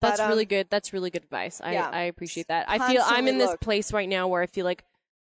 That's 0.00 0.18
But, 0.18 0.24
um, 0.24 0.30
really 0.30 0.44
good. 0.44 0.68
That's 0.70 0.92
really 0.92 1.10
good 1.10 1.22
advice. 1.22 1.60
I, 1.62 1.74
yeah. 1.74 1.88
I 1.88 2.02
appreciate 2.02 2.48
that. 2.48 2.68
I 2.68 2.90
feel 2.92 3.02
I'm 3.06 3.28
in 3.28 3.38
this 3.38 3.50
look. 3.50 3.60
place 3.60 3.92
right 3.92 4.08
now 4.08 4.26
where 4.28 4.42
I 4.42 4.46
feel 4.46 4.64
like 4.64 4.84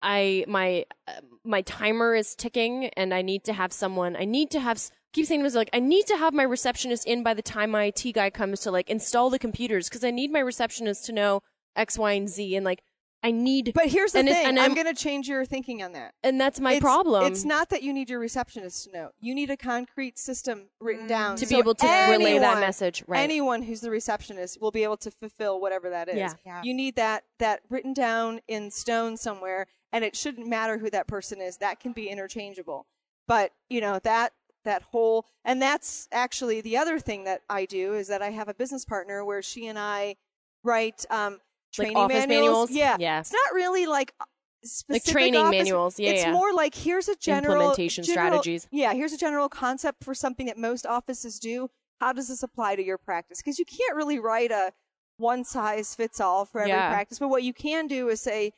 I 0.02 0.44
my 0.48 0.86
uh, 1.06 1.12
my 1.44 1.60
timer 1.62 2.14
is 2.14 2.34
ticking 2.34 2.86
and 2.96 3.12
I 3.12 3.22
need 3.22 3.44
to 3.44 3.52
have 3.52 3.72
someone. 3.72 4.16
I 4.16 4.24
need 4.24 4.50
to 4.52 4.60
have. 4.60 4.80
S- 5.16 5.16
Keep 5.16 5.26
saying 5.26 5.42
this 5.42 5.54
like 5.54 5.70
I 5.72 5.80
need 5.80 6.06
to 6.06 6.16
have 6.16 6.34
my 6.34 6.42
receptionist 6.42 7.06
in 7.06 7.22
by 7.22 7.34
the 7.34 7.42
time 7.42 7.70
my 7.70 7.84
IT 7.84 8.12
guy 8.14 8.30
comes 8.30 8.60
to 8.60 8.70
like 8.70 8.88
install 8.90 9.30
the 9.30 9.38
computers 9.38 9.88
because 9.88 10.04
I 10.04 10.10
need 10.10 10.30
my 10.30 10.40
receptionist 10.40 11.04
to 11.06 11.12
know 11.12 11.42
X, 11.74 11.98
Y, 11.98 12.12
and 12.12 12.28
Z 12.28 12.54
and 12.54 12.64
like 12.64 12.82
I 13.22 13.30
need. 13.30 13.72
But 13.74 13.86
here's 13.88 14.12
the 14.12 14.20
And 14.20 14.28
thing. 14.28 14.46
and 14.46 14.58
I'm, 14.58 14.66
I'm- 14.66 14.74
going 14.74 14.86
to 14.86 14.94
change 14.94 15.26
your 15.26 15.44
thinking 15.44 15.82
on 15.82 15.92
that. 15.92 16.14
and 16.22 16.40
that's 16.40 16.60
my 16.60 16.72
It's- 16.72 16.82
problem. 16.82 17.32
It's 17.32 17.44
not 17.44 17.70
that 17.70 17.82
you 17.82 17.92
need 17.92 18.08
your 18.08 18.20
receptionist 18.20 18.84
to 18.84 18.92
know. 18.92 19.10
You 19.20 19.34
need 19.34 19.50
a 19.50 19.56
concrete 19.56 20.18
system 20.18 20.68
written 20.80 21.06
mm. 21.06 21.08
down 21.08 21.36
to 21.36 21.46
so 21.46 21.54
be 21.54 21.58
able 21.58 21.74
to 21.74 21.86
relay 21.86 22.38
that 22.38 22.60
message, 22.60 23.02
right? 23.08 23.20
Anyone 23.20 23.62
who's 23.62 23.80
the 23.80 23.90
receptionist 23.90 24.60
will 24.60 24.70
be 24.70 24.84
able 24.84 24.98
to 24.98 25.10
fulfill 25.10 25.60
whatever 25.60 25.90
that 25.90 26.08
is. 26.08 26.16
Yeah. 26.16 26.34
Yeah. 26.44 26.62
You 26.62 26.74
need 26.74 26.94
that 26.96 27.24
that 27.38 27.60
written 27.68 27.94
down 27.94 28.40
in 28.46 28.70
stone 28.70 29.16
somewhere, 29.16 29.66
and 29.92 30.04
it 30.04 30.14
shouldn't 30.14 30.46
matter 30.46 30.78
who 30.78 30.90
that 30.90 31.08
person 31.08 31.40
is. 31.40 31.56
That 31.56 31.80
can 31.80 31.92
be 31.92 32.08
interchangeable. 32.08 32.86
But 33.26 33.52
you 33.68 33.80
know 33.80 33.98
that 34.04 34.34
that 34.66 34.82
whole 34.82 35.26
and 35.44 35.60
that's 35.60 36.06
actually 36.12 36.60
the 36.60 36.76
other 36.76 36.98
thing 37.00 37.24
that 37.24 37.40
I 37.48 37.64
do 37.64 37.94
is 37.94 38.06
that 38.08 38.20
I 38.22 38.30
have 38.30 38.48
a 38.48 38.54
business 38.54 38.84
partner 38.84 39.24
where 39.24 39.40
she 39.42 39.66
and 39.66 39.78
I 39.78 40.16
write 40.62 41.04
um, 41.10 41.38
training 41.72 41.96
office 41.96 42.26
manuals? 42.26 42.70
Yeah, 42.70 42.96
Yeah. 43.00 43.20
It's 43.20 43.32
not 43.32 43.54
really 43.54 43.86
like 43.86 44.12
uh, 44.20 44.24
specific 44.64 45.12
training 45.12 45.40
office- 45.40 45.50
manuals. 45.58 45.98
Yeah, 45.98 46.10
it's 46.10 46.22
yeah. 46.22 46.32
more 46.32 46.52
like 46.52 46.74
here's 46.74 47.08
a 47.08 47.16
general 47.16 47.54
Implementation 47.56 48.04
general- 48.04 48.28
strategies. 48.42 48.68
Yeah, 48.70 48.92
here's 48.92 49.12
a 49.12 49.18
general 49.18 49.48
concept 49.48 50.04
for 50.04 50.14
something 50.14 50.46
that 50.46 50.58
most 50.58 50.84
offices 50.86 51.38
do. 51.38 51.70
How 52.00 52.12
does 52.12 52.28
this 52.28 52.42
apply 52.42 52.76
to 52.76 52.84
your 52.84 52.98
practice? 52.98 53.38
Because 53.42 53.58
you 53.58 53.64
can't 53.64 53.96
really 53.96 54.18
write 54.18 54.50
a 54.50 54.72
one 55.18 55.44
size 55.44 55.94
fits 55.94 56.20
all 56.20 56.44
for 56.44 56.60
every 56.60 56.72
Yeah. 56.72 56.90
practice. 56.90 57.18
But 57.18 57.28
what 57.28 57.42
you 57.42 57.54
can 57.54 57.86
do 57.86 58.08
is 58.10 58.20
say 58.20 58.52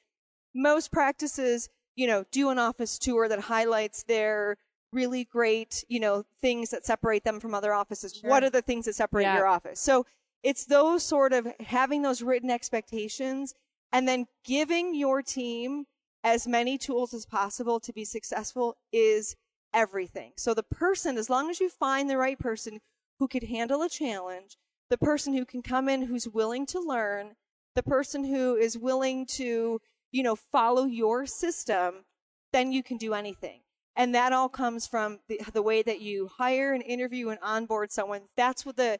most 0.54 0.90
practices, 0.90 1.68
you 1.94 2.06
know, 2.06 2.24
do 2.32 2.48
an 2.50 2.58
office 2.58 2.98
tour 2.98 3.28
that 3.28 3.40
highlights 3.40 4.02
their 4.04 4.56
really 4.92 5.24
great, 5.24 5.84
you 5.88 6.00
know, 6.00 6.24
things 6.40 6.70
that 6.70 6.84
separate 6.84 7.24
them 7.24 7.40
from 7.40 7.54
other 7.54 7.72
offices. 7.72 8.20
What 8.22 8.42
are 8.44 8.50
the 8.50 8.62
things 8.62 8.86
that 8.86 8.94
separate 8.94 9.24
Yeah. 9.24 9.36
your 9.36 9.46
office? 9.46 9.80
So 9.80 10.06
it's 10.42 10.64
those 10.64 11.02
sort 11.02 11.32
of 11.32 11.48
having 11.60 12.02
those 12.02 12.22
written 12.22 12.50
expectations 12.50 13.54
and 13.92 14.06
then 14.08 14.26
giving 14.44 14.94
your 14.94 15.22
team 15.22 15.86
as 16.24 16.46
many 16.46 16.78
tools 16.78 17.14
as 17.14 17.26
possible 17.26 17.80
to 17.80 17.92
be 17.92 18.04
successful 18.04 18.76
is 18.92 19.36
everything. 19.72 20.32
So 20.36 20.54
the 20.54 20.62
person, 20.62 21.18
as 21.18 21.30
long 21.30 21.50
as 21.50 21.60
you 21.60 21.68
find 21.68 22.08
the 22.08 22.16
right 22.16 22.38
person 22.38 22.80
who 23.18 23.28
could 23.28 23.44
handle 23.44 23.82
a 23.82 23.88
challenge, 23.88 24.56
the 24.90 24.98
person 24.98 25.34
who 25.34 25.44
can 25.44 25.62
come 25.62 25.88
in 25.88 26.02
who's 26.02 26.28
willing 26.28 26.66
to 26.66 26.80
learn, 26.80 27.36
the 27.74 27.82
person 27.82 28.24
who 28.24 28.56
is 28.56 28.78
willing 28.78 29.26
to, 29.26 29.80
you 30.10 30.22
know, 30.22 30.34
follow 30.36 30.86
your 30.86 31.26
system, 31.26 32.04
then 32.52 32.72
you 32.72 32.82
can 32.82 32.96
do 32.96 33.12
anything. 33.14 33.60
And 33.98 34.14
that 34.14 34.32
all 34.32 34.48
comes 34.48 34.86
from 34.86 35.18
the, 35.28 35.40
the 35.52 35.60
way 35.62 35.82
that 35.82 36.00
you 36.00 36.28
hire 36.28 36.72
and 36.72 36.82
interview 36.82 37.28
and 37.28 37.38
onboard 37.42 37.92
someone. 37.92 38.22
That's 38.36 38.64
what 38.64 38.76
the, 38.76 38.98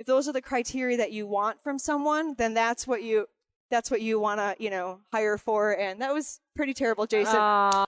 if 0.00 0.06
those 0.06 0.26
are 0.26 0.32
the 0.32 0.42
criteria 0.42 0.96
that 0.96 1.12
you 1.12 1.26
want 1.26 1.62
from 1.62 1.78
someone, 1.78 2.34
then 2.36 2.54
that's 2.54 2.86
what 2.86 3.02
you, 3.02 3.26
that's 3.70 3.90
what 3.90 4.00
you 4.00 4.18
want 4.18 4.40
to, 4.40 4.56
you 4.58 4.70
know, 4.70 5.00
hire 5.12 5.36
for. 5.38 5.72
And 5.78 6.00
that 6.00 6.14
was 6.14 6.40
pretty 6.56 6.72
terrible, 6.72 7.06
Jason. 7.06 7.36
Aw. 7.36 7.84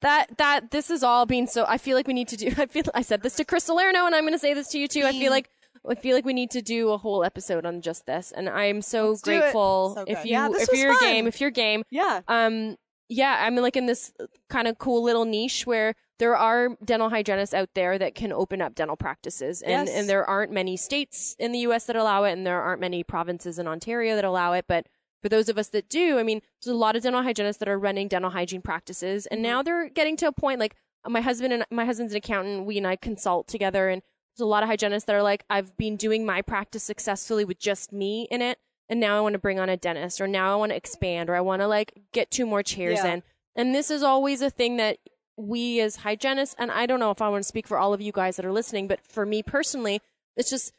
that 0.00 0.38
that 0.38 0.70
this 0.70 0.88
is 0.90 1.02
all 1.02 1.26
being 1.26 1.46
so. 1.46 1.66
I 1.68 1.76
feel 1.76 1.96
like 1.96 2.06
we 2.06 2.14
need 2.14 2.28
to 2.28 2.36
do. 2.36 2.46
I 2.56 2.66
feel 2.66 2.84
I 2.94 3.02
said 3.02 3.22
this 3.22 3.36
to 3.36 3.44
Chris 3.44 3.64
Salerno, 3.64 4.06
and 4.06 4.14
I'm 4.14 4.22
going 4.22 4.32
to 4.32 4.38
say 4.38 4.54
this 4.54 4.68
to 4.68 4.78
you 4.78 4.88
too. 4.88 5.02
I 5.04 5.12
feel 5.12 5.30
like 5.30 5.50
I 5.88 5.94
feel 5.94 6.14
like 6.16 6.24
we 6.24 6.32
need 6.32 6.50
to 6.52 6.62
do 6.62 6.90
a 6.90 6.96
whole 6.98 7.24
episode 7.24 7.66
on 7.66 7.82
just 7.82 8.06
this, 8.06 8.32
and 8.32 8.48
I'm 8.48 8.80
so 8.80 9.10
Let's 9.10 9.22
grateful 9.22 9.92
So 9.96 10.04
if 10.06 10.24
you 10.24 10.30
Yeah, 10.32 10.48
if 10.52 10.72
you're 10.72 10.94
fun. 10.94 11.02
game 11.02 11.26
if 11.26 11.40
you're 11.40 11.50
game. 11.50 11.82
yeah. 11.90 12.22
Um, 12.28 12.76
yeah, 13.08 13.44
I'm 13.46 13.56
like 13.56 13.76
in 13.76 13.86
this 13.86 14.12
uh, 14.20 14.26
kind 14.48 14.66
of 14.66 14.78
cool 14.78 15.02
little 15.02 15.24
niche 15.24 15.66
where 15.66 15.94
there 16.18 16.36
are 16.36 16.76
dental 16.84 17.10
hygienists 17.10 17.54
out 17.54 17.70
there 17.74 17.98
that 17.98 18.14
can 18.14 18.32
open 18.32 18.62
up 18.62 18.74
dental 18.74 18.96
practices, 18.96 19.62
and 19.62 19.88
Yes. 19.88 19.96
and 19.96 20.08
there 20.08 20.24
aren't 20.24 20.52
many 20.52 20.76
states 20.76 21.34
in 21.38 21.52
the 21.52 21.58
U.S. 21.60 21.84
that 21.86 21.96
allow 21.96 22.24
it, 22.24 22.32
and 22.32 22.46
there 22.46 22.60
aren't 22.60 22.80
many 22.80 23.02
provinces 23.02 23.58
in 23.58 23.66
Ontario 23.66 24.14
that 24.14 24.24
allow 24.24 24.52
it, 24.52 24.64
but 24.68 24.86
for 25.22 25.28
those 25.28 25.48
of 25.48 25.56
us 25.56 25.68
that 25.68 25.88
do, 25.88 26.18
I 26.18 26.22
mean, 26.22 26.40
there's 26.62 26.74
a 26.74 26.76
lot 26.76 26.96
of 26.96 27.02
dental 27.02 27.22
hygienists 27.22 27.56
that 27.56 27.68
are 27.68 27.78
running 27.78 28.08
dental 28.08 28.30
hygiene 28.30 28.62
practices, 28.62 29.26
and 29.26 29.38
mm-hmm. 29.38 29.50
now 29.50 29.62
they're 29.62 29.88
getting 29.88 30.16
to 30.18 30.28
a 30.28 30.32
point 30.32 30.60
like 30.60 30.76
uh, 31.04 31.10
my 31.10 31.20
husband 31.20 31.52
and 31.52 31.64
my 31.70 31.84
husband's 31.84 32.12
an 32.12 32.18
accountant. 32.18 32.66
We 32.66 32.78
and 32.78 32.86
I 32.86 32.96
consult 32.96 33.48
together, 33.48 33.88
and 33.88 34.02
there's 34.36 34.44
a 34.44 34.48
lot 34.48 34.62
of 34.62 34.68
hygienists 34.68 35.04
that 35.04 35.16
are 35.16 35.22
like, 35.22 35.44
I've 35.48 35.76
been 35.76 35.96
doing 35.96 36.24
my 36.24 36.42
practice 36.42 36.82
successfully 36.82 37.44
with 37.44 37.58
just 37.58 37.92
me 37.92 38.28
in 38.30 38.42
it, 38.42 38.58
and 38.88 39.00
now 39.00 39.16
I 39.18 39.20
want 39.20 39.32
to 39.34 39.38
bring 39.38 39.58
on 39.58 39.68
a 39.68 39.76
dentist, 39.76 40.20
or 40.20 40.26
now 40.26 40.52
I 40.52 40.56
want 40.56 40.70
to 40.70 40.76
expand, 40.76 41.30
or 41.30 41.34
I 41.34 41.40
want 41.40 41.60
to 41.62 41.66
like 41.68 41.92
get 42.12 42.30
two 42.30 42.46
more 42.46 42.62
chairs 42.62 43.00
Yeah. 43.02 43.14
in. 43.14 43.22
And 43.56 43.74
this 43.74 43.90
is 43.90 44.02
always 44.02 44.42
a 44.42 44.50
thing 44.50 44.76
that 44.78 44.98
we 45.36 45.80
as 45.80 45.96
hygienists, 45.96 46.54
and 46.58 46.70
I 46.70 46.86
don't 46.86 47.00
know 47.00 47.10
if 47.10 47.20
I 47.22 47.28
want 47.28 47.42
to 47.42 47.48
speak 47.48 47.66
for 47.66 47.78
all 47.78 47.92
of 47.94 48.00
you 48.00 48.12
guys 48.12 48.36
that 48.36 48.44
are 48.44 48.52
listening, 48.52 48.86
but 48.88 49.00
for 49.06 49.24
me 49.26 49.42
personally, 49.42 50.00
it's 50.36 50.50
just 50.50 50.72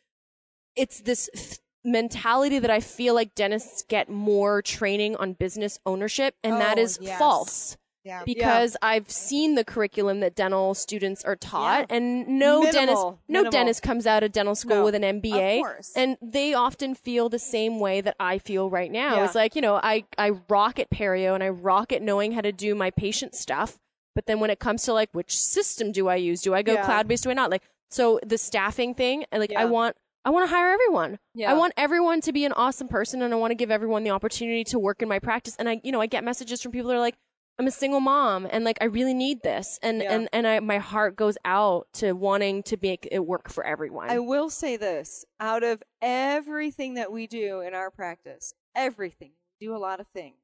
it's 0.75 0.99
this 1.01 1.29
th- 1.33 1.59
mentality 1.83 2.59
that 2.59 2.69
I 2.71 2.79
feel 2.79 3.13
like 3.13 3.35
dentists 3.35 3.83
get 3.87 4.09
more 4.09 4.61
training 4.61 5.15
on 5.15 5.33
business 5.33 5.79
ownership, 5.85 6.35
and 6.43 6.59
that 6.59 6.77
Oh, 6.77 6.81
is 6.81 6.99
yes. 7.01 7.17
false 7.19 7.77
Yeah. 8.05 8.21
because 8.23 8.77
I've 8.83 9.09
seen 9.09 9.55
the 9.55 9.63
curriculum 9.65 10.19
that 10.19 10.35
dental 10.35 10.75
students 10.75 11.23
are 11.25 11.35
taught, 11.35 11.87
and 11.89 12.27
no 12.27 12.59
Minimal, 12.61 12.71
dentist, 12.71 12.97
no 13.03 13.17
minimal. 13.27 13.51
dentist 13.51 13.81
comes 13.81 14.05
out 14.05 14.21
of 14.23 14.31
dental 14.31 14.53
school 14.53 14.77
No. 14.77 14.83
with 14.85 14.93
an 14.95 15.01
MBA, 15.03 15.57
Of 15.61 15.63
course. 15.65 15.93
and 15.95 16.15
they 16.21 16.53
often 16.53 16.93
feel 16.93 17.29
the 17.29 17.39
same 17.39 17.79
way 17.79 18.01
that 18.01 18.15
I 18.19 18.37
feel 18.37 18.69
right 18.69 18.91
now. 18.91 19.15
Yeah. 19.17 19.25
It's 19.25 19.33
like 19.35 19.55
you 19.55 19.61
know, 19.61 19.79
I 19.81 20.05
I 20.19 20.31
rock 20.49 20.77
at 20.79 20.89
perio 20.91 21.33
and 21.33 21.43
I 21.43 21.49
rock 21.49 21.91
at 21.91 22.01
knowing 22.03 22.33
how 22.33 22.41
to 22.41 22.51
do 22.51 22.75
my 22.75 22.91
patient 22.91 23.33
stuff, 23.33 23.79
but 24.13 24.27
then 24.27 24.39
when 24.39 24.51
it 24.51 24.59
comes 24.59 24.83
to 24.83 24.93
like 24.93 25.09
which 25.13 25.35
system 25.37 25.91
do 25.91 26.07
I 26.07 26.15
use? 26.17 26.41
Do 26.41 26.53
I 26.53 26.61
go 26.61 26.73
Yeah. 26.73 26.85
cloud 26.85 27.07
based? 27.07 27.23
Do 27.23 27.31
I 27.31 27.33
not? 27.33 27.49
Like 27.49 27.63
so 27.89 28.19
the 28.25 28.37
staffing 28.37 28.93
thing, 28.93 29.25
and 29.31 29.39
like 29.41 29.53
I 29.55 29.65
want. 29.65 29.95
I 30.27 30.31
want 30.31 30.49
to 30.49 30.55
hire 30.55 30.69
everyone. 30.71 31.19
Yeah. 31.35 31.51
I 31.51 31.53
want 31.53 31.73
everyone 31.77 32.19
to 32.21 32.33
be 32.33 32.45
an 32.45 32.51
awesome 32.53 32.87
person 32.87 33.21
and 33.21 33.31
I 33.31 33.37
want 33.37 33.51
to 33.51 33.55
give 33.55 33.69
everyone 33.69 34.03
the 34.03 34.09
opportunity 34.09 34.63
to 34.63 34.79
work 34.79 35.03
in 35.03 35.07
my 35.07 35.19
practice. 35.19 35.55
And 35.59 35.69
I, 35.69 35.79
you 35.83 35.91
know, 35.91 36.01
I 36.01 36.07
get 36.07 36.23
messages 36.23 36.63
from 36.63 36.71
people 36.71 36.87
that 36.87 36.95
are 36.95 36.99
like, 36.99 37.13
I'm 37.57 37.67
a 37.67 37.71
single 37.71 38.01
mom 38.01 38.47
and 38.49 38.65
like 38.65 38.77
I 38.81 38.85
really 38.85 39.13
need 39.13 39.41
this. 39.43 39.79
And 39.81 40.01
Yeah. 40.01 40.13
and 40.13 40.29
and 40.33 40.47
I 40.47 40.59
my 40.59 40.77
heart 40.77 41.15
goes 41.15 41.37
out 41.45 41.87
to 41.93 42.11
wanting 42.13 42.63
to 42.63 42.77
make 42.81 43.07
it 43.11 43.25
work 43.25 43.49
for 43.49 43.63
everyone. 43.65 44.09
I 44.09 44.19
will 44.19 44.49
say 44.49 44.75
this 44.77 45.23
out 45.39 45.63
of 45.63 45.81
everything 46.01 46.95
that 46.95 47.11
we 47.11 47.27
do 47.27 47.61
in 47.61 47.73
our 47.73 47.89
practice, 47.89 48.53
everything, 48.75 49.31
we 49.59 49.67
do 49.67 49.75
a 49.75 49.79
lot 49.79 49.99
of 49.99 50.07
things. 50.07 50.35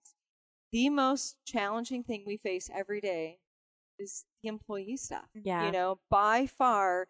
The 0.71 0.89
most 0.89 1.35
challenging 1.45 2.03
thing 2.03 2.23
we 2.25 2.37
face 2.37 2.69
every 2.73 3.01
day 3.01 3.39
is 3.99 4.23
the 4.41 4.47
employee 4.49 4.95
stuff. 4.97 5.27
Yeah. 5.33 5.65
You 5.65 5.71
know, 5.73 5.99
by 6.09 6.47
far, 6.47 7.07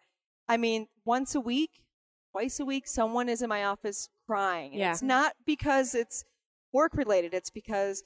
I 0.48 0.56
mean, 0.56 0.88
once 1.04 1.36
a 1.36 1.40
week, 1.40 1.84
twice 2.32 2.58
a 2.58 2.64
week, 2.64 2.88
someone 2.88 3.28
is 3.28 3.40
in 3.40 3.48
my 3.48 3.64
office 3.64 4.08
crying. 4.26 4.74
Yeah. 4.74 4.90
It's 4.90 5.00
not 5.02 5.34
because 5.46 5.94
it's 5.94 6.24
work 6.72 6.94
related, 6.94 7.34
it's 7.34 7.50
because, 7.50 8.02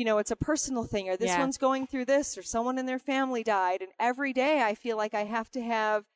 you 0.00 0.06
know, 0.06 0.16
it's 0.16 0.30
a 0.30 0.36
personal 0.36 0.84
thing 0.84 1.10
or 1.10 1.16
this 1.18 1.32
Yeah. 1.32 1.40
one's 1.40 1.58
going 1.58 1.86
through 1.86 2.06
this 2.06 2.38
or 2.38 2.42
someone 2.42 2.78
in 2.78 2.86
their 2.86 2.98
family 2.98 3.42
died. 3.42 3.82
And 3.82 3.92
every 4.00 4.32
day 4.32 4.62
I 4.62 4.74
feel 4.74 4.96
like 4.96 5.12
I 5.12 5.24
have 5.24 5.50
to 5.50 5.60
have 5.60 6.06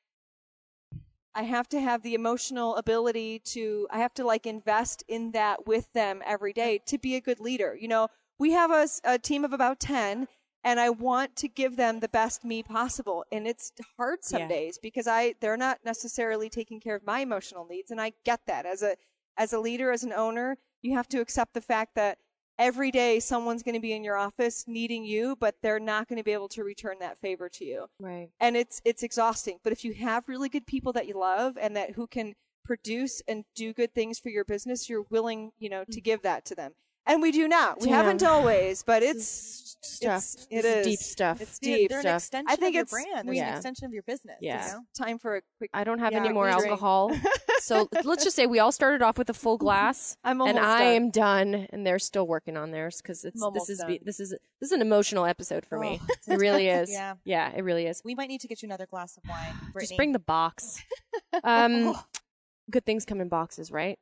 I 1.35 1.43
have 1.43 1.69
to 1.69 1.81
have 1.81 2.03
the 2.03 2.15
emotional 2.15 2.77
ability 2.77 3.41
to, 3.41 3.87
I 3.91 3.99
have 3.99 4.15
to 4.15 4.25
like 4.25 4.47
invest 4.47 5.05
in 5.07 5.33
that 5.33 5.67
with 5.67 5.93
them 5.93 6.23
every 6.25 6.55
day 6.55 6.81
to 6.87 6.97
be 6.97 7.15
a 7.15 7.21
good 7.21 7.41
leader. 7.41 7.77
You 7.79 7.89
know, 7.89 8.09
we 8.39 8.53
have 8.53 8.71
a 9.05 9.19
team 9.19 9.45
of 9.45 9.53
about 9.53 9.81
10 9.81 10.29
and 10.63 10.81
I 10.81 10.89
want 10.89 11.37
to 11.37 11.49
give 11.49 11.77
them 11.77 12.01
the 12.01 12.09
best 12.09 12.43
me 12.43 12.63
possible. 12.63 13.27
And 13.31 13.47
it's 13.47 13.71
hard 13.99 14.25
some 14.25 14.39
Yeah. 14.41 14.49
days 14.49 14.79
because 14.83 15.07
I, 15.07 15.35
they're 15.43 15.59
not 15.59 15.81
necessarily 15.85 16.49
taking 16.49 16.81
care 16.81 16.95
of 16.95 17.05
my 17.05 17.21
emotional 17.21 17.67
needs. 17.69 17.91
And 17.91 18.01
I 18.01 18.13
get 18.25 18.47
that 18.47 18.65
as 18.65 18.83
a, 18.83 18.97
as 19.37 19.53
a 19.53 19.61
leader, 19.61 19.91
as 19.91 20.05
an 20.05 20.13
owner, 20.15 20.57
you 20.81 20.95
have 20.97 21.09
to 21.09 21.21
accept 21.21 21.53
the 21.53 21.61
fact 21.61 21.97
that 21.97 22.17
every 22.59 22.91
day 22.91 23.21
someone's 23.21 23.63
going 23.63 23.75
to 23.75 23.81
be 23.81 23.93
in 23.93 24.05
your 24.05 24.17
office 24.17 24.65
needing 24.67 25.05
you, 25.05 25.37
but 25.37 25.57
they're 25.63 25.81
not 25.81 26.09
going 26.09 26.19
to 26.19 26.25
be 26.25 26.33
able 26.33 26.49
to 26.49 26.65
return 26.65 26.99
that 27.01 27.19
favor 27.19 27.49
to 27.49 27.65
you. 27.65 27.87
Right. 27.99 28.29
And 28.41 28.57
it's 28.57 28.81
it's 28.85 29.03
exhausting. 29.03 29.59
But 29.63 29.73
if 29.73 29.85
you 29.85 29.95
have 29.95 30.29
really 30.29 30.49
good 30.49 30.67
people 30.67 30.93
that 30.95 31.07
you 31.07 31.19
love 31.19 31.57
and 31.61 31.77
that 31.77 31.93
who 31.93 32.07
can 32.07 32.35
produce 32.65 33.23
and 33.29 33.45
do 33.55 33.73
good 33.73 33.95
things 33.95 34.19
for 34.19 34.31
your 34.31 34.45
business, 34.45 34.89
you're 34.89 35.05
willing, 35.11 35.53
you 35.59 35.69
know, 35.69 35.85
to 35.85 36.01
mm. 36.01 36.05
give 36.05 36.23
that 36.23 36.45
to 36.47 36.55
them. 36.55 36.73
And 37.07 37.21
we 37.21 37.33
do 37.33 37.47
now. 37.49 37.75
We 37.81 37.87
Damn. 37.89 37.95
haven't 37.97 38.23
always, 38.23 38.83
but 38.83 39.03
it's 39.03 39.19
is 39.19 39.77
stuff. 39.83 40.07
it's- 40.07 40.35
This 40.35 40.47
it 40.51 40.65
is 40.65 40.77
is. 40.77 40.87
deep 40.87 40.99
stuff. 41.01 41.41
It's 41.43 41.59
They're- 41.59 41.77
deep 41.77 41.91
They're 41.91 42.01
an 42.01 42.07
extension 42.07 42.47
I 42.49 42.57
think 42.57 42.71
of 42.71 42.75
your 42.75 42.85
brand. 42.87 43.29
They're 43.29 43.35
Yeah. 43.35 43.49
an 43.51 43.55
extension 43.57 43.85
of 43.85 43.93
your 43.93 44.03
business. 44.05 44.39
Yeah. 44.41 44.67
You 44.67 44.73
know? 44.73 44.81
time 44.97 45.19
for 45.19 45.37
a 45.37 45.43
quick. 45.59 45.69
I 45.75 45.85
don't 45.85 45.99
have 45.99 46.13
Yeah, 46.13 46.21
any 46.21 46.31
more 46.33 46.49
drink. 46.51 46.65
alcohol. 46.65 47.11
so 47.61 47.89
let's 48.05 48.25
just 48.25 48.35
say 48.35 48.47
we 48.47 48.59
all 48.59 48.73
started 48.73 49.03
off 49.03 49.19
with 49.19 49.29
a 49.29 49.35
full 49.35 49.59
glass. 49.59 50.17
I'm 50.25 50.41
and 50.41 50.57
almost 50.59 50.65
I 50.67 50.79
done. 50.85 50.93
am 50.95 51.11
done, 51.11 51.67
and 51.71 51.87
they're 51.87 51.99
still 51.99 52.27
working 52.27 52.57
on 52.57 52.71
theirs 52.71 53.03
because 53.03 53.23
it's 53.27 53.43
I'm 53.43 53.53
this 53.53 53.69
is 53.69 53.79
done. 53.81 53.99
this 54.03 54.19
is 54.19 54.31
this 54.31 54.69
is 54.69 54.73
an 54.73 54.81
emotional 54.81 55.27
episode 55.27 55.67
for 55.67 55.79
me. 55.79 55.99
Oh, 56.01 56.07
it's 56.09 56.29
It 56.29 56.39
really 56.39 56.69
is. 56.69 56.91
Yeah. 56.91 57.15
yeah, 57.25 57.53
it 57.55 57.63
really 57.63 57.87
is. 57.87 58.01
We 58.03 58.15
might 58.15 58.29
need 58.29 58.41
to 58.41 58.49
get 58.49 58.63
you 58.63 58.67
another 58.69 58.87
glass 58.87 59.19
of 59.19 59.25
wine. 59.29 59.53
Just 59.79 59.97
bring 59.97 60.13
the 60.13 60.19
box. 60.19 60.83
Um, 61.43 61.89
Oh. 61.89 62.05
good 62.71 62.87
things 62.87 63.05
come 63.05 63.21
in 63.21 63.29
boxes, 63.29 63.71
right? 63.71 63.99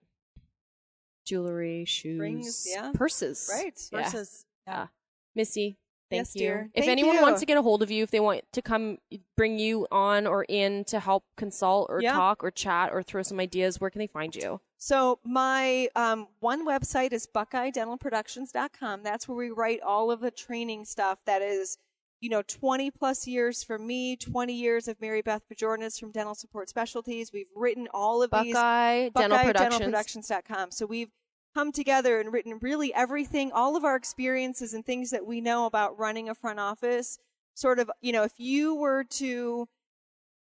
Jewelry, 1.25 1.85
shoes, 1.85 2.21
Rings, 2.21 2.67
yeah. 2.69 2.91
purses. 2.95 3.49
Right. 3.53 3.81
Yeah. 3.93 4.03
versus. 4.03 4.45
Yeah. 4.67 4.87
Missy, 5.35 5.77
thank 6.11 6.21
Yes, 6.21 6.35
you. 6.37 6.41
dear. 6.41 6.71
If 6.75 6.85
Thank 6.85 6.99
anyone 6.99 7.17
you. 7.17 7.23
wants 7.23 7.41
to 7.41 7.47
get 7.47 7.57
a 7.57 7.63
hold 7.63 7.83
of 7.83 7.91
you, 7.91 8.03
if 8.03 8.11
they 8.11 8.21
want 8.21 8.43
to 8.53 8.61
come 8.63 8.99
bring 9.37 9.59
you 9.59 9.87
on 9.91 10.27
or 10.27 10.45
in 10.49 10.85
to 10.85 11.01
help 11.01 11.25
consult 11.37 11.87
or 11.91 12.01
Yeah. 12.03 12.13
talk 12.13 12.45
or 12.45 12.51
chat 12.51 12.93
or 12.93 13.03
throw 13.03 13.23
some 13.23 13.41
ideas, 13.41 13.81
where 13.81 13.89
can 13.91 13.99
they 13.99 14.07
find 14.07 14.35
you? 14.37 14.61
So 14.79 15.21
my 15.25 15.89
um, 15.95 16.29
one 16.41 16.67
website 16.67 17.13
is 17.13 17.27
BuckeyeDentalProductions.com. 17.27 19.03
That's 19.03 19.29
where 19.29 19.37
we 19.37 19.51
write 19.51 19.81
all 19.81 20.11
of 20.11 20.21
the 20.21 20.31
training 20.31 20.85
stuff 20.85 21.21
that 21.25 21.41
is, 21.43 21.79
you 22.23 22.29
know, 22.29 22.41
20 22.41 22.93
plus 22.93 23.27
years 23.27 23.65
for 23.65 23.79
me, 23.79 24.15
20 24.17 24.55
years 24.55 24.87
of 24.87 24.99
Mary 25.01 25.23
Beth 25.23 25.43
Bajornas 25.53 25.99
from 25.99 26.13
Dental 26.13 26.37
Support 26.37 26.69
Specialties. 26.69 27.33
We've 27.33 27.49
written 27.57 27.89
all 27.93 28.23
of 28.23 28.31
these 28.31 28.55
Buckeye 28.55 29.09
Dental 29.09 29.39
Productions. 29.41 29.93
BuckeyeDentalProductions.com. 29.93 30.71
So 30.71 30.87
we've 30.87 31.11
come 31.53 31.73
together 31.73 32.21
and 32.21 32.33
written 32.33 32.59
really 32.61 32.95
everything, 32.95 33.51
all 33.51 33.75
of 33.75 33.85
our 33.85 33.97
experiences 33.97 34.73
and 34.73 34.87
things 34.87 35.11
that 35.11 35.27
we 35.27 35.41
know 35.41 35.67
about 35.67 35.99
running 35.99 36.29
a 36.29 36.35
front 36.37 36.61
office. 36.61 37.19
Sort 37.55 37.81
of, 37.81 37.91
you 38.01 38.13
know, 38.13 38.23
if 38.23 38.33
you 38.39 38.77
were 38.77 39.03
to 39.05 39.67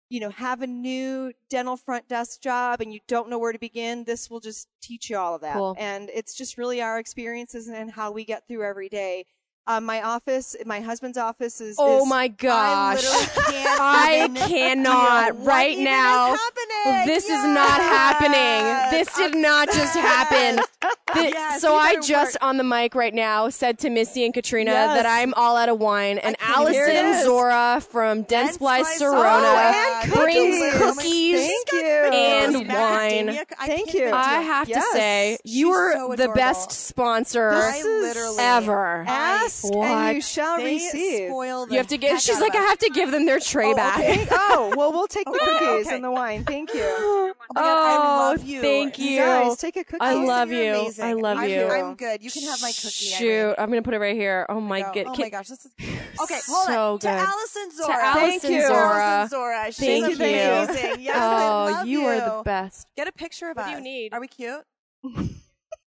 you 0.10 0.20
know, 0.20 0.30
have 0.30 0.62
a 0.62 0.68
new 0.68 1.32
dental 1.50 1.78
front 1.78 2.06
desk 2.10 2.42
job 2.42 2.82
and 2.82 2.94
you 2.94 3.00
don't 3.08 3.30
know 3.30 3.40
where 3.40 3.54
to 3.54 3.60
begin, 3.60 4.04
this 4.04 4.30
will 4.30 4.42
just 4.42 4.68
teach 4.82 5.10
you 5.10 5.18
all 5.18 5.36
of 5.36 5.40
that. 5.40 5.56
Cool. 5.56 5.74
And 5.80 6.10
it's 6.14 6.36
just 6.36 6.58
really 6.58 6.82
our 6.82 7.00
experiences 7.00 7.70
and 7.70 7.90
how 7.90 8.12
we 8.12 8.26
get 8.26 8.46
through 8.46 8.66
every 8.66 8.90
day. 8.90 9.26
Um, 9.68 9.86
my 9.86 10.02
office, 10.02 10.56
my 10.66 10.80
husband's 10.80 11.18
office 11.18 11.62
is. 11.62 11.76
Oh 11.80 12.02
is- 12.04 12.10
my 12.10 12.28
gosh. 12.28 13.04
can't 13.04 13.80
I 13.80 14.28
cannot 14.48 15.34
deal. 15.36 15.46
Right 15.46 15.78
now. 15.78 16.34
Is 16.34 16.40
happening? 16.40 17.06
This 17.06 17.26
is 17.26 17.44
not 17.46 17.80
happening. 17.80 18.92
This 18.92 19.14
did 19.16 19.36
not 19.36 19.68
just 19.68 19.96
happen. 19.96 20.64
Thi- 21.14 21.30
Yes, 21.32 21.62
so 21.62 21.76
I 21.76 21.96
just 22.02 22.34
work. 22.36 22.44
on 22.44 22.58
the 22.58 22.64
mic 22.64 22.96
right 22.96 23.14
now 23.14 23.50
said 23.50 23.80
to 23.80 23.90
Missy 23.90 24.26
and 24.26 24.34
Katrina 24.34 24.72
Yes. 24.72 24.98
that 24.98 25.06
I'm 25.06 25.34
all 25.36 25.56
out 25.58 25.70
of 25.70 25.80
wine, 25.80 26.18
and 26.18 26.38
can't 26.38 26.62
even- 26.62 26.74
Here 26.74 26.88
it 26.88 26.96
Allison 26.96 27.20
is. 27.20 27.26
Zora 27.26 27.82
from 27.90 28.24
Dentsply 28.26 28.54
Splice 28.54 29.02
Sirona 29.02 29.14
oh, 29.14 30.02
and 30.04 30.12
brings 30.14 30.74
cookies. 30.74 31.52
cookies. 31.70 31.74
Oh 31.74 32.12
and 32.12 32.68
wine. 32.68 33.30
I 33.60 33.68
Thank 33.68 33.94
you. 33.94 34.10
I 34.12 34.40
deal. 34.40 34.42
have 34.44 34.68
to 34.68 34.82
say, 34.94 35.38
you 35.44 35.72
are 35.72 35.94
so 35.94 36.16
the 36.16 36.30
best 36.30 36.72
sponsor 36.72 37.52
I 37.52 37.82
literally 37.84 38.38
ever. 38.40 39.06
Ask 39.08 39.64
What? 39.64 39.88
and 39.88 40.16
you 40.16 40.22
shall 40.22 40.58
They 40.58 40.76
receive. 40.76 41.30
You 41.30 41.78
have 41.78 41.88
to 41.88 41.98
give. 41.98 42.20
She's 42.20 42.40
like, 42.40 42.56
I 42.56 42.62
have 42.62 42.80
to 42.80 42.90
give 42.90 43.12
them 43.12 43.26
their 43.26 43.40
tray 43.40 43.72
Oh, 43.72 43.76
back. 43.76 44.00
okay. 44.00 44.28
oh, 44.32 44.74
well, 44.76 44.92
we'll 44.92 45.08
take 45.08 45.26
the 45.26 45.32
cookies 45.40 45.88
okay. 45.88 45.96
and 45.96 46.04
the 46.04 46.12
wine. 46.12 46.44
Thank 46.44 46.74
you. 46.74 46.82
Oh 46.84 47.34
my 47.56 47.62
God, 47.62 47.64
I 47.64 47.98
love 47.98 48.40
oh, 48.42 48.46
you. 48.46 48.62
thank 48.62 49.00
You 49.00 49.06
you. 49.12 49.20
guys, 49.20 49.58
take 49.58 49.78
a 49.78 49.84
cookie. 49.84 49.98
I 50.02 50.14
love 50.14 50.50
you're 50.52 50.64
you. 50.64 50.92
Amazing. 51.02 51.26
I 51.26 51.30
love 51.30 51.38
I'm, 51.38 51.50
you. 51.50 51.68
I'm 51.68 51.96
good. 51.96 52.24
You 52.24 52.32
can 52.32 52.44
have 52.44 52.62
my 52.62 52.72
cookie. 52.72 52.90
Shoot, 52.90 53.56
I'm 53.58 53.70
gonna 53.70 53.82
put 53.82 53.94
it 53.94 54.00
right 54.00 54.16
here. 54.16 54.46
Oh 54.50 54.62
my 54.62 54.82
Go. 54.82 54.92
god. 54.94 55.06
Oh 55.08 55.16
my 55.18 55.30
gosh, 55.30 55.48
this 55.48 55.66
is 55.66 55.72
okay. 56.22 56.40
Hold 56.48 56.68
So 56.68 56.92
on. 56.94 56.94
good. 56.96 57.02
To 57.02 57.10
Allison 57.10 57.72
Zora. 57.72 57.98
Allison 57.98 58.40
Thank 58.40 58.54
you. 58.54 58.68
Zora. 58.68 59.04
Allison 59.04 59.30
Zora. 59.30 59.66
She's 59.68 59.78
Thank 59.78 60.10
you. 60.10 60.16
amazing. 60.16 61.02
Yes, 61.02 61.16
I 61.18 61.48
oh, 61.48 61.72
love 61.72 61.88
you 61.88 62.06
are 62.06 62.16
the 62.20 62.42
best. 62.44 62.88
Get 62.96 63.08
a 63.08 63.12
picture 63.12 63.50
of 63.50 63.58
us. 63.58 63.66
What 63.66 63.66
us. 63.66 63.72
do 63.72 63.78
you 63.78 63.84
need? 63.84 64.14
Are 64.14 64.20
we 64.22 64.28
cute? 64.28 64.64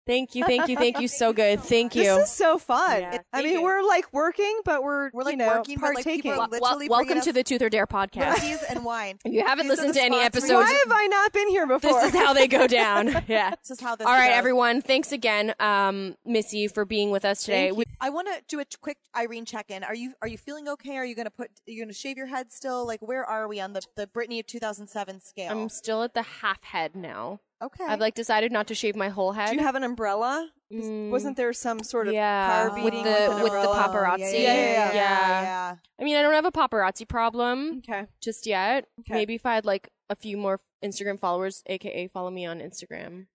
Thank 0.06 0.36
you, 0.36 0.44
thank 0.46 0.68
you, 0.68 0.76
thank 0.76 1.00
you. 1.00 1.08
So 1.08 1.32
good. 1.42 1.62
Thank 1.62 1.96
you. 1.96 2.04
This 2.04 2.30
is 2.30 2.36
so 2.36 2.58
fun. 2.58 3.02
Yeah, 3.02 3.18
I 3.32 3.42
mean, 3.42 3.54
you. 3.54 3.64
we're 3.64 3.82
like 3.84 4.12
working, 4.12 4.60
but 4.66 4.84
we're, 4.84 5.10
We're, 5.14 5.24
like, 5.24 5.32
you 5.34 5.38
know, 5.38 5.48
working, 5.48 5.78
but, 5.80 5.88
like, 5.96 6.04
partaking. 6.04 6.22
people 6.24 6.32
are 6.42 6.50
Wel- 6.50 6.60
literally 6.62 6.90
welcome 6.90 7.22
to 7.22 7.32
the 7.32 7.44
Tooth 7.44 7.62
or 7.62 7.70
Dare 7.70 7.88
podcast. 7.88 8.36
Cookies 8.36 8.64
and 8.64 8.84
wine. 8.84 9.18
If 9.24 9.32
you 9.34 9.46
haven't 9.46 9.68
These 9.68 9.78
listened 9.78 9.94
to 9.94 10.02
any 10.04 10.20
episodes, 10.20 10.52
Why 10.52 10.72
have 10.86 10.92
I 10.92 11.08
not 11.08 11.32
been 11.32 11.48
here 11.50 11.66
before? 11.68 11.92
this 12.02 12.14
is 12.14 12.20
how 12.20 12.34
they 12.34 12.48
go 12.48 12.68
down. 12.68 13.08
Yeah. 13.28 13.52
This 13.52 13.72
is 13.72 13.80
how 13.80 13.96
this 13.96 14.06
All 14.06 14.14
right, 14.14 14.30
goes. 14.30 14.38
everyone. 14.38 14.82
Thanks 14.82 15.12
again, 15.14 15.54
um, 15.60 16.16
Missy, 16.26 16.68
for 16.68 16.84
being 16.86 17.10
with 17.12 17.24
us 17.24 17.44
today. 17.44 17.72
We- 17.72 17.86
I 18.02 18.10
want 18.10 18.28
to 18.28 18.42
do 18.50 18.60
a 18.60 18.66
quick 18.82 18.98
Irene 19.16 19.46
check-in. 19.46 19.84
Are 19.86 19.96
you 19.96 20.14
are 20.22 20.28
you 20.28 20.38
feeling 20.38 20.68
okay? 20.68 20.98
Are 20.98 21.06
you 21.06 21.16
gonna 21.16 21.30
put? 21.32 21.48
Are 21.68 21.72
you 21.72 21.82
gonna 21.82 21.94
shave 21.94 22.18
your 22.18 22.28
head 22.28 22.52
still? 22.52 22.86
Like, 22.86 23.00
where 23.02 23.24
are 23.24 23.48
we 23.48 23.62
on 23.62 23.72
the 23.72 23.82
the 23.96 24.08
Britney 24.08 24.40
of 24.42 24.48
2007 24.48 25.22
scale? 25.22 25.52
I'm 25.52 25.70
still 25.70 26.04
at 26.04 26.14
the 26.14 26.22
half 26.24 26.62
head 26.64 26.96
now. 26.98 27.40
Okay. 27.64 27.86
I've 27.86 28.00
like 28.00 28.14
decided 28.16 28.52
not 28.52 28.68
to 28.68 28.76
shave 28.76 28.96
my 28.96 29.10
whole 29.10 29.32
head. 29.32 29.50
Do 29.50 29.56
you 29.56 29.62
have 29.64 29.76
an 29.76 29.84
umbrella? 29.84 30.50
Mm. 30.72 31.10
Wasn't 31.10 31.38
there 31.38 31.54
some 31.54 31.84
sort 31.84 32.08
of 32.08 32.14
Yeah, 32.14 32.70
car 32.70 32.84
with 32.84 32.94
the- 32.94 33.00
with, 33.00 33.44
with 33.44 33.52
the 33.54 33.68
paparazzi. 33.68 34.34
Yeah, 34.34 34.40
yeah, 34.40 34.54
yeah, 34.54 34.94
yeah, 34.94 35.42
Yeah. 35.42 35.76
I 36.00 36.04
mean, 36.04 36.16
I 36.16 36.22
don't 36.22 36.34
have 36.34 36.46
a 36.46 36.52
paparazzi 36.52 37.08
problem 37.08 37.82
Okay. 37.88 38.08
just 38.22 38.46
yet. 38.48 38.86
Okay. 39.02 39.14
Maybe 39.14 39.36
if 39.36 39.46
I 39.46 39.56
had 39.56 39.66
like 39.66 39.90
a 40.10 40.16
few 40.16 40.38
more 40.38 40.60
Instagram 40.84 41.20
followers, 41.20 41.62
aka 41.68 42.08
follow 42.08 42.30
me 42.32 42.46
on 42.46 42.60
Instagram. 42.60 43.28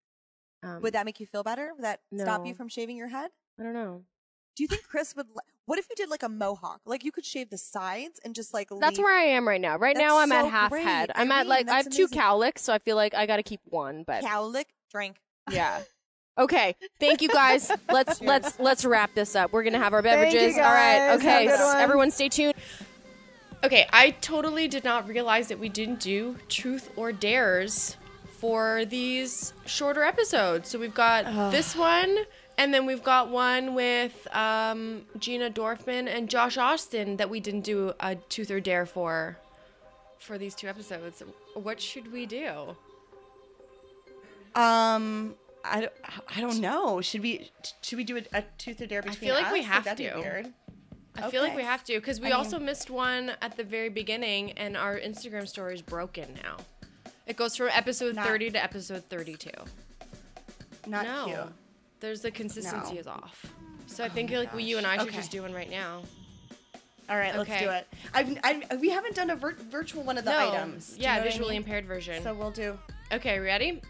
Um, 0.63 0.83
Would 0.83 0.95
that 0.95 1.07
make 1.07 1.21
you 1.21 1.27
feel 1.27 1.45
better? 1.45 1.73
Would 1.75 1.85
that 1.85 2.01
stop 2.17 2.45
you 2.45 2.55
from 2.55 2.69
shaving 2.69 2.97
your 2.97 3.09
head? 3.09 3.31
I 3.59 3.63
don't 3.63 3.75
know. 3.75 4.03
Do 4.59 4.65
you 4.65 4.69
think 4.69 4.83
Chris 4.89 5.15
would? 5.15 5.29
li- 5.29 5.43
What 5.67 5.79
if 5.79 5.87
you 5.89 5.95
did 5.95 6.11
like 6.11 6.25
a 6.25 6.29
mohawk? 6.29 6.81
Like 6.85 7.05
you 7.05 7.13
could 7.13 7.25
shave 7.25 7.49
the 7.49 7.57
sides 7.59 8.19
and 8.25 8.35
just 8.35 8.53
like. 8.53 8.69
That's 8.81 8.99
leave- 8.99 9.05
where 9.05 9.17
I 9.17 9.23
am 9.23 9.47
right 9.47 9.61
now. 9.61 9.79
Right 9.79 9.95
That's 9.97 10.05
now, 10.07 10.19
I'm 10.19 10.31
so 10.31 10.35
at 10.47 10.51
half 10.51 10.71
great. 10.73 10.83
head. 10.85 11.13
I'm 11.15 11.31
at 11.31 11.47
Irene, 11.47 11.49
like 11.49 11.69
I 11.69 11.77
have 11.77 11.85
that's 11.85 11.97
two 11.97 12.03
amazing. 12.07 12.19
cowlicks, 12.19 12.59
so 12.59 12.73
I 12.73 12.79
feel 12.81 12.97
like 12.97 13.15
I 13.15 13.25
got 13.27 13.37
to 13.37 13.45
keep 13.45 13.61
one. 13.67 14.03
But 14.05 14.25
cowlick 14.25 14.65
drink. 14.91 15.17
yeah. 15.51 15.81
Okay. 16.37 16.75
Thank 16.99 17.23
you 17.23 17.29
guys. 17.29 17.71
Let's 17.89 18.21
let's 18.33 18.59
let's 18.59 18.85
wrap 18.85 19.15
this 19.15 19.37
up. 19.37 19.53
We're 19.53 19.63
gonna 19.63 19.79
have 19.79 19.95
our 19.95 20.03
Thank 20.03 20.33
you, 20.35 20.39
beverages. 20.41 20.57
All 20.59 20.63
right. 20.65 20.99
guys. 20.99 21.19
Okay. 21.21 21.29
Have 21.29 21.55
a 21.55 21.57
good 21.57 21.65
one. 21.65 21.77
Everyone, 21.77 22.11
stay 22.11 22.29
tuned. 22.29 22.55
Okay, 23.65 23.87
I 23.93 24.11
totally 24.11 24.69
did 24.69 24.85
not 24.85 25.09
realize 25.09 25.49
that 25.49 25.59
we 25.59 25.69
didn't 25.69 26.01
do 26.01 26.37
truth 26.49 26.91
or 26.97 27.11
dares 27.13 27.97
for 28.39 28.85
these 28.85 29.53
shorter 29.67 30.05
episodes. 30.05 30.69
So 30.69 30.79
we've 30.79 30.95
got 30.95 31.51
this 31.51 31.75
one, 31.75 32.19
and 32.59 32.75
then 32.75 32.85
we've 32.85 33.03
got 33.03 33.31
one 33.31 33.75
with 33.75 34.27
um, 34.35 35.03
Gina 35.19 35.49
Dorfman 35.49 36.09
and 36.09 36.29
Josh 36.29 36.59
Austin 36.59 37.17
that 37.17 37.31
we 37.31 37.39
didn't 37.41 37.63
do 37.63 37.95
a 38.01 38.17
tooth 38.17 38.51
or 38.51 38.61
dare 38.61 38.85
for 38.85 39.39
for 40.19 40.37
these 40.37 40.55
two 40.55 40.67
episodes. 40.67 41.23
What 41.55 41.81
should 41.81 42.13
we 42.13 42.27
do? 42.27 42.77
Um, 44.55 45.37
I 45.65 45.83
don't, 45.83 45.93
I 46.37 46.41
don't 46.41 46.61
know. 46.61 47.01
Should 47.01 47.23
we 47.23 47.51
should 47.83 47.97
we 47.97 48.05
do 48.05 48.17
a, 48.19 48.23
a 48.33 48.45
tooth 48.59 48.81
or 48.81 48.87
dare 48.87 49.03
between 49.03 49.17
I 49.17 49.21
feel 49.21 49.35
like 49.35 49.53
we 49.53 49.63
have 49.63 49.85
that'd 49.85 50.05
to. 50.13 50.53
I 51.21 51.31
feel 51.31 51.43
like 51.43 51.57
we 51.57 51.63
have 51.63 51.85
to 51.85 51.95
because 51.95 52.21
we 52.21 52.27
I 52.27 52.31
mean- 52.31 52.39
also 52.39 52.59
missed 52.59 52.91
one 52.91 53.33
at 53.41 53.57
the 53.57 53.65
very 53.65 53.89
beginning, 53.89 54.53
and 54.53 54.77
our 54.77 54.99
Instagram 54.99 55.47
story 55.47 55.75
is 55.75 55.83
broken 55.83 56.37
now. 56.43 56.57
It 57.27 57.37
goes 57.37 57.57
from 57.57 57.69
episode 57.69 58.17
Not- 58.17 58.27
30 58.27 58.51
to 58.53 58.63
episode 58.63 59.05
32. 59.05 59.51
Not 60.87 61.05
no, 61.05 61.25
cute. 61.27 61.39
There's 62.01 62.21
the 62.21 62.31
consistency 62.31 62.95
No. 62.95 63.01
is 63.01 63.07
off. 63.07 63.45
So 63.87 64.05
I 64.05 64.07
oh 64.07 64.11
think 64.11 64.31
like 64.31 64.55
we, 64.55 64.65
you 64.65 64.79
and 64.79 64.87
I 64.87 64.99
should 64.99 65.13
just 65.13 65.29
Okay. 65.31 65.39
do 65.39 65.43
one 65.43 65.53
right 65.53 65.71
now. 65.71 66.03
All 67.11 67.17
right, 67.17 67.35
let's 67.35 67.49
do 67.49 67.71
it. 67.71 67.87
I've, 68.13 68.39
I, 68.45 68.77
we 68.79 68.91
haven't 68.91 69.15
done 69.15 69.31
a 69.31 69.37
vir- 69.37 69.57
virtual 69.71 70.03
one 70.03 70.19
of 70.19 70.25
the 70.27 70.31
no, 70.31 70.51
items. 70.53 70.91
Do 70.91 70.97
you 70.97 71.03
yeah, 71.05 71.15
know 71.15 71.21
what 71.21 71.27
I 71.27 71.31
visually 71.31 71.51
mean? 71.55 71.63
impaired 71.63 71.87
version. 71.87 72.23
So 72.23 72.35
we'll 72.35 72.51
do 72.51 72.79
okay, 73.13 73.39
ready? 73.39 73.81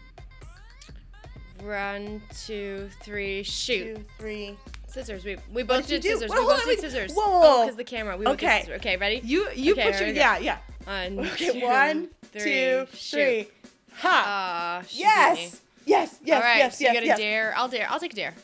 One, 1.61 2.21
two, 2.45 2.89
three, 3.03 3.43
shoot. 3.43 3.95
two, 3.97 4.05
three. 4.17 4.57
Scissors. 4.87 5.25
We 5.25 5.37
we 5.53 5.63
both 5.63 5.85
did 5.87 6.01
scissors. 6.01 6.31
Whoa, 6.31 6.39
we 6.39 6.45
both 6.47 6.61
on, 6.61 6.67
did 6.67 6.79
scissors. 6.79 7.13
Whoa, 7.13 7.23
Oh, 7.25 7.39
whoa. 7.41 7.63
because 7.65 7.75
the 7.75 7.83
camera. 7.83 8.15
We 8.17 8.25
Okay. 8.27 8.65
Okay, 8.77 8.95
ready? 8.97 9.21
You 9.23 9.49
you 9.53 9.73
Okay, 9.73 9.91
put 9.91 9.99
your 9.99 10.09
yeah 10.09 10.37
yeah. 10.37 10.57
One, 10.85 11.19
Okay, 11.19 11.59
two, 11.59 11.65
one, 11.65 12.07
three, 12.31 12.41
two, 12.41 12.87
shoot. 12.93 13.53
Ha! 13.97 14.23
Ah, 14.25 14.81
me. 14.81 14.87
yes, 14.93 15.61
yes, 15.89 16.19
yes, 16.23 16.35
all 16.41 16.47
right, 16.49 16.57
yes, 16.57 16.77
so 16.77 16.83
yes, 16.83 16.93
you 16.93 16.99
got 16.99 17.03
a 17.03 17.07
yes. 17.07 17.17
dare. 17.17 17.53
I'll 17.57 17.67
dare. 17.67 17.87
I'll 17.89 17.99
take 17.99 18.13
a 18.13 18.15
dare. 18.15 18.35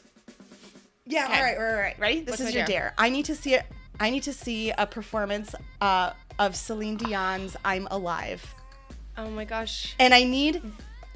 Yeah. 1.05 1.25
Okay. 1.25 1.37
All 1.37 1.43
right, 1.43 1.57
all 1.57 1.63
right, 1.63 1.71
all 1.73 1.79
right. 1.79 1.99
Ready? 1.99 2.19
This 2.21 2.31
What's 2.31 2.41
is 2.41 2.53
your 2.55 2.65
dare? 2.65 2.79
dare. 2.79 2.93
I 2.97 3.09
need 3.09 3.25
to 3.25 3.35
see 3.35 3.53
it. 3.53 3.63
I 3.99 4.09
need 4.09 4.23
to 4.23 4.33
see 4.33 4.71
a 4.71 4.85
performance 4.85 5.55
uh, 5.81 6.11
of 6.39 6.55
Celine 6.55 6.97
Dion's 6.97 7.55
"I'm 7.63 7.87
Alive," 7.91 8.43
Oh 9.17 9.29
my 9.29 9.45
gosh. 9.45 9.95
and 9.99 10.13
I 10.13 10.23
need, 10.23 10.61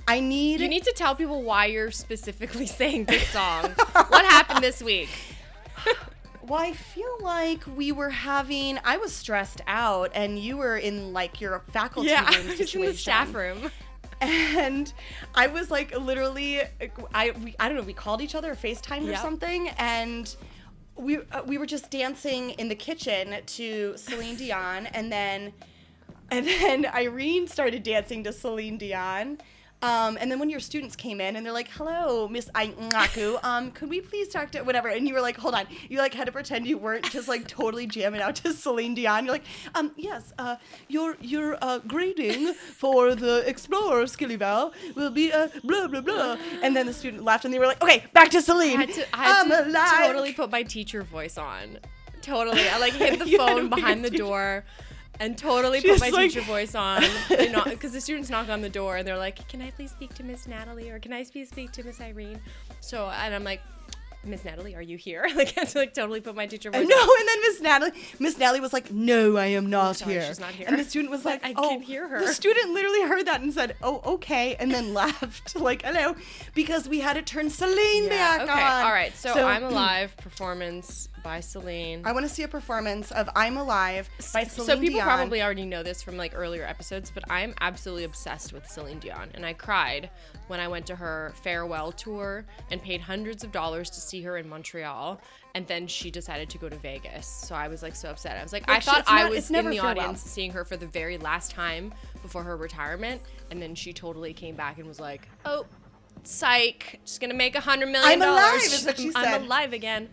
I 0.08 0.20
need. 0.20 0.62
You 0.62 0.70
need 0.70 0.84
to 0.84 0.94
tell 0.96 1.16
people 1.16 1.42
why 1.44 1.66
you're 1.66 1.92
specifically 1.92 2.66
saying 2.80 3.06
this 3.06 3.28
song. 3.30 3.72
what 4.10 4.26
happened 4.26 4.64
this 4.64 4.82
week? 4.82 5.10
Well, 6.42 6.60
I 6.60 6.72
feel 6.74 7.16
like 7.22 7.64
we 7.76 7.92
were 7.92 8.10
having. 8.10 8.80
I 8.84 8.98
was 8.98 9.14
stressed 9.14 9.62
out, 9.68 10.10
and 10.16 10.40
you 10.40 10.58
were 10.58 10.78
in 10.78 11.14
like 11.14 11.40
your 11.42 11.60
faculty 11.72 12.10
Yeah, 12.10 12.26
I 12.26 12.38
room 12.38 12.48
was 12.48 12.58
situation. 12.58 12.82
in 12.82 12.86
the 12.88 12.98
staff 12.98 13.34
room. 13.36 13.72
and 14.22 14.92
I 15.34 15.48
was 15.48 15.72
like 15.72 15.98
literally, 15.98 16.62
I 17.14 17.32
we, 17.32 17.56
I 17.60 17.70
don't 17.70 17.78
know, 17.78 17.84
we 17.84 17.94
called 17.94 18.22
each 18.22 18.36
other, 18.36 18.54
FaceTime 18.54 19.10
or 19.12 19.16
something, 19.16 19.70
and 19.78 20.36
we 20.96 21.20
uh, 21.20 21.44
we 21.46 21.58
were 21.58 21.66
just 21.66 21.90
dancing 21.90 22.52
in 22.52 22.68
the 22.68 22.76
kitchen 22.76 23.38
to 23.46 23.96
Celine 23.98 24.36
Dion, 24.36 24.88
and 24.88 25.12
then 25.12 25.54
and 26.32 26.46
then 26.46 26.86
Irene 26.86 27.48
started 27.48 27.84
dancing 27.84 28.24
to 28.26 28.34
Celine 28.34 28.78
Dion. 28.78 29.40
Um, 29.82 30.18
and 30.20 30.30
then 30.30 30.40
when 30.40 30.50
your 30.50 30.60
students 30.60 30.96
came 30.96 31.22
in 31.22 31.36
and 31.36 31.46
they're 31.46 31.54
like, 31.54 31.70
"Hello, 31.70 32.28
Miss 32.28 32.50
Ngaku, 32.54 33.42
um, 33.44 33.72
could 33.72 33.90
we 33.90 34.02
please 34.02 34.28
talk 34.28 34.52
to 34.52 34.62
whatever?" 34.64 34.90
And 34.90 35.08
you 35.08 35.14
were 35.14 35.22
like, 35.22 35.38
"Hold 35.38 35.56
on," 35.56 35.68
you 35.90 35.98
like 36.00 36.14
had 36.14 36.26
to 36.26 36.32
pretend 36.32 36.68
you 36.68 36.78
weren't 36.78 37.10
just 37.10 37.28
like 37.28 37.48
totally 37.48 37.88
jamming 37.88 38.22
out 38.22 38.36
to 38.38 38.54
Celine 38.64 38.94
Dion. 38.94 39.26
You're 39.26 39.34
like, 39.34 39.46
"Um, 39.76 39.92
yes, 39.96 40.34
uh, 40.38 40.58
your 40.90 41.16
your 41.22 41.58
uh, 41.62 41.80
grading 41.80 42.54
for 42.54 43.16
the 43.16 43.48
Explorer 43.48 44.04
Skillyval 44.04 44.74
will 44.96 45.12
be 45.12 45.32
uh, 45.32 45.48
blah 45.64 45.88
blah 45.88 46.02
blah." 46.02 46.38
And 46.62 46.76
then 46.76 46.86
the 46.86 46.94
student 46.94 47.24
laughed 47.24 47.46
and 47.46 47.54
they 47.54 47.60
were 47.60 47.68
like, 47.68 47.82
"Okay, 47.82 48.04
back 48.14 48.30
to 48.32 48.38
I 48.40 48.42
Celine." 48.42 48.80
had 48.80 48.94
to, 48.94 49.06
I 49.14 49.24
had 49.24 49.64
to 49.72 50.08
totally 50.08 50.34
put 50.34 50.52
my 50.52 50.64
teacher 50.64 51.04
voice 51.04 51.38
on. 51.38 51.80
Totally. 52.22 52.68
I 52.68 52.80
like 52.80 52.94
hit 52.94 53.18
the 53.20 53.26
You 53.30 53.40
had 53.40 53.48
to 53.48 53.54
phone 53.54 53.70
behind 53.70 54.04
the 54.04 54.10
door 54.10 54.66
and 55.20 55.38
totally 55.38 55.82
She's 55.82 55.92
put 55.92 56.00
my 56.02 56.10
like- 56.10 56.32
teacher 56.32 56.42
voice 56.46 56.76
on. 56.76 57.04
Because 57.30 57.92
the 57.94 58.02
students 58.02 58.30
knock 58.30 58.50
on 58.50 58.62
the 58.62 58.70
door 58.70 58.98
and 58.98 59.08
they're 59.08 59.18
like, 59.18 59.48
Can 59.48 59.62
I 59.62 59.72
please 59.72 59.92
speak 59.92 60.14
to 60.16 60.24
Miss 60.24 60.48
Natalie 60.48 60.90
or 60.90 61.00
can 61.00 61.14
I 61.14 61.24
please 61.24 61.50
speak 61.50 61.72
to 61.74 61.84
Miss 61.84 62.00
Irene? 62.02 62.40
So, 62.82 63.08
and 63.10 63.34
I'm 63.36 63.44
like, 63.44 63.62
Miss 64.26 64.44
Natalie, 64.44 64.76
are 64.76 64.82
you 64.82 64.98
here? 64.98 65.26
Like, 65.36 65.54
I 65.58 65.62
had 65.62 65.70
to 65.70 65.78
like 65.80 65.94
totally 65.94 66.20
put 66.20 66.36
my 66.36 66.46
teacher 66.46 66.70
voice 66.72 66.82
on. 66.82 66.88
No, 66.90 66.96
on. 66.98 67.20
and 67.22 67.28
then 67.30 67.40
Miss 67.42 67.62
Natalie, 67.62 67.92
Miss 68.20 68.38
Natalie 68.38 68.60
was 68.60 68.74
like, 68.74 68.92
"No, 68.92 69.38
I 69.38 69.46
am 69.46 69.70
not 69.70 69.96
sorry, 69.96 70.16
here." 70.16 70.26
she's 70.28 70.42
not 70.42 70.50
here. 70.52 70.68
And 70.68 70.78
the 70.78 70.84
student 70.84 71.10
was 71.10 71.24
But 71.24 71.42
like, 71.42 71.46
I 71.46 71.54
"Oh, 71.56 71.70
can 71.70 71.82
hear 71.82 72.06
her." 72.06 72.20
The 72.20 72.34
student 72.34 72.72
literally 72.74 73.04
heard 73.04 73.28
that 73.28 73.40
and 73.40 73.54
said, 73.54 73.78
"Oh, 73.82 74.02
okay," 74.16 74.56
and 74.60 74.70
then 74.70 74.94
laughed 74.94 75.56
like, 75.56 75.84
"Hello," 75.84 76.18
because 76.54 76.90
we 76.90 77.00
had 77.00 77.14
to 77.14 77.22
turn 77.22 77.50
Celine 77.50 78.04
Yeah, 78.06 78.10
back 78.10 78.42
okay. 78.42 78.52
on. 78.62 78.84
All 78.86 78.92
right. 78.92 79.16
So, 79.16 79.48
I'm 79.48 79.64
Alive 79.72 80.18
performance 80.18 81.08
by 81.24 81.40
Celine. 81.40 82.02
I 82.06 82.12
want 82.12 82.28
to 82.28 82.34
see 82.34 82.44
a 82.44 82.48
performance 82.48 83.12
of 83.12 83.30
"I'm 83.36 83.58
Alive" 83.58 84.10
by 84.34 84.44
Celine 84.44 84.46
Dion. 84.56 84.66
so 84.66 84.80
people 84.80 85.00
Dion. 85.00 85.06
probably 85.08 85.42
already 85.42 85.66
know 85.66 85.84
this 85.84 86.02
from 86.02 86.18
like 86.18 86.34
earlier 86.36 86.64
episodes, 86.66 87.12
but 87.14 87.24
I'm 87.30 87.54
absolutely 87.62 88.04
obsessed 88.06 88.54
with 88.54 88.66
Celine 88.70 89.00
Dion, 89.00 89.30
and 89.34 89.46
I 89.46 89.54
cried 89.54 90.10
when 90.48 90.60
I 90.60 90.68
went 90.68 90.86
to 90.88 90.96
her 90.96 91.34
farewell 91.44 91.92
tour 91.92 92.46
and 92.72 92.82
paid 92.82 93.02
hundreds 93.02 93.44
of 93.44 93.52
dollars 93.52 93.90
to 93.92 94.02
see 94.02 94.22
her 94.24 94.38
in 94.38 94.48
Montreal, 94.50 95.22
and 95.56 95.68
then 95.68 95.88
she 95.88 96.10
decided 96.12 96.50
to 96.52 96.58
go 96.58 96.70
to 96.70 96.76
Vegas. 96.78 97.28
So 97.28 97.56
I 97.56 97.68
was 97.68 97.82
like 97.84 97.96
so 97.96 98.10
upset. 98.10 98.38
I 98.38 98.44
was 98.44 98.54
like, 98.54 98.70
I 98.70 98.80
thought 98.80 99.00
it's 99.00 99.10
I 99.10 99.24
not- 99.24 99.32
was 99.32 99.50
in 99.52 99.70
the 99.70 99.80
audience 99.80 100.22
seeing 100.22 100.52
her 100.52 100.66
for 100.66 100.78
the 100.78 100.88
very 100.88 101.18
last 101.18 101.52
time 101.52 101.94
before 102.22 102.44
her 102.44 102.58
retirement, 102.58 103.22
and 103.52 103.62
then 103.62 103.76
she 103.76 103.94
totally 103.94 104.34
came 104.34 104.56
back 104.56 104.78
and 104.78 104.88
was 104.88 105.00
like, 105.00 105.28
oh. 105.46 105.66
Psych! 106.24 107.00
Just 107.06 107.22
gonna 107.22 107.34
make 107.34 107.56
a 107.56 107.62
hundred 107.62 107.88
million 107.88 108.22
I'm 108.22 108.30
alive, 108.30 108.62
is 108.62 108.86
what 108.86 108.98
she 108.98 109.08
I'm 109.16 109.24
said. 109.24 109.42
alive 109.44 109.72
again. 109.72 110.10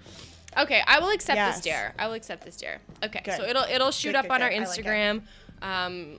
Okay, 0.59 0.83
I 0.87 0.99
will 1.01 1.11
accept 1.11 1.37
Yes. 1.37 1.57
this 1.57 1.65
dare. 1.65 1.95
I 1.99 2.07
will 2.07 2.15
accept 2.15 2.45
this 2.45 2.57
dare. 2.57 2.81
Okay, 3.05 3.21
Good. 3.25 3.37
so 3.37 3.45
it'll 3.45 3.65
it'll 3.65 3.91
shoot 3.91 4.09
Good, 4.11 4.17
up 4.17 4.23
good, 4.25 4.33
on 4.33 4.43
our 4.43 4.49
good. 4.51 4.63
I 4.63 4.65
like. 4.67 4.79
Instagram. 4.85 5.23
um, 5.63 6.19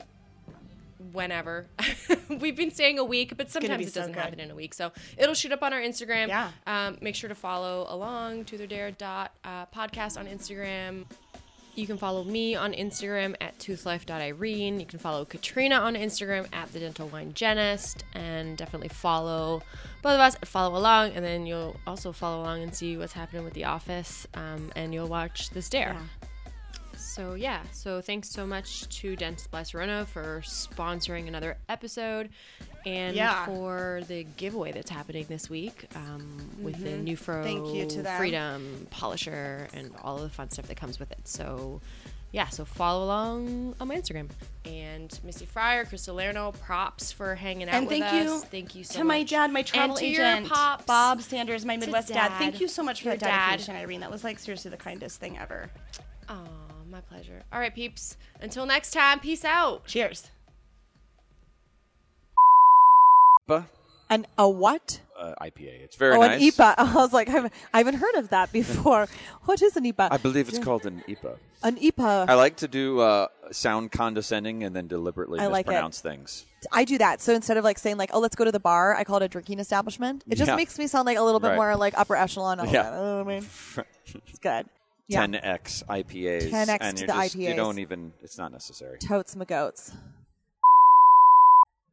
whenever. 1.11 1.67
We've 2.29 2.55
been 2.55 2.71
saying 2.71 2.97
a 2.99 3.03
week, 3.03 3.37
but 3.37 3.49
sometimes 3.51 3.87
it 3.87 3.93
doesn't 3.93 4.13
good. 4.13 4.19
happen 4.21 4.39
in 4.39 4.51
a 4.51 4.55
week. 4.55 4.73
So 4.73 4.91
it'll 5.17 5.35
shoot 5.35 5.51
up 5.51 5.61
on 5.63 5.71
our 5.73 5.79
Instagram. 5.79 6.27
Yeah. 6.27 6.51
Um, 6.65 6.97
make 7.01 7.15
sure 7.15 7.27
to 7.29 7.35
follow 7.35 7.85
along 7.89 8.45
to 8.45 8.57
the 8.57 8.67
dare 8.67 8.91
dot 8.91 9.31
uh, 9.43 9.65
podcast 9.67 10.17
on 10.19 10.25
Instagram. 10.27 11.05
You 11.77 11.85
can 11.85 11.99
follow 11.99 12.23
me 12.23 12.55
on 12.55 12.73
Instagram 12.73 13.35
at 13.39 13.55
toothlife.irene. 13.59 14.79
You 14.79 14.85
can 14.87 14.97
follow 14.97 15.25
Katrina 15.25 15.75
on 15.75 15.93
Instagram 15.93 16.47
at 16.51 16.73
the 16.73 16.79
dental 16.79 17.07
wine 17.09 17.33
genist 17.33 17.97
and 18.15 18.57
definitely 18.57 18.87
follow 18.87 19.61
both 20.01 20.13
of 20.13 20.19
us 20.19 20.33
and 20.33 20.47
follow 20.47 20.75
along. 20.75 21.11
And 21.11 21.23
then 21.23 21.45
you'll 21.45 21.79
also 21.85 22.11
follow 22.11 22.41
along 22.41 22.63
and 22.63 22.73
see 22.73 22.97
what's 22.97 23.13
happening 23.13 23.43
with 23.43 23.53
The 23.53 23.65
Office. 23.65 24.25
Um, 24.33 24.71
and 24.75 24.91
you'll 24.91 25.07
watch 25.07 25.51
this 25.51 25.69
dare. 25.69 25.95
So 26.95 27.35
yeah, 27.35 27.61
so 27.71 28.01
thanks 28.01 28.27
so 28.27 28.47
much 28.47 28.89
to 28.97 29.15
Dentsply 29.15 29.61
Sirona 29.61 30.07
for 30.07 30.41
sponsoring 30.43 31.27
another 31.27 31.57
episode, 31.69 32.29
and 32.87 33.15
Yeah. 33.15 33.45
for 33.45 34.01
the 34.07 34.23
giveaway 34.37 34.71
that's 34.71 34.89
happening 34.89 35.25
this 35.27 35.49
week 35.49 35.87
um, 35.95 36.37
with 36.61 36.81
the 36.83 36.91
Nupro 36.91 37.43
Mm-hmm. 37.43 37.43
Thank 37.43 37.75
you 37.75 37.85
to 37.87 38.01
them. 38.03 38.17
Freedom 38.17 38.87
Polisher 38.89 39.67
and 39.73 39.91
all 40.03 40.15
of 40.17 40.21
the 40.23 40.29
fun 40.29 40.49
stuff 40.49 40.67
that 40.67 40.77
comes 40.77 40.99
with 40.99 41.11
it. 41.11 41.27
So 41.27 41.81
yeah, 42.31 42.49
so 42.49 42.65
follow 42.65 43.05
along 43.05 43.73
on 43.79 43.87
my 43.87 43.95
Instagram. 43.95 44.27
And 44.65 45.17
Missy 45.23 45.45
Fryer, 45.45 45.85
Chris 45.85 46.03
Salerno, 46.03 46.51
props 46.51 47.11
for 47.11 47.35
hanging 47.35 47.69
out 47.69 47.75
And 47.75 47.87
with 47.87 47.99
thank 47.99 48.03
us. 48.05 48.13
you 48.25 48.39
Thank 48.41 48.75
you 48.75 48.83
so 48.83 48.95
much. 48.95 48.97
to 48.99 49.03
my 49.05 49.23
dad, 49.23 49.51
my 49.53 49.61
travel 49.61 49.91
and 49.95 49.99
to 49.99 50.07
your 50.07 50.25
agent, 50.25 50.47
pops, 50.49 50.85
Bob 50.85 51.21
Sanders, 51.21 51.65
my 51.65 51.77
Midwest 51.77 52.09
dad. 52.09 52.29
dad, 52.29 52.37
Thank 52.37 52.59
you 52.59 52.67
so 52.67 52.83
much 52.83 53.01
for 53.01 53.09
your 53.09 53.17
that 53.17 53.25
dad. 53.25 53.49
dedication, 53.51 53.75
Irene. 53.77 54.01
That 54.01 54.11
was 54.11 54.23
like 54.25 54.39
seriously 54.39 54.71
the 54.71 54.77
kindest 54.77 55.19
thing 55.21 55.37
ever. 55.37 55.69
Aw, 56.29 56.35
my 56.91 56.99
pleasure. 57.01 57.43
All 57.53 57.59
right, 57.59 57.73
peeps. 57.73 58.17
Until 58.41 58.65
next 58.65 58.91
time, 58.91 59.19
peace 59.21 59.45
out. 59.45 59.85
Cheers. 59.85 60.29
IPA, 63.47 63.65
An 64.09 64.27
a 64.37 64.49
what? 64.49 65.01
uh, 65.17 65.33
IPA. 65.41 65.81
It's 65.83 65.95
very 65.95 66.15
oh, 66.15 66.21
nice. 66.21 66.41
an 66.41 66.47
IPA. 66.49 66.75
I 66.77 66.93
was 66.95 67.13
like, 67.13 67.27
I 67.27 67.31
haven't, 67.31 67.53
I 67.73 67.77
haven't 67.79 67.95
heard 67.95 68.15
of 68.15 68.29
that 68.29 68.51
before. 68.51 69.07
what 69.45 69.61
is 69.61 69.75
an 69.75 69.83
IPA? 69.83 70.09
I 70.11 70.17
believe 70.17 70.47
it's 70.47 70.59
called 70.59 70.85
an 70.85 71.03
IPA. 71.07 71.37
an 71.63 71.77
IPA. 71.77 72.29
I 72.29 72.35
like 72.35 72.57
to 72.57 72.67
do 72.67 72.99
uh, 72.99 73.27
sound 73.51 73.91
condescending 73.91 74.63
and 74.63 74.75
then 74.75 74.87
deliberately 74.87 75.39
I 75.39 75.47
like 75.47 75.65
mispronounce 75.65 76.01
things. 76.01 76.45
I 76.71 76.85
do 76.85 76.97
that. 76.99 77.21
So 77.21 77.33
instead 77.33 77.57
of 77.57 77.63
like 77.63 77.79
saying 77.79 77.97
like, 77.97 78.11
oh, 78.13 78.19
let's 78.19 78.35
go 78.35 78.45
to 78.45 78.51
the 78.51 78.59
bar, 78.59 78.95
I 78.95 79.03
call 79.03 79.17
it 79.17 79.23
a 79.23 79.27
drinking 79.27 79.59
establishment. 79.59 80.23
It 80.29 80.35
just 80.35 80.49
Yeah. 80.49 80.55
makes 80.55 80.77
me 80.77 80.87
sound 80.87 81.05
like 81.05 81.17
a 81.17 81.23
little 81.23 81.39
bit 81.39 81.49
Right. 81.49 81.55
more 81.55 81.75
like 81.75 81.97
upper 81.97 82.15
echelon. 82.15 82.59
Yeah. 82.69 82.83
know 82.91 83.23
what 83.23 83.33
I 83.33 83.39
mean? 83.39 83.47
It's 84.27 84.39
good. 84.39 84.67
Yeah. 85.07 85.25
10x 85.25 85.83
IPAs. 85.87 86.49
10X 86.49 86.77
and 86.81 86.97
to 86.97 87.05
you're 87.05 87.07
the 87.15 87.21
just, 87.23 87.35
You 87.35 87.49
IPAs. 87.49 87.55
don't 87.55 87.79
even. 87.79 88.13
It's 88.21 88.37
not 88.37 88.51
necessary. 88.51 88.97
Totes 88.99 89.35
my 89.35 89.45
goats. 89.45 89.93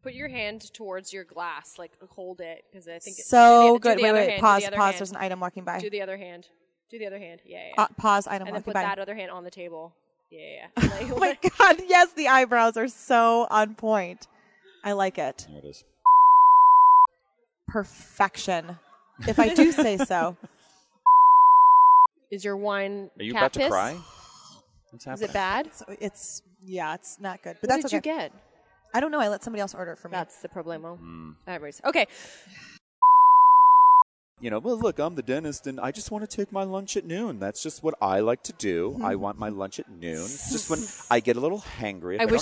Put 0.05 0.13
your 0.15 0.29
hand 0.29 0.73
towards 0.73 1.13
your 1.13 1.25
glass, 1.25 1.77
like 1.79 1.91
hold 2.11 2.41
it, 2.41 2.63
because 2.71 2.87
I 2.87 2.99
think. 3.01 3.19
it- 3.19 3.25
So 3.25 3.75
do 3.75 3.79
good. 3.81 3.99
Wait, 4.01 4.13
wait. 4.13 4.29
hand, 4.31 4.41
Pause. 4.43 4.65
the 4.67 4.71
Pause. 4.73 4.79
hand. 4.85 4.99
There's 4.99 5.11
an 5.11 5.17
item 5.17 5.41
walking 5.41 5.65
by. 5.65 5.81
Do 5.81 5.91
the 5.91 6.03
other 6.03 6.17
hand. 6.19 6.47
Do 6.91 6.99
the 6.99 7.07
other 7.07 7.19
hand. 7.19 7.41
Yeah, 7.47 7.69
yeah. 7.69 7.83
Uh, 7.83 7.89
pause. 7.99 8.27
Item 8.29 8.47
and 8.47 8.55
then 8.57 8.63
put 8.63 8.75
by. 8.75 8.83
that 8.83 8.99
other 8.99 9.15
hand 9.17 9.31
on 9.33 9.43
the 9.45 9.51
table. 9.51 9.95
Yeah, 10.31 10.41
yeah. 10.41 10.67
yeah. 10.77 10.89
Like, 11.01 11.11
Oh 11.11 11.19
my 11.19 11.39
god! 11.59 11.77
Yes, 11.89 12.13
the 12.13 12.29
eyebrows 12.29 12.77
are 12.77 12.87
so 12.89 13.47
on 13.51 13.75
point. 13.75 14.29
I 14.85 14.93
like 14.93 15.17
it. 15.19 15.47
There 15.49 15.59
it 15.59 15.65
is. 15.65 15.83
Perfection, 17.69 18.79
if 19.27 19.39
I 19.39 19.55
do 19.55 19.73
say 19.73 19.97
so. 19.97 20.37
Is 22.31 22.45
your 22.45 22.57
wine? 22.57 23.11
Are 23.19 23.23
you 23.25 23.33
cat 23.33 23.43
about 23.43 23.53
to 23.55 23.69
cry? 23.71 23.97
What's 24.91 25.05
happening? 25.07 25.25
Is 25.25 25.31
it 25.31 25.33
bad? 25.33 25.75
So 25.75 25.85
it's 26.01 26.43
yeah, 26.67 26.95
it's 26.95 27.19
not 27.21 27.43
good, 27.43 27.57
but 27.61 27.71
What 27.71 27.81
that's 27.81 27.91
did 27.91 27.99
okay. 27.99 28.11
you 28.11 28.17
get? 28.19 28.33
I 28.95 29.01
don't 29.01 29.11
know. 29.11 29.21
I 29.21 29.29
let 29.29 29.43
somebody 29.43 29.61
else 29.61 29.75
order 29.75 29.93
it 29.93 29.99
for 29.99 30.09
me. 30.09 30.13
That's 30.13 30.39
the 30.39 30.49
problemo. 30.49 31.01
Mm. 31.01 31.35
Everybody's 31.49 31.81
okay. 31.85 32.07
You 34.41 34.51
know, 34.51 34.61
well, 34.61 34.79
look, 34.79 34.99
I'm 35.01 35.17
the 35.17 35.23
dentist, 35.23 35.67
and 35.67 35.81
I 35.81 35.91
just 35.91 36.11
want 36.11 36.29
to 36.29 36.37
take 36.37 36.53
my 36.53 36.63
lunch 36.63 36.97
at 36.97 37.05
noon. 37.05 37.41
That's 37.41 37.63
just 37.63 37.83
what 37.83 37.95
I 38.01 38.21
like 38.21 38.43
to 38.45 38.53
do. 38.53 38.99
I 39.03 39.15
want 39.25 39.39
my 39.39 39.49
lunch 39.49 39.81
at 39.81 39.91
noon. 39.91 40.21
It's 40.25 40.53
just 40.53 40.71
when 40.71 40.81
I 41.11 41.21
get 41.21 41.37
a 41.37 41.41
little 41.41 41.61
hangry. 41.61 42.17
if 42.17 42.21
I 42.21 42.25
wish. 42.27 42.41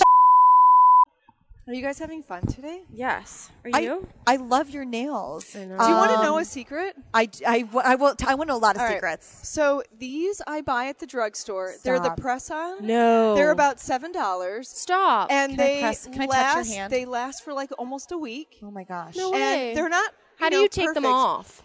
Don't- 1.65 1.73
Are 1.73 1.77
you 1.77 1.81
guys 1.81 1.97
having 1.99 2.23
fun 2.23 2.41
today? 2.47 2.83
Yes. 2.93 3.49
Are 3.63 3.71
I, 3.73 3.79
you? 3.79 4.07
I 4.27 4.35
love 4.35 4.69
your 4.69 4.83
nails. 4.85 5.55
I 5.55 5.65
know. 5.65 5.77
Do 5.77 5.77
Do 5.77 5.83
you 5.83 5.89
you 5.89 5.95
want 5.95 6.11
wanna 6.11 6.23
know 6.23 6.31
know 6.33 6.37
a 6.39 6.45
secret? 6.45 6.95
I, 7.13 7.29
I, 7.47 7.65
I 7.83 7.95
will. 7.95 8.15
I 8.25 8.35
want 8.35 8.49
to 8.49 8.53
know 8.53 8.57
a 8.57 8.57
lot 8.57 8.75
of 8.75 8.81
All 8.81 8.87
right. 8.87 8.95
secrets. 8.95 9.47
So 9.47 9.81
these 9.97 10.41
I 10.45 10.61
buy 10.61 10.87
at 10.87 10.99
the 10.99 11.07
drugstore. 11.07 11.73
They're 11.83 11.99
the 11.99 12.05
Stop. 12.05 12.19
press 12.19 12.51
on. 12.51 12.85
No. 12.85 13.35
They're 13.35 13.51
about 13.51 13.79
seven 13.79 14.11
dollars. 14.11 14.67
Stop. 14.67 15.31
And 15.31 15.51
Can 15.53 15.59
I 15.61 15.63
they 15.63 15.79
press- 15.81 16.05
can 16.07 16.21
I 16.21 16.25
touch 16.25 16.35
your 16.35 16.43
last. 16.55 16.73
hand? 16.73 16.91
They 16.93 17.05
last 17.05 17.43
for 17.43 17.53
like 17.53 17.71
almost 17.79 18.11
a 18.11 18.17
week. 18.17 18.57
Oh 18.61 18.71
my 18.71 18.83
gosh. 18.83 19.15
No 19.15 19.31
way. 19.31 19.69
And 19.69 19.77
they're 19.77 19.89
not. 19.89 20.11
How 20.39 20.49
do 20.49 20.57
know, 20.57 20.61
you 20.63 20.69
take 20.69 20.93
them 20.93 21.03
perfect. 21.03 21.13
off? 21.13 21.61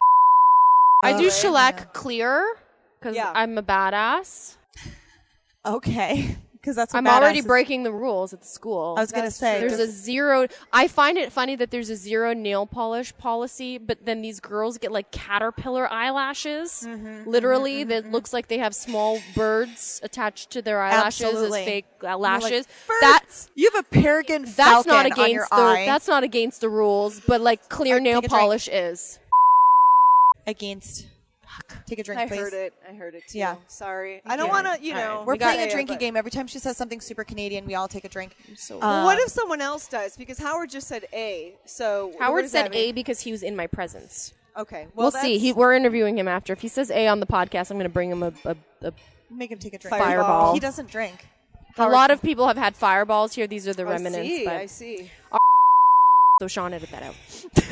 I 1.02 1.12
do 1.12 1.26
Okay. 1.26 1.30
shellac 1.30 1.92
clear 1.92 2.44
because 3.00 3.16
Yeah. 3.16 3.32
I'm 3.34 3.56
a 3.58 3.62
badass. 3.62 4.56
Okay. 5.66 6.36
Because 6.68 6.76
that's 6.76 6.94
I'm 6.94 7.06
already 7.06 7.40
breaking 7.40 7.82
the 7.82 7.90
rules 7.92 8.34
at 8.34 8.42
the 8.42 8.46
school. 8.46 8.94
I 8.98 9.00
was 9.00 9.10
gonna 9.10 9.30
say 9.30 9.58
There's 9.58 9.78
a 9.78 9.86
zero. 9.90 10.46
I 10.70 10.86
find 10.86 11.16
it 11.16 11.32
funny 11.32 11.56
that 11.56 11.70
there's 11.70 11.88
a 11.88 11.96
zero 11.96 12.34
nail 12.34 12.66
polish 12.66 13.16
policy, 13.16 13.78
but 13.78 14.04
then 14.04 14.20
these 14.20 14.38
girls 14.38 14.76
get 14.76 14.92
like 14.92 15.10
caterpillar 15.10 15.90
eyelashes, 15.90 16.84
Mm-hmm, 16.86 17.28
literally 17.30 17.84
that 17.84 18.10
looks 18.12 18.34
like 18.34 18.48
they 18.48 18.58
have 18.58 18.74
small 18.74 19.18
birds 19.34 20.00
attached 20.02 20.50
to 20.50 20.60
their 20.60 20.82
eyelashes 20.82 21.24
Absolutely. 21.26 21.60
as 21.60 21.64
fake 21.64 21.86
You're 22.02 22.16
like, 22.16 22.42
lashes. 22.42 22.66
That's 23.00 23.48
you 23.54 23.70
have 23.72 23.86
a 23.86 23.88
peregrine 23.88 24.42
that's 24.42 24.54
falcon 24.56 24.90
not 24.92 25.18
on 25.18 25.30
your 25.30 25.44
against 25.44 25.50
the 25.50 25.56
eye 25.56 25.86
that's 25.86 26.06
not 26.08 26.22
against 26.22 26.60
the 26.60 26.68
rules, 26.68 27.20
but 27.26 27.40
like 27.40 27.68
clear 27.70 27.96
Uh, 27.96 28.00
nail 28.00 28.20
take 28.20 28.26
a 28.26 28.28
drink. 28.28 28.40
polish 28.40 28.68
is. 28.68 29.18
against. 30.46 31.06
Take 31.86 31.98
a 32.01 32.02
drink, 32.02 32.20
please. 32.20 32.24
I 32.24 32.28
please. 32.28 32.39
heard 32.40 32.52
it. 32.52 32.74
I 32.89 32.94
heard 32.94 33.14
it 33.14 33.22
too. 33.28 33.39
Yeah. 33.39 33.56
Sorry. 33.66 34.20
I 34.26 34.36
don't 34.36 34.47
Yeah. 34.47 34.52
want 34.52 34.66
to, 34.80 34.85
you 34.86 34.94
All 34.94 35.01
know. 35.01 35.16
right. 35.18 35.26
We're 35.26 35.32
We 35.35 35.39
got- 35.39 35.44
playing 35.47 35.60
a 35.62 35.66
yeah, 35.66 35.72
drinking 35.72 35.94
but- 35.97 36.01
game. 36.01 36.16
Every 36.16 36.30
time 36.30 36.47
she 36.47 36.59
says 36.59 36.76
something 36.76 37.01
super 37.01 37.24
Canadian, 37.24 37.66
we 37.66 37.74
all 37.74 37.89
take 37.89 38.05
a 38.05 38.09
drink. 38.09 38.36
So 38.56 38.76
Uh, 38.76 38.80
Well, 38.80 39.05
what 39.06 39.18
if 39.18 39.28
someone 39.28 39.60
else 39.60 39.89
does? 39.89 40.16
Because 40.16 40.39
Howard 40.39 40.70
just 40.70 40.86
said 40.89 41.06
A. 41.12 41.55
So 41.64 42.09
what 42.09 42.20
Howard 42.20 42.43
does 42.44 42.52
that 42.52 42.66
said 42.66 42.74
A 42.74 42.86
mean? 42.86 42.94
because 42.94 43.20
he 43.20 43.32
was 43.32 43.43
in 43.43 43.56
my 43.56 43.66
presence. 43.66 44.35
Okay. 44.56 44.86
We'll, 44.94 45.05
Well, 45.05 45.10
see. 45.12 45.16
that's- 45.18 45.40
He, 45.40 45.52
we're 45.52 45.74
interviewing 45.74 46.18
him 46.18 46.28
after. 46.28 46.52
If 46.52 46.60
he 46.60 46.68
says 46.68 46.90
A 46.90 47.06
on 47.09 47.20
the 47.20 47.26
podcast, 47.26 47.70
I'm 47.70 47.76
going 47.76 47.85
to 47.85 47.89
bring 47.89 48.10
him 48.10 48.22
a, 48.22 48.32
a, 48.44 48.56
a 48.82 48.93
Make 49.30 49.51
him 49.52 49.59
take 49.59 49.74
a 49.74 49.78
drink. 49.78 49.97
Fireball. 49.97 50.55
He 50.55 50.60
doesn't 50.60 50.90
drink. 50.90 51.26
A 51.76 51.89
lot 51.89 52.10
of 52.10 52.20
people 52.22 52.48
have 52.48 52.56
had 52.56 52.74
fireballs 52.76 53.35
here. 53.35 53.47
These 53.47 53.68
are 53.68 53.72
the 53.74 53.82
I 53.85 53.90
remnants. 53.93 54.18
see. 54.28 54.44
but 54.44 54.55
I 54.55 54.66
see. 54.66 55.10
so 56.40 56.48
Sean 56.48 56.72
edit 56.72 56.90
that 56.90 57.02
out. 57.05 57.14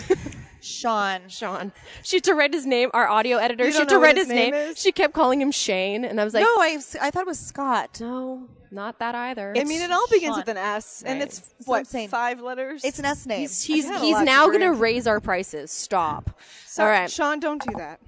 Sean. 0.76 1.28
Sean. 1.28 1.72
She 2.02 2.16
had 2.16 2.24
to 2.24 2.34
write 2.34 2.52
his 2.52 2.66
name. 2.66 2.90
Our 2.94 3.08
audio 3.08 3.38
editor. 3.38 3.64
You 3.64 3.72
She 3.72 3.78
had 3.78 3.88
to 3.88 3.98
write 3.98 4.16
his 4.16 4.28
name 4.28 4.52
name. 4.52 4.74
She 4.76 4.92
kept 4.92 5.14
calling 5.14 5.40
him 5.40 5.50
Shane, 5.50 6.04
and 6.04 6.20
I 6.20 6.24
was 6.24 6.34
like, 6.34 6.42
no, 6.42 6.54
I, 6.60 6.78
I 7.00 7.10
thought 7.10 7.22
it 7.22 7.26
was 7.26 7.38
Scott. 7.40 7.98
no, 8.00 8.48
not 8.70 8.98
that 8.98 9.14
either. 9.14 9.54
I 9.56 9.64
mean, 9.64 9.80
it 9.80 9.90
all 9.90 10.06
begins 10.08 10.32
Sean. 10.34 10.38
with 10.40 10.48
an 10.48 10.56
S, 10.56 11.02
and 11.06 11.20
Right. 11.20 11.28
it's 11.28 11.40
what 11.64 11.76
I'm 11.76 11.80
what 11.80 11.86
saying. 11.86 12.08
five 12.10 12.40
letters. 12.40 12.84
It's 12.84 12.98
an 12.98 13.04
S 13.04 13.24
name. 13.26 13.40
he's 13.40 13.62
he's, 13.62 13.84
he's 14.00 14.20
now 14.22 14.46
going 14.46 14.60
to 14.60 14.72
raise 14.72 15.06
our 15.06 15.20
prices. 15.20 15.70
Stop. 15.70 16.30
So- 16.66 16.84
all 16.84 16.88
right. 16.90 17.10
Sean, 17.10 17.40
don't 17.40 17.62
do 17.64 17.72
that. 17.78 18.00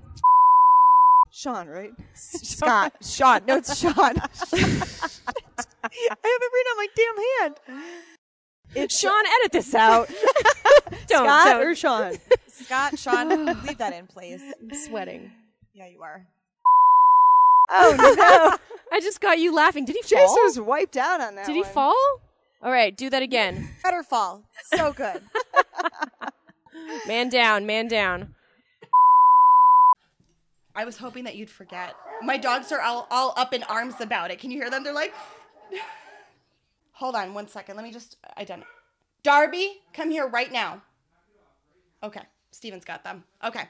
Sean, 1.30 1.68
right? 1.68 1.92
Scott. 2.14 2.94
Sean. 3.02 3.42
No, 3.46 3.56
it's 3.56 3.78
Sean. 3.78 3.94
I 3.96 4.16
have 5.90 6.18
it 6.22 6.52
written 6.52 6.70
on 6.72 6.76
my 6.76 6.86
damn 6.96 7.16
hand. 7.76 7.82
It's 8.74 8.98
Sean, 8.98 9.24
edit 9.40 9.52
this 9.52 9.74
out. 9.74 10.08
don't. 11.06 11.24
Scott 11.24 11.46
don't. 11.46 11.62
or 11.62 11.74
Sean? 11.74 12.18
Scott, 12.64 12.98
Sean, 12.98 13.28
leave 13.64 13.78
that 13.78 13.92
in, 13.92 14.06
please. 14.06 14.42
I'm 14.60 14.74
sweating. 14.74 15.30
Yeah, 15.74 15.88
you 15.88 16.02
are. 16.02 16.26
Oh 17.70 17.94
no! 17.98 18.56
I 18.92 19.00
just 19.00 19.20
got 19.20 19.38
you 19.38 19.54
laughing. 19.54 19.84
Did 19.84 19.96
he 19.96 20.02
fall? 20.02 20.08
Jason 20.08 20.42
was 20.42 20.60
wiped 20.60 20.96
out 20.96 21.20
on 21.20 21.34
that. 21.34 21.46
Did 21.46 21.54
he 21.54 21.62
one. 21.62 21.70
fall? 21.70 22.20
All 22.62 22.72
right, 22.72 22.96
do 22.96 23.10
that 23.10 23.22
again. 23.22 23.68
Better 23.82 24.02
fall. 24.02 24.42
So 24.74 24.92
good. 24.92 25.20
Man 27.06 27.28
down, 27.28 27.66
man 27.66 27.88
down. 27.88 28.34
I 30.74 30.84
was 30.84 30.96
hoping 30.96 31.24
that 31.24 31.34
you'd 31.34 31.50
forget. 31.50 31.94
My 32.22 32.36
dogs 32.36 32.70
are 32.70 32.80
all, 32.80 33.08
all 33.10 33.34
up 33.36 33.52
in 33.52 33.64
arms 33.64 34.00
about 34.00 34.30
it. 34.30 34.38
Can 34.38 34.50
you 34.50 34.58
hear 34.58 34.70
them? 34.70 34.84
They're 34.84 34.92
like, 34.92 35.12
hold 36.92 37.16
on 37.16 37.34
one 37.34 37.48
second. 37.48 37.76
Let 37.76 37.84
me 37.84 37.92
just 37.92 38.16
identify. 38.38 38.70
Darby, 39.24 39.80
come 39.92 40.10
here 40.10 40.26
right 40.28 40.52
now. 40.52 40.82
Okay. 42.02 42.22
Steven's 42.50 42.84
got 42.84 43.04
them. 43.04 43.24
Okay. 43.44 43.64